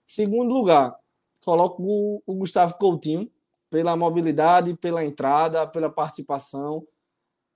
Segundo 0.06 0.54
lugar, 0.54 0.96
coloco 1.44 1.82
o, 1.82 2.22
o 2.26 2.34
Gustavo 2.34 2.78
Coutinho, 2.78 3.30
pela 3.70 3.94
mobilidade, 3.96 4.74
pela 4.74 5.04
entrada, 5.04 5.66
pela 5.66 5.90
participação. 5.90 6.86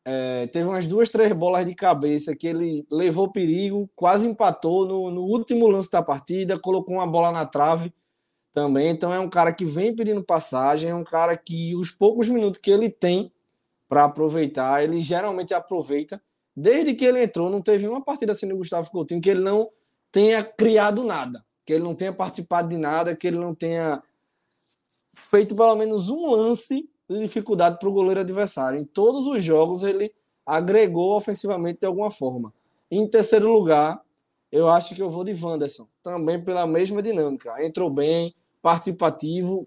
É, 0.04 0.48
teve 0.48 0.68
umas 0.68 0.86
duas, 0.86 1.08
três 1.08 1.32
bolas 1.32 1.64
de 1.64 1.74
cabeça 1.74 2.34
que 2.34 2.48
ele 2.48 2.84
levou 2.90 3.30
perigo, 3.30 3.88
quase 3.94 4.26
empatou 4.26 4.84
no, 4.84 5.10
no, 5.10 5.22
último 5.22 5.68
lance 5.68 5.90
da 5.90 6.02
partida, 6.02 6.58
colocou 6.58 6.96
uma 6.96 7.06
bola 7.06 7.30
na 7.30 7.46
trave 7.46 7.92
também. 8.52 8.88
Então 8.88 9.12
é 9.12 9.20
um 9.20 9.30
cara 9.30 9.52
que 9.52 9.64
vem 9.64 9.94
pedindo 9.94 10.22
passagem, 10.24 10.90
é 10.90 10.94
um 10.94 11.04
cara 11.04 11.36
que 11.36 11.76
os 11.76 11.90
poucos 11.90 12.28
minutos 12.28 12.60
que 12.60 12.70
ele 12.70 12.90
tem 12.90 13.32
para 13.88 14.04
aproveitar, 14.04 14.82
ele 14.82 15.00
geralmente 15.00 15.54
aproveita. 15.54 16.20
Desde 16.54 16.94
que 16.94 17.04
ele 17.04 17.22
entrou, 17.22 17.48
não 17.48 17.62
teve 17.62 17.86
uma 17.86 18.02
partida 18.02 18.32
assim 18.32 18.48
do 18.48 18.56
Gustavo 18.56 18.90
Coutinho 18.90 19.20
que 19.20 19.30
ele 19.30 19.40
não 19.40 19.70
tenha 20.10 20.42
criado 20.42 21.04
nada, 21.04 21.44
que 21.64 21.72
ele 21.72 21.84
não 21.84 21.94
tenha 21.94 22.12
participado 22.12 22.68
de 22.68 22.76
nada, 22.76 23.14
que 23.14 23.26
ele 23.26 23.38
não 23.38 23.54
tenha 23.54 24.02
feito 25.14 25.54
pelo 25.54 25.76
menos 25.76 26.08
um 26.08 26.30
lance 26.30 26.88
de 27.12 27.20
dificuldade 27.20 27.78
para 27.78 27.88
o 27.88 27.92
goleiro 27.92 28.20
adversário. 28.20 28.78
Em 28.78 28.84
todos 28.84 29.26
os 29.26 29.42
jogos 29.42 29.82
ele 29.82 30.12
agregou 30.44 31.16
ofensivamente 31.16 31.80
de 31.80 31.86
alguma 31.86 32.10
forma. 32.10 32.52
Em 32.90 33.08
terceiro 33.08 33.50
lugar, 33.50 34.02
eu 34.50 34.68
acho 34.68 34.94
que 34.94 35.00
eu 35.00 35.10
vou 35.10 35.24
de 35.24 35.32
Wanderson, 35.32 35.88
também 36.02 36.42
pela 36.42 36.66
mesma 36.66 37.02
dinâmica. 37.02 37.54
Entrou 37.64 37.88
bem, 37.88 38.34
participativo, 38.60 39.66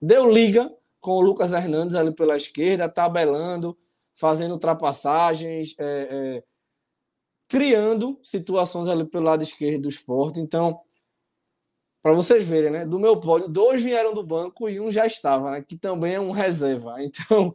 deu 0.00 0.30
liga 0.30 0.70
com 1.00 1.12
o 1.12 1.20
Lucas 1.20 1.52
Hernandes 1.52 1.94
ali 1.94 2.12
pela 2.12 2.36
esquerda, 2.36 2.88
tabelando, 2.88 3.76
fazendo 4.12 4.52
ultrapassagens, 4.52 5.74
é, 5.78 6.08
é, 6.10 6.44
criando 7.48 8.18
situações 8.22 8.88
ali 8.88 9.04
pelo 9.04 9.24
lado 9.24 9.42
esquerdo 9.42 9.82
do 9.82 9.88
esporte. 9.88 10.40
Então, 10.40 10.80
para 12.02 12.12
vocês 12.12 12.44
verem, 12.44 12.70
né? 12.70 12.84
Do 12.84 12.98
meu 12.98 13.18
pódio, 13.20 13.48
dois 13.48 13.82
vieram 13.82 14.12
do 14.12 14.24
banco 14.24 14.68
e 14.68 14.80
um 14.80 14.90
já 14.90 15.06
estava, 15.06 15.52
né? 15.52 15.62
Que 15.62 15.76
também 15.76 16.14
é 16.14 16.20
um 16.20 16.32
reserva. 16.32 16.96
Então, 17.02 17.54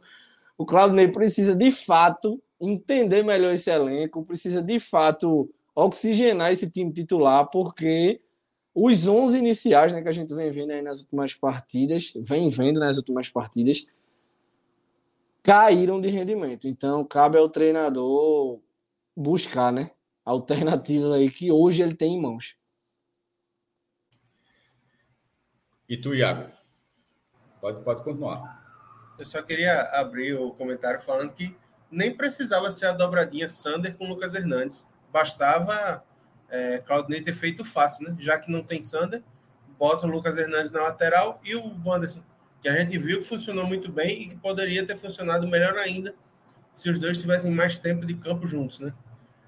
o 0.56 0.64
Claudinei 0.64 1.08
precisa 1.08 1.54
de 1.54 1.70
fato 1.70 2.42
entender 2.60 3.22
melhor 3.22 3.52
esse 3.52 3.70
elenco, 3.70 4.24
precisa 4.24 4.62
de 4.62 4.80
fato 4.80 5.48
oxigenar 5.74 6.50
esse 6.50 6.68
time 6.70 6.92
titular, 6.92 7.48
porque 7.50 8.20
os 8.74 9.06
11 9.06 9.38
iniciais, 9.38 9.92
né, 9.92 10.02
que 10.02 10.08
a 10.08 10.12
gente 10.12 10.34
vem 10.34 10.50
vendo 10.50 10.72
aí 10.72 10.82
nas 10.82 11.00
últimas 11.02 11.34
partidas, 11.34 12.12
vem 12.16 12.48
vendo 12.48 12.80
nas 12.80 12.96
últimas 12.96 13.28
partidas, 13.28 13.86
caíram 15.42 16.00
de 16.00 16.08
rendimento. 16.08 16.66
Então, 16.66 17.04
cabe 17.04 17.38
ao 17.38 17.48
treinador 17.48 18.60
buscar, 19.16 19.72
né, 19.72 19.92
alternativas 20.24 21.12
aí 21.12 21.30
que 21.30 21.52
hoje 21.52 21.82
ele 21.82 21.94
tem 21.94 22.14
em 22.14 22.20
mãos. 22.20 22.57
E 25.88 25.96
tu, 25.96 26.14
Iago? 26.14 26.50
Pode, 27.60 27.82
pode 27.82 28.02
continuar. 28.04 28.62
Eu 29.18 29.24
só 29.24 29.42
queria 29.42 29.82
abrir 29.82 30.34
o 30.34 30.50
comentário 30.50 31.00
falando 31.00 31.32
que 31.32 31.56
nem 31.90 32.14
precisava 32.14 32.70
ser 32.70 32.86
a 32.86 32.92
dobradinha 32.92 33.48
Sander 33.48 33.96
com 33.96 34.08
Lucas 34.08 34.34
Hernandes. 34.34 34.86
Bastava 35.10 36.04
é, 36.50 36.78
Claudinei 36.78 37.22
ter 37.22 37.32
feito 37.32 37.64
fácil, 37.64 38.08
né? 38.08 38.16
Já 38.20 38.38
que 38.38 38.50
não 38.50 38.62
tem 38.62 38.82
Sander, 38.82 39.22
bota 39.78 40.06
o 40.06 40.10
Lucas 40.10 40.36
Hernandes 40.36 40.70
na 40.70 40.82
lateral 40.82 41.40
e 41.42 41.56
o 41.56 41.74
Wanderson, 41.84 42.22
que 42.60 42.68
a 42.68 42.78
gente 42.78 42.98
viu 42.98 43.20
que 43.20 43.26
funcionou 43.26 43.66
muito 43.66 43.90
bem 43.90 44.22
e 44.22 44.28
que 44.28 44.36
poderia 44.36 44.86
ter 44.86 44.98
funcionado 44.98 45.48
melhor 45.48 45.76
ainda 45.76 46.14
se 46.74 46.90
os 46.90 46.98
dois 46.98 47.18
tivessem 47.18 47.50
mais 47.50 47.78
tempo 47.78 48.04
de 48.04 48.14
campo 48.14 48.46
juntos, 48.46 48.80
né? 48.80 48.92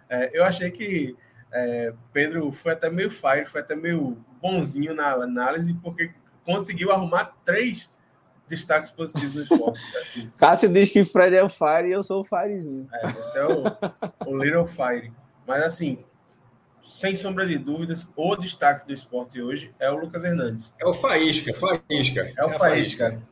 É, 0.09 0.37
eu 0.37 0.43
achei 0.43 0.71
que 0.71 1.17
é, 1.53 1.93
Pedro 2.13 2.51
foi 2.51 2.73
até 2.73 2.89
meio 2.91 3.11
fire, 3.11 3.45
foi 3.45 3.61
até 3.61 3.77
meio 3.77 4.17
bonzinho 4.41 4.95
na 4.95 5.13
análise, 5.13 5.75
porque 5.75 6.13
conseguiu 6.45 6.93
arrumar 6.93 7.37
três 7.45 7.91
destaques 8.49 8.91
positivos 8.91 9.35
no 9.35 9.43
esporte. 9.43 9.81
Assim. 9.99 10.33
Cássio 10.37 10.73
diz 10.73 10.91
que 10.91 11.05
Fred 11.05 11.37
é 11.37 11.43
o 11.43 11.49
Fire 11.49 11.89
e 11.89 11.93
eu 11.93 12.03
sou 12.03 12.21
o 12.21 12.25
Firezinho. 12.25 12.89
É, 12.93 13.09
você 13.09 13.39
é 13.39 13.47
o, 13.47 13.65
o 14.27 14.37
Little 14.37 14.67
Fire. 14.67 15.13
Mas 15.47 15.63
assim, 15.63 16.05
sem 16.81 17.17
sombra 17.17 17.47
de 17.47 17.59
dúvidas, 17.59 18.07
o 18.15 18.37
destaque 18.37 18.87
do 18.87 18.93
esporte 18.93 19.41
hoje 19.41 19.75
é 19.79 19.91
o 19.91 19.97
Lucas 19.97 20.25
Hernandes. 20.25 20.75
É 20.79 20.87
o 20.87 20.95
Faísca, 20.95 21.53
Faísca. 21.55 22.33
É 22.37 22.45
o 22.45 22.51
é 22.51 22.59
Faísca. 22.59 23.11
Faísca. 23.11 23.29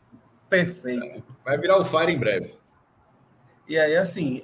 Perfeito. 0.49 1.23
Vai 1.45 1.59
virar 1.59 1.79
o 1.79 1.85
Fire 1.85 2.11
em 2.11 2.19
breve. 2.19 2.55
E 3.69 3.79
aí, 3.79 3.97
assim, 3.97 4.43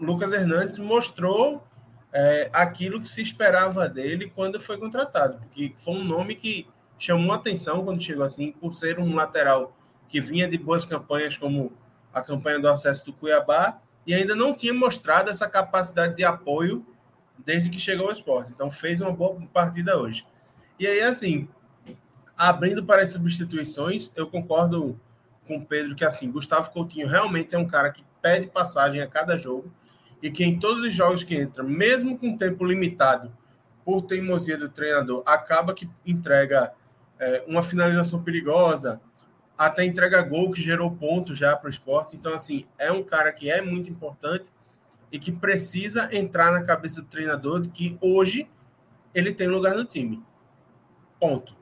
Lucas 0.00 0.32
Hernandes 0.32 0.78
mostrou 0.78 1.64
é, 2.12 2.50
aquilo 2.52 3.00
que 3.00 3.08
se 3.08 3.22
esperava 3.22 3.88
dele 3.88 4.30
quando 4.34 4.60
foi 4.60 4.76
contratado, 4.76 5.38
porque 5.38 5.72
foi 5.76 5.94
um 5.94 6.04
nome 6.04 6.34
que 6.34 6.68
chamou 7.02 7.32
atenção 7.32 7.84
quando 7.84 8.00
chegou 8.00 8.24
assim, 8.24 8.52
por 8.52 8.72
ser 8.72 9.00
um 9.00 9.16
lateral 9.16 9.76
que 10.08 10.20
vinha 10.20 10.46
de 10.46 10.56
boas 10.56 10.84
campanhas, 10.84 11.36
como 11.36 11.72
a 12.14 12.20
campanha 12.20 12.60
do 12.60 12.68
acesso 12.68 13.04
do 13.06 13.12
Cuiabá, 13.12 13.80
e 14.06 14.14
ainda 14.14 14.36
não 14.36 14.54
tinha 14.54 14.72
mostrado 14.72 15.28
essa 15.28 15.48
capacidade 15.48 16.14
de 16.14 16.22
apoio 16.22 16.86
desde 17.44 17.70
que 17.70 17.80
chegou 17.80 18.06
ao 18.06 18.12
esporte. 18.12 18.52
Então 18.54 18.70
fez 18.70 19.00
uma 19.00 19.10
boa 19.10 19.36
partida 19.52 19.98
hoje. 19.98 20.24
E 20.78 20.86
aí, 20.86 21.00
assim, 21.00 21.48
abrindo 22.36 22.84
para 22.84 23.02
as 23.02 23.10
substituições, 23.10 24.12
eu 24.14 24.28
concordo 24.28 24.96
com 25.44 25.56
o 25.56 25.66
Pedro 25.66 25.96
que 25.96 26.04
assim, 26.04 26.30
Gustavo 26.30 26.70
Coutinho 26.70 27.08
realmente 27.08 27.56
é 27.56 27.58
um 27.58 27.66
cara 27.66 27.90
que 27.90 28.04
pede 28.20 28.46
passagem 28.46 29.02
a 29.02 29.08
cada 29.08 29.36
jogo 29.36 29.72
e 30.22 30.30
que 30.30 30.44
em 30.44 30.56
todos 30.56 30.84
os 30.84 30.94
jogos 30.94 31.24
que 31.24 31.34
entra, 31.34 31.64
mesmo 31.64 32.16
com 32.16 32.36
tempo 32.36 32.64
limitado, 32.64 33.32
por 33.84 34.02
teimosia 34.02 34.56
do 34.56 34.68
treinador, 34.68 35.24
acaba 35.26 35.74
que 35.74 35.90
entrega 36.06 36.72
é, 37.22 37.44
uma 37.46 37.62
finalização 37.62 38.20
perigosa, 38.20 39.00
até 39.56 39.84
entrega 39.84 40.20
gol 40.22 40.50
que 40.50 40.60
gerou 40.60 40.90
ponto 40.90 41.36
já 41.36 41.56
para 41.56 41.68
o 41.68 41.70
esporte. 41.70 42.16
Então, 42.16 42.34
assim, 42.34 42.66
é 42.76 42.90
um 42.90 43.02
cara 43.02 43.32
que 43.32 43.48
é 43.48 43.62
muito 43.62 43.88
importante 43.88 44.50
e 45.10 45.20
que 45.20 45.30
precisa 45.30 46.08
entrar 46.12 46.50
na 46.50 46.64
cabeça 46.64 47.00
do 47.00 47.06
treinador 47.06 47.60
de 47.60 47.68
que 47.68 47.96
hoje 48.00 48.50
ele 49.14 49.32
tem 49.32 49.46
lugar 49.46 49.76
no 49.76 49.84
time. 49.84 50.20
Ponto. 51.20 51.56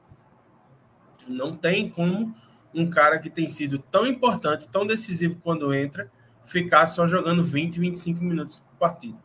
Não 1.29 1.55
tem 1.55 1.91
como 1.91 2.35
um 2.75 2.89
cara 2.89 3.19
que 3.19 3.29
tem 3.29 3.47
sido 3.47 3.79
tão 3.79 4.07
importante, 4.07 4.69
tão 4.69 4.87
decisivo 4.87 5.37
quando 5.43 5.75
entra, 5.75 6.11
ficar 6.43 6.87
só 6.87 7.07
jogando 7.07 7.45
20, 7.45 7.79
25 7.79 8.25
minutos 8.25 8.61
por 8.61 8.79
partida. 8.79 9.19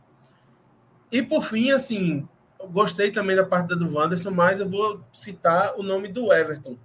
E 1.10 1.22
por 1.22 1.42
fim, 1.42 1.70
assim, 1.70 2.28
gostei 2.70 3.10
também 3.10 3.36
da 3.36 3.44
partida 3.44 3.76
do 3.76 3.92
Wanderson, 3.92 4.30
mas 4.30 4.60
eu 4.60 4.68
vou 4.68 5.04
citar 5.12 5.74
o 5.76 5.82
nome 5.82 6.08
do 6.08 6.32
Everton, 6.32 6.76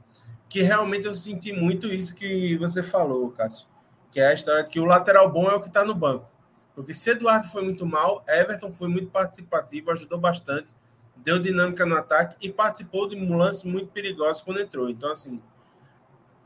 que 0.50 0.62
realmente 0.62 1.06
eu 1.06 1.14
senti 1.14 1.54
muito 1.54 1.88
isso 1.88 2.14
que 2.14 2.58
você 2.58 2.84
falou, 2.84 3.32
Cássio, 3.32 3.68
que 4.12 4.20
é 4.20 4.28
a 4.28 4.34
história 4.34 4.64
que 4.64 4.80
o 4.80 4.86
lateral 4.86 5.32
bom 5.32 5.50
é 5.50 5.56
o 5.56 5.62
que 5.62 5.68
está 5.68 5.84
no 5.84 5.96
banco. 5.96 6.30
Porque 6.76 6.94
se 6.94 7.10
Eduardo 7.10 7.48
foi 7.48 7.64
muito 7.64 7.86
mal, 7.86 8.24
Everton 8.28 8.72
foi 8.72 8.88
muito 8.88 9.10
participativo, 9.10 9.92
ajudou 9.92 10.20
bastante, 10.20 10.74
deu 11.18 11.40
dinâmica 11.40 11.86
no 11.86 11.96
ataque 11.96 12.36
e 12.42 12.52
participou 12.52 13.08
de 13.08 13.16
um 13.16 13.38
lance 13.38 13.68
muito 13.68 13.88
perigoso 13.88 14.44
quando 14.44 14.62
entrou. 14.62 14.90
Então, 14.90 15.12
assim, 15.12 15.42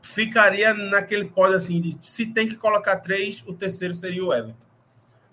ficaria 0.02 0.74
naquele 0.74 1.26
pódio 1.26 1.56
assim 1.56 1.80
de 1.80 1.96
se 2.00 2.26
tem 2.26 2.48
que 2.48 2.56
colocar 2.56 3.00
três, 3.00 3.42
o 3.46 3.54
terceiro 3.54 3.94
seria 3.94 4.24
o 4.24 4.32
Everton. 4.32 4.65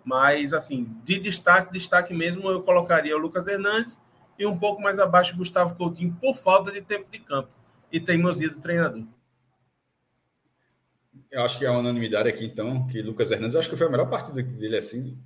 Mas, 0.03 0.53
assim, 0.53 0.87
de 1.03 1.17
destaque, 1.17 1.71
destaque 1.71 2.13
mesmo, 2.13 2.49
eu 2.49 2.61
colocaria 2.61 3.15
o 3.15 3.19
Lucas 3.19 3.47
Hernandes 3.47 4.01
e 4.37 4.45
um 4.45 4.57
pouco 4.57 4.81
mais 4.81 4.99
abaixo 4.99 5.37
Gustavo 5.37 5.75
Coutinho 5.75 6.15
por 6.19 6.35
falta 6.35 6.71
de 6.71 6.81
tempo 6.81 7.05
de 7.09 7.19
campo 7.19 7.49
e 7.91 7.99
teimosia 7.99 8.49
do 8.49 8.59
treinador. 8.59 9.05
Eu 11.31 11.41
acho 11.41 11.57
que 11.57 11.65
é 11.65 11.67
a 11.67 11.77
unanimidade 11.77 12.29
aqui, 12.29 12.45
então, 12.45 12.85
que 12.87 13.01
Lucas 13.01 13.31
Hernandes, 13.31 13.55
acho 13.55 13.69
que 13.69 13.77
foi 13.77 13.87
a 13.87 13.89
melhor 13.89 14.09
partida 14.09 14.43
dele, 14.43 14.77
assim, 14.77 15.17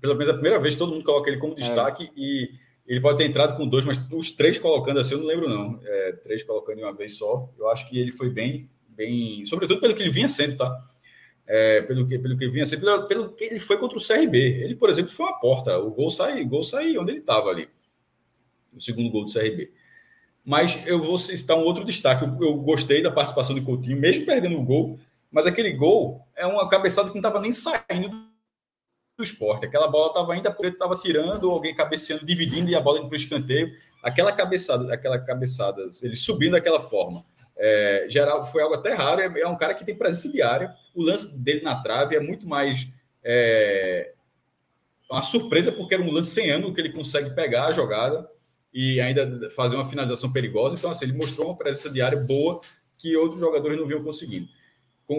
pelo 0.00 0.14
menos 0.14 0.30
a 0.30 0.34
primeira 0.34 0.60
vez, 0.60 0.76
todo 0.76 0.92
mundo 0.92 1.04
coloca 1.04 1.28
ele 1.28 1.38
como 1.38 1.54
é. 1.54 1.56
destaque 1.56 2.04
é. 2.04 2.10
e 2.16 2.50
ele 2.86 3.00
pode 3.00 3.18
ter 3.18 3.24
entrado 3.24 3.56
com 3.56 3.68
dois, 3.68 3.84
mas 3.84 4.00
os 4.12 4.32
três 4.32 4.58
colocando 4.58 5.00
assim, 5.00 5.14
eu 5.14 5.20
não 5.20 5.26
lembro 5.26 5.48
não, 5.48 5.80
é, 5.82 6.12
três 6.12 6.42
colocando 6.42 6.78
de 6.78 6.82
uma 6.82 6.92
vez 6.92 7.16
só, 7.16 7.48
eu 7.58 7.68
acho 7.68 7.88
que 7.88 7.98
ele 7.98 8.10
foi 8.10 8.30
bem, 8.30 8.68
bem, 8.88 9.44
sobretudo 9.46 9.80
pelo 9.80 9.94
que 9.94 10.02
ele 10.02 10.10
vinha 10.10 10.28
sendo, 10.28 10.56
tá? 10.56 10.76
É, 11.52 11.82
pelo, 11.82 12.06
que, 12.06 12.16
pelo 12.16 12.38
que 12.38 12.48
vinha 12.48 12.64
sendo, 12.64 12.82
pelo, 12.82 13.08
pelo, 13.08 13.32
que 13.32 13.42
ele 13.42 13.58
foi 13.58 13.76
contra 13.76 13.98
o 13.98 14.00
CRB, 14.00 14.38
ele, 14.38 14.76
por 14.76 14.88
exemplo, 14.88 15.10
foi 15.10 15.26
uma 15.26 15.40
porta, 15.40 15.76
o 15.78 15.90
gol 15.90 16.08
sai, 16.08 16.42
o 16.42 16.48
gol 16.48 16.62
sai 16.62 16.96
onde 16.96 17.10
ele 17.10 17.18
estava 17.18 17.48
ali, 17.48 17.68
o 18.72 18.80
segundo 18.80 19.10
gol 19.10 19.24
do 19.24 19.32
CRB. 19.32 19.72
Mas 20.46 20.86
eu 20.86 21.02
vou 21.02 21.18
citar 21.18 21.56
um 21.56 21.64
outro 21.64 21.84
destaque, 21.84 22.24
eu, 22.24 22.38
eu 22.40 22.54
gostei 22.54 23.02
da 23.02 23.10
participação 23.10 23.56
do 23.56 23.64
Coutinho, 23.64 23.98
mesmo 23.98 24.24
perdendo 24.24 24.56
o 24.60 24.64
gol, 24.64 25.00
mas 25.28 25.44
aquele 25.44 25.72
gol 25.72 26.24
é 26.36 26.46
uma 26.46 26.68
cabeçada 26.68 27.08
que 27.08 27.14
não 27.14 27.20
estava 27.20 27.40
nem 27.40 27.52
saindo 27.52 28.30
do 29.20 29.24
esporte. 29.24 29.66
Aquela 29.66 29.88
bola 29.88 30.08
estava 30.08 30.32
ainda, 30.32 30.48
a 30.48 30.52
Preto 30.52 30.74
estava 30.74 30.96
tirando, 30.96 31.50
alguém 31.50 31.74
cabeceando, 31.74 32.24
dividindo 32.24 32.70
e 32.70 32.74
a 32.74 32.80
bola 32.80 32.98
indo 32.98 33.08
para 33.08 33.14
o 33.14 33.20
escanteio. 33.20 33.72
Aquela 34.02 34.32
cabeçada, 34.32 34.92
aquela 34.92 35.18
cabeçada, 35.18 35.88
ele 36.02 36.16
subindo 36.16 36.52
daquela 36.52 36.80
forma. 36.80 37.24
É, 37.56 38.06
geral, 38.08 38.44
foi 38.46 38.62
algo 38.62 38.74
até 38.74 38.94
raro. 38.94 39.20
É, 39.20 39.40
é, 39.40 39.46
um 39.46 39.56
cara 39.56 39.74
que 39.74 39.84
tem 39.84 39.94
presença 39.94 40.32
diária. 40.32 40.74
O 41.00 41.02
lance 41.02 41.42
dele 41.42 41.62
na 41.62 41.80
trave 41.80 42.14
é 42.14 42.20
muito 42.20 42.46
mais 42.46 42.86
é, 43.24 44.12
uma 45.10 45.22
surpresa, 45.22 45.72
porque 45.72 45.94
era 45.94 46.02
um 46.02 46.12
lance 46.12 46.30
sem 46.30 46.50
ângulo 46.50 46.74
que 46.74 46.80
ele 46.80 46.92
consegue 46.92 47.30
pegar 47.30 47.68
a 47.68 47.72
jogada 47.72 48.28
e 48.70 49.00
ainda 49.00 49.48
fazer 49.48 49.76
uma 49.76 49.88
finalização 49.88 50.30
perigosa. 50.30 50.76
Então, 50.76 50.90
assim, 50.90 51.06
ele 51.06 51.16
mostrou 51.16 51.48
uma 51.48 51.56
presença 51.56 51.90
diária 51.90 52.18
boa 52.18 52.60
que 52.98 53.16
outros 53.16 53.40
jogadores 53.40 53.78
não 53.78 53.86
vinham 53.86 54.04
conseguindo. 54.04 54.46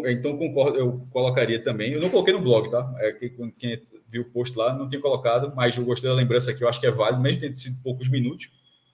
Então, 0.06 0.38
concordo, 0.38 0.78
eu 0.78 1.02
colocaria 1.10 1.62
também. 1.64 1.94
Eu 1.94 2.00
não 2.00 2.12
coloquei 2.12 2.32
no 2.32 2.42
blog, 2.42 2.70
tá? 2.70 2.94
É, 3.00 3.12
quem 3.58 3.82
viu 4.08 4.22
o 4.22 4.26
post 4.26 4.56
lá 4.56 4.74
não 4.78 4.88
tinha 4.88 5.02
colocado, 5.02 5.52
mas 5.56 5.76
eu 5.76 5.84
gostei 5.84 6.12
da 6.12 6.16
lembrança 6.16 6.52
aqui, 6.52 6.64
eu 6.64 6.70
acho 6.70 6.80
que 6.80 6.86
é 6.86 6.92
válido, 6.92 7.24
mesmo 7.24 7.42
tendo 7.42 7.56
sido 7.56 7.82
poucos 7.82 8.08
minutos. 8.08 8.52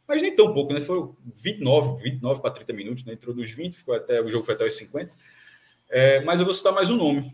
Mas 0.08 0.22
nem 0.22 0.34
tão 0.34 0.54
pouco, 0.54 0.74
né? 0.74 0.80
Foram 0.80 1.14
29, 1.36 2.02
29 2.02 2.42
para 2.42 2.52
30 2.52 2.72
minutos, 2.72 3.04
né? 3.04 3.12
Entrou 3.12 3.36
dos 3.36 3.52
20, 3.52 3.76
ficou 3.76 3.94
até, 3.94 4.22
o 4.22 4.30
jogo 4.30 4.46
foi 4.46 4.56
até 4.56 4.66
os 4.66 4.74
50. 4.74 5.12
É, 5.90 6.22
mas 6.22 6.40
eu 6.40 6.46
vou 6.46 6.54
citar 6.54 6.74
mais 6.74 6.90
um 6.90 6.96
nome. 6.96 7.32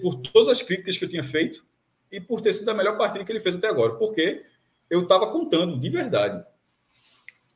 Por 0.00 0.16
todas 0.16 0.48
as 0.48 0.62
críticas 0.62 0.96
que 0.96 1.04
eu 1.04 1.08
tinha 1.08 1.24
feito 1.24 1.64
e 2.10 2.20
por 2.20 2.40
ter 2.40 2.52
sido 2.52 2.70
a 2.70 2.74
melhor 2.74 2.96
partida 2.96 3.24
que 3.24 3.32
ele 3.32 3.40
fez 3.40 3.56
até 3.56 3.66
agora. 3.66 3.94
Porque 3.94 4.44
eu 4.88 5.02
estava 5.02 5.30
contando, 5.30 5.78
de 5.78 5.88
verdade. 5.88 6.44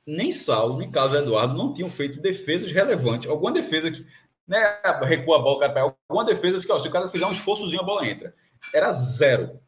Nem 0.07 0.33
Saulo, 0.33 0.79
nem 0.79 0.91
Carlos 0.91 1.15
Eduardo 1.15 1.55
não 1.55 1.73
tinham 1.73 1.91
feito 1.91 2.21
defesas 2.21 2.73
relevantes. 2.73 3.29
Alguma 3.29 3.53
defesa 3.53 3.91
que 3.91 4.05
né, 4.49 4.81
recua 5.05 5.37
a 5.37 5.43
bola, 5.43 5.61
cara 5.61 5.95
alguma 6.09 6.25
defesa 6.25 6.65
que, 6.65 6.73
ó, 6.73 6.81
se 6.81 6.89
o 6.89 6.91
cara 6.91 7.09
fizer 7.09 7.27
um 7.27 7.33
esforçozinho, 7.33 7.83
a 7.83 7.85
bola 7.85 8.09
entra. 8.09 8.35
Era 8.75 8.91
zero. 8.93 9.61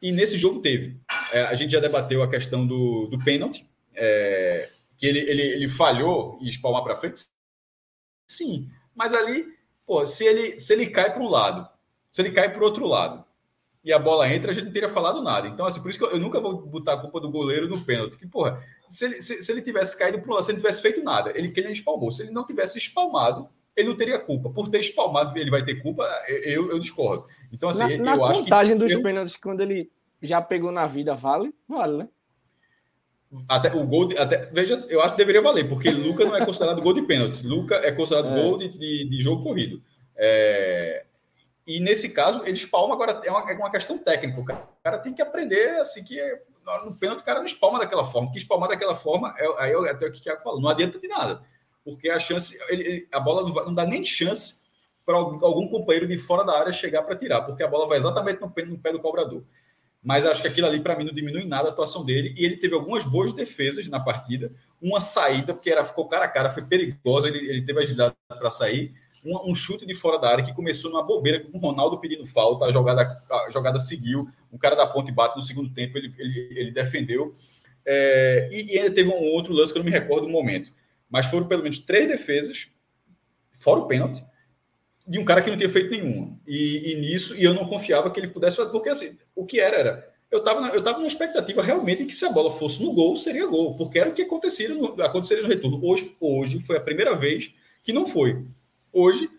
E 0.00 0.10
nesse 0.10 0.38
jogo 0.38 0.60
teve. 0.60 0.98
É, 1.32 1.42
a 1.42 1.54
gente 1.54 1.70
já 1.70 1.80
debateu 1.80 2.22
a 2.22 2.28
questão 2.28 2.66
do, 2.66 3.06
do 3.06 3.22
pênalti, 3.22 3.68
é, 3.94 4.68
que 4.96 5.06
ele, 5.06 5.18
ele, 5.18 5.42
ele 5.42 5.68
falhou 5.68 6.38
e 6.40 6.48
espalmar 6.48 6.82
para 6.82 6.96
frente. 6.96 7.26
Sim, 8.26 8.70
mas 8.94 9.14
ali, 9.14 9.46
pô, 9.86 10.06
se 10.06 10.24
ele, 10.24 10.58
se 10.58 10.72
ele 10.72 10.86
cai 10.86 11.12
para 11.12 11.22
um 11.22 11.28
lado, 11.28 11.68
se 12.10 12.22
ele 12.22 12.30
cai 12.30 12.52
para 12.52 12.60
o 12.60 12.64
outro 12.64 12.86
lado, 12.86 13.24
e 13.84 13.92
a 13.92 13.98
bola 13.98 14.32
entra, 14.32 14.50
a 14.50 14.54
gente 14.54 14.64
não 14.64 14.72
teria 14.72 14.88
falado 14.88 15.22
nada. 15.22 15.46
Então, 15.46 15.66
assim, 15.66 15.80
por 15.82 15.90
isso 15.90 15.98
que 15.98 16.04
eu, 16.06 16.12
eu 16.12 16.18
nunca 16.18 16.40
vou 16.40 16.56
botar 16.62 16.94
a 16.94 16.96
culpa 16.96 17.20
do 17.20 17.30
goleiro 17.30 17.68
no 17.68 17.78
pênalti. 17.78 18.16
Que, 18.16 18.26
porra, 18.26 18.64
se 18.88 19.04
ele, 19.04 19.20
se, 19.20 19.42
se 19.42 19.52
ele 19.52 19.60
tivesse 19.60 19.98
caído 19.98 20.18
para 20.20 20.30
um 20.30 20.34
lado, 20.34 20.44
se 20.44 20.52
ele 20.52 20.58
tivesse 20.58 20.80
feito 20.80 21.02
nada, 21.02 21.32
ele 21.34 21.50
que 21.50 21.60
ele 21.60 21.70
espalmou. 21.70 22.10
Se 22.10 22.22
ele 22.22 22.30
não 22.30 22.46
tivesse 22.46 22.78
espalmado, 22.78 23.46
ele 23.76 23.88
não 23.88 23.96
teria 23.96 24.18
culpa. 24.18 24.48
Por 24.48 24.70
ter 24.70 24.80
espalmado, 24.80 25.38
ele 25.38 25.50
vai 25.50 25.62
ter 25.62 25.82
culpa, 25.82 26.02
eu, 26.28 26.70
eu 26.70 26.78
discordo. 26.78 27.26
Então, 27.52 27.68
assim, 27.68 27.82
na, 27.82 27.92
eu 27.92 27.98
na 27.98 28.12
acho 28.12 28.32
que. 28.32 28.38
contagem 28.44 28.78
dos 28.78 28.90
eu... 28.90 29.02
pênaltis, 29.02 29.36
quando 29.36 29.60
ele 29.60 29.90
já 30.22 30.40
pegou 30.40 30.72
na 30.72 30.86
vida, 30.86 31.14
vale? 31.14 31.54
Vale, 31.68 31.98
né? 31.98 32.08
Até 33.48 33.74
o 33.74 33.84
gol, 33.86 34.08
de, 34.08 34.16
até, 34.16 34.46
veja, 34.52 34.84
eu 34.88 35.00
acho 35.00 35.14
que 35.14 35.18
deveria 35.18 35.42
valer, 35.42 35.68
porque 35.68 35.90
Luca 35.90 36.24
não 36.24 36.36
é 36.36 36.44
considerado 36.44 36.80
gol 36.80 36.94
de 36.94 37.02
pênalti. 37.02 37.44
Luca 37.44 37.76
é 37.76 37.90
considerado 37.90 38.28
é. 38.28 38.42
gol 38.42 38.58
de, 38.58 38.68
de, 38.68 39.08
de, 39.08 39.20
jogo 39.20 39.42
corrido. 39.42 39.82
É, 40.16 41.04
e 41.66 41.80
nesse 41.80 42.10
caso, 42.10 42.42
ele 42.44 42.56
espalma 42.56 42.94
agora, 42.94 43.20
é 43.24 43.30
uma, 43.30 43.50
é 43.50 43.54
uma 43.54 43.70
questão 43.70 43.98
técnica. 43.98 44.40
O 44.40 44.44
cara, 44.44 44.60
o 44.60 44.82
cara, 44.82 44.98
tem 44.98 45.12
que 45.12 45.22
aprender 45.22 45.70
assim 45.80 46.04
que 46.04 46.20
no 46.84 46.94
pênalti 46.94 47.20
o 47.20 47.24
cara 47.24 47.40
não 47.40 47.46
espalma 47.46 47.78
daquela 47.78 48.04
forma. 48.04 48.30
Que 48.30 48.38
espalmar 48.38 48.68
daquela 48.68 48.94
forma, 48.94 49.34
é, 49.38 49.64
aí 49.64 49.72
é 49.72 49.90
até 49.90 50.06
o 50.06 50.12
que 50.12 50.18
o 50.18 50.22
Thiago 50.22 50.42
falou, 50.42 50.60
não 50.60 50.68
adianta 50.68 50.98
de 50.98 51.08
nada 51.08 51.42
porque 51.84 52.08
a 52.08 52.18
chance, 52.18 52.58
ele, 52.68 52.82
ele, 52.82 53.08
a 53.12 53.20
bola 53.20 53.42
não, 53.42 53.52
vai, 53.52 53.64
não, 53.66 53.74
dá 53.74 53.84
nem 53.84 54.04
chance 54.04 54.64
para 55.04 55.16
algum, 55.16 55.44
algum, 55.44 55.68
companheiro 55.68 56.08
de 56.08 56.16
fora 56.16 56.42
da 56.44 56.58
área 56.58 56.72
chegar 56.72 57.02
para 57.02 57.14
tirar, 57.14 57.42
porque 57.42 57.62
a 57.62 57.68
bola 57.68 57.86
vai 57.86 57.98
exatamente 57.98 58.40
no 58.40 58.50
pé, 58.50 58.64
no 58.64 58.78
pé 58.78 58.90
do 58.90 59.00
cobrador. 59.00 59.44
Mas 60.04 60.26
acho 60.26 60.42
que 60.42 60.48
aquilo 60.48 60.66
ali, 60.66 60.80
para 60.80 60.96
mim, 60.96 61.04
não 61.04 61.14
diminui 61.14 61.44
nada 61.44 61.68
a 61.68 61.72
atuação 61.72 62.04
dele. 62.04 62.34
E 62.36 62.44
ele 62.44 62.56
teve 62.56 62.74
algumas 62.74 63.04
boas 63.04 63.32
defesas 63.32 63.88
na 63.88 63.98
partida. 63.98 64.52
Uma 64.80 65.00
saída, 65.00 65.54
porque 65.54 65.70
era, 65.70 65.84
ficou 65.84 66.06
cara 66.06 66.26
a 66.26 66.28
cara, 66.28 66.50
foi 66.50 66.62
perigosa. 66.62 67.28
Ele, 67.28 67.38
ele 67.48 67.62
teve 67.62 67.80
agilidade 67.80 68.14
para 68.28 68.50
sair. 68.50 68.92
Um, 69.24 69.52
um, 69.52 69.54
chute 69.54 69.86
de 69.86 69.94
fora 69.94 70.18
da 70.18 70.28
área 70.28 70.44
que 70.44 70.52
começou 70.52 70.90
numa 70.90 71.02
bobeira 71.02 71.40
com 71.40 71.56
o 71.56 71.60
Ronaldo 71.60 71.98
pedindo 71.98 72.26
falta. 72.26 72.66
A 72.66 72.70
jogada, 72.72 73.22
a 73.30 73.50
jogada 73.50 73.78
seguiu. 73.80 74.28
Um 74.52 74.58
cara 74.58 74.76
da 74.76 74.86
ponte 74.86 75.10
bate 75.10 75.36
no 75.36 75.42
segundo 75.42 75.72
tempo. 75.72 75.96
Ele, 75.96 76.12
ele, 76.18 76.48
ele 76.54 76.70
defendeu. 76.70 77.34
É, 77.86 78.50
e, 78.52 78.74
e 78.74 78.78
ainda 78.78 78.94
teve 78.94 79.08
um 79.08 79.32
outro 79.32 79.54
lance 79.54 79.72
que 79.72 79.78
eu 79.78 79.82
não 79.82 79.90
me 79.90 79.96
recordo 79.96 80.26
no 80.26 80.32
momento 80.32 80.70
mas 81.14 81.26
foram 81.26 81.46
pelo 81.46 81.62
menos 81.62 81.78
três 81.78 82.08
defesas, 82.08 82.68
fora 83.52 83.78
o 83.78 83.86
pênalti, 83.86 84.20
de 85.06 85.18
um 85.18 85.24
cara 85.24 85.42
que 85.42 85.50
não 85.50 85.56
tinha 85.56 85.68
feito 85.68 85.90
nenhuma. 85.90 86.38
E, 86.46 86.92
e, 86.92 86.94
nisso, 86.96 87.36
e 87.36 87.44
eu 87.44 87.54
não 87.54 87.66
confiava 87.66 88.10
que 88.10 88.18
ele 88.18 88.28
pudesse 88.28 88.56
fazer, 88.56 88.70
porque 88.70 88.88
assim, 88.88 89.18
o 89.34 89.44
que 89.44 89.60
era, 89.60 89.76
era. 89.76 90.14
Eu 90.30 90.38
estava 90.38 90.68
eu 90.74 90.82
tava 90.82 90.98
numa 90.98 91.06
expectativa 91.06 91.62
realmente 91.62 92.04
que 92.04 92.14
se 92.14 92.24
a 92.24 92.32
bola 92.32 92.50
fosse 92.50 92.82
no 92.82 92.92
gol, 92.92 93.16
seria 93.16 93.46
gol, 93.46 93.76
porque 93.76 93.98
era 93.98 94.10
o 94.10 94.14
que 94.14 94.22
aconteceria 94.22 94.74
no, 94.74 95.00
aconteceria 95.02 95.42
no 95.42 95.48
retorno. 95.48 95.80
Hoje, 95.82 96.14
hoje 96.18 96.60
foi 96.60 96.76
a 96.76 96.80
primeira 96.80 97.14
vez 97.14 97.52
que 97.82 97.92
não 97.92 98.06
foi. 98.06 98.44
Hoje, 98.92 99.30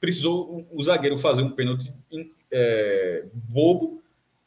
precisou 0.00 0.66
o, 0.70 0.78
o 0.78 0.82
zagueiro 0.82 1.18
fazer 1.18 1.42
um 1.42 1.50
pênalti 1.50 1.92
é, 2.50 3.24
bobo 3.48 4.02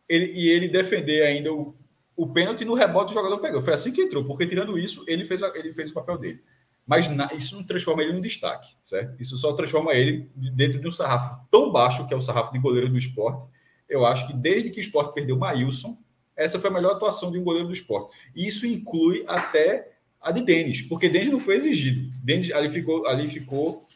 ele, 0.07 0.31
e 0.33 0.49
ele 0.49 0.67
defender 0.67 1.23
ainda 1.23 1.51
o, 1.51 1.73
o 2.15 2.27
pênalti 2.27 2.63
no 2.63 2.73
rebote 2.73 3.11
o 3.11 3.13
jogador 3.13 3.39
pegou. 3.39 3.61
Foi 3.61 3.73
assim 3.73 3.91
que 3.91 4.01
entrou, 4.01 4.23
porque 4.25 4.45
tirando 4.45 4.77
isso, 4.77 5.03
ele 5.07 5.25
fez, 5.25 5.41
ele 5.41 5.73
fez 5.73 5.89
o 5.89 5.93
papel 5.93 6.17
dele. 6.17 6.41
Mas 6.85 7.09
isso 7.35 7.55
não 7.55 7.63
transforma 7.63 8.03
ele 8.03 8.13
em 8.13 8.17
um 8.17 8.21
destaque, 8.21 8.75
certo? 8.83 9.19
Isso 9.19 9.35
só 9.37 9.53
transforma 9.53 9.93
ele 9.93 10.29
dentro 10.35 10.79
de 10.79 10.87
um 10.87 10.91
sarrafo 10.91 11.43
tão 11.49 11.71
baixo, 11.71 12.07
que 12.07 12.13
é 12.13 12.17
o 12.17 12.21
sarrafo 12.21 12.53
de 12.53 12.59
goleiro 12.59 12.89
do 12.89 12.97
esporte. 12.97 13.45
Eu 13.89 14.05
acho 14.05 14.27
que 14.27 14.33
desde 14.33 14.69
que 14.69 14.79
o 14.79 14.81
esporte 14.81 15.13
perdeu 15.13 15.35
o 15.35 15.39
Maílson, 15.39 15.97
essa 16.35 16.59
foi 16.59 16.69
a 16.69 16.73
melhor 16.73 16.91
atuação 16.91 17.31
de 17.31 17.39
um 17.39 17.43
goleiro 17.43 17.67
do 17.67 17.73
esporte. 17.73 18.15
E 18.35 18.47
isso 18.47 18.67
inclui 18.67 19.23
até 19.27 19.97
a 20.21 20.31
de 20.31 20.43
Denis, 20.43 20.81
porque 20.83 21.09
Denis 21.09 21.31
não 21.31 21.39
foi 21.39 21.55
exigido. 21.55 22.11
Denis 22.23 22.51
ali 22.51 22.69
ficou, 22.69 23.07
ali 23.07 23.27
ficou 23.27 23.87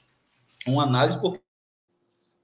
uma 0.65 0.83
análise 0.83 1.19
porque 1.19 1.41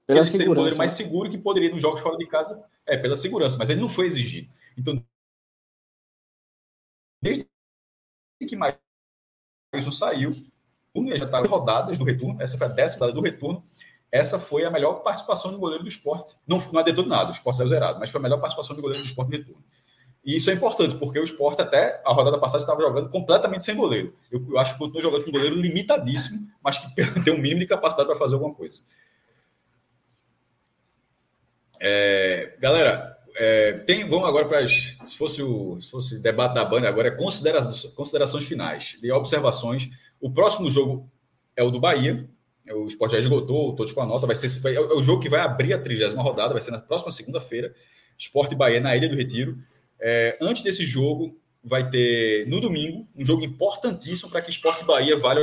pela 0.06 0.20
ele 0.20 0.28
seria 0.28 0.50
o 0.50 0.54
goleiro 0.54 0.76
mais 0.76 0.92
seguro 0.92 1.28
que 1.28 1.38
poderia 1.38 1.70
nos 1.70 1.82
jogos 1.82 2.00
fora 2.00 2.16
de 2.16 2.26
casa, 2.26 2.62
é 2.86 2.96
pela 2.96 3.16
segurança, 3.16 3.56
mas 3.58 3.68
ele 3.68 3.80
não 3.80 3.88
foi 3.88 4.06
exigido. 4.06 4.48
Então, 4.76 5.04
desde 7.20 7.48
que 8.46 8.54
mais 8.54 8.76
isso 9.74 9.92
saiu, 9.92 10.32
já 11.16 11.24
está 11.24 11.40
rodadas 11.40 11.98
do 11.98 12.04
retorno, 12.04 12.40
essa 12.40 12.56
foi 12.56 12.66
a 12.66 12.70
décima 12.70 13.06
rodada 13.06 13.20
do 13.20 13.24
retorno. 13.24 13.62
Essa 14.10 14.38
foi 14.38 14.64
a 14.64 14.70
melhor 14.70 15.02
participação 15.02 15.50
do 15.50 15.58
goleiro 15.58 15.82
do 15.82 15.88
esporte. 15.88 16.34
Não, 16.46 16.58
não 16.72 16.80
é 16.80 16.84
detonado, 16.84 17.30
o 17.30 17.32
esporte 17.32 17.56
saiu 17.56 17.68
zerado, 17.68 17.98
mas 17.98 18.08
foi 18.08 18.18
a 18.18 18.22
melhor 18.22 18.38
participação 18.38 18.74
do 18.74 18.80
goleiro 18.80 19.02
do 19.02 19.08
esporte 19.08 19.30
no 19.30 19.36
retorno. 19.36 19.64
E 20.24 20.36
isso 20.36 20.50
é 20.50 20.54
importante, 20.54 20.96
porque 20.96 21.20
o 21.20 21.22
esporte, 21.22 21.62
até 21.62 22.00
a 22.04 22.12
rodada 22.12 22.38
passada, 22.38 22.62
estava 22.62 22.80
jogando 22.80 23.08
completamente 23.10 23.64
sem 23.64 23.76
goleiro. 23.76 24.12
Eu, 24.30 24.44
eu 24.50 24.58
acho 24.58 24.72
que 24.72 24.78
continuou 24.78 25.02
jogando 25.02 25.24
com 25.24 25.30
um 25.30 25.32
goleiro 25.32 25.54
limitadíssimo, 25.54 26.48
mas 26.62 26.78
que 26.78 26.92
tem 27.22 27.32
um 27.32 27.38
mínimo 27.38 27.60
de 27.60 27.66
capacidade 27.66 28.08
para 28.08 28.18
fazer 28.18 28.34
alguma 28.34 28.54
coisa. 28.54 28.80
É, 31.78 32.56
galera, 32.58 33.15
é, 33.38 33.72
tem, 33.86 34.08
vamos 34.08 34.28
agora 34.28 34.46
para 34.46 34.60
as. 34.60 34.96
Se 35.04 35.16
fosse 35.16 35.42
o 35.42 35.80
se 35.80 35.90
fosse 35.90 36.22
debate 36.22 36.54
da 36.54 36.64
banda, 36.64 36.88
agora 36.88 37.08
é 37.08 37.10
considerações, 37.10 37.92
considerações 37.92 38.44
finais 38.44 38.98
e 39.02 39.12
observações. 39.12 39.90
O 40.20 40.30
próximo 40.30 40.70
jogo 40.70 41.06
é 41.54 41.62
o 41.62 41.70
do 41.70 41.78
Bahia. 41.78 42.28
O 42.68 42.86
Sport 42.86 43.12
já 43.12 43.18
esgotou, 43.18 43.76
todos 43.76 43.92
com 43.92 44.00
a 44.00 44.06
nota. 44.06 44.26
Vai 44.26 44.34
ser 44.34 44.74
é 44.74 44.80
o 44.80 45.02
jogo 45.02 45.22
que 45.22 45.28
vai 45.28 45.40
abrir 45.40 45.72
a 45.72 45.78
trigésima 45.78 46.22
rodada, 46.22 46.52
vai 46.52 46.62
ser 46.62 46.70
na 46.70 46.80
próxima 46.80 47.12
segunda-feira. 47.12 47.74
Sport 48.18 48.54
Bahia 48.54 48.80
na 48.80 48.96
Ilha 48.96 49.08
do 49.08 49.14
Retiro. 49.14 49.58
É, 50.00 50.36
antes 50.40 50.62
desse 50.62 50.84
jogo, 50.84 51.38
vai 51.62 51.88
ter 51.90 52.46
no 52.48 52.60
domingo 52.60 53.06
um 53.14 53.24
jogo 53.24 53.44
importantíssimo 53.44 54.30
para 54.30 54.40
que 54.40 54.50
Sport 54.50 54.84
Bahia 54.84 55.16
valha 55.16 55.40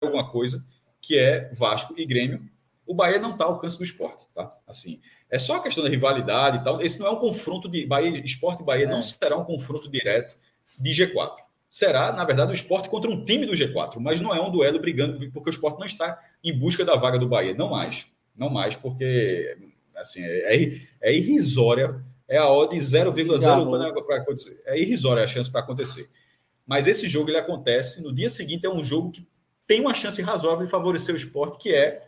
alguma 0.00 0.30
coisa, 0.30 0.64
que 1.00 1.18
é 1.18 1.50
Vasco 1.54 1.94
e 1.96 2.04
Grêmio. 2.04 2.42
O 2.86 2.94
Bahia 2.94 3.18
não 3.18 3.32
está 3.32 3.44
ao 3.44 3.52
alcance 3.52 3.78
do 3.78 3.84
esporte, 3.84 4.26
tá? 4.34 4.52
Assim, 4.66 5.00
é 5.30 5.38
só 5.38 5.56
a 5.56 5.62
questão 5.62 5.84
da 5.84 5.90
rivalidade 5.90 6.58
e 6.58 6.64
tal. 6.64 6.80
Esse 6.82 6.98
não 6.98 7.06
é 7.06 7.10
um 7.10 7.16
confronto 7.16 7.68
de 7.68 7.86
Bahia, 7.86 8.22
Esporte 8.24 8.62
e 8.62 8.64
Bahia 8.64 8.84
é. 8.84 8.88
não 8.88 9.00
será 9.00 9.36
um 9.36 9.44
confronto 9.44 9.88
direto 9.88 10.36
de 10.78 10.90
G4. 10.90 11.36
Será, 11.68 12.12
na 12.12 12.24
verdade, 12.24 12.50
o 12.50 12.54
esporte 12.54 12.88
contra 12.88 13.08
um 13.08 13.24
time 13.24 13.46
do 13.46 13.52
G4, 13.52 14.00
mas 14.00 14.20
não 14.20 14.34
é 14.34 14.40
um 14.40 14.50
duelo 14.50 14.80
brigando, 14.80 15.18
porque 15.30 15.50
o 15.50 15.52
esporte 15.52 15.78
não 15.78 15.86
está 15.86 16.20
em 16.42 16.52
busca 16.52 16.84
da 16.84 16.96
vaga 16.96 17.16
do 17.16 17.28
Bahia. 17.28 17.54
Não 17.54 17.70
mais. 17.70 18.06
Não 18.36 18.50
mais, 18.50 18.74
porque 18.74 19.56
assim, 19.94 20.20
é, 20.24 20.56
é, 20.56 20.80
é 21.00 21.14
irrisória. 21.14 22.02
É 22.26 22.38
a 22.38 22.48
odd 22.48 22.76
0,0 22.76 24.04
para 24.04 24.16
acontecer. 24.16 24.60
É 24.64 24.78
irrisória 24.78 25.22
a 25.22 25.26
chance 25.26 25.50
para 25.50 25.60
acontecer. 25.60 26.08
Mas 26.66 26.86
esse 26.86 27.08
jogo 27.08 27.30
ele 27.30 27.38
acontece 27.38 28.02
no 28.02 28.14
dia 28.14 28.28
seguinte, 28.28 28.66
é 28.66 28.70
um 28.70 28.82
jogo 28.82 29.10
que 29.10 29.26
tem 29.66 29.80
uma 29.80 29.94
chance 29.94 30.20
razoável 30.22 30.64
de 30.64 30.70
favorecer 30.70 31.14
o 31.14 31.18
esporte, 31.18 31.58
que 31.58 31.74
é, 31.74 32.02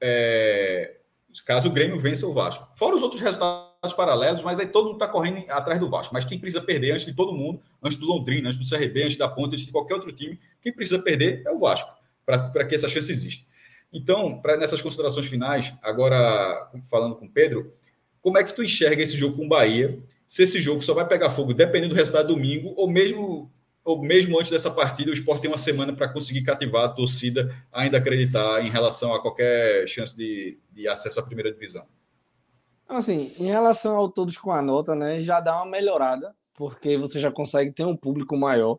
é 0.00 0.97
caso 1.44 1.68
o 1.68 1.72
Grêmio 1.72 1.98
vença 1.98 2.26
o 2.26 2.34
Vasco. 2.34 2.68
Fora 2.76 2.96
os 2.96 3.02
outros 3.02 3.20
resultados 3.20 3.92
paralelos, 3.96 4.42
mas 4.42 4.58
aí 4.58 4.66
todo 4.66 4.86
mundo 4.86 4.94
está 4.94 5.06
correndo 5.06 5.44
atrás 5.48 5.78
do 5.78 5.88
Vasco. 5.88 6.12
Mas 6.12 6.24
quem 6.24 6.38
precisa 6.38 6.62
perder 6.62 6.92
antes 6.92 7.06
de 7.06 7.14
todo 7.14 7.32
mundo, 7.32 7.60
antes 7.82 7.98
do 7.98 8.06
Londrina, 8.06 8.48
antes 8.48 8.58
do 8.58 8.76
CRB, 8.76 9.04
antes 9.04 9.16
da 9.16 9.28
Ponte, 9.28 9.54
antes 9.54 9.66
de 9.66 9.72
qualquer 9.72 9.94
outro 9.94 10.12
time, 10.12 10.38
quem 10.60 10.72
precisa 10.72 11.00
perder 11.00 11.42
é 11.46 11.50
o 11.50 11.58
Vasco, 11.58 11.90
para 12.24 12.64
que 12.64 12.74
essa 12.74 12.88
chance 12.88 13.10
exista. 13.10 13.46
Então, 13.92 14.40
para 14.40 14.56
nessas 14.56 14.82
considerações 14.82 15.26
finais, 15.26 15.72
agora 15.82 16.70
falando 16.90 17.16
com 17.16 17.26
o 17.26 17.30
Pedro, 17.30 17.72
como 18.20 18.36
é 18.36 18.44
que 18.44 18.52
tu 18.52 18.62
enxerga 18.62 19.02
esse 19.02 19.16
jogo 19.16 19.36
com 19.36 19.46
o 19.46 19.48
Bahia? 19.48 19.96
Se 20.26 20.42
esse 20.42 20.60
jogo 20.60 20.82
só 20.82 20.92
vai 20.92 21.06
pegar 21.06 21.30
fogo 21.30 21.54
dependendo 21.54 21.94
do 21.94 21.96
resultado 21.96 22.28
domingo, 22.28 22.74
ou 22.76 22.90
mesmo 22.90 23.50
ou 23.88 24.02
mesmo 24.02 24.38
antes 24.38 24.50
dessa 24.50 24.70
partida, 24.70 25.10
o 25.10 25.14
esporte 25.14 25.40
tem 25.40 25.50
uma 25.50 25.56
semana 25.56 25.94
para 25.94 26.12
conseguir 26.12 26.42
cativar 26.42 26.84
a 26.84 26.88
torcida, 26.90 27.54
ainda 27.72 27.96
acreditar 27.96 28.62
em 28.62 28.68
relação 28.68 29.14
a 29.14 29.22
qualquer 29.22 29.88
chance 29.88 30.14
de, 30.14 30.58
de 30.70 30.86
acesso 30.86 31.18
à 31.18 31.22
primeira 31.22 31.50
divisão? 31.50 31.86
Assim, 32.86 33.32
em 33.38 33.46
relação 33.46 33.96
ao 33.96 34.10
todos 34.10 34.36
com 34.36 34.50
a 34.50 34.60
nota, 34.60 34.94
né, 34.94 35.22
já 35.22 35.40
dá 35.40 35.56
uma 35.56 35.70
melhorada, 35.70 36.34
porque 36.52 36.98
você 36.98 37.18
já 37.18 37.30
consegue 37.30 37.72
ter 37.72 37.86
um 37.86 37.96
público 37.96 38.36
maior 38.36 38.78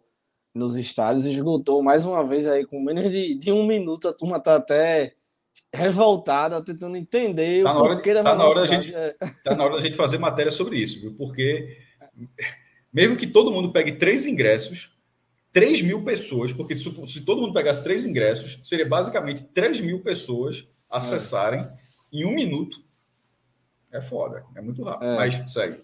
nos 0.54 0.76
estádios. 0.76 1.26
Esgotou 1.26 1.82
mais 1.82 2.06
uma 2.06 2.24
vez 2.24 2.46
aí 2.46 2.64
com 2.64 2.80
menos 2.80 3.10
de, 3.10 3.34
de 3.34 3.52
um 3.52 3.66
minuto, 3.66 4.08
a 4.08 4.14
turma 4.14 4.40
tá 4.40 4.58
até 4.58 5.16
revoltada, 5.74 6.64
tentando 6.64 6.98
entender 6.98 7.64
tá 7.64 7.76
o 7.76 7.88
porquê 7.88 8.10
de, 8.10 8.16
da 8.16 8.24
tá 8.24 8.36
na 8.36 8.46
hora 8.46 8.62
da 8.62 8.68
gente 8.68 8.94
é. 8.94 9.16
Tá 9.44 9.56
na 9.56 9.64
hora 9.64 9.76
da 9.76 9.82
gente 9.82 9.98
fazer 9.98 10.20
matéria 10.20 10.52
sobre 10.52 10.78
isso, 10.78 11.02
viu? 11.02 11.16
Porque 11.16 11.78
mesmo 12.94 13.18
que 13.18 13.26
todo 13.26 13.52
mundo 13.52 13.72
pegue 13.72 13.94
três 13.94 14.28
ingressos, 14.28 14.99
3 15.52 15.82
mil 15.82 16.04
pessoas, 16.04 16.54
porque 16.54 16.76
se, 16.76 17.08
se, 17.08 17.26
todo 17.26 17.42
mundo 17.42 17.54
pegasse 17.54 17.84
três 17.84 18.06
ingressos, 18.06 18.60
seria 18.64 18.88
basicamente 18.88 19.44
3 19.44 19.82
mil 19.82 20.02
pessoas 20.02 20.68
acessarem 20.90 21.62
é. 21.62 21.74
em 22.14 22.26
um 22.26 22.34
minuto. 22.34 22.78
É 23.92 24.02
foda, 24.02 24.46
é 24.56 24.62
muito 24.62 24.84
rápido. 24.84 25.10
É. 25.10 25.16
Mas 25.16 25.52
segue. 25.52 25.80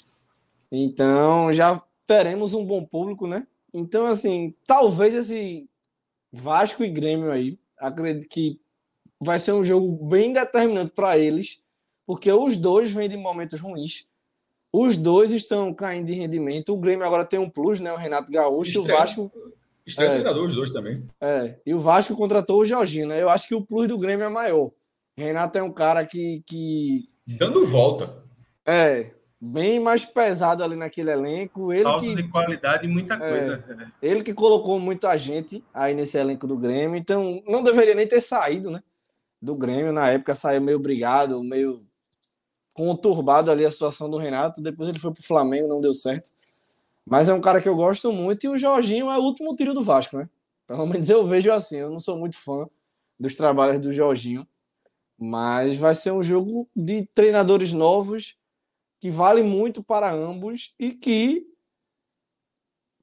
Então 0.72 1.52
já 1.52 1.82
teremos 2.06 2.54
um 2.54 2.66
bom 2.66 2.86
público, 2.86 3.28
né? 3.28 3.48
Então, 3.74 4.06
assim, 4.06 4.56
talvez 4.66 5.14
esse 5.14 5.70
Vasco 6.32 6.84
e 6.84 6.90
Grêmio 6.90 7.32
aí, 7.32 7.60
acredito 7.78 8.30
que 8.30 8.60
vai 9.20 9.40
ser 9.40 9.54
um 9.54 9.64
jogo 9.64 10.06
bem 10.06 10.32
determinante 10.32 10.94
para 10.94 11.18
eles, 11.18 11.62
porque 12.06 12.32
os 12.32 12.56
dois 12.56 12.92
vêm 12.92 13.10
de 13.10 13.18
momentos 13.18 13.60
ruins. 13.60 14.10
Os 14.78 14.98
dois 14.98 15.32
estão 15.32 15.74
caindo 15.74 16.08
de 16.08 16.14
rendimento. 16.14 16.74
O 16.74 16.78
Grêmio 16.78 17.06
agora 17.06 17.24
tem 17.24 17.40
um 17.40 17.50
plus, 17.50 17.80
né? 17.80 17.94
O 17.94 17.96
Renato 17.96 18.30
Gaúcho 18.30 18.72
e 18.74 18.78
o 18.80 18.84
Vasco. 18.84 19.32
Estreia 19.86 20.10
é, 20.10 20.14
treinador, 20.16 20.48
os 20.48 20.54
dois 20.54 20.70
também. 20.70 21.02
É, 21.22 21.56
e 21.66 21.74
o 21.74 21.80
Vasco 21.80 22.14
contratou 22.14 22.60
o 22.60 22.66
Jorginho, 22.66 23.08
né? 23.08 23.22
Eu 23.22 23.30
acho 23.30 23.48
que 23.48 23.56
o 23.56 23.62
plus 23.62 23.88
do 23.88 23.98
Grêmio 23.98 24.26
é 24.26 24.30
maior. 24.30 24.72
Renato 25.18 25.58
é 25.58 25.64
um 25.64 25.72
cara 25.72 26.06
que. 26.06 26.44
que... 26.46 27.06
Dando 27.26 27.66
volta. 27.66 28.18
É, 28.66 29.12
bem 29.40 29.80
mais 29.80 30.04
pesado 30.04 30.62
ali 30.62 30.76
naquele 30.76 31.10
elenco. 31.10 31.72
Ele 31.72 31.84
Salto 31.84 32.04
que, 32.04 32.14
de 32.14 32.28
qualidade 32.28 32.86
e 32.86 32.90
muita 32.90 33.14
é, 33.14 33.18
coisa. 33.18 33.64
Ele 34.02 34.24
que 34.24 34.34
colocou 34.34 34.78
muita 34.78 35.16
gente 35.16 35.64
aí 35.74 35.96
nesse 35.96 36.18
elenco 36.18 36.46
do 36.46 36.58
Grêmio, 36.58 36.98
então 36.98 37.42
não 37.48 37.64
deveria 37.64 37.96
nem 37.96 38.06
ter 38.06 38.20
saído, 38.20 38.70
né? 38.70 38.84
Do 39.42 39.56
Grêmio, 39.56 39.94
na 39.94 40.10
época 40.10 40.36
saiu 40.36 40.60
meio 40.60 40.80
brigado, 40.80 41.42
meio 41.42 41.82
conturbado 42.76 43.50
ali 43.50 43.66
a 43.66 43.72
situação 43.72 44.08
do 44.10 44.18
Renato. 44.18 44.62
Depois 44.62 44.88
ele 44.88 45.00
foi 45.00 45.12
pro 45.12 45.24
Flamengo, 45.24 45.68
não 45.68 45.82
deu 45.82 45.94
certo. 45.94 46.30
Mas 47.04 47.30
é 47.30 47.34
um 47.34 47.42
cara 47.42 47.62
que 47.62 47.70
eu 47.70 47.76
gosto 47.76 48.12
muito 48.12 48.44
e 48.44 48.50
o 48.50 48.60
Jorginho 48.60 49.10
é 49.10 49.18
o 49.18 49.24
último 49.24 49.56
tiro 49.56 49.74
do 49.74 49.82
Vasco, 49.82 50.18
né? 50.18 50.30
Pelo 50.68 50.86
menos 50.86 51.10
eu 51.10 51.26
vejo 51.26 51.52
assim. 51.52 51.78
Eu 51.78 51.90
não 51.90 52.00
sou 52.00 52.18
muito 52.18 52.38
fã 52.38 52.68
dos 53.20 53.36
trabalhos 53.36 53.80
do 53.80 53.92
Jorginho, 53.92 54.46
mas 55.18 55.80
vai 55.80 55.96
ser 55.96 56.12
um 56.12 56.22
jogo 56.22 56.68
de 56.76 57.06
treinadores 57.16 57.72
novos 57.72 58.38
que 59.00 59.10
vale 59.10 59.42
muito 59.42 59.82
para 59.84 60.12
ambos 60.12 60.74
e 60.78 60.92
que, 60.92 61.48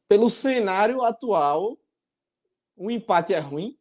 pelo 0.06 0.28
cenário 0.28 1.02
atual, 1.02 1.78
o 2.76 2.90
empate 2.90 3.32
é 3.32 3.38
ruim 3.38 3.76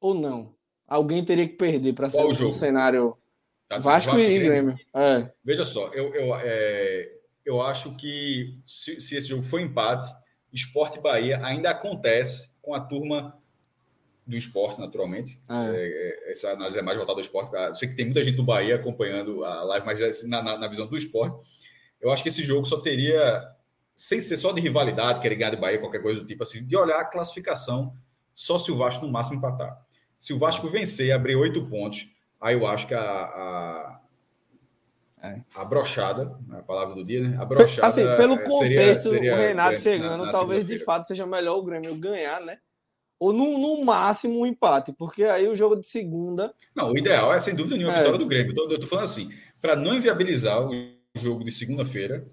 ou 0.00 0.14
não? 0.14 0.54
Alguém 0.86 1.24
teria 1.24 1.48
que 1.48 1.56
perder 1.56 1.94
para 1.94 2.10
ser 2.10 2.22
um 2.24 2.52
cenário 2.52 3.16
Tá, 3.76 3.82
Vasco, 3.82 4.12
Vasco, 4.12 4.28
e 4.28 4.38
Grêmio. 4.38 4.76
É. 4.94 5.30
Veja 5.44 5.64
só, 5.64 5.88
eu, 5.88 6.14
eu, 6.14 6.36
é, 6.36 7.10
eu 7.44 7.60
acho 7.62 7.96
que 7.96 8.58
se, 8.66 9.00
se, 9.00 9.16
esse 9.16 9.28
jogo 9.28 9.42
for 9.42 9.60
empate, 9.60 10.12
Esporte 10.52 11.00
Bahia 11.00 11.44
ainda 11.44 11.70
acontece 11.70 12.60
com 12.62 12.74
a 12.74 12.80
turma 12.80 13.38
do 14.26 14.36
esporte, 14.36 14.80
naturalmente. 14.80 15.40
É. 15.48 15.54
É, 15.54 16.28
é 16.28 16.32
essa 16.32 16.50
análise 16.50 16.78
é 16.78 16.82
mais 16.82 16.96
voltada 16.96 17.18
ao 17.18 17.24
esporte. 17.24 17.54
Eu 17.54 17.74
sei 17.74 17.88
que 17.88 17.96
tem 17.96 18.06
muita 18.06 18.22
gente 18.22 18.36
do 18.36 18.44
Bahia 18.44 18.76
acompanhando 18.76 19.44
a 19.44 19.62
live, 19.64 19.86
mas 19.86 20.00
assim, 20.00 20.28
na, 20.28 20.42
na, 20.42 20.58
na, 20.58 20.68
visão 20.68 20.86
do 20.86 20.96
esporte, 20.96 21.44
eu 22.00 22.10
acho 22.10 22.22
que 22.22 22.28
esse 22.28 22.42
jogo 22.42 22.66
só 22.66 22.80
teria, 22.80 23.42
sem 23.94 24.20
ser 24.20 24.36
só 24.36 24.52
de 24.52 24.60
rivalidade, 24.60 25.20
querer 25.20 25.36
ganhar 25.36 25.50
do 25.50 25.58
Bahia, 25.58 25.78
qualquer 25.78 26.02
coisa 26.02 26.20
do 26.20 26.26
tipo 26.26 26.42
assim, 26.42 26.66
de 26.66 26.76
olhar 26.76 27.00
a 27.00 27.04
classificação 27.04 27.94
só 28.34 28.58
se 28.58 28.72
o 28.72 28.76
Vasco 28.76 29.06
no 29.06 29.12
máximo 29.12 29.36
empatar. 29.36 29.78
Se 30.18 30.32
o 30.32 30.38
Vasco 30.38 30.68
vencer 30.68 31.06
e 31.06 31.12
abrir 31.12 31.36
oito 31.36 31.66
pontos, 31.68 32.08
Aí 32.44 32.54
eu 32.54 32.66
acho 32.66 32.86
que 32.86 32.92
a, 32.92 33.00
a, 33.00 34.00
é. 35.22 35.40
a 35.54 35.64
brochada, 35.64 36.38
a 36.50 36.62
palavra 36.62 36.94
do 36.94 37.02
dia, 37.02 37.26
né? 37.26 37.38
A 37.40 37.44
brochada. 37.46 37.86
Assim, 37.86 38.04
pelo 38.18 38.36
contexto, 38.36 39.08
seria, 39.08 39.32
seria 39.32 39.34
o 39.34 39.36
Renato 39.38 39.80
chegando, 39.80 40.18
na, 40.18 40.26
na 40.26 40.30
talvez 40.30 40.62
de 40.62 40.78
fato 40.78 41.06
seja 41.08 41.26
melhor 41.26 41.56
o 41.56 41.62
Grêmio 41.62 41.96
ganhar, 41.96 42.42
né? 42.42 42.58
Ou 43.18 43.32
no, 43.32 43.58
no 43.58 43.82
máximo 43.82 44.40
um 44.40 44.44
empate, 44.44 44.92
porque 44.92 45.24
aí 45.24 45.48
o 45.48 45.56
jogo 45.56 45.74
de 45.74 45.86
segunda. 45.86 46.54
Não, 46.76 46.92
o 46.92 46.98
ideal 46.98 47.32
é 47.32 47.40
sem 47.40 47.54
dúvida 47.54 47.78
nenhuma 47.78 47.94
a 47.94 47.96
é. 47.96 48.00
vitória 48.00 48.18
do 48.18 48.26
Grêmio. 48.26 48.52
Então, 48.52 48.70
eu 48.70 48.78
tô 48.78 48.86
falando 48.86 49.04
assim, 49.04 49.32
para 49.62 49.74
não 49.74 49.94
inviabilizar 49.94 50.68
o 50.68 50.70
jogo 51.14 51.44
de 51.44 51.50
segunda-feira, 51.50 52.28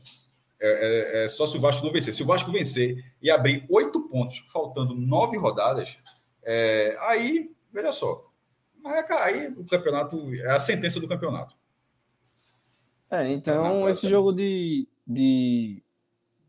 é, 0.59 1.21
é, 1.21 1.23
é, 1.23 1.27
só 1.29 1.47
se 1.47 1.55
o 1.55 1.61
Vasco 1.61 1.85
não 1.85 1.93
vencer. 1.93 2.13
Se 2.13 2.21
o 2.21 2.25
Vasco 2.25 2.51
vencer 2.51 3.01
e 3.21 3.31
abrir 3.31 3.65
oito 3.69 4.09
pontos, 4.09 4.39
faltando 4.51 4.93
nove 4.93 5.37
rodadas, 5.37 5.97
é, 6.43 6.97
aí, 6.99 7.49
veja 7.71 7.93
só, 7.93 8.29
mas 8.81 9.09
aí 9.11 9.47
o 9.49 9.65
campeonato 9.65 10.33
é 10.35 10.51
a 10.51 10.59
sentença 10.59 10.99
do 10.99 11.07
campeonato. 11.07 11.55
É, 13.09 13.29
então 13.29 13.87
esse 13.89 14.07
jogo 14.07 14.31
de, 14.31 14.87
de, 15.05 15.83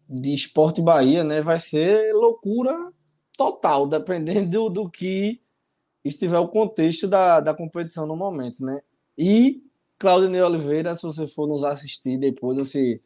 de 0.08 0.32
esporte 0.32 0.80
Bahia 0.80 1.24
né, 1.24 1.40
vai 1.40 1.58
ser 1.58 2.14
loucura 2.14 2.92
total, 3.36 3.86
dependendo 3.86 4.70
do, 4.70 4.70
do 4.70 4.90
que 4.90 5.40
estiver 6.04 6.38
o 6.38 6.48
contexto 6.48 7.08
da, 7.08 7.40
da 7.40 7.54
competição 7.54 8.06
no 8.06 8.16
momento, 8.16 8.64
né? 8.64 8.80
E 9.16 9.62
Claudinei 9.98 10.40
Oliveira, 10.42 10.96
se 10.96 11.02
você 11.02 11.26
for 11.26 11.46
nos 11.46 11.62
assistir 11.62 12.18
depois, 12.18 12.58
você 12.58 13.00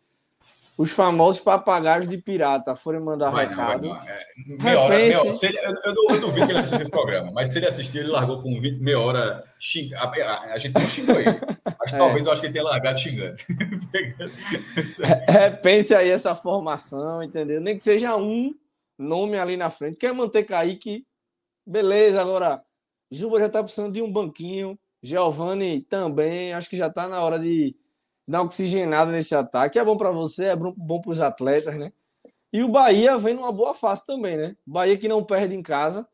os 0.78 0.90
famosos 0.90 1.40
papagaios 1.40 2.06
de 2.06 2.18
pirata 2.18 2.76
forem 2.76 3.00
mandar 3.00 3.30
vai 3.30 3.48
recado. 3.48 3.88
Não, 3.88 3.94
não. 3.94 4.02
É, 4.02 4.26
meia 4.36 4.80
hora, 4.80 4.94
meia 4.94 5.20
hora. 5.20 5.30
Ele, 5.42 5.58
eu, 5.58 5.74
eu, 5.84 5.94
eu, 6.10 6.20
duvido 6.20 6.46
que 6.46 6.52
ele 6.52 6.58
assistisse 6.58 6.82
esse 6.82 6.90
programa, 6.90 7.32
mas 7.32 7.50
se 7.50 7.58
ele 7.58 7.66
assistir, 7.66 7.98
ele 7.98 8.08
largou 8.08 8.42
com 8.42 8.60
20, 8.60 8.78
meia 8.80 9.00
hora 9.00 9.44
xing... 9.58 9.90
a, 9.94 10.04
a, 10.04 10.52
a, 10.52 10.58
gente 10.58 10.74
não 10.74 10.82
xingou 10.82 11.18
ele. 11.18 11.40
Mas 11.78 11.92
é. 11.94 11.96
talvez 11.96 12.26
eu 12.26 12.32
acho 12.32 12.40
que 12.42 12.46
ele 12.48 12.52
tenha 12.52 12.64
largado 12.64 13.00
xingando. 13.00 13.36
é, 15.28 15.48
pense 15.50 15.94
aí 15.94 16.10
essa 16.10 16.34
formação, 16.34 17.22
entendeu? 17.22 17.58
Nem 17.60 17.74
que 17.74 17.82
seja 17.82 18.14
um 18.16 18.54
nome 18.98 19.38
ali 19.38 19.56
na 19.56 19.70
frente. 19.70 19.96
Quer 19.96 20.12
manter 20.12 20.44
Kaique? 20.44 21.06
Beleza, 21.66 22.20
agora 22.20 22.62
Juba 23.10 23.40
já 23.40 23.48
tá 23.48 23.62
precisando 23.62 23.94
de 23.94 24.02
um 24.02 24.12
banquinho. 24.12 24.78
Giovanni 25.02 25.80
também. 25.80 26.52
Acho 26.52 26.68
que 26.68 26.76
já 26.76 26.90
tá 26.90 27.08
na 27.08 27.22
hora 27.22 27.38
de 27.38 27.74
dar 28.26 28.42
oxigenada 28.42 29.12
nesse 29.12 29.34
ataque. 29.34 29.78
É 29.78 29.84
bom 29.84 29.96
para 29.96 30.10
você, 30.10 30.46
é 30.46 30.56
bom 30.56 31.00
para 31.00 31.10
os 31.10 31.20
atletas, 31.20 31.78
né? 31.78 31.92
E 32.52 32.62
o 32.62 32.68
Bahia 32.68 33.18
vem 33.18 33.34
numa 33.34 33.52
boa 33.52 33.74
fase 33.74 34.06
também, 34.06 34.36
né? 34.36 34.56
Bahia 34.66 34.96
que 34.96 35.08
não 35.08 35.22
perde 35.22 35.54
em 35.54 35.62
casa. 35.62 36.08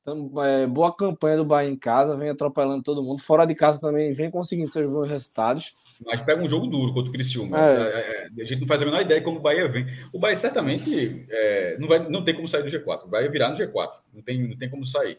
Então, 0.00 0.30
é, 0.44 0.66
boa 0.66 0.94
campanha 0.94 1.36
do 1.36 1.44
Bahia 1.44 1.68
em 1.68 1.76
casa, 1.76 2.16
vem 2.16 2.28
atropelando 2.28 2.82
todo 2.82 3.02
mundo. 3.02 3.20
Fora 3.20 3.44
de 3.44 3.54
casa 3.54 3.80
também 3.80 4.12
vem 4.12 4.30
conseguindo 4.30 4.72
seus 4.72 4.86
bons 4.86 5.08
resultados. 5.08 5.74
Mas 6.04 6.20
pega 6.20 6.42
um 6.42 6.48
jogo 6.48 6.66
duro 6.66 6.94
contra 6.94 7.10
o 7.10 7.12
Criciúma. 7.12 7.58
É. 7.58 7.74
é. 7.74 8.28
É, 8.38 8.42
a 8.42 8.46
gente 8.46 8.60
não 8.60 8.68
faz 8.68 8.82
a 8.82 8.84
menor 8.84 9.00
ideia 9.00 9.20
de 9.20 9.24
como 9.24 9.38
o 9.38 9.42
Bahia 9.42 9.68
vem. 9.68 9.86
O 10.12 10.18
Bahia 10.18 10.36
certamente 10.36 11.26
é, 11.28 11.76
não, 11.78 11.88
vai, 11.88 12.08
não 12.08 12.24
tem 12.24 12.34
como 12.34 12.46
sair 12.46 12.62
do 12.62 12.68
G4. 12.68 13.04
O 13.04 13.08
Bahia 13.08 13.30
virar 13.30 13.50
no 13.50 13.56
G4. 13.56 13.90
Não 14.14 14.22
tem, 14.22 14.48
não 14.48 14.56
tem 14.56 14.70
como 14.70 14.86
sair. 14.86 15.18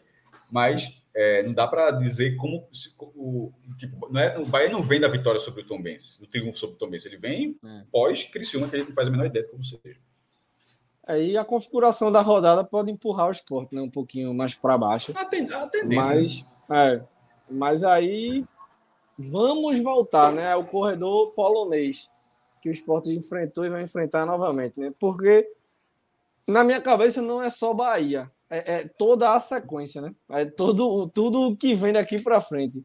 Mas 0.50 1.02
é, 1.18 1.42
não 1.42 1.52
dá 1.52 1.66
para 1.66 1.90
dizer 1.90 2.36
como, 2.36 2.68
o, 3.00 3.52
tipo, 3.76 4.08
não 4.08 4.20
é, 4.20 4.38
o 4.38 4.46
Bahia 4.46 4.70
não 4.70 4.80
vem 4.80 5.00
da 5.00 5.08
vitória 5.08 5.40
sobre 5.40 5.62
o 5.62 5.66
Tom 5.66 5.82
Benz, 5.82 6.16
do 6.20 6.28
triunfo 6.28 6.56
sobre 6.56 6.76
o 6.76 6.78
Tom 6.78 6.88
Benz, 6.88 7.04
ele 7.06 7.16
vem 7.16 7.58
é. 7.64 7.82
pós 7.90 8.22
Criciúma, 8.22 8.68
que 8.68 8.76
a 8.76 8.78
gente 8.78 8.90
não 8.90 8.94
faz 8.94 9.08
a 9.08 9.10
menor 9.10 9.26
ideia 9.26 9.44
de 9.44 9.50
como 9.50 9.64
seja. 9.64 9.98
Aí 11.04 11.36
a 11.36 11.44
configuração 11.44 12.12
da 12.12 12.20
rodada 12.20 12.62
pode 12.62 12.92
empurrar 12.92 13.26
o 13.26 13.32
esporte 13.32 13.74
né, 13.74 13.82
um 13.82 13.90
pouquinho 13.90 14.32
mais 14.32 14.54
para 14.54 14.78
baixo. 14.78 15.12
A, 15.16 15.24
ten 15.24 15.52
a 15.52 15.66
tendência. 15.66 16.14
Mas, 16.14 16.46
né? 16.68 16.94
é, 16.94 17.02
mas 17.50 17.82
aí 17.82 18.44
vamos 19.18 19.82
voltar 19.82 20.30
né, 20.30 20.52
ao 20.52 20.64
corredor 20.66 21.32
polonês 21.32 22.12
que 22.62 22.68
o 22.68 22.72
esporte 22.72 23.10
enfrentou 23.10 23.64
e 23.64 23.70
vai 23.70 23.82
enfrentar 23.82 24.24
novamente. 24.24 24.78
Né? 24.78 24.92
Porque 25.00 25.50
na 26.46 26.62
minha 26.62 26.80
cabeça 26.80 27.20
não 27.20 27.42
é 27.42 27.50
só 27.50 27.74
Bahia, 27.74 28.30
é, 28.50 28.74
é 28.74 28.88
toda 28.88 29.34
a 29.34 29.40
sequência, 29.40 30.00
né? 30.00 30.14
É 30.30 30.44
todo, 30.44 31.08
tudo 31.08 31.56
que 31.56 31.74
vem 31.74 31.92
daqui 31.92 32.20
para 32.20 32.40
frente. 32.40 32.84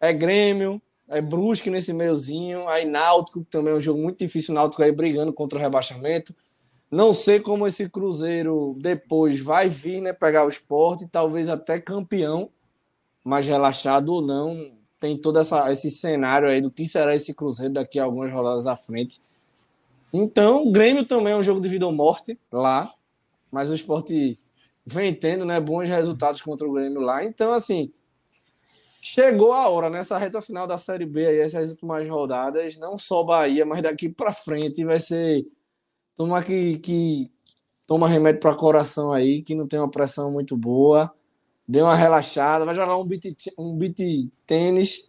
É 0.00 0.12
Grêmio, 0.12 0.80
é 1.08 1.20
Brusque 1.20 1.70
nesse 1.70 1.92
meiozinho, 1.92 2.68
aí 2.68 2.84
Náutico, 2.84 3.42
que 3.42 3.50
também 3.50 3.72
é 3.72 3.76
um 3.76 3.80
jogo 3.80 4.00
muito 4.00 4.18
difícil, 4.18 4.54
Náutico 4.54 4.82
aí 4.82 4.92
brigando 4.92 5.32
contra 5.32 5.58
o 5.58 5.62
rebaixamento. 5.62 6.34
Não 6.90 7.12
sei 7.12 7.40
como 7.40 7.66
esse 7.66 7.88
Cruzeiro 7.88 8.76
depois 8.80 9.40
vai 9.40 9.68
vir, 9.68 10.00
né, 10.00 10.12
pegar 10.12 10.44
o 10.44 10.48
esporte, 10.48 11.06
talvez 11.06 11.48
até 11.48 11.78
campeão, 11.78 12.50
mais 13.22 13.46
relaxado 13.46 14.12
ou 14.12 14.22
não. 14.22 14.72
Tem 14.98 15.16
todo 15.16 15.38
essa, 15.38 15.70
esse 15.70 15.90
cenário 15.90 16.48
aí 16.48 16.60
do 16.60 16.70
que 16.70 16.88
será 16.88 17.14
esse 17.14 17.34
Cruzeiro 17.34 17.74
daqui 17.74 18.00
a 18.00 18.04
algumas 18.04 18.32
rodadas 18.32 18.66
à 18.66 18.74
frente. 18.74 19.20
Então, 20.12 20.70
Grêmio 20.72 21.04
também 21.04 21.34
é 21.34 21.36
um 21.36 21.42
jogo 21.42 21.60
de 21.60 21.68
vida 21.68 21.86
ou 21.86 21.92
morte 21.92 22.38
lá, 22.50 22.92
mas 23.52 23.70
o 23.70 23.74
esporte 23.74 24.38
vem 24.88 25.14
tendo 25.14 25.44
né, 25.44 25.60
bons 25.60 25.88
resultados 25.88 26.40
contra 26.40 26.66
o 26.66 26.72
Grêmio 26.72 27.00
lá. 27.00 27.22
Então, 27.22 27.52
assim, 27.52 27.90
chegou 29.00 29.52
a 29.52 29.68
hora 29.68 29.90
nessa 29.90 30.18
reta 30.18 30.40
final 30.40 30.66
da 30.66 30.78
Série 30.78 31.04
B, 31.04 31.26
aí, 31.26 31.38
essas 31.38 31.70
últimas 31.70 32.08
rodadas, 32.08 32.78
não 32.78 32.96
só 32.96 33.22
Bahia, 33.22 33.66
mas 33.66 33.82
daqui 33.82 34.08
para 34.08 34.32
frente 34.32 34.84
vai 34.84 34.98
ser. 34.98 35.46
Tomar 36.16 36.42
que, 36.42 36.78
que 36.78 37.30
toma 37.86 38.08
remédio 38.08 38.40
para 38.40 38.56
coração 38.56 39.12
aí, 39.12 39.40
que 39.40 39.54
não 39.54 39.68
tem 39.68 39.78
uma 39.78 39.90
pressão 39.90 40.32
muito 40.32 40.56
boa. 40.56 41.12
Deu 41.66 41.84
uma 41.84 41.94
relaxada, 41.94 42.64
vai 42.64 42.74
jogar 42.74 42.96
um 42.96 43.04
beat, 43.04 43.36
um 43.56 43.76
beat 43.76 44.28
tênis 44.44 45.08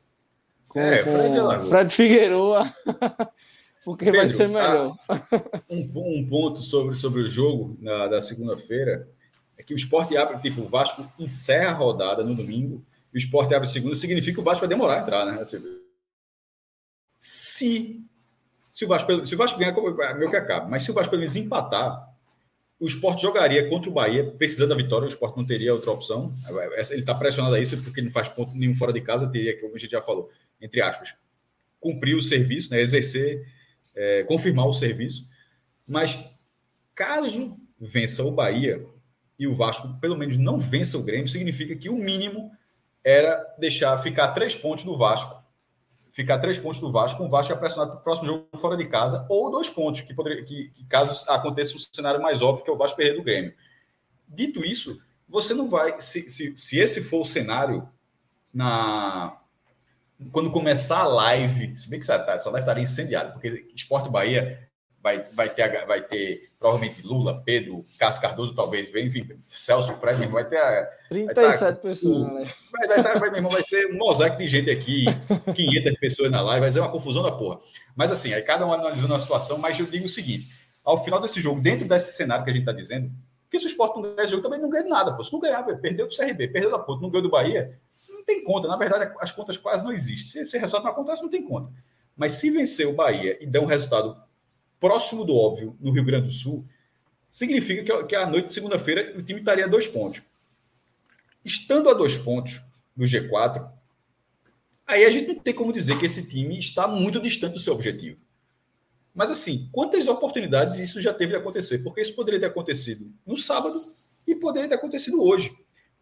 com, 0.67 0.79
é, 0.79 1.03
com 1.03 1.67
Fred, 1.67 1.91
Figueroa. 1.91 2.71
porque 3.83 4.05
Pedro, 4.05 4.19
vai 4.19 4.29
ser 4.29 4.49
melhor. 4.49 4.95
Um, 5.69 6.19
um, 6.19 6.27
ponto 6.27 6.59
sobre, 6.61 6.95
sobre 6.95 7.21
o 7.21 7.29
jogo 7.29 7.77
na, 7.79 8.07
da 8.07 8.21
segunda-feira 8.21 9.07
é 9.59 9.63
que 9.63 9.73
o 9.73 9.77
esporte 9.77 10.15
abre, 10.15 10.39
tipo, 10.39 10.61
o 10.61 10.69
Vasco 10.69 11.05
encerra 11.19 11.71
a 11.71 11.73
rodada 11.73 12.23
no 12.23 12.33
domingo, 12.33 12.81
e 13.13 13.17
o 13.17 13.19
esporte 13.19 13.53
abre 13.53 13.67
segunda, 13.67 13.93
significa 13.93 14.35
que 14.35 14.39
o 14.39 14.43
Vasco 14.43 14.61
vai 14.61 14.69
demorar 14.69 14.99
a 14.99 15.01
entrar, 15.01 15.25
né? 15.25 15.45
Se, 17.19 18.01
se, 18.71 18.85
o, 18.85 18.87
Vasco, 18.87 19.27
se 19.27 19.35
o 19.35 19.37
Vasco 19.37 19.59
ganhar, 19.59 19.75
é 19.77 20.13
meu 20.13 20.29
que 20.29 20.37
acaba, 20.37 20.65
mas 20.65 20.83
se 20.83 20.91
o 20.91 20.93
Vasco 20.93 21.09
pelo 21.09 21.19
menos 21.19 21.35
empatar, 21.35 22.07
o 22.79 22.87
esporte 22.87 23.21
jogaria 23.21 23.67
contra 23.67 23.89
o 23.89 23.93
Bahia, 23.93 24.31
precisando 24.31 24.69
da 24.69 24.75
vitória, 24.75 25.05
o 25.05 25.09
esporte 25.09 25.35
não 25.35 25.45
teria 25.45 25.73
outra 25.73 25.91
opção. 25.91 26.31
Ele 26.47 27.01
está 27.01 27.13
pressionado 27.13 27.55
a 27.55 27.59
isso 27.59 27.83
porque 27.83 28.01
não 28.01 28.09
faz 28.09 28.29
ponto 28.29 28.55
nenhum 28.55 28.73
fora 28.73 28.93
de 28.93 29.01
casa, 29.01 29.27
teria, 29.27 29.59
como 29.59 29.75
a 29.75 29.77
gente 29.77 29.91
já 29.91 30.01
falou, 30.01 30.31
entre 30.61 30.81
aspas, 30.81 31.13
cumprir 31.77 32.15
o 32.15 32.21
serviço, 32.21 32.71
né? 32.71 32.79
exercer 32.79 33.45
é, 33.93 34.23
confirmar 34.23 34.65
o 34.65 34.73
serviço. 34.73 35.27
Mas 35.85 36.17
caso 36.95 37.59
vença 37.77 38.23
o 38.23 38.31
Bahia 38.31 38.85
e 39.39 39.47
o 39.47 39.55
Vasco 39.55 39.87
pelo 40.01 40.17
menos 40.17 40.37
não 40.37 40.59
vença 40.59 40.97
o 40.97 41.03
Grêmio, 41.03 41.27
significa 41.27 41.75
que 41.75 41.89
o 41.89 41.95
mínimo 41.95 42.51
era 43.03 43.41
deixar 43.57 43.97
ficar 43.99 44.33
três 44.33 44.55
pontos 44.55 44.83
do 44.83 44.97
Vasco. 44.97 45.41
Ficar 46.11 46.39
três 46.39 46.59
pontos 46.59 46.79
do 46.79 46.91
Vasco, 46.91 47.23
o 47.23 47.29
Vasco 47.29 47.55
pressionado 47.55 47.91
para 47.91 48.01
o 48.01 48.03
próximo 48.03 48.27
jogo 48.27 48.47
fora 48.57 48.75
de 48.75 48.85
casa, 48.87 49.25
ou 49.29 49.49
dois 49.49 49.69
pontos, 49.69 50.01
que, 50.01 50.13
poderia, 50.13 50.43
que, 50.43 50.69
que 50.69 50.85
caso 50.85 51.23
aconteça 51.29 51.77
um 51.77 51.79
cenário 51.79 52.21
mais 52.21 52.41
óbvio, 52.41 52.65
que 52.65 52.69
é 52.69 52.73
o 52.73 52.77
Vasco 52.77 52.97
perder 52.97 53.15
do 53.15 53.23
Grêmio. 53.23 53.53
Dito 54.27 54.65
isso, 54.65 55.01
você 55.27 55.53
não 55.53 55.69
vai. 55.69 55.99
Se, 56.01 56.29
se, 56.29 56.57
se 56.57 56.77
esse 56.77 57.01
for 57.01 57.21
o 57.21 57.25
cenário 57.25 57.87
na, 58.53 59.39
quando 60.31 60.51
começar 60.51 60.99
a 60.99 61.07
live, 61.07 61.75
se 61.77 61.89
bem 61.89 61.99
que 61.99 62.03
essa, 62.03 62.15
essa 62.15 62.49
live 62.49 62.63
estaria 62.63 62.83
incendiada, 62.83 63.31
porque 63.31 63.71
Esporte 63.73 64.09
Bahia 64.09 64.59
vai, 65.01 65.23
vai, 65.33 65.49
ter, 65.49 65.85
vai 65.85 66.01
ter 66.01 66.48
provavelmente 66.59 67.05
Lula, 67.07 67.41
Pedro, 67.43 67.85
Cássio 67.97 68.21
Cardoso, 68.21 68.53
talvez, 68.53 68.93
enfim, 68.93 69.27
Celso, 69.49 69.93
Fred, 69.93 70.25
vai 70.27 70.47
ter. 70.47 70.57
A, 70.57 70.89
37 71.07 71.59
vai 71.61 71.75
pessoas, 71.75 72.33
né? 72.33 72.51
Vai, 72.71 72.87
vai, 72.87 73.01
vai, 73.01 73.19
vai, 73.19 73.29
meu 73.29 73.37
irmão, 73.37 73.51
vai 73.51 73.63
ser 73.63 73.87
um 73.91 73.97
mosaico 73.97 74.37
de 74.37 74.47
gente 74.47 74.69
aqui, 74.69 75.05
500 75.55 75.99
pessoas 75.99 76.29
na 76.29 76.41
live, 76.41 76.59
vai 76.59 76.71
ser 76.71 76.81
uma 76.81 76.91
confusão 76.91 77.23
da 77.23 77.31
porra. 77.31 77.59
Mas 77.95 78.11
assim, 78.11 78.33
aí 78.33 78.41
cada 78.41 78.65
um 78.65 78.73
analisando 78.73 79.13
a 79.15 79.19
situação, 79.19 79.57
mas 79.57 79.79
eu 79.79 79.85
digo 79.85 80.05
o 80.05 80.09
seguinte: 80.09 80.47
ao 80.83 81.01
final 81.03 81.21
desse 81.21 81.39
jogo, 81.39 81.61
dentro 81.61 81.87
desse 81.87 82.11
cenário 82.13 82.43
que 82.43 82.49
a 82.49 82.53
gente 82.53 82.63
está 82.63 82.73
dizendo, 82.73 83.09
porque 83.43 83.57
se 83.57 83.65
o 83.65 83.69
Sport 83.69 83.95
não 83.95 84.01
ganhar 84.01 84.23
esse 84.23 84.31
jogo, 84.31 84.43
também 84.43 84.59
não 84.59 84.69
ganha 84.69 84.83
nada, 84.83 85.13
pô. 85.13 85.23
Se 85.23 85.31
não 85.31 85.39
ganhar, 85.39 85.63
perdeu 85.63 86.07
do 86.07 86.15
CRB, 86.15 86.49
perdeu 86.49 86.69
da 86.69 86.77
ponta, 86.77 87.01
não 87.01 87.09
ganhou 87.09 87.23
do 87.23 87.31
Bahia, 87.31 87.79
tem 88.25 88.43
conta. 88.43 88.67
Na 88.67 88.77
verdade, 88.77 89.11
as 89.19 89.31
contas 89.31 89.57
quase 89.57 89.83
não 89.83 89.91
existem. 89.91 90.25
Se 90.25 90.39
esse 90.39 90.57
resultado 90.57 90.83
não 90.83 90.91
acontece, 90.91 91.23
não 91.23 91.29
tem 91.29 91.41
conta. 91.41 91.71
Mas 92.15 92.33
se 92.33 92.51
vencer 92.51 92.85
o 92.85 92.93
Bahia 92.93 93.37
e 93.41 93.47
der 93.47 93.59
um 93.59 93.65
resultado 93.65 94.15
próximo 94.79 95.25
do 95.25 95.35
óbvio 95.35 95.75
no 95.79 95.91
Rio 95.91 96.05
Grande 96.05 96.27
do 96.27 96.33
Sul, 96.33 96.65
significa 97.29 97.83
que, 97.83 98.03
que 98.07 98.15
a 98.15 98.25
noite 98.25 98.47
de 98.47 98.53
segunda-feira 98.53 99.17
o 99.17 99.21
time 99.21 99.39
estaria 99.39 99.65
a 99.65 99.67
dois 99.67 99.87
pontos. 99.87 100.21
Estando 101.43 101.89
a 101.89 101.93
dois 101.93 102.17
pontos 102.17 102.61
do 102.95 103.05
G4, 103.05 103.69
aí 104.87 105.05
a 105.05 105.11
gente 105.11 105.27
não 105.27 105.35
tem 105.35 105.53
como 105.53 105.71
dizer 105.71 105.97
que 105.99 106.05
esse 106.05 106.27
time 106.27 106.57
está 106.57 106.87
muito 106.87 107.19
distante 107.21 107.53
do 107.53 107.59
seu 107.59 107.73
objetivo. 107.73 108.19
Mas 109.13 109.31
assim, 109.31 109.69
quantas 109.71 110.07
oportunidades 110.07 110.77
isso 110.79 111.01
já 111.01 111.13
teve 111.13 111.33
de 111.33 111.37
acontecer? 111.37 111.79
Porque 111.79 112.01
isso 112.01 112.15
poderia 112.15 112.39
ter 112.39 112.45
acontecido 112.47 113.11
no 113.25 113.35
sábado 113.35 113.75
e 114.27 114.35
poderia 114.35 114.69
ter 114.69 114.75
acontecido 114.75 115.21
hoje 115.23 115.55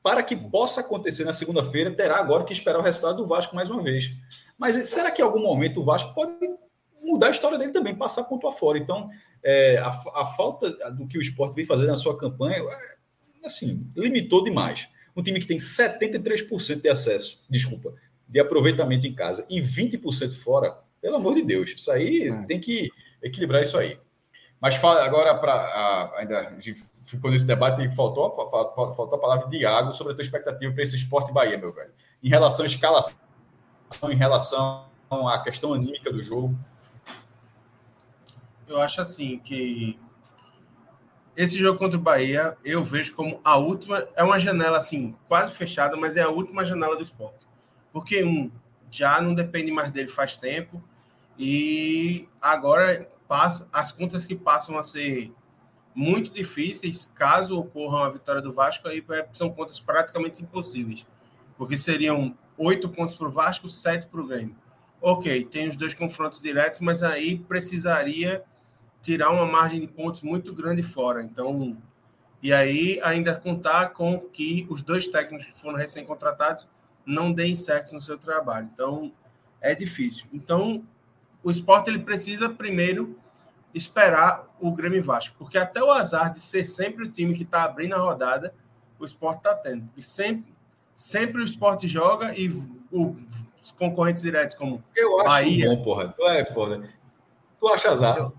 para 0.03 0.23
que 0.23 0.35
possa 0.35 0.81
acontecer 0.81 1.25
na 1.25 1.33
segunda-feira, 1.33 1.91
terá 1.91 2.17
agora 2.17 2.45
que 2.45 2.53
esperar 2.53 2.79
o 2.79 2.81
resultado 2.81 3.17
do 3.17 3.27
Vasco 3.27 3.55
mais 3.55 3.69
uma 3.69 3.83
vez. 3.83 4.11
Mas 4.57 4.87
será 4.87 5.11
que 5.11 5.21
em 5.21 5.25
algum 5.25 5.41
momento 5.41 5.81
o 5.81 5.83
Vasco 5.83 6.13
pode 6.13 6.31
mudar 7.07 7.27
a 7.27 7.31
história 7.31 7.57
dele 7.57 7.71
também, 7.71 7.95
passar 7.95 8.23
ponto 8.25 8.47
afora? 8.47 8.77
Então, 8.77 9.09
é, 9.43 9.77
a, 9.77 9.89
a, 9.89 10.25
falta 10.25 10.69
do 10.91 11.07
que 11.07 11.17
o 11.17 11.21
esporte 11.21 11.55
vem 11.55 11.65
fazer 11.65 11.87
na 11.87 11.95
sua 11.95 12.17
campanha, 12.17 12.57
é, 12.57 13.45
assim, 13.45 13.89
limitou 13.95 14.43
demais. 14.43 14.87
Um 15.15 15.23
time 15.23 15.39
que 15.39 15.47
tem 15.47 15.57
73% 15.57 16.81
de 16.81 16.89
acesso, 16.89 17.45
desculpa, 17.49 17.93
de 18.27 18.39
aproveitamento 18.39 19.07
em 19.07 19.15
casa 19.15 19.45
e 19.49 19.61
20% 19.61 20.37
fora, 20.37 20.77
pelo 21.01 21.15
amor 21.15 21.35
de 21.35 21.43
Deus, 21.43 21.73
isso 21.75 21.91
aí 21.91 22.27
é. 22.27 22.45
tem 22.45 22.59
que 22.59 22.91
equilibrar 23.21 23.61
isso 23.61 23.77
aí. 23.77 23.97
Mas 24.59 24.75
fala 24.75 25.03
agora 25.05 25.35
para 25.35 26.13
ainda 26.17 26.39
a 26.49 26.59
gente 26.59 26.83
ficou 27.05 27.31
nesse 27.31 27.45
debate 27.45 27.81
e 27.81 27.91
faltou, 27.91 28.35
faltou 28.35 29.15
a 29.15 29.17
palavra 29.17 29.47
de 29.47 29.57
Iago 29.57 29.93
sobre 29.93 30.13
a 30.13 30.15
tua 30.15 30.23
expectativa 30.23 30.73
para 30.73 30.83
esse 30.83 30.95
esporte 30.95 31.31
Bahia, 31.31 31.57
meu 31.57 31.71
velho. 31.71 31.91
Em 32.21 32.29
relação 32.29 32.65
à 32.65 32.67
escalação, 32.67 33.17
em 34.09 34.15
relação 34.15 34.85
à 35.09 35.39
questão 35.43 35.73
anímica 35.73 36.11
do 36.11 36.21
jogo. 36.21 36.57
Eu 38.67 38.81
acho 38.81 39.01
assim 39.01 39.39
que 39.39 39.97
esse 41.35 41.57
jogo 41.57 41.77
contra 41.77 41.97
o 41.97 42.01
Bahia 42.01 42.57
eu 42.65 42.83
vejo 42.83 43.13
como 43.13 43.39
a 43.43 43.55
última, 43.57 44.07
é 44.15 44.23
uma 44.23 44.39
janela 44.39 44.77
assim, 44.77 45.15
quase 45.27 45.53
fechada, 45.53 45.95
mas 45.95 46.17
é 46.17 46.21
a 46.21 46.29
última 46.29 46.65
janela 46.65 46.95
do 46.95 47.03
esporte. 47.03 47.47
Porque 47.93 48.23
um 48.23 48.51
já 48.89 49.21
não 49.21 49.33
depende 49.33 49.71
mais 49.71 49.91
dele 49.91 50.09
faz 50.09 50.35
tempo 50.35 50.83
e 51.37 52.27
agora 52.41 53.09
passa 53.27 53.67
as 53.71 53.91
contas 53.91 54.25
que 54.25 54.35
passam 54.35 54.77
a 54.77 54.83
ser 54.83 55.31
muito 55.93 56.31
difíceis 56.31 57.11
caso 57.15 57.57
ocorra 57.57 58.05
a 58.05 58.09
vitória 58.09 58.41
do 58.41 58.51
Vasco, 58.53 58.87
aí 58.87 59.03
é, 59.11 59.27
são 59.33 59.49
contas 59.49 59.79
praticamente 59.79 60.43
impossíveis, 60.43 61.05
porque 61.57 61.77
seriam 61.77 62.37
oito 62.57 62.89
pontos 62.89 63.15
para 63.15 63.27
o 63.27 63.31
Vasco, 63.31 63.67
sete 63.69 64.07
para 64.07 64.21
o 64.21 64.27
Grêmio. 64.27 64.55
Ok, 65.01 65.45
tem 65.45 65.67
os 65.67 65.75
dois 65.75 65.93
confrontos 65.93 66.41
diretos, 66.41 66.81
mas 66.81 67.03
aí 67.03 67.37
precisaria 67.37 68.43
tirar 69.07 69.29
uma 69.29 69.45
margem 69.45 69.79
de 69.79 69.87
pontos 69.87 70.21
muito 70.21 70.53
grande 70.53 70.83
fora. 70.83 71.23
Então, 71.23 71.77
e 72.43 72.51
aí 72.51 72.99
ainda 73.01 73.33
contar 73.39 73.91
com 73.91 74.19
que 74.19 74.67
os 74.69 74.83
dois 74.83 75.07
técnicos 75.07 75.47
que 75.47 75.57
foram 75.57 75.77
recém-contratados 75.77 76.67
não 77.05 77.31
deem 77.31 77.55
certo 77.55 77.93
no 77.93 78.01
seu 78.01 78.17
trabalho. 78.17 78.69
Então, 78.73 79.13
é 79.61 79.73
difícil. 79.73 80.27
Então, 80.33 80.83
o 81.41 81.49
esporte 81.49 81.89
ele 81.89 81.99
precisa 81.99 82.49
primeiro 82.49 83.17
esperar 83.73 84.45
o 84.59 84.73
Grêmio 84.73 85.01
Vasco, 85.01 85.37
porque 85.39 85.57
até 85.57 85.81
o 85.81 85.89
azar 85.89 86.33
de 86.33 86.41
ser 86.41 86.67
sempre 86.67 87.05
o 87.05 87.09
time 87.09 87.33
que 87.33 87.43
está 87.43 87.63
abrindo 87.63 87.95
a 87.95 87.99
rodada, 87.99 88.53
o 88.99 89.05
esporte 89.05 89.37
está 89.37 89.55
tendo. 89.55 89.89
E 89.95 90.03
sempre, 90.03 90.53
sempre 90.93 91.41
o 91.41 91.45
esporte 91.45 91.87
joga 91.87 92.37
e 92.37 92.49
o, 92.91 93.15
os 93.63 93.71
concorrentes 93.71 94.21
diretos 94.21 94.57
como 94.57 94.83
Eu 94.93 95.17
acho 95.21 95.29
Bahia, 95.29 95.69
bom, 95.69 95.81
porra. 95.81 96.09
Tu 96.09 96.27
é 96.27 96.45
foda. 96.53 96.89
Tu 97.57 97.67
acha 97.69 97.89
azar? 97.89 98.17
Eu, 98.17 98.33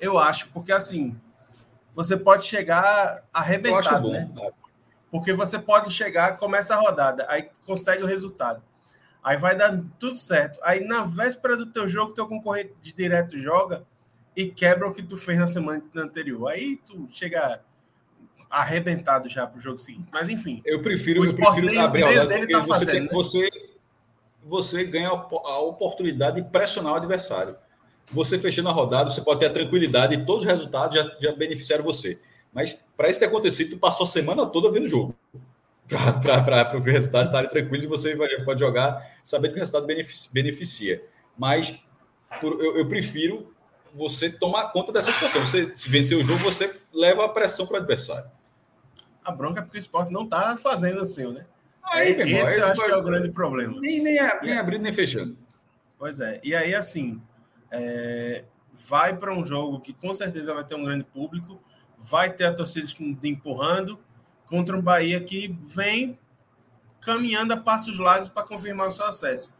eu 0.00 0.18
acho, 0.18 0.48
porque 0.48 0.72
assim, 0.72 1.16
você 1.94 2.16
pode 2.16 2.46
chegar 2.46 3.24
arrebentado, 3.32 4.10
né? 4.10 4.30
Porque 5.10 5.32
você 5.32 5.58
pode 5.58 5.92
chegar, 5.92 6.36
começa 6.36 6.74
a 6.74 6.78
rodada, 6.78 7.24
aí 7.28 7.48
consegue 7.66 8.02
o 8.02 8.06
resultado. 8.06 8.62
Aí 9.22 9.36
vai 9.36 9.56
dar 9.56 9.80
tudo 9.98 10.16
certo. 10.16 10.58
Aí 10.62 10.84
na 10.84 11.04
véspera 11.04 11.56
do 11.56 11.66
teu 11.66 11.88
jogo, 11.88 12.12
teu 12.12 12.26
concorrente 12.26 12.74
de 12.82 12.92
direto 12.92 13.38
joga, 13.38 13.84
e 14.36 14.46
quebra 14.46 14.88
o 14.88 14.92
que 14.92 15.02
tu 15.02 15.16
fez 15.16 15.38
na 15.38 15.46
semana 15.46 15.82
anterior. 15.96 16.48
Aí 16.48 16.76
tu 16.84 17.06
chega 17.08 17.60
arrebentado 18.50 19.28
já 19.28 19.46
para 19.46 19.58
o 19.58 19.60
jogo 19.60 19.78
seguinte. 19.78 20.08
Mas 20.12 20.28
enfim. 20.28 20.60
Eu 20.64 20.82
prefiro, 20.82 21.22
o 21.22 21.24
eu 21.24 21.34
prefiro 21.34 21.80
abrir 21.80 22.04
a 22.04 22.08
rodada 22.08 22.38
porque 22.38 22.52
tá 22.52 22.60
você, 22.60 22.68
fazendo, 22.68 22.90
tem, 22.90 23.02
né? 23.02 23.08
você, 23.10 23.48
você 24.42 24.84
ganha 24.84 25.08
a 25.08 25.58
oportunidade 25.60 26.40
de 26.40 26.48
pressionar 26.48 26.92
o 26.92 26.96
adversário. 26.96 27.56
Você 28.12 28.38
fechando 28.38 28.68
a 28.68 28.72
rodada, 28.72 29.10
você 29.10 29.20
pode 29.20 29.40
ter 29.40 29.46
a 29.46 29.50
tranquilidade 29.50 30.14
e 30.14 30.24
todos 30.24 30.44
os 30.44 30.50
resultados 30.50 30.96
já, 30.96 31.16
já 31.20 31.32
beneficiaram 31.32 31.82
você. 31.82 32.18
Mas 32.52 32.78
para 32.96 33.08
isso 33.08 33.18
ter 33.18 33.26
acontecido, 33.26 33.70
tu 33.70 33.78
passou 33.78 34.04
a 34.04 34.06
semana 34.06 34.46
toda 34.46 34.70
vendo 34.70 34.84
o 34.84 34.88
jogo. 34.88 35.14
Para 35.88 36.78
os 36.78 36.84
resultados 36.84 37.28
estarem 37.28 37.50
tranquilos 37.50 37.84
e 37.84 37.88
você 37.88 38.16
pode 38.44 38.60
jogar 38.60 39.18
sabendo 39.22 39.52
que 39.52 39.58
o 39.58 39.60
resultado 39.60 39.86
beneficia. 40.32 41.02
Mas 41.36 41.78
por, 42.40 42.60
eu, 42.62 42.78
eu 42.78 42.88
prefiro 42.88 43.52
você 43.94 44.30
tomar 44.30 44.72
conta 44.72 44.92
dessa 44.92 45.12
situação. 45.12 45.44
Você 45.44 45.74
se 45.74 45.88
vencer 45.88 46.18
o 46.18 46.24
jogo, 46.24 46.42
você 46.42 46.74
leva 46.92 47.24
a 47.24 47.28
pressão 47.28 47.66
para 47.66 47.74
o 47.74 47.78
adversário. 47.78 48.30
A 49.24 49.32
bronca 49.32 49.60
é 49.60 49.62
porque 49.62 49.78
o 49.78 49.80
esporte 49.80 50.12
não 50.12 50.24
está 50.24 50.56
fazendo 50.56 51.02
o 51.02 51.06
seu, 51.06 51.32
né? 51.32 51.46
Aí, 51.82 52.12
Esse 52.12 52.20
irmão, 52.22 52.50
eu 52.50 52.66
acho 52.66 52.84
que 52.84 52.90
é 52.90 52.96
o 52.96 53.02
grande 53.02 53.30
problema. 53.30 53.80
Nem, 53.80 54.02
nem, 54.02 54.18
nem 54.42 54.58
abrindo, 54.58 54.82
nem 54.82 54.92
fechando. 54.92 55.36
Pois 55.98 56.20
é. 56.20 56.40
E 56.42 56.54
aí, 56.54 56.74
assim, 56.74 57.20
é, 57.74 58.44
vai 58.88 59.16
para 59.16 59.34
um 59.34 59.44
jogo 59.44 59.80
que 59.80 59.92
com 59.92 60.14
certeza 60.14 60.54
vai 60.54 60.64
ter 60.64 60.76
um 60.76 60.84
grande 60.84 61.04
público, 61.04 61.60
vai 61.98 62.32
ter 62.32 62.44
a 62.44 62.54
torcida 62.54 62.88
empurrando 63.24 63.98
contra 64.46 64.76
um 64.76 64.82
Bahia 64.82 65.20
que 65.20 65.48
vem 65.48 66.18
caminhando 67.00 67.52
a 67.52 67.56
passos 67.56 67.98
largos 67.98 68.28
para 68.28 68.46
confirmar 68.46 68.88
o 68.88 68.90
seu 68.90 69.04
acesso. 69.04 69.52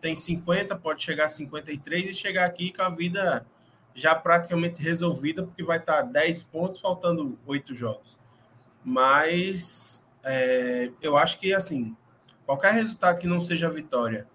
Tem 0.00 0.16
50, 0.16 0.76
pode 0.76 1.02
chegar 1.02 1.26
a 1.26 1.28
53 1.28 2.10
e 2.10 2.14
chegar 2.14 2.46
aqui 2.46 2.72
com 2.72 2.82
a 2.82 2.90
vida 2.90 3.46
já 3.94 4.14
praticamente 4.14 4.82
resolvida, 4.82 5.42
porque 5.42 5.62
vai 5.62 5.78
estar 5.78 6.02
10 6.02 6.42
pontos, 6.44 6.80
faltando 6.80 7.38
8 7.46 7.74
jogos. 7.74 8.18
Mas 8.84 10.04
é, 10.24 10.90
eu 11.02 11.16
acho 11.16 11.38
que, 11.38 11.52
assim, 11.52 11.96
qualquer 12.46 12.72
resultado 12.72 13.18
que 13.18 13.26
não 13.26 13.40
seja 13.40 13.68
vitória 13.68 14.26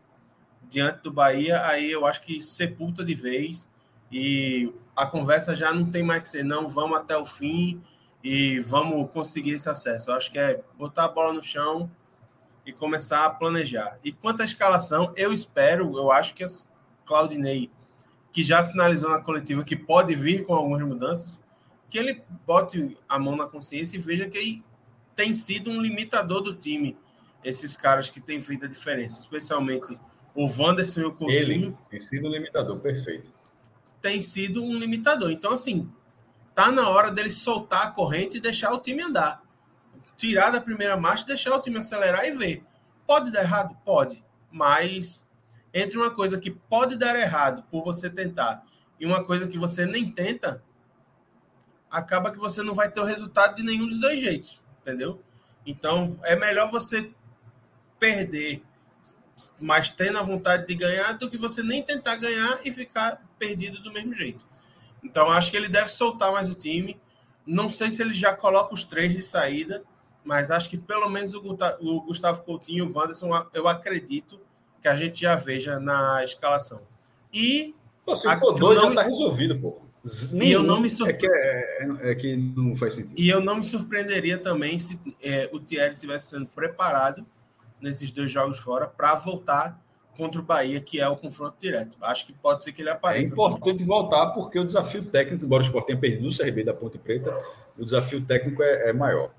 diante 0.75 1.01
do 1.01 1.09
Bahia, 1.09 1.65
aí 1.65 1.89
eu 1.89 2.05
acho 2.05 2.19
que 2.19 2.41
sepulta 2.41 3.01
de 3.01 3.15
vez 3.15 3.69
e 4.11 4.73
a 4.93 5.05
conversa 5.05 5.55
já 5.55 5.73
não 5.73 5.89
tem 5.89 6.03
mais 6.03 6.21
que 6.21 6.27
ser, 6.27 6.43
não, 6.43 6.67
vamos 6.67 6.97
até 6.97 7.15
o 7.15 7.25
fim 7.25 7.81
e 8.21 8.59
vamos 8.59 9.09
conseguir 9.11 9.51
esse 9.51 9.69
acesso. 9.69 10.11
Eu 10.11 10.15
acho 10.15 10.29
que 10.29 10.37
é 10.37 10.61
botar 10.77 11.05
a 11.05 11.07
bola 11.07 11.31
no 11.31 11.41
chão 11.41 11.89
e 12.65 12.73
começar 12.73 13.23
a 13.23 13.29
planejar. 13.29 13.97
E 14.03 14.11
quanto 14.11 14.41
à 14.41 14.43
escalação, 14.45 15.13
eu 15.15 15.31
espero, 15.31 15.97
eu 15.97 16.11
acho 16.11 16.33
que 16.33 16.43
a 16.43 16.47
Claudinei 17.05 17.71
que 18.33 18.43
já 18.43 18.61
sinalizou 18.61 19.09
na 19.09 19.21
coletiva 19.21 19.63
que 19.63 19.77
pode 19.77 20.13
vir 20.13 20.45
com 20.45 20.53
algumas 20.53 20.81
mudanças, 20.81 21.41
que 21.89 21.97
ele 21.97 22.21
bote 22.45 22.97
a 23.07 23.17
mão 23.17 23.37
na 23.37 23.47
consciência 23.47 23.95
e 23.95 23.99
veja 23.99 24.27
que 24.27 24.61
tem 25.15 25.33
sido 25.33 25.71
um 25.71 25.81
limitador 25.81 26.41
do 26.41 26.53
time, 26.53 26.97
esses 27.45 27.77
caras 27.77 28.09
que 28.09 28.19
têm 28.19 28.41
feito 28.41 28.65
a 28.65 28.67
diferença, 28.67 29.21
especialmente 29.21 29.97
o 30.35 30.47
Wanderson 30.47 30.99
e 30.99 31.05
o 31.05 31.13
Coutinho. 31.13 31.39
Ele 31.39 31.77
tem 31.89 31.99
sido 31.99 32.27
um 32.27 32.31
limitador, 32.31 32.79
perfeito. 32.79 33.31
Tem 34.01 34.21
sido 34.21 34.61
um 34.61 34.77
limitador. 34.77 35.31
Então, 35.31 35.53
assim, 35.53 35.89
tá 36.53 36.71
na 36.71 36.89
hora 36.89 37.09
dele 37.09 37.31
soltar 37.31 37.87
a 37.87 37.91
corrente 37.91 38.37
e 38.37 38.41
deixar 38.41 38.71
o 38.73 38.79
time 38.79 39.01
andar. 39.01 39.43
Tirar 40.17 40.51
da 40.51 40.61
primeira 40.61 40.95
marcha, 40.97 41.25
deixar 41.25 41.55
o 41.55 41.61
time 41.61 41.77
acelerar 41.77 42.25
e 42.25 42.31
ver. 42.31 42.63
Pode 43.07 43.31
dar 43.31 43.41
errado? 43.41 43.75
Pode. 43.83 44.23
Mas 44.51 45.27
entre 45.73 45.97
uma 45.97 46.11
coisa 46.11 46.39
que 46.39 46.51
pode 46.51 46.97
dar 46.97 47.19
errado 47.19 47.63
por 47.69 47.83
você 47.83 48.09
tentar 48.09 48.63
e 48.99 49.05
uma 49.05 49.23
coisa 49.23 49.47
que 49.47 49.57
você 49.57 49.85
nem 49.85 50.09
tenta, 50.09 50.63
acaba 51.91 52.31
que 52.31 52.37
você 52.37 52.63
não 52.63 52.73
vai 52.73 52.89
ter 52.89 53.01
o 53.01 53.05
resultado 53.05 53.55
de 53.55 53.63
nenhum 53.63 53.87
dos 53.87 53.99
dois 53.99 54.19
jeitos, 54.19 54.61
entendeu? 54.81 55.21
Então, 55.65 56.17
é 56.23 56.35
melhor 56.35 56.69
você 56.69 57.11
perder, 57.99 58.63
mas 59.59 59.91
tendo 59.91 60.17
a 60.17 60.23
vontade 60.23 60.67
de 60.67 60.75
ganhar, 60.75 61.13
do 61.13 61.29
que 61.29 61.37
você 61.37 61.63
nem 61.63 61.81
tentar 61.81 62.15
ganhar 62.17 62.59
e 62.63 62.71
ficar 62.71 63.21
perdido 63.37 63.81
do 63.81 63.91
mesmo 63.91 64.13
jeito. 64.13 64.45
Então, 65.03 65.29
acho 65.31 65.51
que 65.51 65.57
ele 65.57 65.69
deve 65.69 65.87
soltar 65.87 66.31
mais 66.31 66.49
o 66.49 66.55
time. 66.55 66.99
Não 67.45 67.69
sei 67.69 67.91
se 67.91 68.01
ele 68.01 68.13
já 68.13 68.35
coloca 68.35 68.73
os 68.73 68.85
três 68.85 69.13
de 69.13 69.21
saída, 69.21 69.83
mas 70.23 70.49
acho 70.49 70.69
que 70.69 70.77
pelo 70.77 71.09
menos 71.09 71.33
o 71.33 72.01
Gustavo 72.01 72.41
Coutinho 72.43 72.85
e 72.85 72.87
o 72.87 72.97
Wanderson, 72.97 73.29
eu 73.53 73.67
acredito 73.67 74.39
que 74.81 74.87
a 74.87 74.95
gente 74.95 75.21
já 75.21 75.35
veja 75.35 75.79
na 75.79 76.23
escalação. 76.23 76.81
E. 77.31 77.75
Pô, 78.03 78.15
se 78.15 78.27
for 78.37 78.57
dois, 78.57 78.81
já 78.81 78.89
está 78.89 79.03
resolvido, 79.03 79.59
pô. 79.59 79.85
E 80.33 80.51
eu 80.51 80.61
não 80.61 80.79
me 80.79 80.89
surpre... 80.89 81.13
é, 81.13 81.17
que 81.17 81.27
é, 81.27 81.29
é, 81.31 82.11
é, 82.11 82.15
que 82.15 82.35
não 82.35 82.75
faz 82.75 82.95
sentido. 82.95 83.15
E 83.17 83.27
eu 83.27 83.41
não 83.41 83.57
me 83.57 83.65
surpreenderia 83.65 84.37
também 84.37 84.77
se 84.77 84.99
é, 85.21 85.49
o 85.51 85.59
Thierry 85.59 85.93
estivesse 85.93 86.27
sendo 86.29 86.45
preparado 86.45 87.25
nesses 87.85 88.11
dois 88.11 88.31
jogos 88.31 88.59
fora 88.59 88.87
para 88.87 89.15
voltar 89.15 89.81
contra 90.17 90.39
o 90.39 90.43
Bahia, 90.43 90.79
que 90.79 90.99
é 90.99 91.07
o 91.07 91.15
confronto 91.15 91.55
direto. 91.59 91.97
Acho 92.01 92.25
que 92.25 92.33
pode 92.33 92.63
ser 92.63 92.71
que 92.71 92.81
ele 92.81 92.89
apareça. 92.89 93.31
É 93.31 93.33
importante 93.33 93.83
voltar 93.83 94.27
porque 94.27 94.59
o 94.59 94.65
desafio 94.65 95.03
técnico, 95.03 95.45
embora 95.45 95.63
o 95.63 95.65
Sport 95.65 95.85
tenha 95.85 95.99
perdido 95.99 96.23
no 96.23 96.35
CRB 96.35 96.63
da 96.63 96.73
Ponte 96.73 96.97
Preta, 96.97 97.37
o 97.77 97.83
desafio 97.83 98.21
técnico 98.21 98.63
é, 98.63 98.89
é 98.89 98.93
maior. 98.93 99.31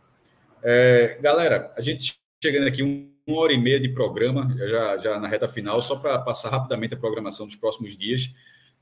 É, 0.62 1.18
galera, 1.20 1.72
a 1.76 1.80
gente 1.80 2.18
chegando 2.42 2.66
aqui 2.66 2.82
um 2.82 3.16
uma 3.26 3.40
hora 3.40 3.52
e 3.52 3.58
meia 3.58 3.80
de 3.80 3.88
programa, 3.88 4.54
já, 4.56 4.98
já 4.98 5.18
na 5.18 5.26
reta 5.26 5.48
final, 5.48 5.82
só 5.82 5.96
para 5.96 6.16
passar 6.20 6.48
rapidamente 6.48 6.94
a 6.94 6.96
programação 6.96 7.44
dos 7.44 7.56
próximos 7.56 7.96
dias. 7.96 8.32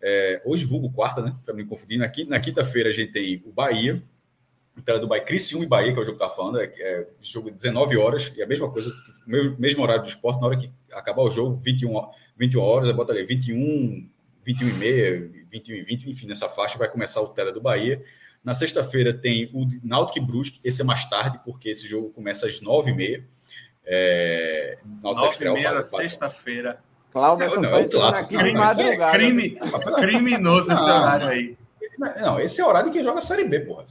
É, 0.03 0.43
hoje, 0.45 0.67
vulgo 0.67 0.93
quarta, 0.93 1.23
né? 1.23 1.35
Para 1.45 1.55
me 1.55 1.65
confundir. 1.65 1.97
Na, 1.97 2.13
na 2.29 2.41
quinta-feira, 2.41 2.91
a 2.91 2.93
gente 2.93 3.11
tem 3.11 3.43
o 3.47 3.53
Bahia, 3.53 4.03
então, 4.77 4.99
do 5.01 5.07
Bahia, 5.07 5.25
Criciúma 5.25 5.65
e 5.65 5.69
Bahia, 5.69 5.93
que 5.93 5.99
é 5.99 6.03
o 6.03 6.05
jogo 6.05 6.19
que 6.19 6.25
está 6.25 6.35
falando, 6.35 6.61
é, 6.61 6.65
é 6.65 7.07
jogo 7.23 7.51
19 7.51 7.97
horas, 7.97 8.33
e 8.37 8.43
a 8.43 8.47
mesma 8.47 8.71
coisa, 8.71 8.93
mesmo, 9.27 9.57
mesmo 9.59 9.83
horário 9.83 10.03
do 10.03 10.09
esporte, 10.09 10.41
na 10.41 10.49
hora 10.49 10.57
que 10.57 10.71
acabar 10.93 11.23
o 11.23 11.31
jogo, 11.31 11.55
21, 11.61 12.09
21 12.37 12.61
horas, 12.61 12.89
eu 12.89 12.95
bota 12.95 13.13
ali 13.13 13.25
21, 13.25 14.09
21 14.43 14.69
e 14.69 14.73
meia, 14.75 15.31
21 15.51 15.75
e 15.77 15.83
20, 15.83 16.11
enfim, 16.11 16.27
nessa 16.27 16.49
faixa 16.49 16.77
vai 16.77 16.89
começar 16.89 17.21
o 17.23 17.29
Tela 17.29 17.53
do 17.53 17.61
Bahia. 17.61 18.03
Na 18.43 18.53
sexta-feira 18.53 19.15
tem 19.15 19.49
o 19.55 19.67
Náutico 19.83 20.19
e 20.19 20.21
Brusque, 20.21 20.61
esse 20.65 20.83
é 20.83 20.85
mais 20.85 21.09
tarde, 21.09 21.41
porque 21.45 21.71
esse 21.71 21.87
jogo 21.87 22.11
começa 22.11 22.47
às 22.47 22.61
9 22.61 22.91
e 22.91 22.95
meia. 22.95 23.25
É, 23.87 24.79
Nove 25.01 25.45
e 25.45 25.51
meia 25.51 25.73
na 25.73 25.83
sexta-feira. 25.83 26.83
Cláudio 27.13 27.61
não, 27.61 27.71
não, 27.71 27.81
entrando 27.81 28.17
aqui 28.17 28.37
de 28.37 28.53
madrugada. 28.53 29.13
Crime, 29.13 29.57
criminoso 30.01 30.73
esse 30.73 30.83
horário 30.83 31.29
aí. 31.29 31.57
Não, 31.99 32.41
esse 32.41 32.61
é 32.61 32.65
o 32.65 32.69
horário 32.69 32.91
de 32.91 32.97
quem 32.97 33.05
joga 33.05 33.21
Série 33.21 33.45
B, 33.45 33.61
porra. 33.61 33.85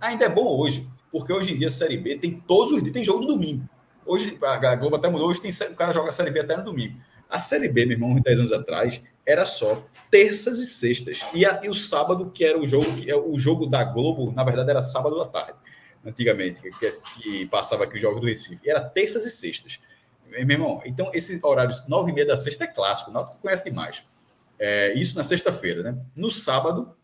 Ainda 0.00 0.24
é 0.24 0.28
bom 0.28 0.58
hoje, 0.58 0.88
porque 1.10 1.32
hoje 1.32 1.52
em 1.52 1.58
dia 1.58 1.68
a 1.68 1.70
Série 1.70 1.96
B 1.96 2.18
tem 2.18 2.32
todos 2.32 2.72
os 2.72 2.82
dias, 2.82 2.92
tem 2.92 3.04
jogo 3.04 3.20
no 3.20 3.28
domingo. 3.28 3.68
Hoje, 4.04 4.36
a 4.42 4.74
Globo 4.76 4.96
até 4.96 5.08
mudou, 5.08 5.28
hoje 5.28 5.40
tem, 5.40 5.50
o 5.50 5.76
cara 5.76 5.92
joga 5.92 6.08
a 6.08 6.12
Série 6.12 6.30
B 6.30 6.40
até 6.40 6.56
no 6.56 6.64
domingo. 6.64 6.98
A 7.28 7.38
Série 7.38 7.68
B, 7.68 7.86
meu 7.86 7.96
irmão, 7.96 8.10
uns 8.10 8.22
10 8.22 8.38
anos 8.40 8.52
atrás, 8.52 9.02
era 9.24 9.44
só 9.44 9.86
terças 10.10 10.58
e 10.58 10.66
sextas. 10.66 11.24
E, 11.32 11.46
a, 11.46 11.60
e 11.62 11.68
o 11.68 11.74
sábado, 11.74 12.30
que 12.30 12.44
era 12.44 12.58
o 12.58 12.66
jogo, 12.66 12.92
que 12.96 13.10
é 13.10 13.16
o 13.16 13.38
jogo 13.38 13.66
da 13.66 13.84
Globo, 13.84 14.32
na 14.32 14.42
verdade, 14.42 14.70
era 14.70 14.82
sábado 14.82 15.20
à 15.20 15.26
tarde 15.26 15.58
antigamente, 16.04 16.60
que, 16.60 16.92
que 17.20 17.46
passava 17.46 17.84
aqui 17.84 17.96
os 17.96 18.02
jogos 18.02 18.20
do 18.20 18.26
Recife. 18.26 18.60
E 18.64 18.70
era 18.70 18.80
terças 18.80 19.24
e 19.24 19.30
sextas. 19.30 19.78
Meu 20.26 20.40
irmão, 20.40 20.80
então 20.84 21.10
esses 21.12 21.42
horários, 21.42 21.86
nove 21.88 22.10
e 22.10 22.14
meia 22.14 22.26
da 22.26 22.36
sexta 22.36 22.64
é 22.64 22.66
clássico, 22.66 23.10
não 23.10 23.26
conhece 23.26 23.64
demais. 23.64 24.02
É, 24.58 24.92
isso 24.94 25.16
na 25.16 25.24
sexta-feira, 25.24 25.82
né? 25.82 25.98
No 26.14 26.30
sábado, 26.30 26.94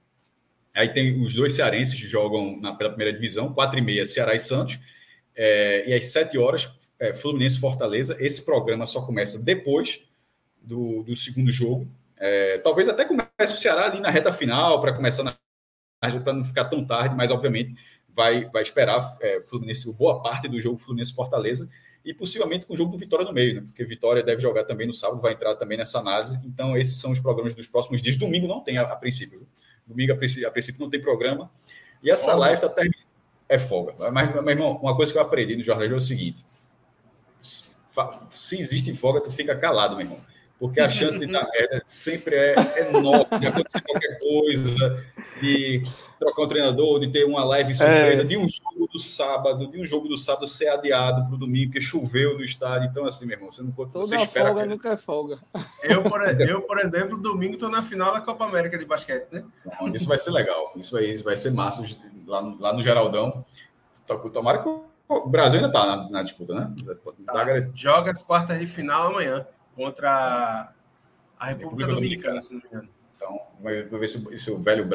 aí 0.77 0.89
tem 0.91 1.21
os 1.21 1.35
dois 1.35 1.55
cearenses 1.55 1.95
que 1.95 2.07
jogam 2.07 2.61
na, 2.61 2.75
pela 2.75 2.91
primeira 2.91 3.13
divisão, 3.13 3.53
quatro 3.53 3.79
e 3.79 3.83
meia, 3.83 4.05
Ceará 4.05 4.35
e 4.35 4.39
Santos, 4.39 4.79
é, 5.35 5.89
e 5.89 5.95
às 5.95 6.07
sete 6.07 6.39
horas, 6.39 6.71
é, 6.99 7.13
Fluminense 7.13 7.59
Fortaleza. 7.59 8.17
Esse 8.21 8.45
programa 8.45 8.87
só 8.87 9.05
começa 9.05 9.43
depois 9.43 10.03
do, 10.61 11.03
do 11.03 11.17
segundo 11.17 11.51
jogo. 11.51 11.89
É, 12.17 12.59
talvez 12.59 12.89
até 12.89 13.05
comece 13.05 13.55
o 13.55 13.57
Ceará 13.57 13.87
ali 13.87 14.01
na 14.01 14.11
reta 14.11 14.33
final, 14.33 14.81
para 14.81 14.93
começar 14.93 15.23
na 15.23 15.37
para 16.23 16.35
não 16.35 16.45
ficar 16.45 16.67
tão 16.67 16.85
tarde, 16.85 17.17
mas 17.17 17.31
obviamente 17.31 17.75
vai, 18.15 18.45
vai 18.51 18.63
esperar 18.63 19.17
é, 19.21 19.41
Fluminense, 19.41 19.93
boa 19.97 20.23
parte 20.23 20.47
do 20.47 20.61
jogo 20.61 20.79
Fluminense-Fortaleza 20.79 21.69
e 22.05 22.15
possivelmente 22.15 22.65
com 22.65 22.75
o 22.75 22.77
jogo 22.77 22.93
do 22.93 22.99
Vitória 22.99 23.25
no 23.25 23.33
meio, 23.33 23.57
né? 23.57 23.61
porque 23.63 23.85
Vitória 23.85 24.23
deve 24.23 24.41
jogar 24.41 24.65
também 24.65 24.87
no 24.87 24.93
sábado, 24.93 25.21
vai 25.21 25.33
entrar 25.33 25.57
também 25.57 25.77
nessa 25.77 25.99
análise. 25.99 26.39
Então, 26.45 26.77
esses 26.77 26.99
são 26.99 27.11
os 27.11 27.19
programas 27.19 27.55
dos 27.55 27.67
próximos 27.67 28.01
dias. 28.01 28.17
Domingo 28.17 28.47
não 28.47 28.61
tem, 28.61 28.79
a, 28.79 28.83
a 28.83 28.95
princípio. 28.95 29.45
Domingo, 29.87 30.13
a 30.13 30.17
princípio, 30.17 30.49
a 30.49 30.51
princípio, 30.51 30.81
não 30.81 30.91
tem 30.91 31.01
programa. 31.01 31.51
E 32.03 32.11
essa 32.11 32.33
folga. 32.33 32.41
live 32.41 32.55
está 32.55 32.69
terminando. 32.69 33.07
É 33.49 33.59
folga. 33.59 34.11
Mas, 34.11 34.33
meu 34.33 34.49
irmão, 34.49 34.77
uma 34.83 34.97
coisa 34.97 35.13
que 35.13 35.19
eu 35.19 35.23
aprendi 35.23 35.57
no 35.57 35.63
jornal 35.63 35.87
é 35.87 35.95
o 35.95 36.01
seguinte: 36.01 36.45
se 37.41 38.59
existe 38.59 38.93
folga, 38.95 39.21
tu 39.21 39.31
fica 39.31 39.57
calado, 39.57 39.97
meu 39.97 40.05
irmão 40.05 40.21
porque 40.59 40.81
a 40.81 40.89
chance 40.89 41.19
de 41.19 41.27
dar 41.27 41.47
merda 41.53 41.83
sempre 41.87 42.35
é 42.35 42.89
enorme, 42.89 43.39
de 43.39 43.47
acontecer 43.47 43.83
qualquer 43.83 44.19
coisa, 44.19 45.05
de 45.41 45.83
trocar 46.19 46.43
um 46.43 46.49
treinador, 46.49 47.01
de 47.01 47.09
ter 47.09 47.25
uma 47.25 47.45
live 47.45 47.75
surpresa, 47.75 48.23
é. 48.23 48.25
de 48.25 48.37
um 48.39 48.49
jogo 48.49 48.89
do 48.91 48.99
sábado, 48.99 49.71
de 49.71 49.81
um 49.81 49.85
jogo 49.85 50.09
do 50.09 50.17
sábado 50.17 50.49
ser 50.49 50.69
adiado 50.69 51.27
para 51.27 51.35
o 51.35 51.39
domingo, 51.39 51.73
porque 51.73 51.81
choveu 51.81 52.39
no 52.39 52.43
estádio. 52.43 52.89
Então, 52.91 53.05
assim, 53.05 53.27
meu 53.27 53.37
irmão, 53.37 53.53
você 53.53 53.63
não 53.63 53.71
pode. 53.71 53.93
Toda 53.93 54.07
você 54.07 54.17
espera 54.17 54.47
folga 54.47 54.67
nunca 54.67 54.93
é 54.93 54.97
folga. 54.97 55.39
Eu, 55.83 56.03
por, 56.03 56.23
eu, 56.41 56.63
por 56.63 56.79
exemplo, 56.79 57.19
domingo 57.19 57.55
estou 57.55 57.69
na 57.69 57.83
final 57.83 58.13
da 58.13 58.21
Copa 58.21 58.47
América 58.47 58.79
de 58.79 58.87
basquete, 58.87 59.33
né? 59.33 59.45
Não, 59.79 59.89
isso 59.89 60.07
vai 60.07 60.19
ser 60.19 60.31
legal. 60.31 60.73
Isso 60.77 60.93
vai, 60.93 61.05
isso 61.05 61.25
vai 61.25 61.37
ser 61.37 61.51
massa 61.53 61.85
lá, 62.27 62.41
lá 62.59 62.73
no 62.73 62.83
Geraldão. 62.83 63.45
Tomara 64.33 64.63
que 64.63 64.69
o 64.69 65.29
Brasil 65.29 65.59
ainda 65.59 65.69
está 65.69 65.85
na, 65.85 66.09
na, 66.09 66.23
disputa, 66.23 66.55
né? 66.55 66.73
Tá. 67.27 67.45
Joga 67.75 68.11
as 68.11 68.23
quartas 68.23 68.59
de 68.59 68.67
final 68.67 69.09
amanhã 69.09 69.47
contra 69.77 70.73
a 71.39 71.47
República, 71.47 71.93
Dominicana, 71.93 72.41
se 72.41 72.55
não 72.55 72.61
me 72.61 72.67
engano. 72.67 72.89
Então, 73.15 73.41
vai 73.61 73.83
ver 73.83 74.09
se, 74.09 74.39
se 74.39 74.51
o 74.51 74.59
velho 74.59 74.89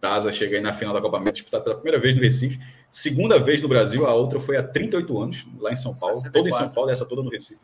Brasa 0.00 0.32
chega 0.32 0.56
aí 0.56 0.62
na 0.62 0.72
final 0.72 0.92
da 0.92 1.00
Copa 1.00 1.16
América, 1.16 1.34
disputado 1.34 1.64
pela 1.64 1.76
primeira 1.76 2.00
vez 2.00 2.14
no 2.16 2.20
Recife, 2.20 2.58
segunda 2.90 3.38
vez 3.38 3.62
no 3.62 3.68
Brasil, 3.68 4.04
a 4.06 4.14
outra 4.14 4.40
foi 4.40 4.56
há 4.56 4.62
38 4.62 5.22
anos, 5.22 5.46
lá 5.58 5.70
em 5.70 5.76
São 5.76 5.94
Paulo, 5.94 6.16
64. 6.16 6.32
toda 6.32 6.48
em 6.48 6.52
São 6.52 6.74
Paulo, 6.74 6.90
essa 6.90 7.06
toda 7.06 7.22
no 7.22 7.30
Recife. 7.30 7.60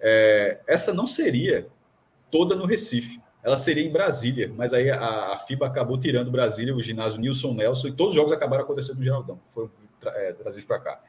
É, 0.00 0.60
essa 0.66 0.92
não 0.92 1.06
seria 1.06 1.68
toda 2.30 2.56
no 2.56 2.64
Recife, 2.64 3.20
ela 3.42 3.58
seria 3.58 3.84
em 3.84 3.92
Brasília, 3.92 4.50
mas 4.56 4.72
aí 4.72 4.90
a, 4.90 5.34
a 5.34 5.38
FIBA 5.38 5.66
acabou 5.66 5.98
tirando 5.98 6.30
Brasília, 6.30 6.74
o 6.74 6.82
ginásio 6.82 7.20
Nilson 7.20 7.52
Nelson, 7.52 7.88
e 7.88 7.92
todos 7.92 8.12
os 8.12 8.14
jogos 8.14 8.32
acabaram 8.32 8.64
acontecendo 8.64 8.98
no 8.98 9.04
Geraldão, 9.04 9.38
foram 9.50 9.70
é, 10.06 10.32
trazidos 10.32 10.64
para 10.64 10.80
cá. 10.80 11.00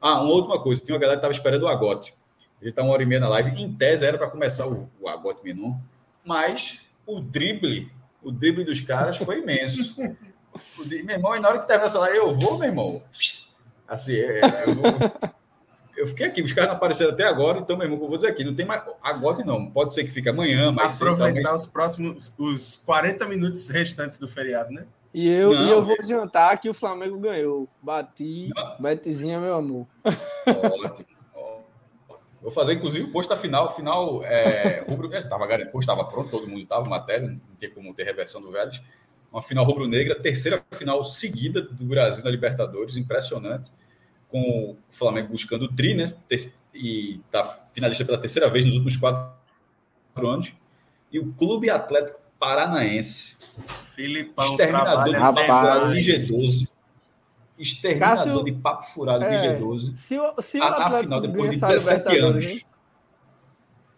Ah, 0.00 0.20
uma 0.20 0.32
última 0.32 0.60
coisa, 0.60 0.84
tinha 0.84 0.94
uma 0.94 1.00
galera 1.00 1.16
que 1.16 1.20
estava 1.20 1.32
esperando 1.32 1.62
o 1.62 1.68
Agote. 1.68 2.12
Ele 2.60 2.70
está 2.70 2.82
uma 2.82 2.92
hora 2.92 3.02
e 3.02 3.06
meia 3.06 3.20
na 3.20 3.28
live. 3.28 3.62
Em 3.62 3.72
tese 3.72 4.06
era 4.06 4.16
para 4.16 4.30
começar 4.30 4.66
o, 4.66 4.90
o 5.00 5.08
Agote 5.08 5.42
Menon, 5.44 5.74
mas 6.24 6.80
o 7.06 7.20
drible 7.20 7.90
o 8.26 8.32
drible 8.32 8.64
dos 8.64 8.80
caras 8.80 9.16
foi 9.16 9.38
imenso. 9.38 9.94
Drible, 10.84 11.06
meu 11.06 11.16
irmão, 11.16 11.36
e 11.36 11.40
na 11.40 11.48
hora 11.48 11.60
que 11.60 11.66
terminou 11.66 11.86
essa 11.86 11.98
live, 12.00 12.16
eu 12.16 12.34
vou, 12.34 12.58
meu 12.58 12.68
irmão. 12.68 13.02
Assim, 13.86 14.16
é, 14.16 14.40
é, 14.40 14.64
eu, 14.66 14.74
vou, 14.74 14.84
eu, 15.96 16.06
fiquei 16.08 16.26
aqui, 16.26 16.42
os 16.42 16.52
caras 16.52 16.70
não 16.70 16.76
apareceram 16.76 17.12
até 17.12 17.24
agora, 17.24 17.58
então, 17.58 17.76
meu 17.76 17.86
irmão, 17.86 18.00
eu 18.02 18.08
vou 18.08 18.16
dizer 18.16 18.30
aqui, 18.30 18.42
não 18.42 18.54
tem 18.54 18.66
mais. 18.66 18.82
Agora 19.02 19.44
não, 19.44 19.70
pode 19.70 19.94
ser 19.94 20.02
que 20.02 20.10
fique 20.10 20.28
amanhã, 20.28 20.72
mas. 20.72 21.00
Aproveitar 21.00 21.54
os 21.54 21.66
próximos, 21.66 22.34
os 22.36 22.80
40 22.84 23.28
minutos 23.28 23.68
restantes 23.68 24.18
do 24.18 24.26
feriado, 24.26 24.72
né? 24.72 24.86
E 25.14 25.28
eu, 25.28 25.52
não, 25.52 25.66
e 25.66 25.70
eu 25.70 25.82
vou 25.82 25.94
adiantar 25.98 26.58
que 26.60 26.68
o 26.68 26.74
Flamengo 26.74 27.18
ganhou. 27.18 27.68
Bati, 27.80 28.50
não. 28.56 28.76
Betezinha, 28.80 29.38
meu 29.38 29.54
amor. 29.54 29.86
Ótimo. 30.84 31.15
Vou 32.46 32.52
fazer, 32.52 32.74
inclusive, 32.74 33.04
o 33.04 33.10
posto 33.10 33.30
da 33.30 33.36
final. 33.36 33.74
Final, 33.74 34.22
é, 34.22 34.84
rubro 34.88 35.12
estava 35.16 35.44
estava 35.80 36.04
pronto, 36.04 36.30
todo 36.30 36.46
mundo 36.46 36.62
estava, 36.62 36.88
matéria, 36.88 37.26
não 37.26 37.40
tem 37.58 37.68
como 37.68 37.92
ter 37.92 38.04
reversão 38.04 38.40
do 38.40 38.52
Vélez. 38.52 38.80
Uma 39.32 39.42
final 39.42 39.64
rubro-negra, 39.64 40.14
terceira 40.14 40.64
final 40.70 41.04
seguida 41.04 41.60
do 41.60 41.84
Brasil 41.84 42.22
na 42.22 42.30
Libertadores, 42.30 42.96
impressionante. 42.96 43.72
Com 44.28 44.70
o 44.70 44.76
Flamengo 44.92 45.30
buscando 45.30 45.64
o 45.64 45.74
tri, 45.74 45.94
né? 45.94 46.14
E 46.72 47.20
está 47.26 47.66
finalista 47.74 48.04
pela 48.04 48.16
terceira 48.16 48.48
vez 48.48 48.64
nos 48.64 48.74
últimos 48.74 48.96
quatro 48.96 49.34
anos. 50.16 50.52
E 51.10 51.18
o 51.18 51.32
Clube 51.32 51.68
Atlético 51.68 52.20
Paranaense. 52.38 53.44
Filipão, 53.92 54.50
exterminador 54.50 55.18
papo 55.18 55.92
de 55.94 56.00
G12 56.00 56.68
exterminador 57.58 58.16
Cássio, 58.16 58.44
de 58.44 58.52
papo 58.52 58.84
furado 58.84 59.24
é, 59.24 59.36
de 59.36 59.62
G12. 59.62 59.96
Se 59.96 60.18
o, 60.18 60.42
se 60.42 60.58
o 60.58 60.62
a, 60.62 60.86
a 60.86 61.00
final 61.00 61.20
depois 61.20 61.50
de 61.50 61.60
17 61.60 62.18
anos. 62.18 62.44
Hein? 62.44 62.62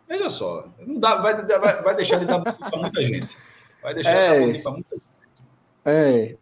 Veja 0.09 0.29
só, 0.31 0.69
não 0.87 0.99
dá, 0.99 1.17
vai, 1.17 1.45
vai, 1.45 1.83
vai 1.83 1.97
deixar 1.97 2.19
de 2.19 2.25
dar 2.25 2.41
para 2.41 2.79
muita 2.79 3.03
gente. 3.03 3.37
Vai 3.83 3.95
deixar 3.95 4.11
é, 4.11 4.47
de 4.47 4.53
dar 4.55 4.63
para 4.63 4.73
muita 4.73 4.95
gente. 4.95 5.05
É. 5.85 6.37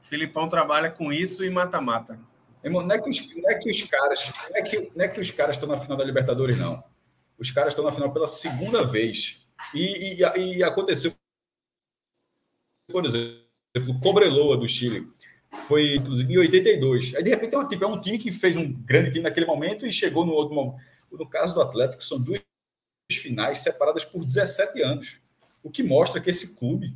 Filipão 0.00 0.48
trabalha 0.48 0.90
com 0.90 1.12
isso 1.12 1.44
e 1.44 1.50
mata-mata. 1.50 2.18
Não 2.62 2.90
é 2.90 2.98
que 2.98 3.08
os, 3.08 3.36
não 3.36 3.50
é 3.50 3.54
que 3.54 3.70
os 3.70 3.82
caras, 3.82 4.32
não 4.50 4.56
é 4.56 4.62
que, 4.62 4.92
não 4.94 5.04
é 5.04 5.08
que 5.08 5.20
os 5.20 5.30
caras 5.30 5.56
estão 5.56 5.68
na 5.68 5.78
final 5.78 5.96
da 5.96 6.04
Libertadores, 6.04 6.58
não. 6.58 6.82
Os 7.38 7.50
caras 7.50 7.70
estão 7.70 7.84
na 7.84 7.92
final 7.92 8.12
pela 8.12 8.26
segunda 8.26 8.84
vez. 8.84 9.46
E, 9.74 10.20
e, 10.20 10.56
e 10.56 10.64
aconteceu, 10.64 11.12
por 12.90 13.04
exemplo, 13.04 13.46
o 13.88 14.00
Cobreloa 14.00 14.56
do 14.56 14.68
Chile 14.68 15.08
foi 15.66 15.96
inclusive 15.96 16.32
em 16.32 16.38
82. 16.38 17.14
Aí 17.14 17.22
de 17.22 17.30
repente 17.30 17.54
é 17.54 17.58
um, 17.58 17.68
tipo, 17.68 17.84
é 17.84 17.86
um 17.86 18.00
time 18.00 18.18
que 18.18 18.30
fez 18.32 18.56
um 18.56 18.72
grande 18.72 19.10
time 19.10 19.24
naquele 19.24 19.46
momento 19.46 19.86
e 19.86 19.92
chegou 19.92 20.24
no 20.24 20.32
outro 20.32 20.54
momento. 20.54 20.80
No 21.10 21.28
caso 21.28 21.54
do 21.54 21.62
Atlético, 21.62 22.04
são 22.04 22.20
duas 22.20 22.42
finais 23.10 23.58
separadas 23.58 24.04
por 24.04 24.24
17 24.24 24.82
anos, 24.82 25.18
o 25.62 25.70
que 25.70 25.82
mostra 25.82 26.20
que 26.20 26.30
esse 26.30 26.56
clube 26.58 26.94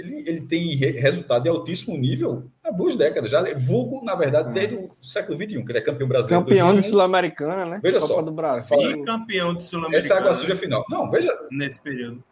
ele, 0.00 0.24
ele 0.26 0.40
tem 0.42 0.74
resultado 0.76 1.42
de 1.42 1.48
altíssimo 1.48 1.96
nível 1.96 2.50
há 2.64 2.70
duas 2.70 2.96
décadas. 2.96 3.30
Já 3.30 3.42
vulgo, 3.54 4.04
na 4.04 4.14
verdade, 4.14 4.52
desde 4.54 4.76
o 4.76 4.90
século 5.02 5.36
XXI, 5.36 5.62
que 5.62 5.72
ele 5.72 5.78
é 5.78 5.82
campeão 5.82 6.08
brasileiro. 6.08 6.44
Campeão 6.44 6.74
de 6.74 6.82
Sul-Americana, 6.82 7.66
né? 7.66 7.80
Veja 7.82 8.00
Copa 8.00 8.14
só. 8.14 8.22
do 8.22 8.32
Brasil. 8.32 8.80
E 8.80 9.04
campeão 9.04 9.54
de 9.54 9.62
Sul-Americana. 9.62 9.98
Essa 9.98 10.18
água 10.18 10.34
suja 10.34 10.56
final. 10.56 10.84
Não, 10.88 11.10
veja. 11.10 11.30
Nesse 11.50 11.80
período. 11.80 12.22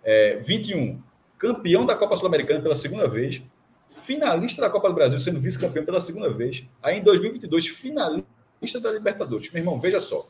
É, 0.04 0.38
21, 0.38 1.02
campeão 1.38 1.86
da 1.86 1.96
Copa 1.96 2.16
Sul-Americana 2.16 2.62
pela 2.62 2.76
segunda 2.76 3.08
vez, 3.08 3.42
finalista 3.90 4.62
da 4.62 4.70
Copa 4.70 4.90
do 4.90 4.96
Brasil, 4.96 5.20
sendo 5.20 5.40
vice-campeão 5.40 5.86
pela 5.86 6.02
segunda 6.02 6.30
vez. 6.30 6.66
Aí 6.82 7.00
em 7.00 7.04
2022, 7.04 7.68
finalista 7.68 8.35
Lista 8.62 8.80
da 8.80 8.92
Libertadores. 8.92 9.52
Meu 9.52 9.62
irmão, 9.62 9.80
veja 9.80 10.00
só. 10.00 10.26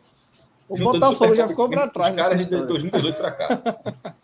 O 0.67 0.77
Botafogo 0.77 1.35
já 1.35 1.47
ficou 1.47 1.69
para 1.69 1.87
trás. 1.87 2.11
Os 2.11 2.21
caras 2.21 2.47
de 2.47 2.65
2018 2.65 3.17
para 3.17 3.31
cá. 3.31 4.15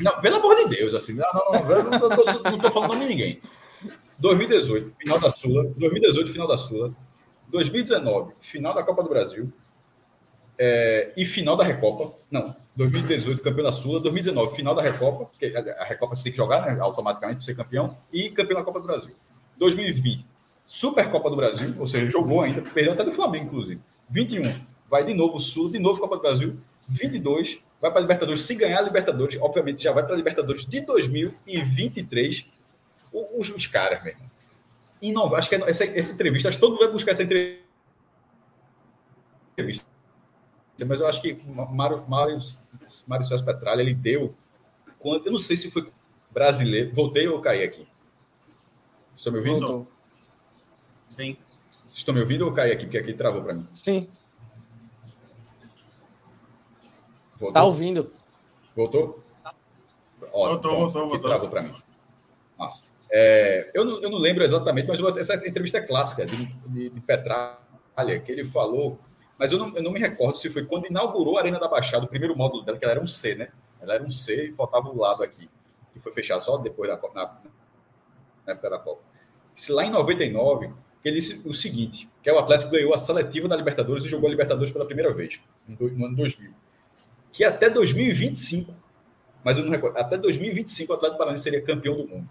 Não, 0.00 0.20
pelo 0.20 0.36
amor 0.36 0.56
de 0.56 0.68
Deus, 0.68 0.94
assim, 0.94 1.14
não, 1.14 1.26
não, 1.32 1.84
não, 1.84 1.98
não 1.98 2.56
estou 2.56 2.70
falando 2.72 2.90
nome 2.94 3.02
de 3.02 3.08
ninguém. 3.08 3.40
2018, 4.18 4.94
final 4.98 5.20
da 5.20 5.30
Sula. 5.30 5.64
2018, 5.76 6.32
final 6.32 6.48
da 6.48 6.56
Sula. 6.56 6.92
2019, 7.48 8.32
final 8.40 8.74
da 8.74 8.82
Copa 8.82 9.02
do 9.02 9.08
Brasil. 9.08 9.52
É, 10.58 11.12
e 11.16 11.24
final 11.24 11.56
da 11.56 11.64
Recopa. 11.64 12.16
Não, 12.30 12.54
2018, 12.76 13.42
campeão 13.42 13.64
da 13.64 13.72
Sula. 13.72 14.00
2019, 14.00 14.56
final 14.56 14.74
da 14.74 14.82
Recopa, 14.82 15.26
porque 15.26 15.46
a 15.56 15.84
Recopa 15.84 16.16
você 16.16 16.24
tem 16.24 16.32
que 16.32 16.38
jogar 16.38 16.66
né, 16.66 16.80
automaticamente 16.80 17.38
para 17.38 17.44
ser 17.44 17.54
campeão. 17.54 17.96
E 18.12 18.30
campeão 18.30 18.58
da 18.58 18.64
Copa 18.64 18.80
do 18.80 18.86
Brasil. 18.86 19.14
2020, 19.58 20.24
Supercopa 20.72 21.28
do 21.28 21.36
Brasil, 21.36 21.74
ou 21.78 21.86
seja, 21.86 22.08
jogou 22.08 22.40
ainda, 22.40 22.62
perdeu 22.62 22.94
até 22.94 23.04
do 23.04 23.12
Flamengo, 23.12 23.44
inclusive. 23.44 23.78
21, 24.08 24.58
vai 24.88 25.04
de 25.04 25.12
novo 25.12 25.38
Sul, 25.38 25.70
de 25.70 25.78
novo 25.78 26.00
Copa 26.00 26.16
do 26.16 26.22
Brasil. 26.22 26.56
22, 26.88 27.58
vai 27.78 27.90
para 27.90 28.00
a 28.00 28.00
Libertadores. 28.00 28.40
Se 28.40 28.54
ganhar 28.54 28.78
a 28.78 28.80
Libertadores, 28.80 29.38
obviamente 29.38 29.82
já 29.82 29.92
vai 29.92 30.02
para 30.02 30.14
a 30.14 30.16
Libertadores 30.16 30.64
de 30.64 30.80
2023. 30.80 32.46
Os, 33.12 33.50
os 33.50 33.66
caras, 33.66 34.02
mesmo. 34.02 34.22
Inovar, 35.02 35.40
acho 35.40 35.50
que 35.50 35.56
essa, 35.56 35.84
essa 35.84 36.14
entrevista, 36.14 36.48
acho 36.48 36.56
que 36.56 36.62
todo 36.62 36.70
mundo 36.70 36.84
vai 36.84 36.90
buscar 36.90 37.10
essa 37.10 37.22
entrevista. 37.22 37.62
Mas 40.86 41.00
eu 41.00 41.06
acho 41.06 41.20
que 41.20 41.34
Mário, 41.70 42.02
Mário, 42.08 42.38
Mário 43.06 43.44
Petralha, 43.44 43.82
ele 43.82 43.92
deu. 43.92 44.34
Quando, 44.98 45.26
eu 45.26 45.32
não 45.32 45.38
sei 45.38 45.58
se 45.58 45.70
foi 45.70 45.92
brasileiro. 46.30 46.94
Voltei 46.94 47.28
ou 47.28 47.42
caí 47.42 47.62
aqui? 47.62 47.86
Estou 49.14 49.34
me 49.34 49.38
ouvindo? 49.40 49.60
Voltou. 49.60 49.91
Sim. 51.12 51.36
Vocês 51.84 51.98
estão 51.98 52.14
me 52.14 52.20
ouvindo 52.20 52.44
ou 52.44 52.52
cai 52.52 52.72
aqui? 52.72 52.84
Porque 52.84 52.98
aqui 52.98 53.14
travou 53.14 53.42
para 53.42 53.54
mim. 53.54 53.68
Sim. 53.72 54.08
Voltou? 57.38 57.52
Tá 57.52 57.64
ouvindo. 57.64 58.12
Voltou? 58.74 59.22
Ó, 60.32 60.48
voltou, 60.48 60.76
voltou, 60.76 61.08
voltou. 61.08 61.30
Travou 61.30 61.48
para 61.48 61.62
mim. 61.62 61.74
Massa. 62.58 62.90
É, 63.10 63.70
eu, 63.74 63.84
não, 63.84 64.00
eu 64.00 64.10
não 64.10 64.18
lembro 64.18 64.42
exatamente, 64.42 64.88
mas 64.88 65.16
essa 65.18 65.36
entrevista 65.46 65.78
é 65.78 65.82
clássica 65.82 66.24
de, 66.24 66.46
de, 66.66 66.90
de 66.90 67.00
Petralha, 67.00 67.58
que 68.24 68.32
ele 68.32 68.44
falou 68.44 68.98
mas 69.42 69.50
eu 69.50 69.58
não, 69.58 69.76
eu 69.76 69.82
não 69.82 69.90
me 69.90 69.98
recordo 69.98 70.38
se 70.38 70.48
foi 70.48 70.64
quando 70.64 70.86
inaugurou 70.86 71.36
a 71.36 71.40
Arena 71.40 71.58
da 71.58 71.66
Baixada, 71.66 72.04
o 72.04 72.08
primeiro 72.08 72.36
módulo 72.36 72.64
dela, 72.64 72.78
que 72.78 72.84
ela 72.84 72.92
era 72.92 73.02
um 73.02 73.08
C, 73.08 73.34
né? 73.34 73.48
Ela 73.80 73.94
era 73.94 74.04
um 74.04 74.08
C 74.08 74.50
e 74.50 74.52
faltava 74.52 74.88
o 74.88 74.96
lado 74.96 75.20
aqui, 75.20 75.50
que 75.92 75.98
foi 75.98 76.12
fechado 76.12 76.44
só 76.44 76.56
depois 76.58 76.88
da 76.88 76.96
na, 77.12 77.40
na 78.46 78.52
época 78.52 78.70
da 78.70 78.78
Copa. 78.78 79.02
Se 79.52 79.72
lá 79.72 79.84
em 79.84 79.90
99, 79.90 80.72
ele 81.08 81.16
disse 81.16 81.48
o 81.48 81.52
seguinte, 81.52 82.08
que 82.22 82.30
é 82.30 82.32
o 82.32 82.38
Atlético 82.38 82.70
ganhou 82.70 82.94
a 82.94 82.98
seletiva 82.98 83.48
da 83.48 83.56
Libertadores 83.56 84.04
e 84.04 84.08
jogou 84.08 84.28
a 84.28 84.30
Libertadores 84.30 84.70
pela 84.70 84.84
primeira 84.84 85.12
vez, 85.12 85.40
no 85.66 86.06
ano 86.06 86.16
2000. 86.16 86.52
Que 87.32 87.44
até 87.44 87.68
2025, 87.68 88.74
mas 89.42 89.58
eu 89.58 89.64
não 89.64 89.72
recordo, 89.72 89.96
até 89.98 90.16
2025 90.16 90.92
o 90.92 90.94
Atlético 90.94 91.18
Paranaense 91.18 91.42
seria 91.42 91.62
campeão 91.62 91.96
do 91.96 92.06
mundo. 92.06 92.28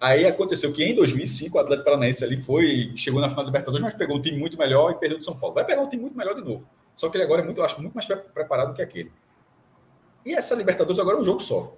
Aí 0.00 0.26
aconteceu 0.26 0.72
que 0.72 0.84
em 0.84 0.94
2005 0.94 1.56
o 1.56 1.60
Atlético 1.60 1.84
Paranaense 1.84 2.24
ali 2.24 2.36
foi, 2.36 2.92
chegou 2.96 3.20
na 3.20 3.28
final 3.28 3.44
da 3.44 3.48
Libertadores, 3.48 3.84
mas 3.84 3.94
pegou 3.94 4.16
um 4.16 4.20
time 4.20 4.38
muito 4.38 4.56
melhor 4.56 4.92
e 4.92 4.94
perdeu 4.94 5.18
do 5.18 5.24
São 5.24 5.36
Paulo. 5.36 5.54
Vai 5.54 5.64
pegar 5.64 5.82
um 5.82 5.88
time 5.88 6.02
muito 6.02 6.16
melhor 6.16 6.34
de 6.34 6.42
novo. 6.42 6.68
Só 6.96 7.08
que 7.08 7.16
ele 7.16 7.24
agora 7.24 7.42
é 7.42 7.44
muito, 7.44 7.58
eu 7.58 7.64
acho, 7.64 7.80
muito 7.80 7.94
mais 7.94 8.06
preparado 8.06 8.74
que 8.74 8.82
aquele. 8.82 9.10
E 10.24 10.34
essa 10.34 10.54
Libertadores 10.54 11.00
agora 11.00 11.16
é 11.16 11.20
um 11.20 11.24
jogo 11.24 11.40
só. 11.40 11.76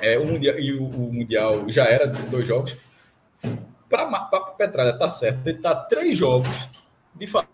É, 0.00 0.18
o 0.18 0.26
mundial, 0.26 0.58
e 0.58 0.72
o, 0.72 0.84
o 0.84 1.12
Mundial 1.12 1.68
já 1.68 1.84
era 1.84 2.06
dois 2.06 2.46
jogos. 2.46 2.76
Para 3.88 4.06
Petralha, 4.56 4.98
tá 4.98 5.08
certo. 5.08 5.46
Ele 5.46 5.58
tá 5.58 5.74
três 5.74 6.16
jogos 6.16 6.68
de 7.14 7.26
falar, 7.26 7.48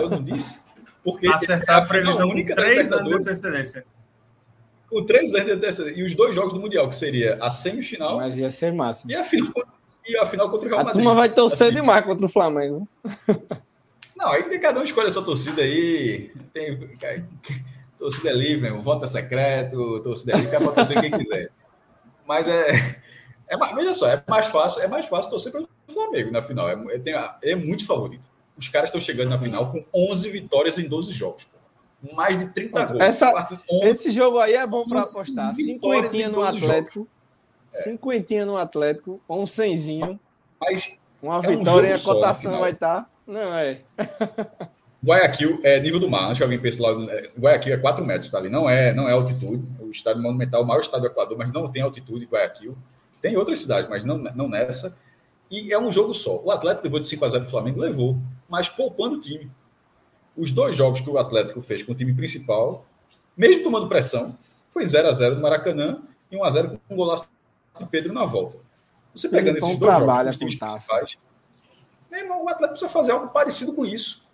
eu 0.00 0.10
não 0.10 0.22
disse. 0.22 0.60
Porque 1.04 1.28
Acertar 1.28 1.76
a, 1.76 1.84
a 1.84 1.86
previsão 1.86 2.28
única 2.28 2.54
três 2.54 2.92
anos 2.92 3.08
de 3.08 3.14
antecedência 3.14 3.84
com 4.88 5.04
três 5.04 5.34
anos 5.34 5.46
de 5.46 5.52
antecedência. 5.52 6.00
E 6.00 6.02
os 6.02 6.14
dois 6.14 6.34
jogos 6.34 6.54
do 6.54 6.60
Mundial, 6.60 6.88
que 6.88 6.96
seria 6.96 7.38
a 7.40 7.50
semifinal. 7.50 8.16
Mas 8.16 8.38
ia 8.38 8.50
ser 8.50 8.72
massa. 8.72 9.10
E 9.10 9.14
a 9.14 9.24
final, 9.24 9.52
e 10.06 10.16
a 10.16 10.26
final 10.26 10.50
contra 10.50 10.66
o 10.66 10.70
Real 10.70 10.84
Madrid. 10.84 10.90
A 10.90 11.04
turma 11.04 11.14
vai 11.14 11.28
torcer 11.28 11.68
assim, 11.68 11.76
demais 11.76 12.04
contra 12.04 12.26
o 12.26 12.28
Flamengo. 12.28 12.88
Não, 14.16 14.28
aí 14.30 14.58
cada 14.58 14.80
um 14.80 14.82
escolhe 14.82 15.08
a 15.08 15.10
sua 15.10 15.24
torcida 15.24 15.62
aí. 15.62 16.32
Tem, 16.52 16.88
torcida 17.98 18.32
livre, 18.32 18.62
mesmo. 18.62 18.82
Voto 18.82 19.04
é 19.04 19.08
secreto, 19.08 20.00
torcida 20.00 20.36
livre, 20.36 20.50
cada 20.50 20.72
torcer 20.72 21.00
quem 21.00 21.10
quiser. 21.10 21.50
Mas 22.26 22.48
é, 22.48 23.00
é. 23.48 23.74
Veja 23.74 23.92
só, 23.92 24.08
é 24.08 24.22
mais 24.26 24.46
fácil, 24.46 24.82
é 24.82 24.88
mais 24.88 25.06
fácil 25.06 25.30
torcer 25.30 25.52
pelo 25.52 25.68
Flamengo 25.92 26.30
na 26.30 26.42
final. 26.42 26.68
É, 26.68 26.74
é, 26.94 26.98
tem, 26.98 27.14
é 27.42 27.54
muito 27.54 27.86
favorito. 27.86 28.24
Os 28.56 28.68
caras 28.68 28.88
estão 28.88 29.00
chegando 29.00 29.30
na 29.30 29.38
final 29.38 29.70
com 29.70 29.84
11 29.94 30.30
vitórias 30.30 30.78
em 30.78 30.88
12 30.88 31.12
jogos. 31.12 31.44
Pô 31.44 31.58
mais 32.12 32.38
de 32.38 32.46
30 32.48 32.86
gols. 32.86 33.00
Essa, 33.00 33.58
esse 33.82 34.10
jogo 34.10 34.38
aí 34.38 34.54
é 34.54 34.66
bom 34.66 34.86
para 34.86 35.00
apostar. 35.00 35.54
Cinquentinha 35.54 36.28
no 36.28 36.42
Atlético. 36.42 37.08
É. 37.74 37.78
Cinquentinha 37.78 38.46
no 38.46 38.56
Atlético, 38.56 39.20
um 39.28 39.46
cenzinho. 39.46 40.18
Mas 40.60 40.96
uma 41.22 41.38
é 41.38 41.56
vitória 41.56 41.88
um 41.88 41.92
e 41.92 41.94
a 41.94 41.98
cotação 41.98 42.60
vai 42.60 42.72
estar. 42.72 43.02
Tá... 43.02 43.10
Não, 43.26 43.54
é. 43.54 43.80
Guayaquil 45.04 45.60
é 45.62 45.78
nível 45.78 46.00
do 46.00 46.08
mar. 46.08 46.26
Antes 46.26 46.38
que 46.38 46.42
alguém 46.42 46.58
pense 46.58 46.80
lá. 46.80 46.90
Guayaquil 47.38 47.74
é 47.74 47.76
4 47.76 48.04
metros, 48.04 48.30
tá 48.30 48.38
ali. 48.38 48.48
Não 48.48 48.68
é, 48.68 48.92
não 48.92 49.08
é 49.08 49.12
altitude. 49.12 49.64
O 49.80 49.90
estádio 49.90 50.22
monumental, 50.22 50.62
o 50.62 50.66
maior 50.66 50.80
estádio 50.80 51.08
do 51.08 51.12
Equador, 51.12 51.38
mas 51.38 51.52
não 51.52 51.70
tem 51.70 51.82
altitude 51.82 52.26
Guayaquil. 52.26 52.76
Tem 53.20 53.36
outras 53.36 53.60
cidades, 53.60 53.88
mas 53.90 54.04
não, 54.04 54.18
não 54.18 54.48
nessa. 54.48 54.96
E 55.50 55.72
é 55.72 55.78
um 55.78 55.90
jogo 55.90 56.14
só. 56.14 56.40
O 56.42 56.50
Atlético 56.50 56.84
levou 56.84 57.00
de 57.00 57.06
5 57.06 57.24
a 57.24 57.28
0 57.28 57.44
do 57.44 57.50
Flamengo, 57.50 57.80
levou, 57.80 58.16
mas 58.48 58.68
poupando 58.68 59.16
o 59.16 59.20
time 59.20 59.50
os 60.38 60.52
dois 60.52 60.76
jogos 60.76 61.00
que 61.00 61.10
o 61.10 61.18
Atlético 61.18 61.60
fez 61.60 61.82
com 61.82 61.90
o 61.90 61.94
time 61.94 62.14
principal, 62.14 62.86
mesmo 63.36 63.64
tomando 63.64 63.88
pressão, 63.88 64.38
foi 64.70 64.86
0 64.86 65.08
a 65.08 65.12
0 65.12 65.34
no 65.34 65.42
Maracanã 65.42 66.00
e 66.30 66.36
1 66.36 66.44
a 66.44 66.50
0 66.50 66.80
com 66.86 66.94
um 66.94 66.96
golaço 66.96 67.28
de 67.76 67.86
Pedro 67.86 68.12
na 68.12 68.24
volta. 68.24 68.56
Você 69.12 69.28
pegando 69.28 69.58
esses 69.58 69.76
dois 69.76 69.98
jogos, 69.98 70.30
os 70.30 70.36
times 70.36 70.54
principais, 70.54 71.18
meu 72.08 72.20
irmão, 72.20 72.44
o 72.44 72.48
Atlético 72.48 72.70
precisa 72.70 72.88
fazer 72.88 73.12
algo 73.12 73.28
parecido 73.32 73.74
com 73.74 73.84
isso. 73.84 74.24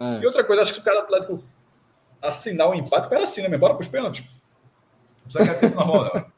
É. 0.00 0.20
E 0.20 0.26
outra 0.26 0.42
coisa, 0.42 0.62
acho 0.62 0.72
que 0.72 0.80
o 0.80 0.82
cara 0.82 1.00
Atlético 1.00 1.44
assinar 2.20 2.68
o 2.68 2.74
empate, 2.74 3.06
o 3.06 3.10
cara 3.10 3.24
assina 3.24 3.48
mesmo, 3.48 3.60
bora 3.60 3.74
para 3.74 3.82
os 3.82 3.88
pênaltis. 3.88 4.24
Não 5.20 5.30
precisa 5.30 5.60
ter 5.60 5.74
normal, 5.74 6.04
não. 6.04 6.31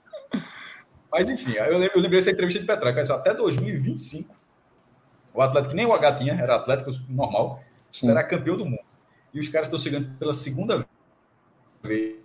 Mas 1.14 1.30
enfim, 1.30 1.52
eu, 1.52 1.80
eu 1.80 2.00
lembrei 2.00 2.18
dessa 2.18 2.32
entrevista 2.32 2.58
de 2.58 2.66
Petrarca, 2.66 3.00
até 3.14 3.32
2025, 3.32 4.34
o 5.32 5.40
Atlético, 5.40 5.72
nem 5.72 5.86
o 5.86 5.92
H 5.92 6.14
tinha, 6.14 6.34
era 6.34 6.56
Atlético 6.56 6.90
normal, 7.08 7.62
Sim. 7.88 8.08
será 8.08 8.24
campeão 8.24 8.56
do 8.56 8.64
mundo 8.64 8.82
e 9.32 9.38
os 9.38 9.46
caras 9.46 9.68
estão 9.68 9.78
chegando 9.78 10.10
pela 10.18 10.34
segunda 10.34 10.84
vez. 11.84 12.16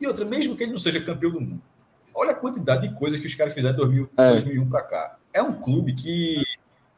E 0.00 0.06
outra, 0.06 0.24
mesmo 0.24 0.56
que 0.56 0.64
ele 0.64 0.72
não 0.72 0.80
seja 0.80 1.00
campeão 1.00 1.30
do 1.30 1.40
mundo, 1.40 1.62
olha 2.12 2.32
a 2.32 2.34
quantidade 2.34 2.88
de 2.88 2.94
coisas 2.96 3.20
que 3.20 3.26
os 3.26 3.34
caras 3.36 3.54
fizeram 3.54 3.76
de 3.76 3.82
2000, 3.82 4.10
é. 4.16 4.30
2001 4.30 4.68
para 4.68 4.82
cá. 4.82 5.18
É 5.32 5.40
um 5.40 5.54
clube 5.54 5.94
que, 5.94 6.42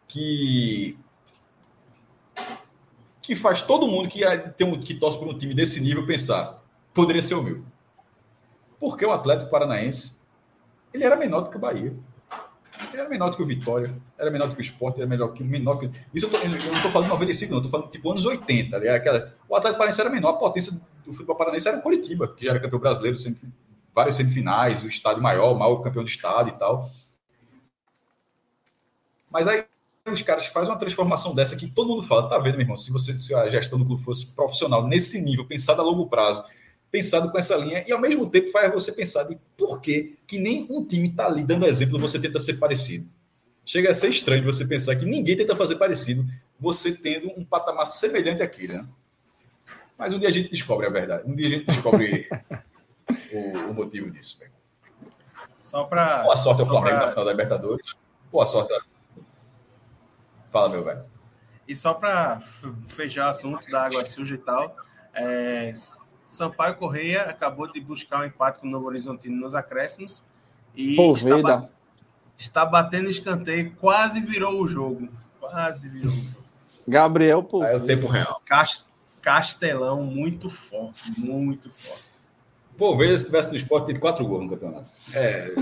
que 0.08 0.98
que 3.22 3.36
faz 3.36 3.60
todo 3.60 3.86
mundo 3.86 4.08
que, 4.08 4.22
tem 4.56 4.66
um, 4.66 4.80
que 4.80 4.94
torce 4.94 5.18
por 5.18 5.28
um 5.28 5.36
time 5.36 5.54
desse 5.54 5.80
nível 5.80 6.06
pensar, 6.06 6.62
poderia 6.94 7.20
ser 7.20 7.34
o 7.34 7.42
meu. 7.42 7.62
Porque 8.78 9.04
o 9.04 9.12
Atlético 9.12 9.50
Paranaense, 9.50 10.19
ele 10.92 11.04
era 11.04 11.16
menor 11.16 11.42
do 11.42 11.50
que 11.50 11.56
o 11.56 11.60
Bahia. 11.60 11.94
Ele 12.92 13.00
era 13.00 13.08
menor 13.08 13.30
do 13.30 13.36
que 13.36 13.42
o 13.42 13.46
Vitória, 13.46 13.94
era 14.18 14.30
menor 14.30 14.48
do 14.48 14.54
que 14.54 14.60
o 14.60 14.62
Sport, 14.62 14.96
era 14.96 15.06
melhor 15.06 15.28
que 15.28 15.44
menor 15.44 15.78
que. 15.78 15.90
Isso 16.14 16.26
eu, 16.26 16.30
tô, 16.30 16.38
eu 16.38 16.48
não 16.48 16.56
estou 16.56 16.90
falando 16.90 17.08
95, 17.10 17.50
não, 17.50 17.58
estou 17.58 17.70
falando 17.70 17.90
tipo 17.90 18.10
anos 18.10 18.24
80. 18.24 18.76
Ali, 18.76 18.88
aquela, 18.88 19.34
o 19.48 19.54
Atlético 19.54 19.78
Paranaense 19.78 20.00
era 20.00 20.10
menor, 20.10 20.30
a 20.30 20.34
potência 20.34 20.72
do 21.04 21.12
futebol 21.12 21.36
paranaense 21.36 21.68
era 21.68 21.78
o 21.78 21.82
Curitiba, 21.82 22.28
que 22.28 22.44
já 22.44 22.52
era 22.52 22.60
campeão 22.60 22.80
brasileiro, 22.80 23.18
sempre, 23.18 23.48
várias 23.94 24.14
semifinais, 24.14 24.82
o 24.82 24.88
estádio 24.88 25.22
maior, 25.22 25.52
o 25.52 25.58
maior 25.58 25.76
campeão 25.82 26.02
do 26.02 26.08
estado 26.08 26.48
e 26.48 26.52
tal. 26.52 26.88
Mas 29.30 29.46
aí 29.46 29.64
os 30.06 30.22
caras 30.22 30.46
fazem 30.46 30.72
uma 30.72 30.78
transformação 30.78 31.34
dessa 31.34 31.56
que 31.56 31.68
todo 31.68 31.88
mundo 31.88 32.02
fala, 32.02 32.28
tá 32.28 32.38
vendo, 32.38 32.54
meu 32.54 32.62
irmão? 32.62 32.76
Se, 32.76 32.90
você, 32.90 33.18
se 33.18 33.34
a 33.34 33.48
gestão 33.48 33.78
do 33.78 33.84
clube 33.84 34.02
fosse 34.02 34.34
profissional 34.34 34.86
nesse 34.86 35.20
nível, 35.20 35.44
pensada 35.46 35.82
a 35.82 35.84
longo 35.84 36.08
prazo, 36.08 36.44
pensado 36.90 37.30
com 37.30 37.38
essa 37.38 37.56
linha 37.56 37.84
e 37.86 37.92
ao 37.92 38.00
mesmo 38.00 38.28
tempo 38.28 38.50
faz 38.50 38.72
você 38.72 38.92
pensar 38.92 39.24
de 39.24 39.38
por 39.56 39.80
que, 39.80 40.18
que 40.26 40.38
nem 40.38 40.66
um 40.70 40.84
time 40.84 41.08
está 41.08 41.26
ali 41.26 41.44
dando 41.44 41.66
exemplo, 41.66 41.98
você 41.98 42.18
tenta 42.18 42.38
ser 42.38 42.54
parecido. 42.54 43.08
Chega 43.64 43.90
a 43.90 43.94
ser 43.94 44.08
estranho 44.08 44.44
você 44.44 44.66
pensar 44.66 44.96
que 44.96 45.04
ninguém 45.04 45.36
tenta 45.36 45.54
fazer 45.54 45.76
parecido, 45.76 46.26
você 46.58 46.92
tendo 46.92 47.30
um 47.38 47.44
patamar 47.44 47.86
semelhante 47.86 48.42
àquele. 48.42 48.74
Né? 48.74 48.86
Mas 49.96 50.12
um 50.12 50.18
dia 50.18 50.28
a 50.28 50.32
gente 50.32 50.50
descobre 50.50 50.86
a 50.86 50.90
verdade. 50.90 51.30
Um 51.30 51.34
dia 51.34 51.46
a 51.46 51.50
gente 51.50 51.66
descobre 51.66 52.28
o, 53.32 53.70
o, 53.70 53.74
motivo 53.74 54.10
disso. 54.10 54.42
Só 55.58 55.84
para. 55.84 56.24
Boa 56.24 56.36
sorte 56.36 56.62
ao 56.62 56.66
Flamengo 56.66 56.96
pra... 56.96 57.06
na 57.06 57.10
final 57.12 57.24
da 57.24 57.30
Libertadores. 57.30 57.94
Boa 58.32 58.46
sorte. 58.46 58.72
Fala, 60.50 60.68
meu 60.68 60.84
velho. 60.84 61.04
E 61.68 61.76
só 61.76 61.94
para 61.94 62.40
fechar 62.86 63.28
o 63.28 63.30
assunto 63.30 63.70
da 63.70 63.84
água 63.84 64.04
suja 64.04 64.34
e 64.34 64.38
tal, 64.38 64.76
é, 65.14 65.72
Sampaio 66.30 66.76
Correia 66.76 67.22
acabou 67.22 67.70
de 67.70 67.80
buscar 67.80 68.20
um 68.20 68.24
empate 68.24 68.60
com 68.60 68.68
o 68.68 68.70
Novo 68.70 68.86
Horizontino 68.86 69.36
nos 69.36 69.52
acréscimos 69.52 70.22
e 70.76 70.96
está, 71.10 71.42
ba 71.42 71.68
está, 72.38 72.64
batendo 72.64 73.10
escanteio, 73.10 73.74
quase 73.74 74.20
virou 74.20 74.62
o 74.62 74.68
jogo. 74.68 75.08
Quase 75.40 75.88
virou 75.88 76.12
o 76.12 76.16
jogo. 76.16 76.44
Gabriel 76.86 77.42
Poveda. 77.42 77.72
É 77.72 77.76
o 77.76 77.80
tempo 77.80 78.06
real. 78.06 78.40
Cast 78.46 78.84
Castelão 79.20 80.04
muito 80.04 80.48
forte, 80.48 81.18
muito 81.18 81.68
forte. 81.68 82.20
Pô, 82.78 82.96
veja 82.96 83.18
se 83.18 83.26
tivesse 83.26 83.50
no 83.50 83.56
esporte, 83.56 83.86
tem 83.86 83.96
quatro 83.96 84.24
gols 84.26 84.44
no 84.44 84.50
campeonato. 84.50 84.88
É. 85.12 85.52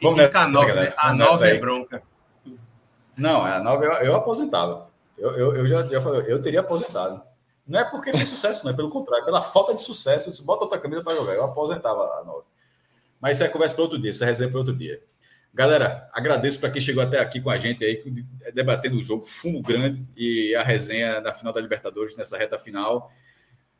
Vamos 0.00 0.18
e, 0.18 0.22
nessa, 0.22 0.38
a 0.38 0.48
nove, 0.48 0.72
né? 0.74 0.94
a 0.96 1.12
nove 1.14 1.48
é 1.48 1.58
bronca. 1.58 2.02
Não, 3.16 3.42
a 3.42 3.58
nove 3.58 3.86
eu, 3.86 3.92
eu 3.92 4.14
aposentava. 4.14 4.91
Eu, 5.22 5.30
eu, 5.36 5.56
eu 5.56 5.66
já, 5.68 5.86
já 5.86 6.00
falei, 6.00 6.24
eu 6.26 6.42
teria 6.42 6.58
aposentado. 6.58 7.22
Não 7.64 7.78
é 7.78 7.84
porque 7.84 8.12
fez 8.12 8.28
sucesso, 8.28 8.64
não 8.64 8.72
é 8.72 8.76
pelo 8.76 8.90
contrário, 8.90 9.24
pela 9.24 9.40
falta 9.40 9.72
de 9.72 9.82
sucesso. 9.82 10.32
Você 10.32 10.42
bota 10.42 10.64
outra 10.64 10.80
camisa 10.80 11.00
para 11.00 11.14
jogar. 11.14 11.34
Eu 11.34 11.44
aposentava 11.44 12.18
a 12.18 12.24
nove. 12.24 12.44
Mas 13.20 13.36
isso 13.36 13.44
é 13.44 13.48
conversa 13.48 13.76
para 13.76 13.84
outro 13.84 14.00
dia, 14.00 14.10
isso 14.10 14.24
é 14.24 14.26
resenha 14.26 14.50
para 14.50 14.58
outro 14.58 14.74
dia. 14.74 15.00
Galera, 15.54 16.10
agradeço 16.12 16.58
para 16.58 16.70
quem 16.70 16.82
chegou 16.82 17.04
até 17.04 17.20
aqui 17.20 17.40
com 17.40 17.50
a 17.50 17.58
gente 17.58 17.84
aí, 17.84 18.02
debatendo 18.52 18.96
o 18.96 19.02
jogo, 19.02 19.24
fumo 19.24 19.62
grande 19.62 20.04
e 20.16 20.56
a 20.56 20.62
resenha 20.64 21.20
da 21.20 21.32
final 21.32 21.52
da 21.52 21.60
Libertadores 21.60 22.16
nessa 22.16 22.36
reta 22.36 22.58
final. 22.58 23.12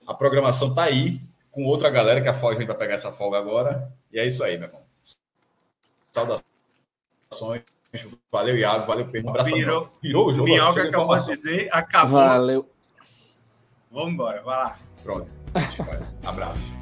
A 0.06 0.14
programação 0.14 0.72
tá 0.72 0.84
aí 0.84 1.18
com 1.50 1.64
outra 1.64 1.90
galera 1.90 2.20
que 2.20 2.28
a 2.28 2.32
gente 2.54 2.66
vai 2.66 2.76
pegar 2.76 2.94
essa 2.94 3.10
folga 3.10 3.38
agora. 3.38 3.92
E 4.12 4.20
é 4.20 4.24
isso 4.24 4.44
aí, 4.44 4.56
meu 4.56 4.68
irmão. 4.68 4.82
Saudações. 6.12 7.62
Valeu, 8.30 8.56
Iago. 8.56 8.86
Valeu, 8.86 9.06
Pedro. 9.06 9.28
Um 9.28 9.30
abraço 9.30 9.50
Virou, 9.50 9.92
Virou 10.02 10.28
o 10.28 10.32
jogo. 10.32 10.48
Minhoca 10.48 10.82
acabou 10.82 11.16
de 11.16 11.26
dizer, 11.26 11.68
acabou. 11.70 12.20
Valeu. 12.20 12.68
Vamos 13.90 14.14
embora, 14.14 14.42
vai 14.42 14.56
lá. 14.56 14.78
Pronto. 15.02 15.30
Abraço. 16.24 16.72